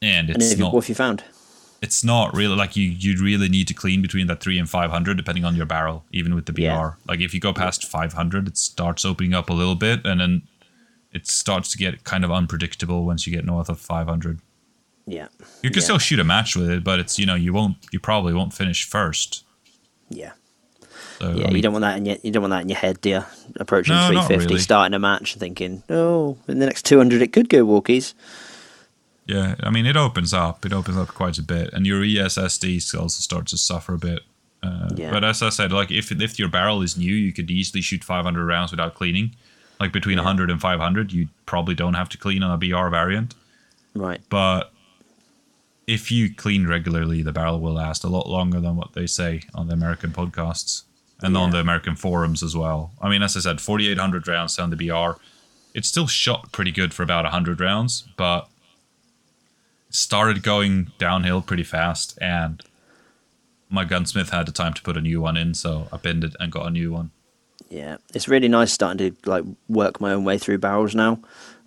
And 0.00 0.30
And 0.30 0.42
if 0.42 0.58
you, 0.58 0.64
not 0.64 0.72
what 0.72 0.84
have 0.84 0.88
you 0.88 0.94
found? 0.94 1.22
It's 1.84 2.02
not 2.04 2.26
really 2.34 2.56
like 2.62 2.72
you 2.80 2.86
you 3.04 3.10
really 3.22 3.48
need 3.56 3.66
to 3.68 3.74
clean 3.82 4.00
between 4.06 4.26
that 4.28 4.40
3 4.40 4.58
and 4.58 4.68
500 4.70 5.16
depending 5.16 5.44
on 5.44 5.54
your 5.56 5.66
barrel 5.66 6.04
even 6.12 6.34
with 6.34 6.46
the 6.46 6.52
BR 6.52 6.62
Yeah. 6.62 6.90
like 7.10 7.20
if 7.20 7.34
you 7.34 7.40
go 7.40 7.52
past 7.52 7.84
500 7.86 8.48
it 8.48 8.56
starts 8.56 9.04
opening 9.04 9.34
up 9.34 9.50
a 9.50 9.52
little 9.52 9.74
bit 9.86 9.98
and 10.06 10.20
then 10.20 10.42
it 11.12 11.26
starts 11.28 11.68
to 11.72 11.78
get 11.78 12.02
kind 12.04 12.24
of 12.24 12.30
unpredictable 12.32 13.04
once 13.04 13.26
you 13.26 13.32
get 13.36 13.44
north 13.44 13.68
of 13.68 13.78
500 13.80 14.40
Yeah. 15.06 15.28
you 15.62 15.70
can 15.70 15.80
Yeah. 15.80 15.84
still 15.88 15.98
shoot 15.98 16.20
a 16.20 16.24
match 16.24 16.56
with 16.56 16.70
it 16.70 16.82
but 16.84 16.98
it's 17.02 17.18
you 17.18 17.26
know 17.26 17.34
you 17.46 17.52
won't 17.52 17.76
you 17.92 18.00
probably 18.00 18.32
won't 18.38 18.52
finish 18.54 18.84
first 18.96 19.44
Yeah. 20.10 20.32
so 21.18 21.26
Yeah, 21.30 21.44
I 21.44 21.46
mean, 21.48 21.56
you 21.56 21.62
don't 21.62 21.72
want 21.76 21.82
that 21.88 21.96
in 21.98 22.06
your 22.06 22.16
you 22.24 22.30
don't 22.32 22.42
want 22.46 22.52
that 22.56 22.62
in 22.62 22.68
your 22.68 22.78
head, 22.86 23.00
do 23.00 23.08
you? 23.10 23.22
Approaching 23.64 23.94
No, 23.96 24.08
350, 24.08 24.46
really. 24.46 24.60
starting 24.60 24.94
a 24.94 24.98
match, 24.98 25.34
thinking, 25.36 25.82
oh, 25.90 26.36
in 26.48 26.58
the 26.60 26.66
next 26.66 26.82
200 26.86 27.20
it 27.22 27.32
could 27.32 27.48
go 27.48 27.64
walkies. 27.66 28.14
Yeah, 29.26 29.54
I 29.60 29.70
mean, 29.70 29.86
it 29.86 29.96
opens 29.96 30.34
up. 30.34 30.66
It 30.66 30.72
opens 30.72 30.96
up 30.98 31.08
quite 31.08 31.38
a 31.38 31.42
bit, 31.42 31.72
and 31.72 31.86
your 31.86 32.02
ESSD 32.02 32.76
also 32.98 33.20
starts 33.20 33.52
to 33.52 33.58
suffer 33.58 33.94
a 33.94 33.98
bit. 33.98 34.20
Uh, 34.62 34.90
Yeah. 34.94 35.10
But 35.10 35.24
as 35.24 35.42
I 35.42 35.48
said, 35.50 35.72
like 35.72 35.90
if 35.90 36.12
if 36.12 36.38
your 36.38 36.48
barrel 36.48 36.82
is 36.82 36.96
new, 36.96 37.14
you 37.14 37.32
could 37.32 37.50
easily 37.50 37.80
shoot 37.80 38.04
500 38.04 38.44
rounds 38.44 38.70
without 38.70 38.94
cleaning. 38.94 39.34
Like 39.80 39.92
between 39.92 40.18
100 40.18 40.50
and 40.50 40.60
500, 40.60 41.12
you 41.12 41.28
probably 41.46 41.74
don't 41.74 41.94
have 41.94 42.08
to 42.10 42.18
clean 42.18 42.42
on 42.42 42.50
a 42.50 42.56
BR 42.58 42.88
variant. 42.90 43.34
Right. 43.94 44.20
But 44.28 44.72
if 45.86 46.10
you 46.10 46.32
clean 46.34 46.66
regularly, 46.66 47.22
the 47.22 47.32
barrel 47.32 47.60
will 47.60 47.74
last 47.74 48.04
a 48.04 48.08
lot 48.08 48.28
longer 48.28 48.60
than 48.60 48.76
what 48.76 48.92
they 48.94 49.06
say 49.06 49.42
on 49.54 49.66
the 49.68 49.74
American 49.74 50.10
podcasts 50.12 50.82
and 51.22 51.36
on 51.36 51.50
the 51.50 51.58
American 51.58 51.96
forums 51.96 52.42
as 52.42 52.54
well. 52.56 52.92
I 53.00 53.08
mean, 53.08 53.22
as 53.22 53.36
I 53.36 53.40
said, 53.40 53.60
4,800 53.60 54.28
rounds 54.28 54.56
down 54.56 54.70
the 54.70 54.76
BR. 54.76 55.18
It 55.74 55.84
still 55.84 56.06
shot 56.06 56.52
pretty 56.52 56.70
good 56.70 56.92
for 56.94 57.02
about 57.02 57.24
100 57.24 57.60
rounds, 57.60 58.04
but 58.16 58.48
started 59.94 60.42
going 60.42 60.90
downhill 60.98 61.40
pretty 61.40 61.62
fast. 61.62 62.18
And 62.20 62.62
my 63.70 63.84
gunsmith 63.84 64.30
had 64.30 64.46
the 64.46 64.52
time 64.52 64.74
to 64.74 64.82
put 64.82 64.96
a 64.96 65.00
new 65.00 65.20
one 65.20 65.36
in, 65.36 65.54
so 65.54 65.88
I 65.92 65.96
binned 65.96 66.24
it 66.24 66.34
and 66.40 66.50
got 66.50 66.66
a 66.66 66.70
new 66.70 66.92
one. 66.92 67.10
Yeah, 67.70 67.96
it's 68.12 68.28
really 68.28 68.48
nice 68.48 68.72
starting 68.72 68.98
to 68.98 69.30
like 69.30 69.44
work 69.68 70.00
my 70.00 70.12
own 70.12 70.24
way 70.24 70.38
through 70.38 70.58
barrels 70.58 70.94
now. 70.94 71.20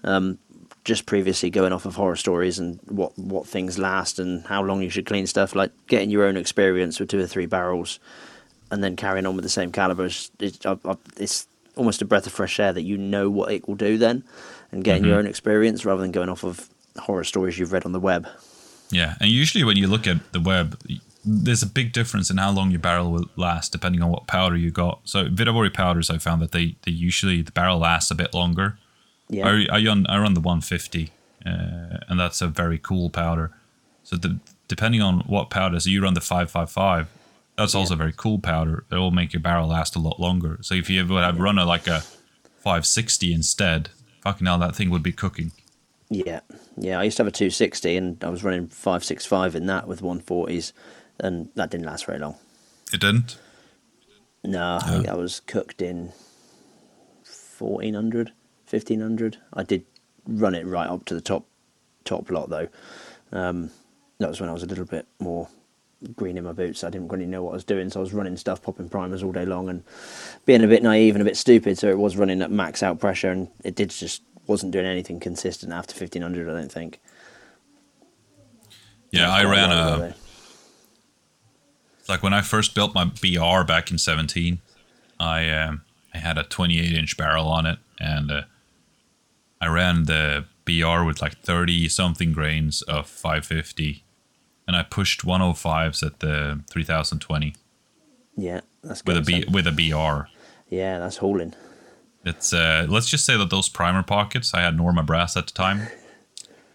Um, 0.04 0.38
just 0.84 1.06
previously 1.06 1.50
going 1.50 1.74
off 1.74 1.86
of 1.86 1.96
horror 1.96 2.16
stories 2.16 2.60
and 2.60 2.80
what 2.86 3.18
what 3.18 3.46
things 3.46 3.78
last 3.78 4.20
and 4.20 4.46
how 4.46 4.64
long 4.64 4.82
you 4.82 4.90
should 4.90 5.06
clean 5.06 5.28
stuff, 5.28 5.56
like 5.56 5.72
getting 5.88 6.10
your 6.10 6.26
own 6.26 6.38
experience 6.38 7.00
with 7.00 7.10
two 7.10 7.20
or 7.20 7.28
three 7.28 7.46
barrels, 7.46 8.00
and 8.72 8.84
then 8.84 8.96
carrying 8.96 9.26
on 9.26 9.36
with 9.36 9.44
the 9.44 9.50
same 9.50 9.72
calibers. 9.72 10.32
It's, 10.40 10.66
I, 10.66 10.72
uh, 10.72 10.78
I, 10.86 10.90
uh, 10.92 10.96
it's 11.18 11.48
almost 11.76 12.02
a 12.02 12.06
breath 12.06 12.26
of 12.26 12.34
fresh 12.34 12.60
air 12.60 12.74
that 12.74 12.84
you 12.84 12.98
know 12.98 13.30
what 13.30 13.52
it 13.52 13.68
will 13.68 13.76
do 13.76 13.98
then, 13.98 14.24
and 14.72 14.84
getting 14.84 15.04
your 15.04 15.14
mm-hmm. 15.14 15.26
own 15.26 15.28
experience 15.28 15.86
rather 15.86 16.02
than 16.02 16.12
going 16.12 16.30
off 16.30 16.44
of 16.44 16.70
horror 17.00 17.24
stories 17.24 17.58
you've 17.58 17.72
read 17.72 17.86
on 17.86 17.92
the 17.92 18.00
web. 18.00 18.28
Yeah, 18.90 19.16
and 19.20 19.30
usually 19.30 19.64
when 19.64 19.78
you 19.78 19.88
look 19.88 20.08
at 20.08 20.32
the 20.32 20.40
web, 20.40 20.80
there's 21.26 21.64
a 21.64 21.68
big 21.68 21.92
difference 21.92 22.30
in 22.30 22.38
how 22.38 22.52
long 22.52 22.72
your 22.72 22.80
barrel 22.80 23.12
will 23.12 23.26
last 23.36 23.72
depending 23.72 24.02
on 24.02 24.10
what 24.10 24.28
powder 24.28 24.56
you 24.56 24.72
got. 24.72 25.02
So 25.04 25.26
Vihtavuori 25.26 25.74
powders, 25.74 26.10
I 26.10 26.18
found 26.18 26.42
that 26.42 26.52
they, 26.52 26.76
they 26.84 26.92
usually 26.92 27.42
the 27.42 27.52
barrel 27.52 27.80
lasts 27.80 28.12
a 28.12 28.16
bit 28.16 28.34
longer. 28.34 28.78
Yeah, 29.30 29.48
I, 29.48 29.66
I 29.70 29.86
run 29.86 30.08
I 30.08 30.18
run 30.20 30.34
the 30.36 30.40
150, 30.40 31.12
uh, 31.46 31.50
and 32.08 32.20
that's 32.20 32.42
a 32.42 32.48
very 32.48 32.78
cool 32.78 33.10
powder. 33.10 33.52
So 34.04 34.16
the, 34.16 34.40
depending 34.70 35.02
on 35.02 35.20
what 35.22 35.50
powder, 35.50 35.80
so 35.82 35.90
you 35.90 36.02
run 36.02 36.14
the 36.14 36.22
555, 36.22 37.08
that's 37.58 37.76
also 37.76 37.96
a 37.96 37.98
very 37.98 38.14
cool 38.16 38.40
powder. 38.40 38.86
It 38.90 38.96
will 38.96 39.12
make 39.12 39.34
your 39.34 39.42
barrel 39.42 39.68
last 39.68 39.96
a 39.96 40.00
lot 40.00 40.20
longer. 40.20 40.60
So 40.62 40.76
if 40.76 40.90
you 40.90 41.06
would 41.06 41.24
have 41.24 41.40
run 41.40 41.58
a 41.58 41.66
like 41.66 41.88
a 41.88 42.02
560 42.60 43.34
instead, 43.34 43.90
fucking 44.22 44.46
hell, 44.46 44.60
that 44.60 44.76
thing 44.76 44.90
would 44.92 45.04
be 45.04 45.12
cooking. 45.12 45.52
Yeah, 46.10 46.40
yeah. 46.78 47.00
I 47.00 47.04
used 47.04 47.18
to 47.18 47.24
have 47.24 47.28
a 47.28 47.32
260, 47.32 47.98
and 47.98 48.24
I 48.24 48.30
was 48.30 48.44
running 48.44 48.68
565 48.68 49.56
in 49.56 49.66
that 49.68 49.88
with 49.88 50.02
140s, 50.02 50.72
and 51.20 51.50
that 51.56 51.70
didn't 51.70 51.86
last 51.86 52.06
very 52.06 52.20
long. 52.20 52.36
It 52.94 53.02
didn't. 53.02 53.38
No, 54.44 54.80
I 54.82 54.90
think 54.90 55.08
I 55.10 55.16
was 55.16 55.42
cooked 55.42 55.82
in 55.82 56.14
1400, 57.58 58.32
1500. 58.70 59.38
I 59.54 59.64
did 59.64 59.84
run 60.26 60.56
it 60.56 60.66
right 60.66 60.88
up 60.90 61.06
to 61.06 61.14
the 61.14 61.22
top 61.22 61.46
top 62.06 62.32
lot 62.32 62.50
though. 62.50 62.68
Um, 63.32 63.72
that 64.20 64.30
was 64.30 64.40
when 64.40 64.50
I 64.50 64.54
was 64.54 64.64
a 64.64 64.68
little 64.68 64.86
bit 64.86 65.06
more 65.20 65.50
green 66.16 66.38
in 66.38 66.44
my 66.44 66.54
boots. 66.54 66.84
I 66.84 66.90
didn't 66.90 67.10
really 67.10 67.26
know 67.26 67.44
what 67.44 67.52
I 67.52 67.56
was 67.56 67.64
doing, 67.64 67.90
so 67.90 68.00
I 68.00 68.02
was 68.02 68.14
running 68.14 68.38
stuff, 68.38 68.62
popping 68.62 68.90
primers 68.90 69.24
all 69.24 69.32
day 69.32 69.46
long, 69.46 69.70
and 69.70 69.84
being 70.46 70.64
a 70.64 70.68
bit 70.68 70.84
naive 70.84 71.16
and 71.16 71.22
a 71.22 71.26
bit 71.26 71.38
stupid. 71.38 71.78
So 71.78 71.90
it 71.90 71.98
was 71.98 72.18
running 72.18 72.42
at 72.42 72.52
max 72.52 72.82
out 72.82 73.00
pressure, 73.00 73.32
and 73.32 73.50
it 73.64 73.76
did 73.76 73.90
just 73.90 74.22
wasn't 74.48 74.72
doing 74.72 74.86
anything 74.86 75.20
consistent 75.20 75.74
after 75.74 75.94
1500. 75.94 76.50
I 76.50 76.60
don't 76.62 76.72
think. 76.72 77.00
Yeah, 79.12 79.30
I 79.32 79.44
ran 79.44 79.72
a 79.72 80.16
like 82.10 82.24
when 82.24 82.34
I 82.34 82.42
first 82.42 82.74
built 82.76 82.94
my 82.94 83.06
BR 83.06 83.64
back 83.66 83.92
in 83.92 83.98
17, 83.98 84.60
I 85.20 85.50
um, 85.50 85.82
I 86.14 86.18
had 86.20 86.38
a 86.38 86.44
28 86.44 86.94
inch 86.94 87.18
barrel 87.18 87.48
on 87.48 87.66
it, 87.66 87.80
and 88.00 88.32
uh, 88.32 88.42
I 89.60 89.68
ran 89.68 90.06
the 90.06 90.46
BR 90.66 91.04
with 91.04 91.22
like 91.22 91.38
30 91.40 91.90
something 91.90 92.34
grains 92.34 92.82
of 92.84 93.08
550, 93.08 94.04
and 94.68 94.76
I 94.76 94.84
pushed 94.84 95.22
105s 95.26 96.06
at 96.06 96.20
the 96.20 96.62
3020 96.70 97.56
Yeah, 98.36 98.62
that's 98.84 99.02
good. 99.02 99.18
with 99.18 99.28
a 99.28 99.32
good. 99.42 99.54
With 99.54 99.68
a 99.68 99.72
BR. 99.72 100.30
Yeah, 100.70 101.00
that's 101.00 101.18
hauling. 101.18 101.54
It's 102.28 102.54
uh, 102.54 102.86
let's 102.90 103.08
just 103.08 103.26
say 103.26 103.38
that 103.38 103.50
those 103.50 103.70
primer 103.70 104.04
pockets 104.04 104.54
I 104.54 104.62
had 104.62 104.76
Norma 104.78 105.04
brass 105.04 105.36
at 105.38 105.48
the 105.48 105.54
time. 105.54 105.88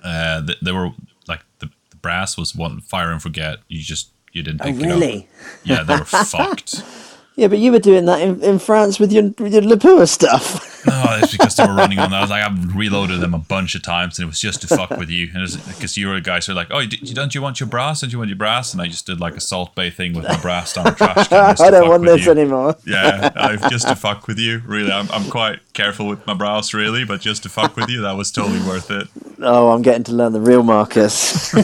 Uh, 0.02 0.44
th- 0.44 0.58
they 0.60 0.72
were 0.72 0.90
like 1.28 1.40
the, 1.60 1.66
the 1.90 1.96
brass 1.96 2.36
was 2.36 2.54
one 2.54 2.80
fire 2.80 3.10
and 3.12 3.22
forget. 3.22 3.58
You 3.68 3.80
just 3.82 4.10
you 4.32 4.42
didn't 4.42 4.62
Oh, 4.62 4.64
pick 4.64 4.76
it 4.76 4.82
up. 4.82 4.88
really? 4.88 5.28
Yeah, 5.64 5.82
they 5.82 5.96
were 5.96 6.04
fucked. 6.04 6.82
Yeah, 7.36 7.48
but 7.48 7.58
you 7.58 7.72
were 7.72 7.78
doing 7.78 8.04
that 8.06 8.20
in, 8.20 8.42
in 8.42 8.58
France 8.58 8.98
with 9.00 9.10
your 9.12 9.24
with 9.38 9.52
your 9.54 9.62
Lapua 9.62 10.08
stuff. 10.08 10.68
No, 10.84 11.04
it's 11.22 11.30
because 11.30 11.54
they 11.54 11.64
were 11.64 11.74
running 11.74 12.00
on 12.00 12.10
that. 12.10 12.16
I 12.16 12.20
was 12.22 12.30
like, 12.30 12.42
I've 12.42 12.74
reloaded 12.76 13.20
them 13.20 13.34
a 13.34 13.38
bunch 13.38 13.76
of 13.76 13.82
times, 13.84 14.18
and 14.18 14.24
it 14.24 14.26
was 14.26 14.40
just 14.40 14.62
to 14.62 14.66
fuck 14.66 14.90
with 14.90 15.10
you. 15.10 15.30
And 15.32 15.46
because 15.68 15.96
you 15.96 16.08
were 16.08 16.18
guys 16.18 16.46
who 16.46 16.52
were 16.52 16.56
like, 16.56 16.72
oh, 16.72 16.84
don't 16.84 17.32
you 17.34 17.40
want 17.40 17.60
your 17.60 17.68
brass? 17.68 18.00
Don't 18.00 18.12
you 18.12 18.18
want 18.18 18.30
your 18.30 18.36
brass? 18.36 18.72
And 18.72 18.82
I 18.82 18.88
just 18.88 19.06
did 19.06 19.20
like 19.20 19.36
a 19.36 19.40
Salt 19.40 19.76
Bae 19.76 19.90
thing 19.90 20.12
with 20.12 20.26
my 20.26 20.40
brass 20.40 20.72
down 20.72 20.86
the 20.86 20.90
trash 20.90 21.28
can. 21.28 21.56
I 21.60 21.70
don't 21.70 21.88
want 21.88 22.04
this 22.04 22.24
you. 22.24 22.32
anymore. 22.32 22.74
Yeah, 22.84 23.30
I've 23.36 23.70
just 23.70 23.86
to 23.86 23.94
fuck 23.94 24.26
with 24.26 24.40
you. 24.40 24.60
Really, 24.66 24.90
I'm, 24.90 25.08
I'm 25.12 25.30
quite 25.30 25.60
careful 25.72 26.08
with 26.08 26.26
my 26.26 26.34
brass, 26.34 26.74
really, 26.74 27.04
but 27.04 27.20
just 27.20 27.44
to 27.44 27.48
fuck 27.48 27.76
with 27.76 27.88
you, 27.88 28.00
that 28.02 28.16
was 28.16 28.32
totally 28.32 28.58
worth 28.66 28.90
it. 28.90 29.06
Oh, 29.40 29.70
I'm 29.70 29.82
getting 29.82 30.02
to 30.04 30.12
learn 30.12 30.32
the 30.32 30.40
real 30.40 30.64
Marcus. 30.64 31.54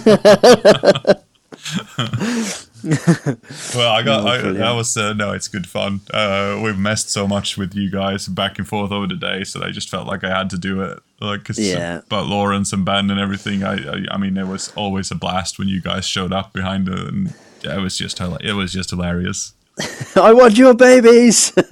Well, 3.74 3.90
I 3.92 4.02
got 4.04 4.26
I, 4.26 4.38
that 4.52 4.72
was 4.72 4.96
uh, 4.96 5.12
no, 5.12 5.32
it's 5.32 5.48
good 5.48 5.66
fun. 5.66 6.00
Uh, 6.12 6.60
we've 6.62 6.78
messed 6.78 7.10
so 7.10 7.26
much 7.26 7.56
with 7.58 7.74
you 7.74 7.90
guys 7.90 8.28
back 8.28 8.58
and 8.58 8.66
forth 8.68 8.92
over 8.92 9.06
the 9.06 9.16
day, 9.16 9.42
so 9.44 9.62
I 9.64 9.70
just 9.70 9.88
felt 9.90 10.06
like 10.06 10.22
I 10.24 10.28
had 10.36 10.48
to 10.50 10.58
do 10.58 10.82
it. 10.82 11.00
Like, 11.20 11.42
'cause 11.44 11.58
Yeah. 11.58 11.98
about 12.06 12.26
Lawrence 12.26 12.72
and 12.72 12.84
Ben 12.84 13.10
and 13.10 13.18
everything. 13.18 13.64
I, 13.64 13.74
I, 13.74 14.04
I 14.12 14.16
mean, 14.18 14.36
it 14.36 14.46
was 14.46 14.72
always 14.76 15.10
a 15.10 15.16
blast 15.16 15.58
when 15.58 15.66
you 15.68 15.80
guys 15.80 16.06
showed 16.06 16.32
up 16.32 16.52
behind 16.52 16.88
it, 16.88 16.98
and 17.00 17.34
it 17.64 17.80
was 17.80 17.96
just 17.98 18.20
it 18.20 18.52
was 18.54 18.72
just 18.72 18.90
hilarious. 18.90 19.54
I 20.16 20.32
want 20.32 20.56
your 20.56 20.74
babies. 20.74 21.52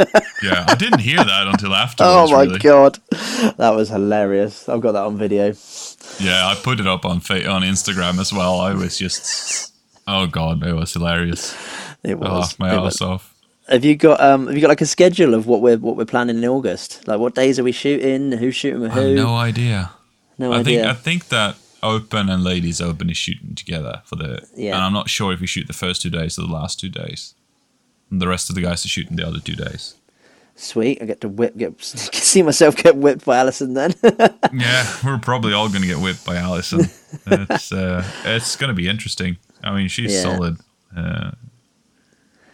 Yeah, 0.42 0.66
I 0.68 0.74
didn't 0.74 0.98
hear 1.00 1.16
that 1.16 1.46
until 1.46 1.74
afterwards. 1.74 2.30
oh 2.30 2.36
my 2.36 2.42
really. 2.42 2.58
god, 2.58 2.98
that 3.56 3.70
was 3.74 3.88
hilarious. 3.88 4.68
I've 4.68 4.82
got 4.82 4.92
that 4.92 5.04
on 5.04 5.16
video. 5.16 5.54
Yeah, 6.20 6.46
I 6.46 6.54
put 6.62 6.78
it 6.78 6.86
up 6.86 7.06
on 7.06 7.16
on 7.16 7.62
Instagram 7.62 8.20
as 8.20 8.34
well. 8.34 8.60
I 8.60 8.74
was 8.74 8.98
just, 8.98 9.72
oh 10.06 10.26
god, 10.26 10.64
it 10.64 10.72
was 10.72 10.92
hilarious. 10.92 11.54
It 12.02 12.12
I 12.12 12.14
was. 12.14 12.30
laughed 12.30 12.58
my 12.58 12.74
ass 12.74 13.00
off. 13.00 13.34
Have 13.68 13.84
you 13.84 13.96
got 13.96 14.20
um? 14.20 14.46
Have 14.46 14.54
you 14.54 14.60
got 14.60 14.68
like 14.68 14.80
a 14.80 14.86
schedule 14.86 15.34
of 15.34 15.46
what 15.46 15.60
we're 15.60 15.78
what 15.78 15.96
we're 15.96 16.04
planning 16.04 16.38
in 16.38 16.44
August? 16.44 17.06
Like 17.08 17.18
what 17.18 17.34
days 17.34 17.58
are 17.58 17.64
we 17.64 17.72
shooting? 17.72 18.32
Who's 18.32 18.54
shooting 18.54 18.80
with 18.80 18.92
I 18.92 18.94
have 18.94 19.04
who? 19.04 19.14
no 19.16 19.34
idea. 19.34 19.90
No 20.38 20.52
I 20.52 20.62
think. 20.62 20.86
I 20.86 20.94
think 20.94 21.28
that 21.28 21.56
Open 21.82 22.28
and 22.28 22.44
Ladies 22.44 22.80
Open 22.80 23.10
is 23.10 23.16
shooting 23.16 23.54
together 23.54 24.02
for 24.04 24.16
the. 24.16 24.46
Yeah. 24.54 24.74
And 24.76 24.84
I'm 24.84 24.92
not 24.92 25.08
sure 25.08 25.32
if 25.32 25.40
we 25.40 25.46
shoot 25.46 25.66
the 25.66 25.72
first 25.72 26.02
two 26.02 26.10
days 26.10 26.38
or 26.38 26.42
the 26.42 26.52
last 26.52 26.78
two 26.78 26.88
days. 26.88 27.34
And 28.10 28.22
the 28.22 28.28
rest 28.28 28.48
of 28.48 28.54
the 28.54 28.62
guys 28.62 28.84
are 28.84 28.88
shooting 28.88 29.16
the 29.16 29.26
other 29.26 29.40
two 29.40 29.56
days. 29.56 29.96
Sweet. 30.54 31.02
I 31.02 31.04
get 31.04 31.20
to 31.22 31.28
whip. 31.28 31.56
Get 31.56 31.82
see 31.84 32.42
myself 32.42 32.76
get 32.76 32.96
whipped 32.96 33.24
by 33.24 33.38
Alison 33.38 33.74
then. 33.74 33.94
yeah, 34.54 34.86
we're 35.04 35.18
probably 35.18 35.52
all 35.52 35.68
going 35.68 35.82
to 35.82 35.88
get 35.88 35.98
whipped 35.98 36.24
by 36.24 36.36
Allison. 36.36 36.86
It's 37.28 37.72
uh, 37.72 38.04
it's 38.24 38.56
going 38.56 38.68
to 38.68 38.74
be 38.74 38.88
interesting. 38.88 39.38
I 39.66 39.74
mean, 39.76 39.88
she's 39.88 40.12
Yeah. 40.12 40.22
solid. 40.22 40.56
Uh, 40.96 41.30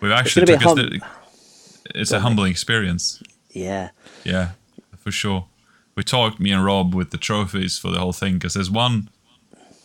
we've 0.01 0.13
actually 0.13 0.47
gonna 0.47 0.59
be 0.59 0.65
took 0.65 0.73
us. 0.73 0.79
hum- 0.79 0.89
the- 0.91 1.99
it's 2.01 2.11
a 2.13 2.21
humbling 2.21 2.51
experience. 2.51 3.23
yeah. 3.51 3.91
Yeah, 4.25 4.51
for 4.99 5.11
sure. 5.11 5.47
We 5.95 6.03
talked, 6.03 6.41
me 6.41 6.51
and 6.53 6.65
Rob, 6.65 6.95
with 6.95 7.11
the 7.11 7.19
trophies 7.19 7.79
for 7.79 7.91
the 7.91 7.99
whole 7.99 8.13
thing 8.15 8.35
because 8.35 8.55
there's 8.55 8.71
one. 8.71 9.11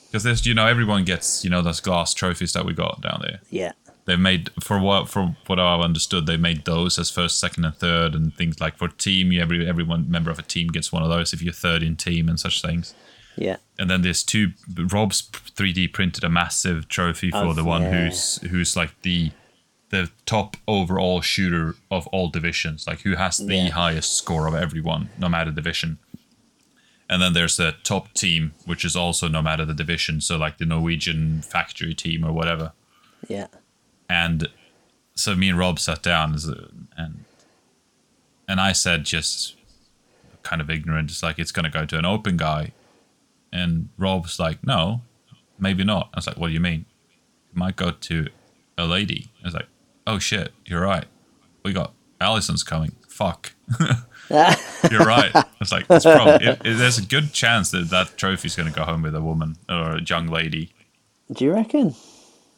Because 0.06 0.24
there's, 0.24 0.46
you 0.46 0.54
know, 0.54 0.66
everyone 0.66 1.04
gets, 1.04 1.44
you 1.44 1.50
know, 1.50 1.62
those 1.62 1.82
glass 1.82 2.14
trophies 2.14 2.54
that 2.54 2.64
we 2.66 2.74
got 2.74 3.02
down 3.02 3.20
there. 3.24 3.42
Yeah. 3.50 3.74
They've 4.06 4.18
made 4.18 4.50
for 4.62 4.80
what 4.80 5.10
for 5.10 5.36
what 5.48 5.60
I've 5.60 5.82
understood, 5.82 6.28
they 6.28 6.38
made 6.38 6.64
those 6.64 6.98
as 6.98 7.10
first, 7.10 7.42
second, 7.42 7.66
and 7.66 7.76
third, 7.76 8.16
and 8.16 8.34
things 8.38 8.62
like 8.62 8.78
for 8.78 8.88
team. 8.88 9.34
You 9.34 9.42
every 9.42 9.68
everyone 9.68 10.10
member 10.10 10.32
of 10.32 10.40
a 10.40 10.44
team 10.44 10.68
gets 10.70 10.94
one 10.94 11.04
of 11.04 11.10
those 11.10 11.34
if 11.34 11.42
you're 11.42 11.52
third 11.52 11.84
in 11.84 11.98
team 11.98 12.30
and 12.30 12.40
such 12.40 12.62
things. 12.62 12.94
Yeah. 13.38 13.58
And 13.80 13.90
then 13.90 14.02
there's 14.02 14.24
two. 14.24 14.54
Rob's 14.92 15.22
3D 15.22 15.94
printed 15.94 16.24
a 16.24 16.30
massive 16.30 16.88
trophy 16.88 17.30
for 17.32 17.38
Oh, 17.38 17.54
the 17.54 17.64
one 17.64 17.84
yeah. 17.84 17.92
who's 18.06 18.38
who's 18.50 18.76
like 18.76 19.00
the 19.04 19.32
the 19.90 20.10
top 20.26 20.58
overall 20.68 21.22
shooter 21.22 21.76
of 21.90 22.08
all 22.08 22.28
divisions, 22.30 22.86
like 22.88 23.02
who 23.02 23.16
has 23.16 23.38
the 23.38 23.56
Yeah. 23.56 23.70
highest 23.70 24.16
score 24.16 24.48
of 24.48 24.54
everyone, 24.56 25.10
no 25.18 25.30
matter 25.30 25.52
division. 25.52 25.98
And 27.10 27.22
then 27.22 27.32
there's 27.32 27.56
the 27.56 27.74
top 27.84 28.14
team, 28.14 28.54
which 28.66 28.84
is 28.84 28.96
also 28.98 29.30
no 29.30 29.42
matter 29.42 29.64
the 29.64 29.74
division, 29.74 30.20
so 30.20 30.36
like 30.36 30.58
the 30.58 30.66
Norwegian 30.66 31.42
factory 31.42 31.94
team 31.94 32.26
or 32.26 32.34
whatever. 32.34 32.74
Yeah. 33.30 33.48
And 34.10 34.50
so 35.16 35.34
me 35.36 35.48
and 35.50 35.58
Rob 35.58 35.80
sat 35.80 36.02
down 36.04 36.36
and 36.98 37.24
and 38.48 38.60
I 38.60 38.72
said 38.74 39.04
just 39.06 39.56
kind 40.44 40.62
of 40.62 40.70
ignorant, 40.70 41.12
it's 41.12 41.24
like 41.24 41.40
it's 41.40 41.52
gonna 41.52 41.70
go 41.70 41.86
to 41.86 41.98
an 41.98 42.06
open 42.06 42.36
guy, 42.36 42.72
and 43.52 43.90
Rob's 43.98 44.40
like, 44.40 44.66
no, 44.66 45.02
maybe 45.60 45.84
not. 45.84 46.10
I 46.14 46.18
was 46.18 46.28
like, 46.28 46.38
what 46.38 46.48
do 46.48 46.54
you 46.54 46.60
mean? 46.60 46.86
It 47.52 47.58
might 47.58 47.76
go 47.76 47.92
to 47.92 48.28
a 48.78 48.86
lady. 48.86 49.32
I 49.44 49.48
was 49.48 49.54
like, 49.54 49.68
oh 50.06 50.20
shit, 50.20 50.54
you're 50.66 50.82
right. 50.82 51.06
We 51.64 51.74
got 51.74 51.94
Allison's 52.22 52.64
coming. 52.64 52.96
Fuck. 53.08 53.54
you're 53.80 55.06
right. 55.06 55.32
I 55.36 55.46
was 55.60 55.72
like, 55.72 55.86
it's 55.90 56.06
probably, 56.06 56.46
it, 56.48 56.62
it, 56.64 56.78
there's 56.78 56.98
a 56.98 57.06
good 57.06 57.34
chance 57.34 57.72
that 57.72 57.90
that 57.90 58.18
trophy's 58.18 58.56
going 58.56 58.72
to 58.72 58.76
go 58.76 58.86
home 58.86 59.02
with 59.02 59.16
a 59.16 59.22
woman 59.22 59.58
or 59.70 59.98
a 59.98 60.02
young 60.02 60.28
lady. 60.28 60.74
Do 61.32 61.46
you 61.46 61.54
reckon? 61.54 61.96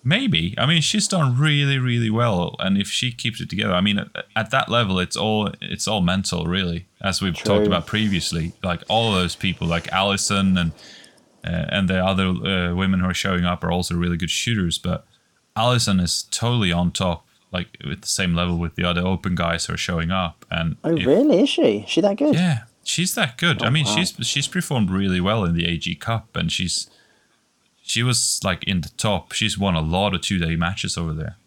Maybe. 0.04 0.56
I 0.58 0.66
mean, 0.66 0.82
she's 0.82 1.08
done 1.10 1.38
really, 1.38 1.78
really 1.78 2.10
well, 2.10 2.56
and 2.60 2.78
if 2.78 2.88
she 2.88 3.12
keeps 3.12 3.41
it 3.41 3.50
together, 3.50 3.74
I 3.74 3.82
mean, 3.82 4.00
at, 4.00 4.08
at 4.36 4.52
that 4.52 4.70
level, 4.70 4.97
it's 5.00 5.18
all 5.18 5.52
it's 5.62 5.88
all 5.88 6.02
mental, 6.02 6.45
really. 6.45 6.88
As 7.02 7.22
we've 7.22 7.36
True. 7.36 7.56
talked 7.56 7.68
about 7.68 7.86
previously, 7.86 8.54
like 8.64 8.82
all 8.88 9.12
those 9.12 9.36
people, 9.36 9.68
like 9.68 9.88
Allison 9.91 10.58
and 10.58 10.72
uh, 11.45 11.66
and 11.70 11.89
the 11.89 12.00
other 12.04 12.28
uh, 12.28 12.74
women 12.76 13.02
who 13.02 13.10
are 13.10 13.14
showing 13.14 13.43
up 13.43 13.64
are 13.64 13.72
also 13.72 13.93
really 13.95 14.16
good 14.18 14.30
shooters. 14.30 14.78
But 14.78 15.06
Allison 15.56 16.00
is 16.00 16.24
totally 16.32 16.72
on 16.72 16.91
top, 16.91 17.26
like 17.52 17.78
with 17.86 18.02
the 18.02 18.08
same 18.08 18.34
level 18.34 18.58
with 18.58 18.76
the 18.76 18.86
other 18.86 19.02
open 19.06 19.36
guys 19.36 19.66
who 19.66 19.74
are 19.74 19.78
showing 19.78 20.12
up. 20.12 20.45
And 20.50 20.78
Oh, 20.84 20.95
if- 20.95 21.06
really? 21.06 21.41
Is 21.43 21.50
she? 21.50 21.80
Is 21.80 21.89
she 21.89 22.00
that 22.02 22.18
good? 22.18 22.36
yeah, 22.36 22.64
she's 22.86 23.16
that 23.16 23.38
good. 23.38 23.62
I 23.62 23.68
Oh, 23.68 23.72
mean, 23.72 23.86
wow. 23.86 23.95
she's 23.97 24.14
she's 24.26 24.47
performed 24.47 24.89
really 24.91 25.20
well 25.20 25.43
in 25.43 25.56
the 25.56 25.66
AG 25.68 25.93
Cup, 25.95 26.36
and 26.38 26.50
she's 26.50 26.89
she 27.90 28.04
was 28.04 28.40
like 28.44 28.64
in 28.66 28.82
the 28.82 28.90
top. 28.98 29.32
She's 29.32 29.58
won 29.58 29.76
a 29.76 29.82
lot 29.82 30.14
of 30.14 30.22
two 30.22 30.38
day 30.38 30.56
matches 30.56 30.96
over 30.96 31.12
there. 31.12 31.38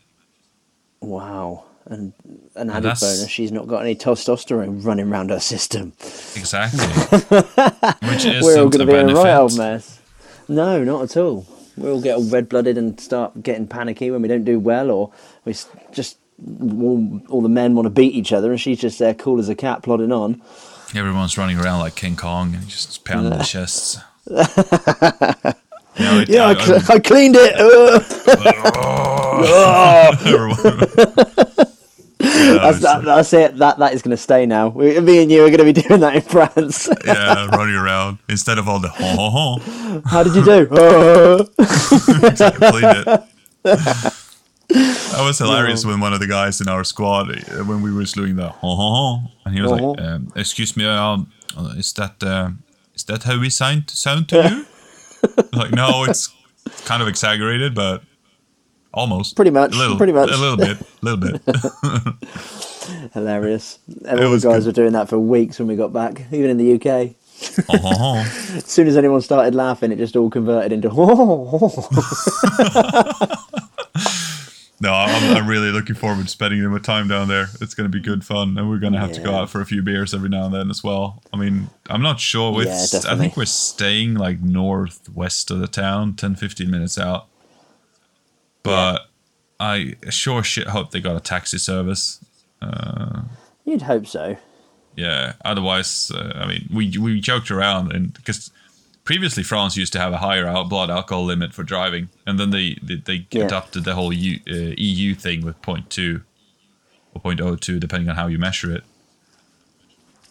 Wow. 1.00 1.64
And 1.86 2.12
an 2.56 2.68
added 2.70 2.94
bonus, 3.00 3.28
she's 3.28 3.52
not 3.52 3.68
got 3.68 3.80
any 3.80 3.94
testosterone 3.94 4.84
running 4.84 5.08
around 5.10 5.30
her 5.30 5.40
system. 5.40 5.92
Exactly. 6.00 6.80
Which 8.08 8.24
is 8.24 8.44
We're 8.44 8.60
all 8.60 8.68
going 8.68 8.86
to 8.86 8.92
be 8.92 8.98
in 8.98 9.10
a 9.10 9.14
right 9.14 9.34
old 9.34 9.56
mess. 9.56 10.00
No, 10.48 10.82
not 10.82 11.02
at 11.02 11.16
all. 11.16 11.46
We 11.76 11.90
all 11.90 12.00
get 12.00 12.16
all 12.16 12.24
red 12.24 12.48
blooded 12.48 12.76
and 12.76 13.00
start 13.00 13.42
getting 13.42 13.66
panicky 13.68 14.10
when 14.10 14.22
we 14.22 14.28
don't 14.28 14.44
do 14.44 14.58
well, 14.58 14.90
or 14.90 15.12
we 15.44 15.54
just 15.92 16.18
all, 16.60 17.20
all 17.28 17.40
the 17.40 17.48
men 17.48 17.74
want 17.74 17.86
to 17.86 17.90
beat 17.90 18.14
each 18.14 18.32
other, 18.32 18.50
and 18.50 18.60
she's 18.60 18.80
just 18.80 18.98
there, 18.98 19.14
cool 19.14 19.38
as 19.38 19.48
a 19.48 19.54
cat, 19.54 19.82
plodding 19.82 20.12
on. 20.12 20.42
Everyone's 20.94 21.38
running 21.38 21.58
around 21.58 21.80
like 21.80 21.94
King 21.94 22.16
Kong 22.16 22.54
and 22.54 22.68
just 22.68 23.04
pounding 23.04 23.36
the 23.38 23.44
chests. 23.44 23.98
It- 25.96 26.28
Yeah, 26.28 26.46
I, 26.46 26.50
I- 26.52 26.64
cl- 26.64 26.82
I 26.88 26.98
cleaned 27.00 27.36
it. 27.38 27.54
I- 29.54 31.68
Yeah, 32.24 32.58
that's, 32.62 32.80
that, 32.82 33.02
that's 33.04 33.32
it. 33.32 33.56
That 33.58 33.78
that 33.78 33.92
is 33.94 34.00
going 34.02 34.12
to 34.12 34.16
stay 34.16 34.46
now. 34.46 34.68
We, 34.68 34.98
me 35.00 35.22
and 35.22 35.30
you 35.30 35.42
are 35.44 35.48
going 35.50 35.58
to 35.58 35.64
be 35.64 35.72
doing 35.72 36.00
that 36.02 36.14
in 36.14 36.22
France. 36.22 36.88
yeah, 37.04 37.46
running 37.46 37.74
around 37.74 38.18
instead 38.28 38.58
of 38.58 38.68
all 38.68 38.78
the 38.78 38.86
ho 38.88 39.16
ho 39.16 39.30
ho. 39.58 40.02
How 40.06 40.22
did 40.22 40.36
you 40.36 40.44
do? 40.44 40.68
Oh. 40.70 41.44
Cleaned 41.58 43.08
it. 43.08 43.20
That 43.64 45.24
was 45.24 45.38
hilarious 45.38 45.84
when 45.84 45.98
one 46.00 46.12
of 46.12 46.20
the 46.20 46.28
guys 46.28 46.60
in 46.60 46.68
our 46.68 46.84
squad, 46.84 47.28
uh, 47.30 47.64
when 47.64 47.82
we 47.82 47.92
were 47.92 48.04
doing 48.04 48.36
the 48.36 48.50
ho 48.50 48.76
ho 48.76 48.94
ho, 48.94 49.18
and 49.44 49.54
he 49.56 49.60
was 49.60 49.72
like, 49.72 49.82
Uh-huh. 49.82 50.14
um, 50.14 50.32
"Excuse 50.36 50.76
me, 50.76 50.84
um, 50.86 51.26
uh, 51.56 51.74
is 51.76 51.92
that 51.94 52.22
uh, 52.22 52.50
is 52.94 53.02
that 53.04 53.24
how 53.24 53.40
we 53.40 53.50
sound 53.50 53.90
sound 53.90 54.28
to 54.28 54.36
you?" 54.48 54.66
I 55.22 55.28
was 55.36 55.54
like, 55.54 55.72
no, 55.72 56.04
it's 56.04 56.28
kind 56.84 57.02
of 57.02 57.08
exaggerated, 57.08 57.74
but 57.74 58.02
almost. 58.94 59.36
Pretty 59.36 59.50
much, 59.50 59.74
A 59.74 59.78
little, 59.78 59.96
pretty 59.96 60.12
much. 60.12 60.30
A 60.30 60.36
little 60.36 60.56
bit. 60.56 60.78
A 60.80 60.84
little 61.02 61.18
bit. 61.18 61.40
Hilarious. 63.14 63.78
And 64.06 64.20
all 64.20 64.30
the 64.30 64.38
guys 64.38 64.64
good. 64.64 64.66
were 64.66 64.72
doing 64.72 64.92
that 64.92 65.08
for 65.08 65.18
weeks 65.18 65.58
when 65.58 65.68
we 65.68 65.76
got 65.76 65.92
back, 65.92 66.22
even 66.32 66.50
in 66.50 66.56
the 66.56 66.74
UK. 66.74 67.14
ho 67.68 67.76
ho 67.78 67.94
ho. 67.94 68.14
As 68.56 68.64
soon 68.66 68.86
as 68.88 68.96
anyone 68.96 69.20
started 69.20 69.54
laughing, 69.54 69.92
it 69.92 69.98
just 69.98 70.16
all 70.16 70.30
converted 70.30 70.72
into. 70.72 70.88
No, 74.82 74.92
I'm, 74.92 75.36
I'm 75.36 75.46
really 75.46 75.70
looking 75.70 75.94
forward 75.94 76.24
to 76.24 76.28
spending 76.28 76.60
my 76.68 76.78
time 76.80 77.06
down 77.06 77.28
there. 77.28 77.46
It's 77.60 77.72
going 77.72 77.88
to 77.88 77.96
be 77.96 78.02
good 78.02 78.24
fun, 78.24 78.58
and 78.58 78.68
we're 78.68 78.80
going 78.80 78.94
to 78.94 78.98
have 78.98 79.12
to 79.12 79.20
go 79.20 79.32
out 79.32 79.48
for 79.48 79.60
a 79.60 79.64
few 79.64 79.80
beers 79.80 80.12
every 80.12 80.28
now 80.28 80.46
and 80.46 80.52
then 80.52 80.70
as 80.70 80.82
well. 80.82 81.22
I 81.32 81.36
mean, 81.36 81.70
I'm 81.88 82.02
not 82.02 82.18
sure. 82.18 82.52
With, 82.52 82.66
Yeah, 82.66 83.12
I 83.12 83.16
think 83.16 83.36
we're 83.36 83.44
staying 83.44 84.14
like 84.14 84.40
northwest 84.40 85.52
of 85.52 85.60
the 85.60 85.68
town, 85.68 86.14
10, 86.14 86.34
15 86.34 86.68
minutes 86.68 86.98
out. 86.98 87.28
But 88.64 89.06
I 89.60 89.94
sure 90.10 90.42
shit 90.42 90.66
hope 90.66 90.90
they 90.90 91.00
got 91.00 91.14
a 91.14 91.20
taxi 91.20 91.58
service. 91.58 92.18
You'd 93.64 93.82
hope 93.82 94.08
so. 94.08 94.36
Yeah. 94.96 95.34
Otherwise, 95.44 96.10
uh, 96.12 96.32
I 96.34 96.48
mean, 96.48 96.68
we 96.72 96.98
we 96.98 97.20
joked 97.20 97.52
around, 97.52 97.92
and 97.92 98.12
because 98.12 98.50
previously 99.04 99.42
France 99.42 99.76
used 99.76 99.92
to 99.94 99.98
have 99.98 100.12
a 100.12 100.18
higher 100.18 100.46
out 100.46 100.68
blood 100.68 100.90
alcohol 100.90 101.24
limit 101.24 101.52
for 101.52 101.62
driving, 101.62 102.08
and 102.26 102.38
then 102.38 102.50
they 102.50 102.78
they, 102.82 102.96
they 102.96 103.26
Yeah. 103.30 103.44
adopted 103.46 103.84
the 103.84 103.94
whole 103.94 104.12
U, 104.12 104.40
uh, 104.50 104.74
EU 104.76 105.14
thing 105.14 105.44
with 105.44 105.60
0.2 105.62 106.22
or 107.14 107.20
0.02, 107.22 107.78
depending 107.80 108.08
on 108.08 108.16
how 108.16 108.26
you 108.26 108.38
measure 108.38 108.74
it. 108.74 108.84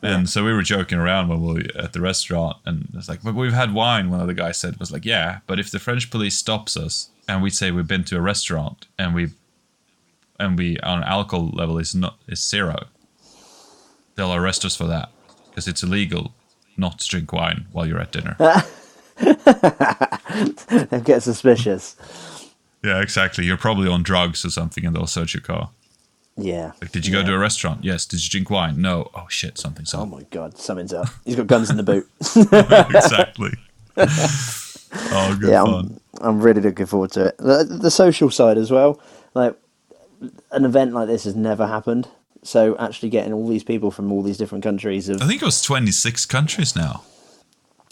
And 0.04 0.28
so 0.28 0.44
we 0.44 0.52
were 0.52 0.64
joking 0.64 0.98
around 0.98 1.28
when 1.28 1.42
we 1.44 1.54
were 1.54 1.64
at 1.84 1.94
the 1.94 2.02
restaurant, 2.02 2.58
and 2.66 2.88
it's 2.96 3.08
like, 3.08 3.22
but 3.22 3.36
we've 3.36 3.54
had 3.54 3.72
wine. 3.72 4.10
One 4.10 4.20
of 4.20 4.26
the 4.26 4.34
guys 4.34 4.58
said 4.58 4.80
was 4.80 4.92
like, 4.92 5.06
yeah, 5.06 5.40
but 5.46 5.60
if 5.60 5.70
the 5.70 5.78
French 5.78 6.10
police 6.10 6.36
stops 6.36 6.76
us 6.76 7.12
and 7.28 7.44
we 7.44 7.52
say 7.52 7.70
we've 7.70 7.86
been 7.88 8.04
to 8.06 8.18
a 8.18 8.22
restaurant 8.22 8.88
and 8.98 9.14
we 9.14 9.30
and 10.40 10.58
we 10.58 10.80
our 10.80 11.04
alcohol 11.04 11.50
level 11.54 11.78
is 11.78 11.94
not 11.94 12.18
is 12.28 12.42
zero, 12.44 12.88
they'll 14.16 14.34
arrest 14.34 14.66
us 14.66 14.76
for 14.76 14.88
that 14.88 15.10
because 15.50 15.68
it's 15.68 15.84
illegal 15.84 16.34
not 16.82 17.00
to 17.00 17.08
drink 17.08 17.32
wine 17.32 17.68
while 17.72 17.86
you're 17.86 18.00
at 18.00 18.12
dinner. 18.12 18.36
They 20.90 21.02
get 21.02 21.22
suspicious. 21.22 21.96
yeah, 22.84 23.02
exactly. 23.02 23.46
You're 23.46 23.58
probably 23.58 23.88
on 23.88 24.04
drugs 24.04 24.44
or 24.46 24.50
something, 24.50 24.86
and 24.86 24.96
they'll 24.96 25.06
search 25.08 25.34
your 25.34 25.42
car. 25.42 25.70
Yeah. 26.38 26.72
Like, 26.82 26.92
did 26.92 27.06
you 27.06 27.12
go 27.12 27.24
to 27.24 27.34
a 27.34 27.38
restaurant? 27.38 27.84
Yes. 27.84 28.06
Did 28.06 28.24
you 28.24 28.30
drink 28.30 28.50
wine? 28.50 28.82
No. 28.82 29.12
Oh 29.14 29.28
shit, 29.30 29.58
something's 29.58 29.94
Oh 29.94 30.06
my 30.06 30.24
god, 30.32 30.58
something's 30.58 30.94
up. 30.94 31.08
He's 31.26 31.36
got 31.36 31.48
guns 31.48 31.70
in 31.70 31.78
the 31.78 31.84
boot. 31.84 32.10
exactly. 32.96 33.52
oh, 33.98 35.38
good 35.40 35.50
yeah, 35.50 35.64
fun. 35.64 36.00
I'm, 36.22 36.28
I'm 36.28 36.42
really 36.42 36.62
looking 36.62 36.86
forward 36.86 37.12
to 37.12 37.28
it. 37.28 37.38
The, 37.38 37.64
the 37.64 37.92
social 37.92 38.30
side 38.32 38.58
as 38.58 38.72
well. 38.72 39.00
Like, 39.34 39.56
an 40.52 40.66
event 40.66 40.94
like 40.94 41.08
this 41.08 41.26
has 41.26 41.36
never 41.36 41.68
happened. 41.68 42.08
So 42.44 42.76
actually 42.80 43.10
getting 43.10 43.34
all 43.34 43.48
these 43.48 43.64
people 43.64 43.92
from 43.92 44.12
all 44.12 44.24
these 44.24 44.38
different 44.38 44.64
countries 44.64 45.10
of 45.10 45.22
I 45.22 45.28
think 45.28 45.42
it 45.42 45.46
was 45.46 45.62
26 45.62 46.26
countries 46.26 46.76
now. 46.76 47.04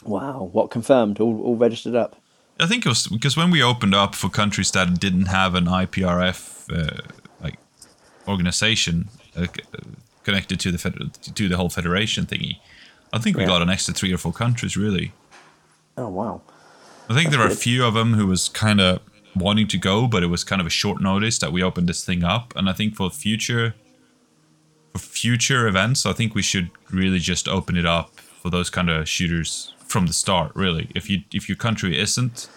wow, 0.04 0.50
what 0.52 0.72
confirmed, 0.72 1.20
all, 1.20 1.42
all 1.44 1.56
registered 1.56 1.96
up. 1.96 2.16
I 2.60 2.66
think 2.66 2.86
it 2.86 2.90
was 2.90 3.08
because 3.08 3.38
when 3.38 3.52
we 3.52 3.62
opened 3.64 3.96
up 3.96 4.16
for 4.16 4.30
countries 4.30 4.72
that 4.72 5.00
didn't 5.00 5.28
have 5.28 5.56
an 5.56 5.66
IPRF 5.66 6.66
uh, 6.76 7.02
like 7.42 7.58
organization 8.28 9.08
uh, 9.38 9.48
connected 10.24 10.60
to 10.62 10.72
the 10.72 10.78
fed- 10.78 11.14
to 11.36 11.48
the 11.48 11.56
whole 11.58 11.70
federation 11.70 12.26
thingy, 12.26 12.58
I 13.14 13.20
think 13.20 13.38
we 13.38 13.44
Yeah. 13.44 13.50
got 13.50 13.62
an 13.62 13.70
extra 13.70 13.94
three 13.94 14.14
or 14.14 14.18
four 14.18 14.34
countries 14.34 14.76
really. 14.76 15.14
Oh 15.98 16.10
wow. 16.10 16.42
I 17.10 17.14
think 17.14 17.32
there 17.32 17.40
are 17.42 17.48
a 17.48 17.56
few 17.56 17.84
of 17.86 17.94
them 17.94 18.14
who 18.14 18.28
was 18.28 18.50
kind 18.50 18.80
of 18.82 19.00
wanting 19.36 19.68
to 19.70 19.78
go, 19.78 20.08
but 20.08 20.22
it 20.22 20.28
was 20.28 20.44
kind 20.44 20.60
of 20.62 20.68
a 20.68 20.70
short 20.72 21.02
notice 21.02 21.40
that 21.40 21.52
we 21.52 21.64
opened 21.64 21.88
this 21.90 22.04
thing 22.06 22.24
up. 22.24 22.54
And 22.56 22.70
I 22.70 22.74
think 22.74 22.96
for 22.96 23.10
future 23.10 23.74
future 25.02 25.68
events, 25.68 26.06
I 26.06 26.14
think 26.14 26.36
we 26.36 26.42
should 26.42 26.70
really 26.92 27.20
just 27.20 27.48
open 27.48 27.78
it 27.78 27.86
up 27.86 28.20
for 28.20 28.50
those 28.50 28.70
kind 28.70 28.90
of 28.90 29.08
shooters 29.08 29.74
from 29.80 30.08
the 30.08 30.14
start. 30.14 30.52
Really, 30.56 30.90
if 30.96 31.10
you 31.10 31.24
if 31.34 31.50
your 31.50 31.56
country 31.56 31.98
isn't 31.98 32.50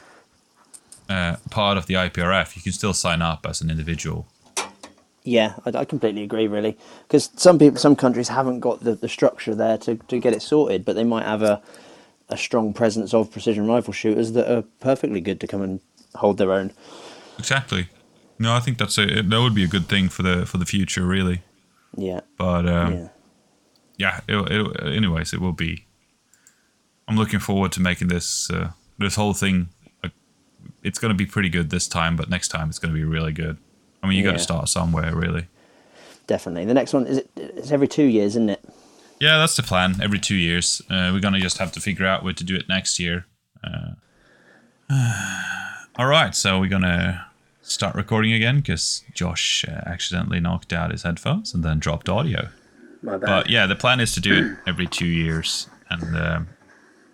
uh, 1.09 1.37
part 1.51 1.77
of 1.77 1.87
the 1.87 1.95
IPRF, 1.95 2.57
you 2.57 2.63
can 2.63 2.73
still 2.73 2.95
sign 2.95 3.23
up 3.23 3.47
as 3.49 3.61
an 3.61 3.71
individual. 3.71 4.27
Yeah, 5.25 5.55
I, 5.65 5.79
I 5.79 5.85
completely 5.85 6.25
agree, 6.25 6.49
really, 6.49 6.77
because 7.07 7.31
some 7.37 7.59
people, 7.59 7.79
some 7.79 7.95
countries 7.95 8.29
haven't 8.29 8.61
got 8.61 8.81
the, 8.81 8.97
the 8.97 9.09
structure 9.09 9.55
there 9.55 9.79
to, 9.79 9.95
to 9.95 10.19
get 10.19 10.33
it 10.33 10.43
sorted, 10.43 10.85
but 10.85 10.97
they 10.97 11.05
might 11.05 11.25
have 11.25 11.43
a 11.43 11.63
a 12.33 12.37
strong 12.37 12.73
presence 12.73 13.13
of 13.13 13.31
precision 13.31 13.67
rifle 13.69 13.93
shooters 13.93 14.33
that 14.33 14.51
are 14.51 14.63
perfectly 14.81 15.21
good 15.21 15.39
to 15.41 15.47
come 15.47 15.63
and 15.63 15.81
hold 16.15 16.39
their 16.39 16.53
own. 16.53 16.73
Exactly. 17.39 17.89
No, 18.39 18.55
I 18.55 18.61
think 18.61 18.79
that's 18.79 18.99
a 18.99 19.23
that 19.23 19.41
would 19.41 19.55
be 19.55 19.65
a 19.65 19.69
good 19.69 19.87
thing 19.87 20.09
for 20.09 20.23
the 20.23 20.47
for 20.47 20.59
the 20.59 20.65
future, 20.65 21.05
really. 21.05 21.43
Yeah, 21.97 22.21
But 22.39 22.67
um, 22.69 22.93
yeah, 22.95 23.09
yeah, 23.99 24.21
it, 24.29 24.51
it, 24.51 24.95
anyways, 24.97 25.33
it 25.33 25.41
will 25.41 25.53
be. 25.53 25.87
I'm 27.09 27.17
looking 27.17 27.41
forward 27.41 27.73
to 27.73 27.81
making 27.83 28.09
this 28.09 28.51
uh, 28.51 28.71
this 28.99 29.15
whole 29.17 29.35
thing. 29.35 29.69
Uh, 30.03 30.09
it's 30.83 30.99
going 30.99 31.11
to 31.13 31.17
be 31.17 31.27
pretty 31.27 31.49
good 31.51 31.69
this 31.71 31.87
time, 31.89 32.17
but 32.17 32.31
next 32.31 32.49
time 32.49 32.69
it's 32.71 32.79
going 32.79 32.95
to 32.95 32.99
be 32.99 33.05
really 33.05 33.33
good. 33.33 33.59
I 34.03 34.09
mean, 34.09 34.17
you 34.17 34.25
got 34.25 34.31
Yeah. 34.31 34.37
to 34.39 34.43
start 34.43 34.69
somewhere, 34.69 35.15
really. 35.15 35.49
definitely. 36.27 36.65
The 36.65 36.75
next 36.75 36.93
one 36.95 37.07
is 37.07 37.19
it, 37.19 37.31
it's 37.37 37.71
every 37.73 37.89
two 37.89 38.05
years, 38.05 38.33
isn't 38.33 38.49
it? 38.51 38.65
Yeah, 39.21 39.39
that's 39.39 39.55
the 39.57 39.63
plan. 39.63 40.01
Every 40.01 40.19
two 40.19 40.35
years, 40.37 40.81
uh, 40.91 41.11
we're 41.13 41.21
gonna 41.21 41.41
just 41.41 41.59
have 41.59 41.73
to 41.73 41.81
figure 41.81 42.07
out 42.07 42.25
where 42.25 42.33
to 42.33 42.45
do 42.45 42.57
it 42.57 42.69
next 42.69 42.99
year. 42.99 43.27
Uh, 43.63 43.95
all 45.99 46.07
right, 46.07 46.35
so 46.35 46.59
we're 46.61 46.69
gonna 46.69 47.27
start 47.73 47.95
recording 47.95 48.33
again 48.33 48.57
because 48.57 49.05
Josh 49.15 49.65
uh, 49.69 49.81
accidentally 49.87 50.41
knocked 50.41 50.73
out 50.73 50.91
his 50.91 51.03
headphones 51.03 51.55
and 51.55 51.65
then 51.65 51.79
dropped 51.79 52.09
audio. 52.09 52.49
But 53.03 53.51
yeah, 53.51 53.67
the 53.67 53.75
plan 53.75 53.99
is 54.01 54.13
to 54.15 54.21
do 54.21 54.35
it 54.35 54.59
every 54.69 54.87
two 54.87 55.07
years, 55.07 55.69
and 55.91 56.17
um 56.17 56.49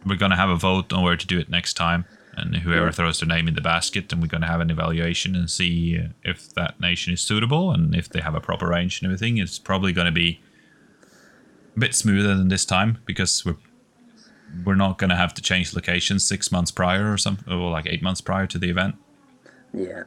we're 0.07 0.17
gonna 0.17 0.37
have 0.37 0.49
a 0.51 0.57
vote 0.57 0.93
on 0.93 1.03
where 1.03 1.17
to 1.17 1.27
do 1.27 1.39
it 1.39 1.49
next 1.51 1.75
time. 1.75 2.05
And 2.37 2.55
whoever 2.57 2.87
Yeah. 2.87 2.91
throws 2.93 3.19
their 3.19 3.27
name 3.29 3.49
in 3.49 3.55
the 3.55 3.61
basket, 3.61 4.13
and 4.13 4.23
we're 4.23 4.29
gonna 4.29 4.47
have 4.47 4.61
an 4.61 4.71
evaluation 4.71 5.35
and 5.35 5.51
see 5.51 5.99
uh, 5.99 6.09
if 6.25 6.53
that 6.55 6.79
nation 6.81 7.13
is 7.13 7.21
suitable 7.21 7.73
and 7.73 7.95
if 7.97 8.09
they 8.09 8.21
have 8.21 8.35
a 8.37 8.41
proper 8.41 8.69
range 8.69 9.01
and 9.03 9.07
everything. 9.07 9.39
It's 9.39 9.59
probably 9.59 9.93
gonna 9.93 10.13
be 10.13 10.41
a 11.77 11.81
bit 11.81 11.95
smoother 11.95 12.37
than 12.37 12.49
this 12.49 12.65
time 12.65 12.99
because 13.07 13.45
we're 13.45 13.57
we're 14.65 14.77
not 14.77 14.99
gonna 14.99 15.17
have 15.17 15.35
to 15.35 15.43
change 15.43 15.75
locations 15.75 16.25
six 16.27 16.51
months 16.53 16.71
prior 16.71 17.13
or 17.13 17.19
something, 17.19 17.53
or 17.53 17.71
like 17.71 17.87
eight 17.87 18.03
months 18.03 18.21
prior 18.21 18.47
to 18.47 18.59
the 18.59 18.71
event. 18.71 18.95
yeah. 19.75 20.05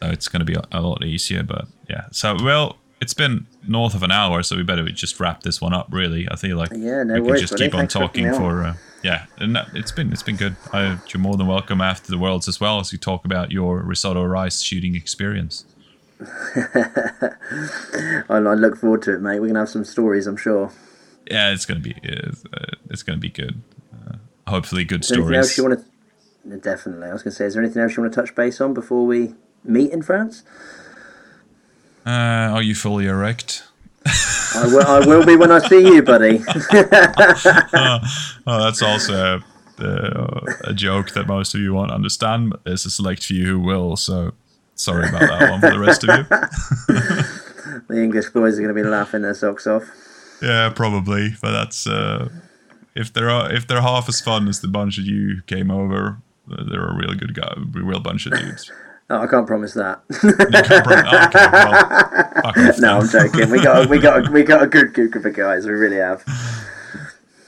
So 0.00 0.06
it's 0.10 0.28
going 0.28 0.40
to 0.40 0.44
be 0.46 0.56
a, 0.70 0.80
lot 0.80 1.04
easier. 1.04 1.42
But 1.42 1.66
yeah, 1.90 2.06
so 2.12 2.36
well, 2.42 2.76
it's 3.00 3.14
been 3.14 3.46
north 3.66 3.94
of 3.94 4.04
an 4.04 4.12
hour, 4.12 4.44
so 4.44 4.56
we 4.56 4.62
better 4.62 4.84
just 4.90 5.18
wrap 5.18 5.42
this 5.42 5.60
one 5.60 5.74
up. 5.74 5.88
Really, 5.90 6.28
I 6.30 6.36
feel 6.36 6.56
like 6.56 6.70
Yeah, 6.70 7.02
no 7.02 7.14
we 7.14 7.20
worries, 7.22 7.40
can 7.40 7.48
just 7.48 7.56
keep 7.56 7.74
on 7.74 7.88
talking 7.88 8.32
for. 8.32 8.62
Uh, 8.62 8.74
yeah, 9.02 9.26
and 9.38 9.56
that- 9.56 9.68
it's 9.74 9.90
been 9.90 10.12
it's 10.12 10.22
been 10.22 10.36
good. 10.36 10.54
I, 10.72 10.98
you're 11.08 11.20
more 11.20 11.36
than 11.36 11.48
welcome 11.48 11.80
after 11.80 12.10
the 12.12 12.18
worlds 12.18 12.46
as 12.46 12.60
well 12.60 12.78
as 12.78 12.92
you 12.92 12.98
talk 12.98 13.24
about 13.24 13.50
your 13.50 13.82
risotto 13.82 14.22
rice 14.24 14.60
shooting 14.60 14.94
experience. 14.94 15.64
I, 16.20 17.32
I 18.28 18.38
look 18.54 18.76
forward 18.76 19.02
to 19.02 19.14
it, 19.14 19.20
mate. 19.20 19.40
We're 19.40 19.48
gonna 19.48 19.60
have 19.60 19.68
some 19.68 19.84
stories, 19.84 20.26
I'm 20.28 20.36
sure. 20.36 20.70
Yeah, 21.28 21.50
it's 21.52 21.66
gonna 21.66 21.80
be 21.80 21.96
it's, 22.04 22.44
uh, 22.52 22.76
it's 22.90 23.02
gonna 23.02 23.18
be 23.18 23.30
good. 23.30 23.60
Uh, 23.92 24.16
hopefully, 24.46 24.84
good 24.84 25.04
anything 25.10 25.34
else 25.34 25.52
stories. 25.54 25.58
you 25.58 25.64
want 25.64 25.80
to? 26.50 26.56
Definitely. 26.58 27.08
I 27.08 27.12
was 27.12 27.22
gonna 27.24 27.34
say, 27.34 27.46
is 27.46 27.54
there 27.54 27.62
anything 27.62 27.82
else 27.82 27.96
you 27.96 28.02
want 28.02 28.12
to 28.14 28.20
touch 28.20 28.34
base 28.34 28.60
on 28.60 28.74
before 28.74 29.04
we 29.06 29.34
meet 29.64 29.92
in 29.92 30.02
France? 30.02 30.42
Uh, 32.06 32.50
are 32.54 32.62
you 32.62 32.74
fully 32.74 33.06
erect? 33.06 33.64
I 34.54 34.66
will. 34.66 34.86
I 34.86 35.06
will 35.06 35.26
be 35.26 35.36
when 35.36 35.50
I 35.50 35.58
see 35.58 35.94
you, 35.94 36.02
buddy. 36.02 36.40
Oh, 38.50 38.64
that's 38.64 38.80
also 38.80 39.42
a, 39.78 39.84
uh, 39.84 40.40
a 40.64 40.72
joke 40.72 41.10
that 41.10 41.26
most 41.26 41.54
of 41.54 41.60
you 41.60 41.74
won't 41.74 41.90
understand, 41.90 42.50
but 42.50 42.64
there's 42.64 42.86
a 42.86 42.90
select 42.90 43.24
few 43.24 43.44
who 43.44 43.60
will. 43.60 43.96
So 43.96 44.32
sorry 44.74 45.08
about 45.08 45.20
that 45.20 45.50
one 45.50 45.60
for 45.60 45.70
the 45.70 45.78
rest 45.78 46.04
of 46.04 46.16
you. 46.16 46.24
the 47.88 48.02
English 48.02 48.30
boys 48.30 48.58
are 48.58 48.62
gonna 48.62 48.72
be 48.72 48.82
laughing 48.82 49.20
their 49.22 49.34
socks 49.34 49.66
off. 49.66 49.84
Yeah, 50.40 50.70
probably, 50.74 51.34
but 51.42 51.52
that's 51.52 51.86
uh, 51.86 52.30
if 52.94 53.12
they're 53.12 53.54
if 53.54 53.66
they're 53.66 53.82
half 53.82 54.08
as 54.08 54.20
fun 54.20 54.48
as 54.48 54.60
the 54.60 54.68
bunch 54.68 54.96
of 54.98 55.04
you 55.04 55.36
who 55.36 55.42
came 55.42 55.70
over, 55.70 56.18
they're 56.46 56.88
a 56.88 56.94
real 56.94 57.14
good 57.14 57.34
guy, 57.34 57.52
a 57.56 57.60
real 57.60 58.00
bunch 58.00 58.24
of 58.26 58.32
dudes. 58.32 58.72
Oh, 59.10 59.20
I 59.20 59.26
can't 59.26 59.46
promise 59.46 59.72
that. 59.74 60.02
You 60.22 60.32
can't 60.32 60.86
okay, 61.26 61.50
well, 61.50 62.74
no, 62.78 62.98
I'm 62.98 63.08
joking. 63.08 63.50
We 63.50 63.62
got 63.62 63.88
we 63.88 63.98
got 63.98 64.30
we 64.30 64.42
got 64.42 64.62
a 64.62 64.66
good 64.66 64.92
group 64.92 65.14
of 65.14 65.34
guys. 65.34 65.66
We 65.66 65.72
really 65.72 65.96
have. 65.96 66.22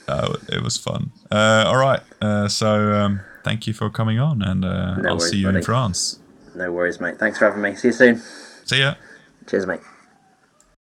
Uh, 0.09 0.37
it 0.49 0.63
was 0.63 0.79
fun. 0.79 1.11
Uh, 1.31 1.65
all 1.67 1.77
right, 1.77 2.01
uh, 2.23 2.49
so 2.49 2.93
um, 2.95 3.21
thank 3.45 3.67
you 3.67 3.75
for 3.75 3.91
coming 3.91 4.19
on, 4.19 4.41
and 4.41 4.65
uh, 4.65 4.97
No 4.97 5.11
I'll 5.11 5.17
worries, 5.19 5.31
see 5.31 5.37
you 5.37 5.49
in. 5.51 5.63
France. 5.63 6.19
No 6.55 6.73
worries, 6.73 6.99
mate. 6.99 7.19
Thanks 7.19 7.39
for 7.39 7.45
having 7.45 7.61
me. 7.63 7.75
See 7.75 7.89
you 7.89 7.93
soon. 7.93 8.23
See 8.65 8.81
ya. 8.81 8.95
Cheers, 9.47 9.67
mate. 9.67 9.81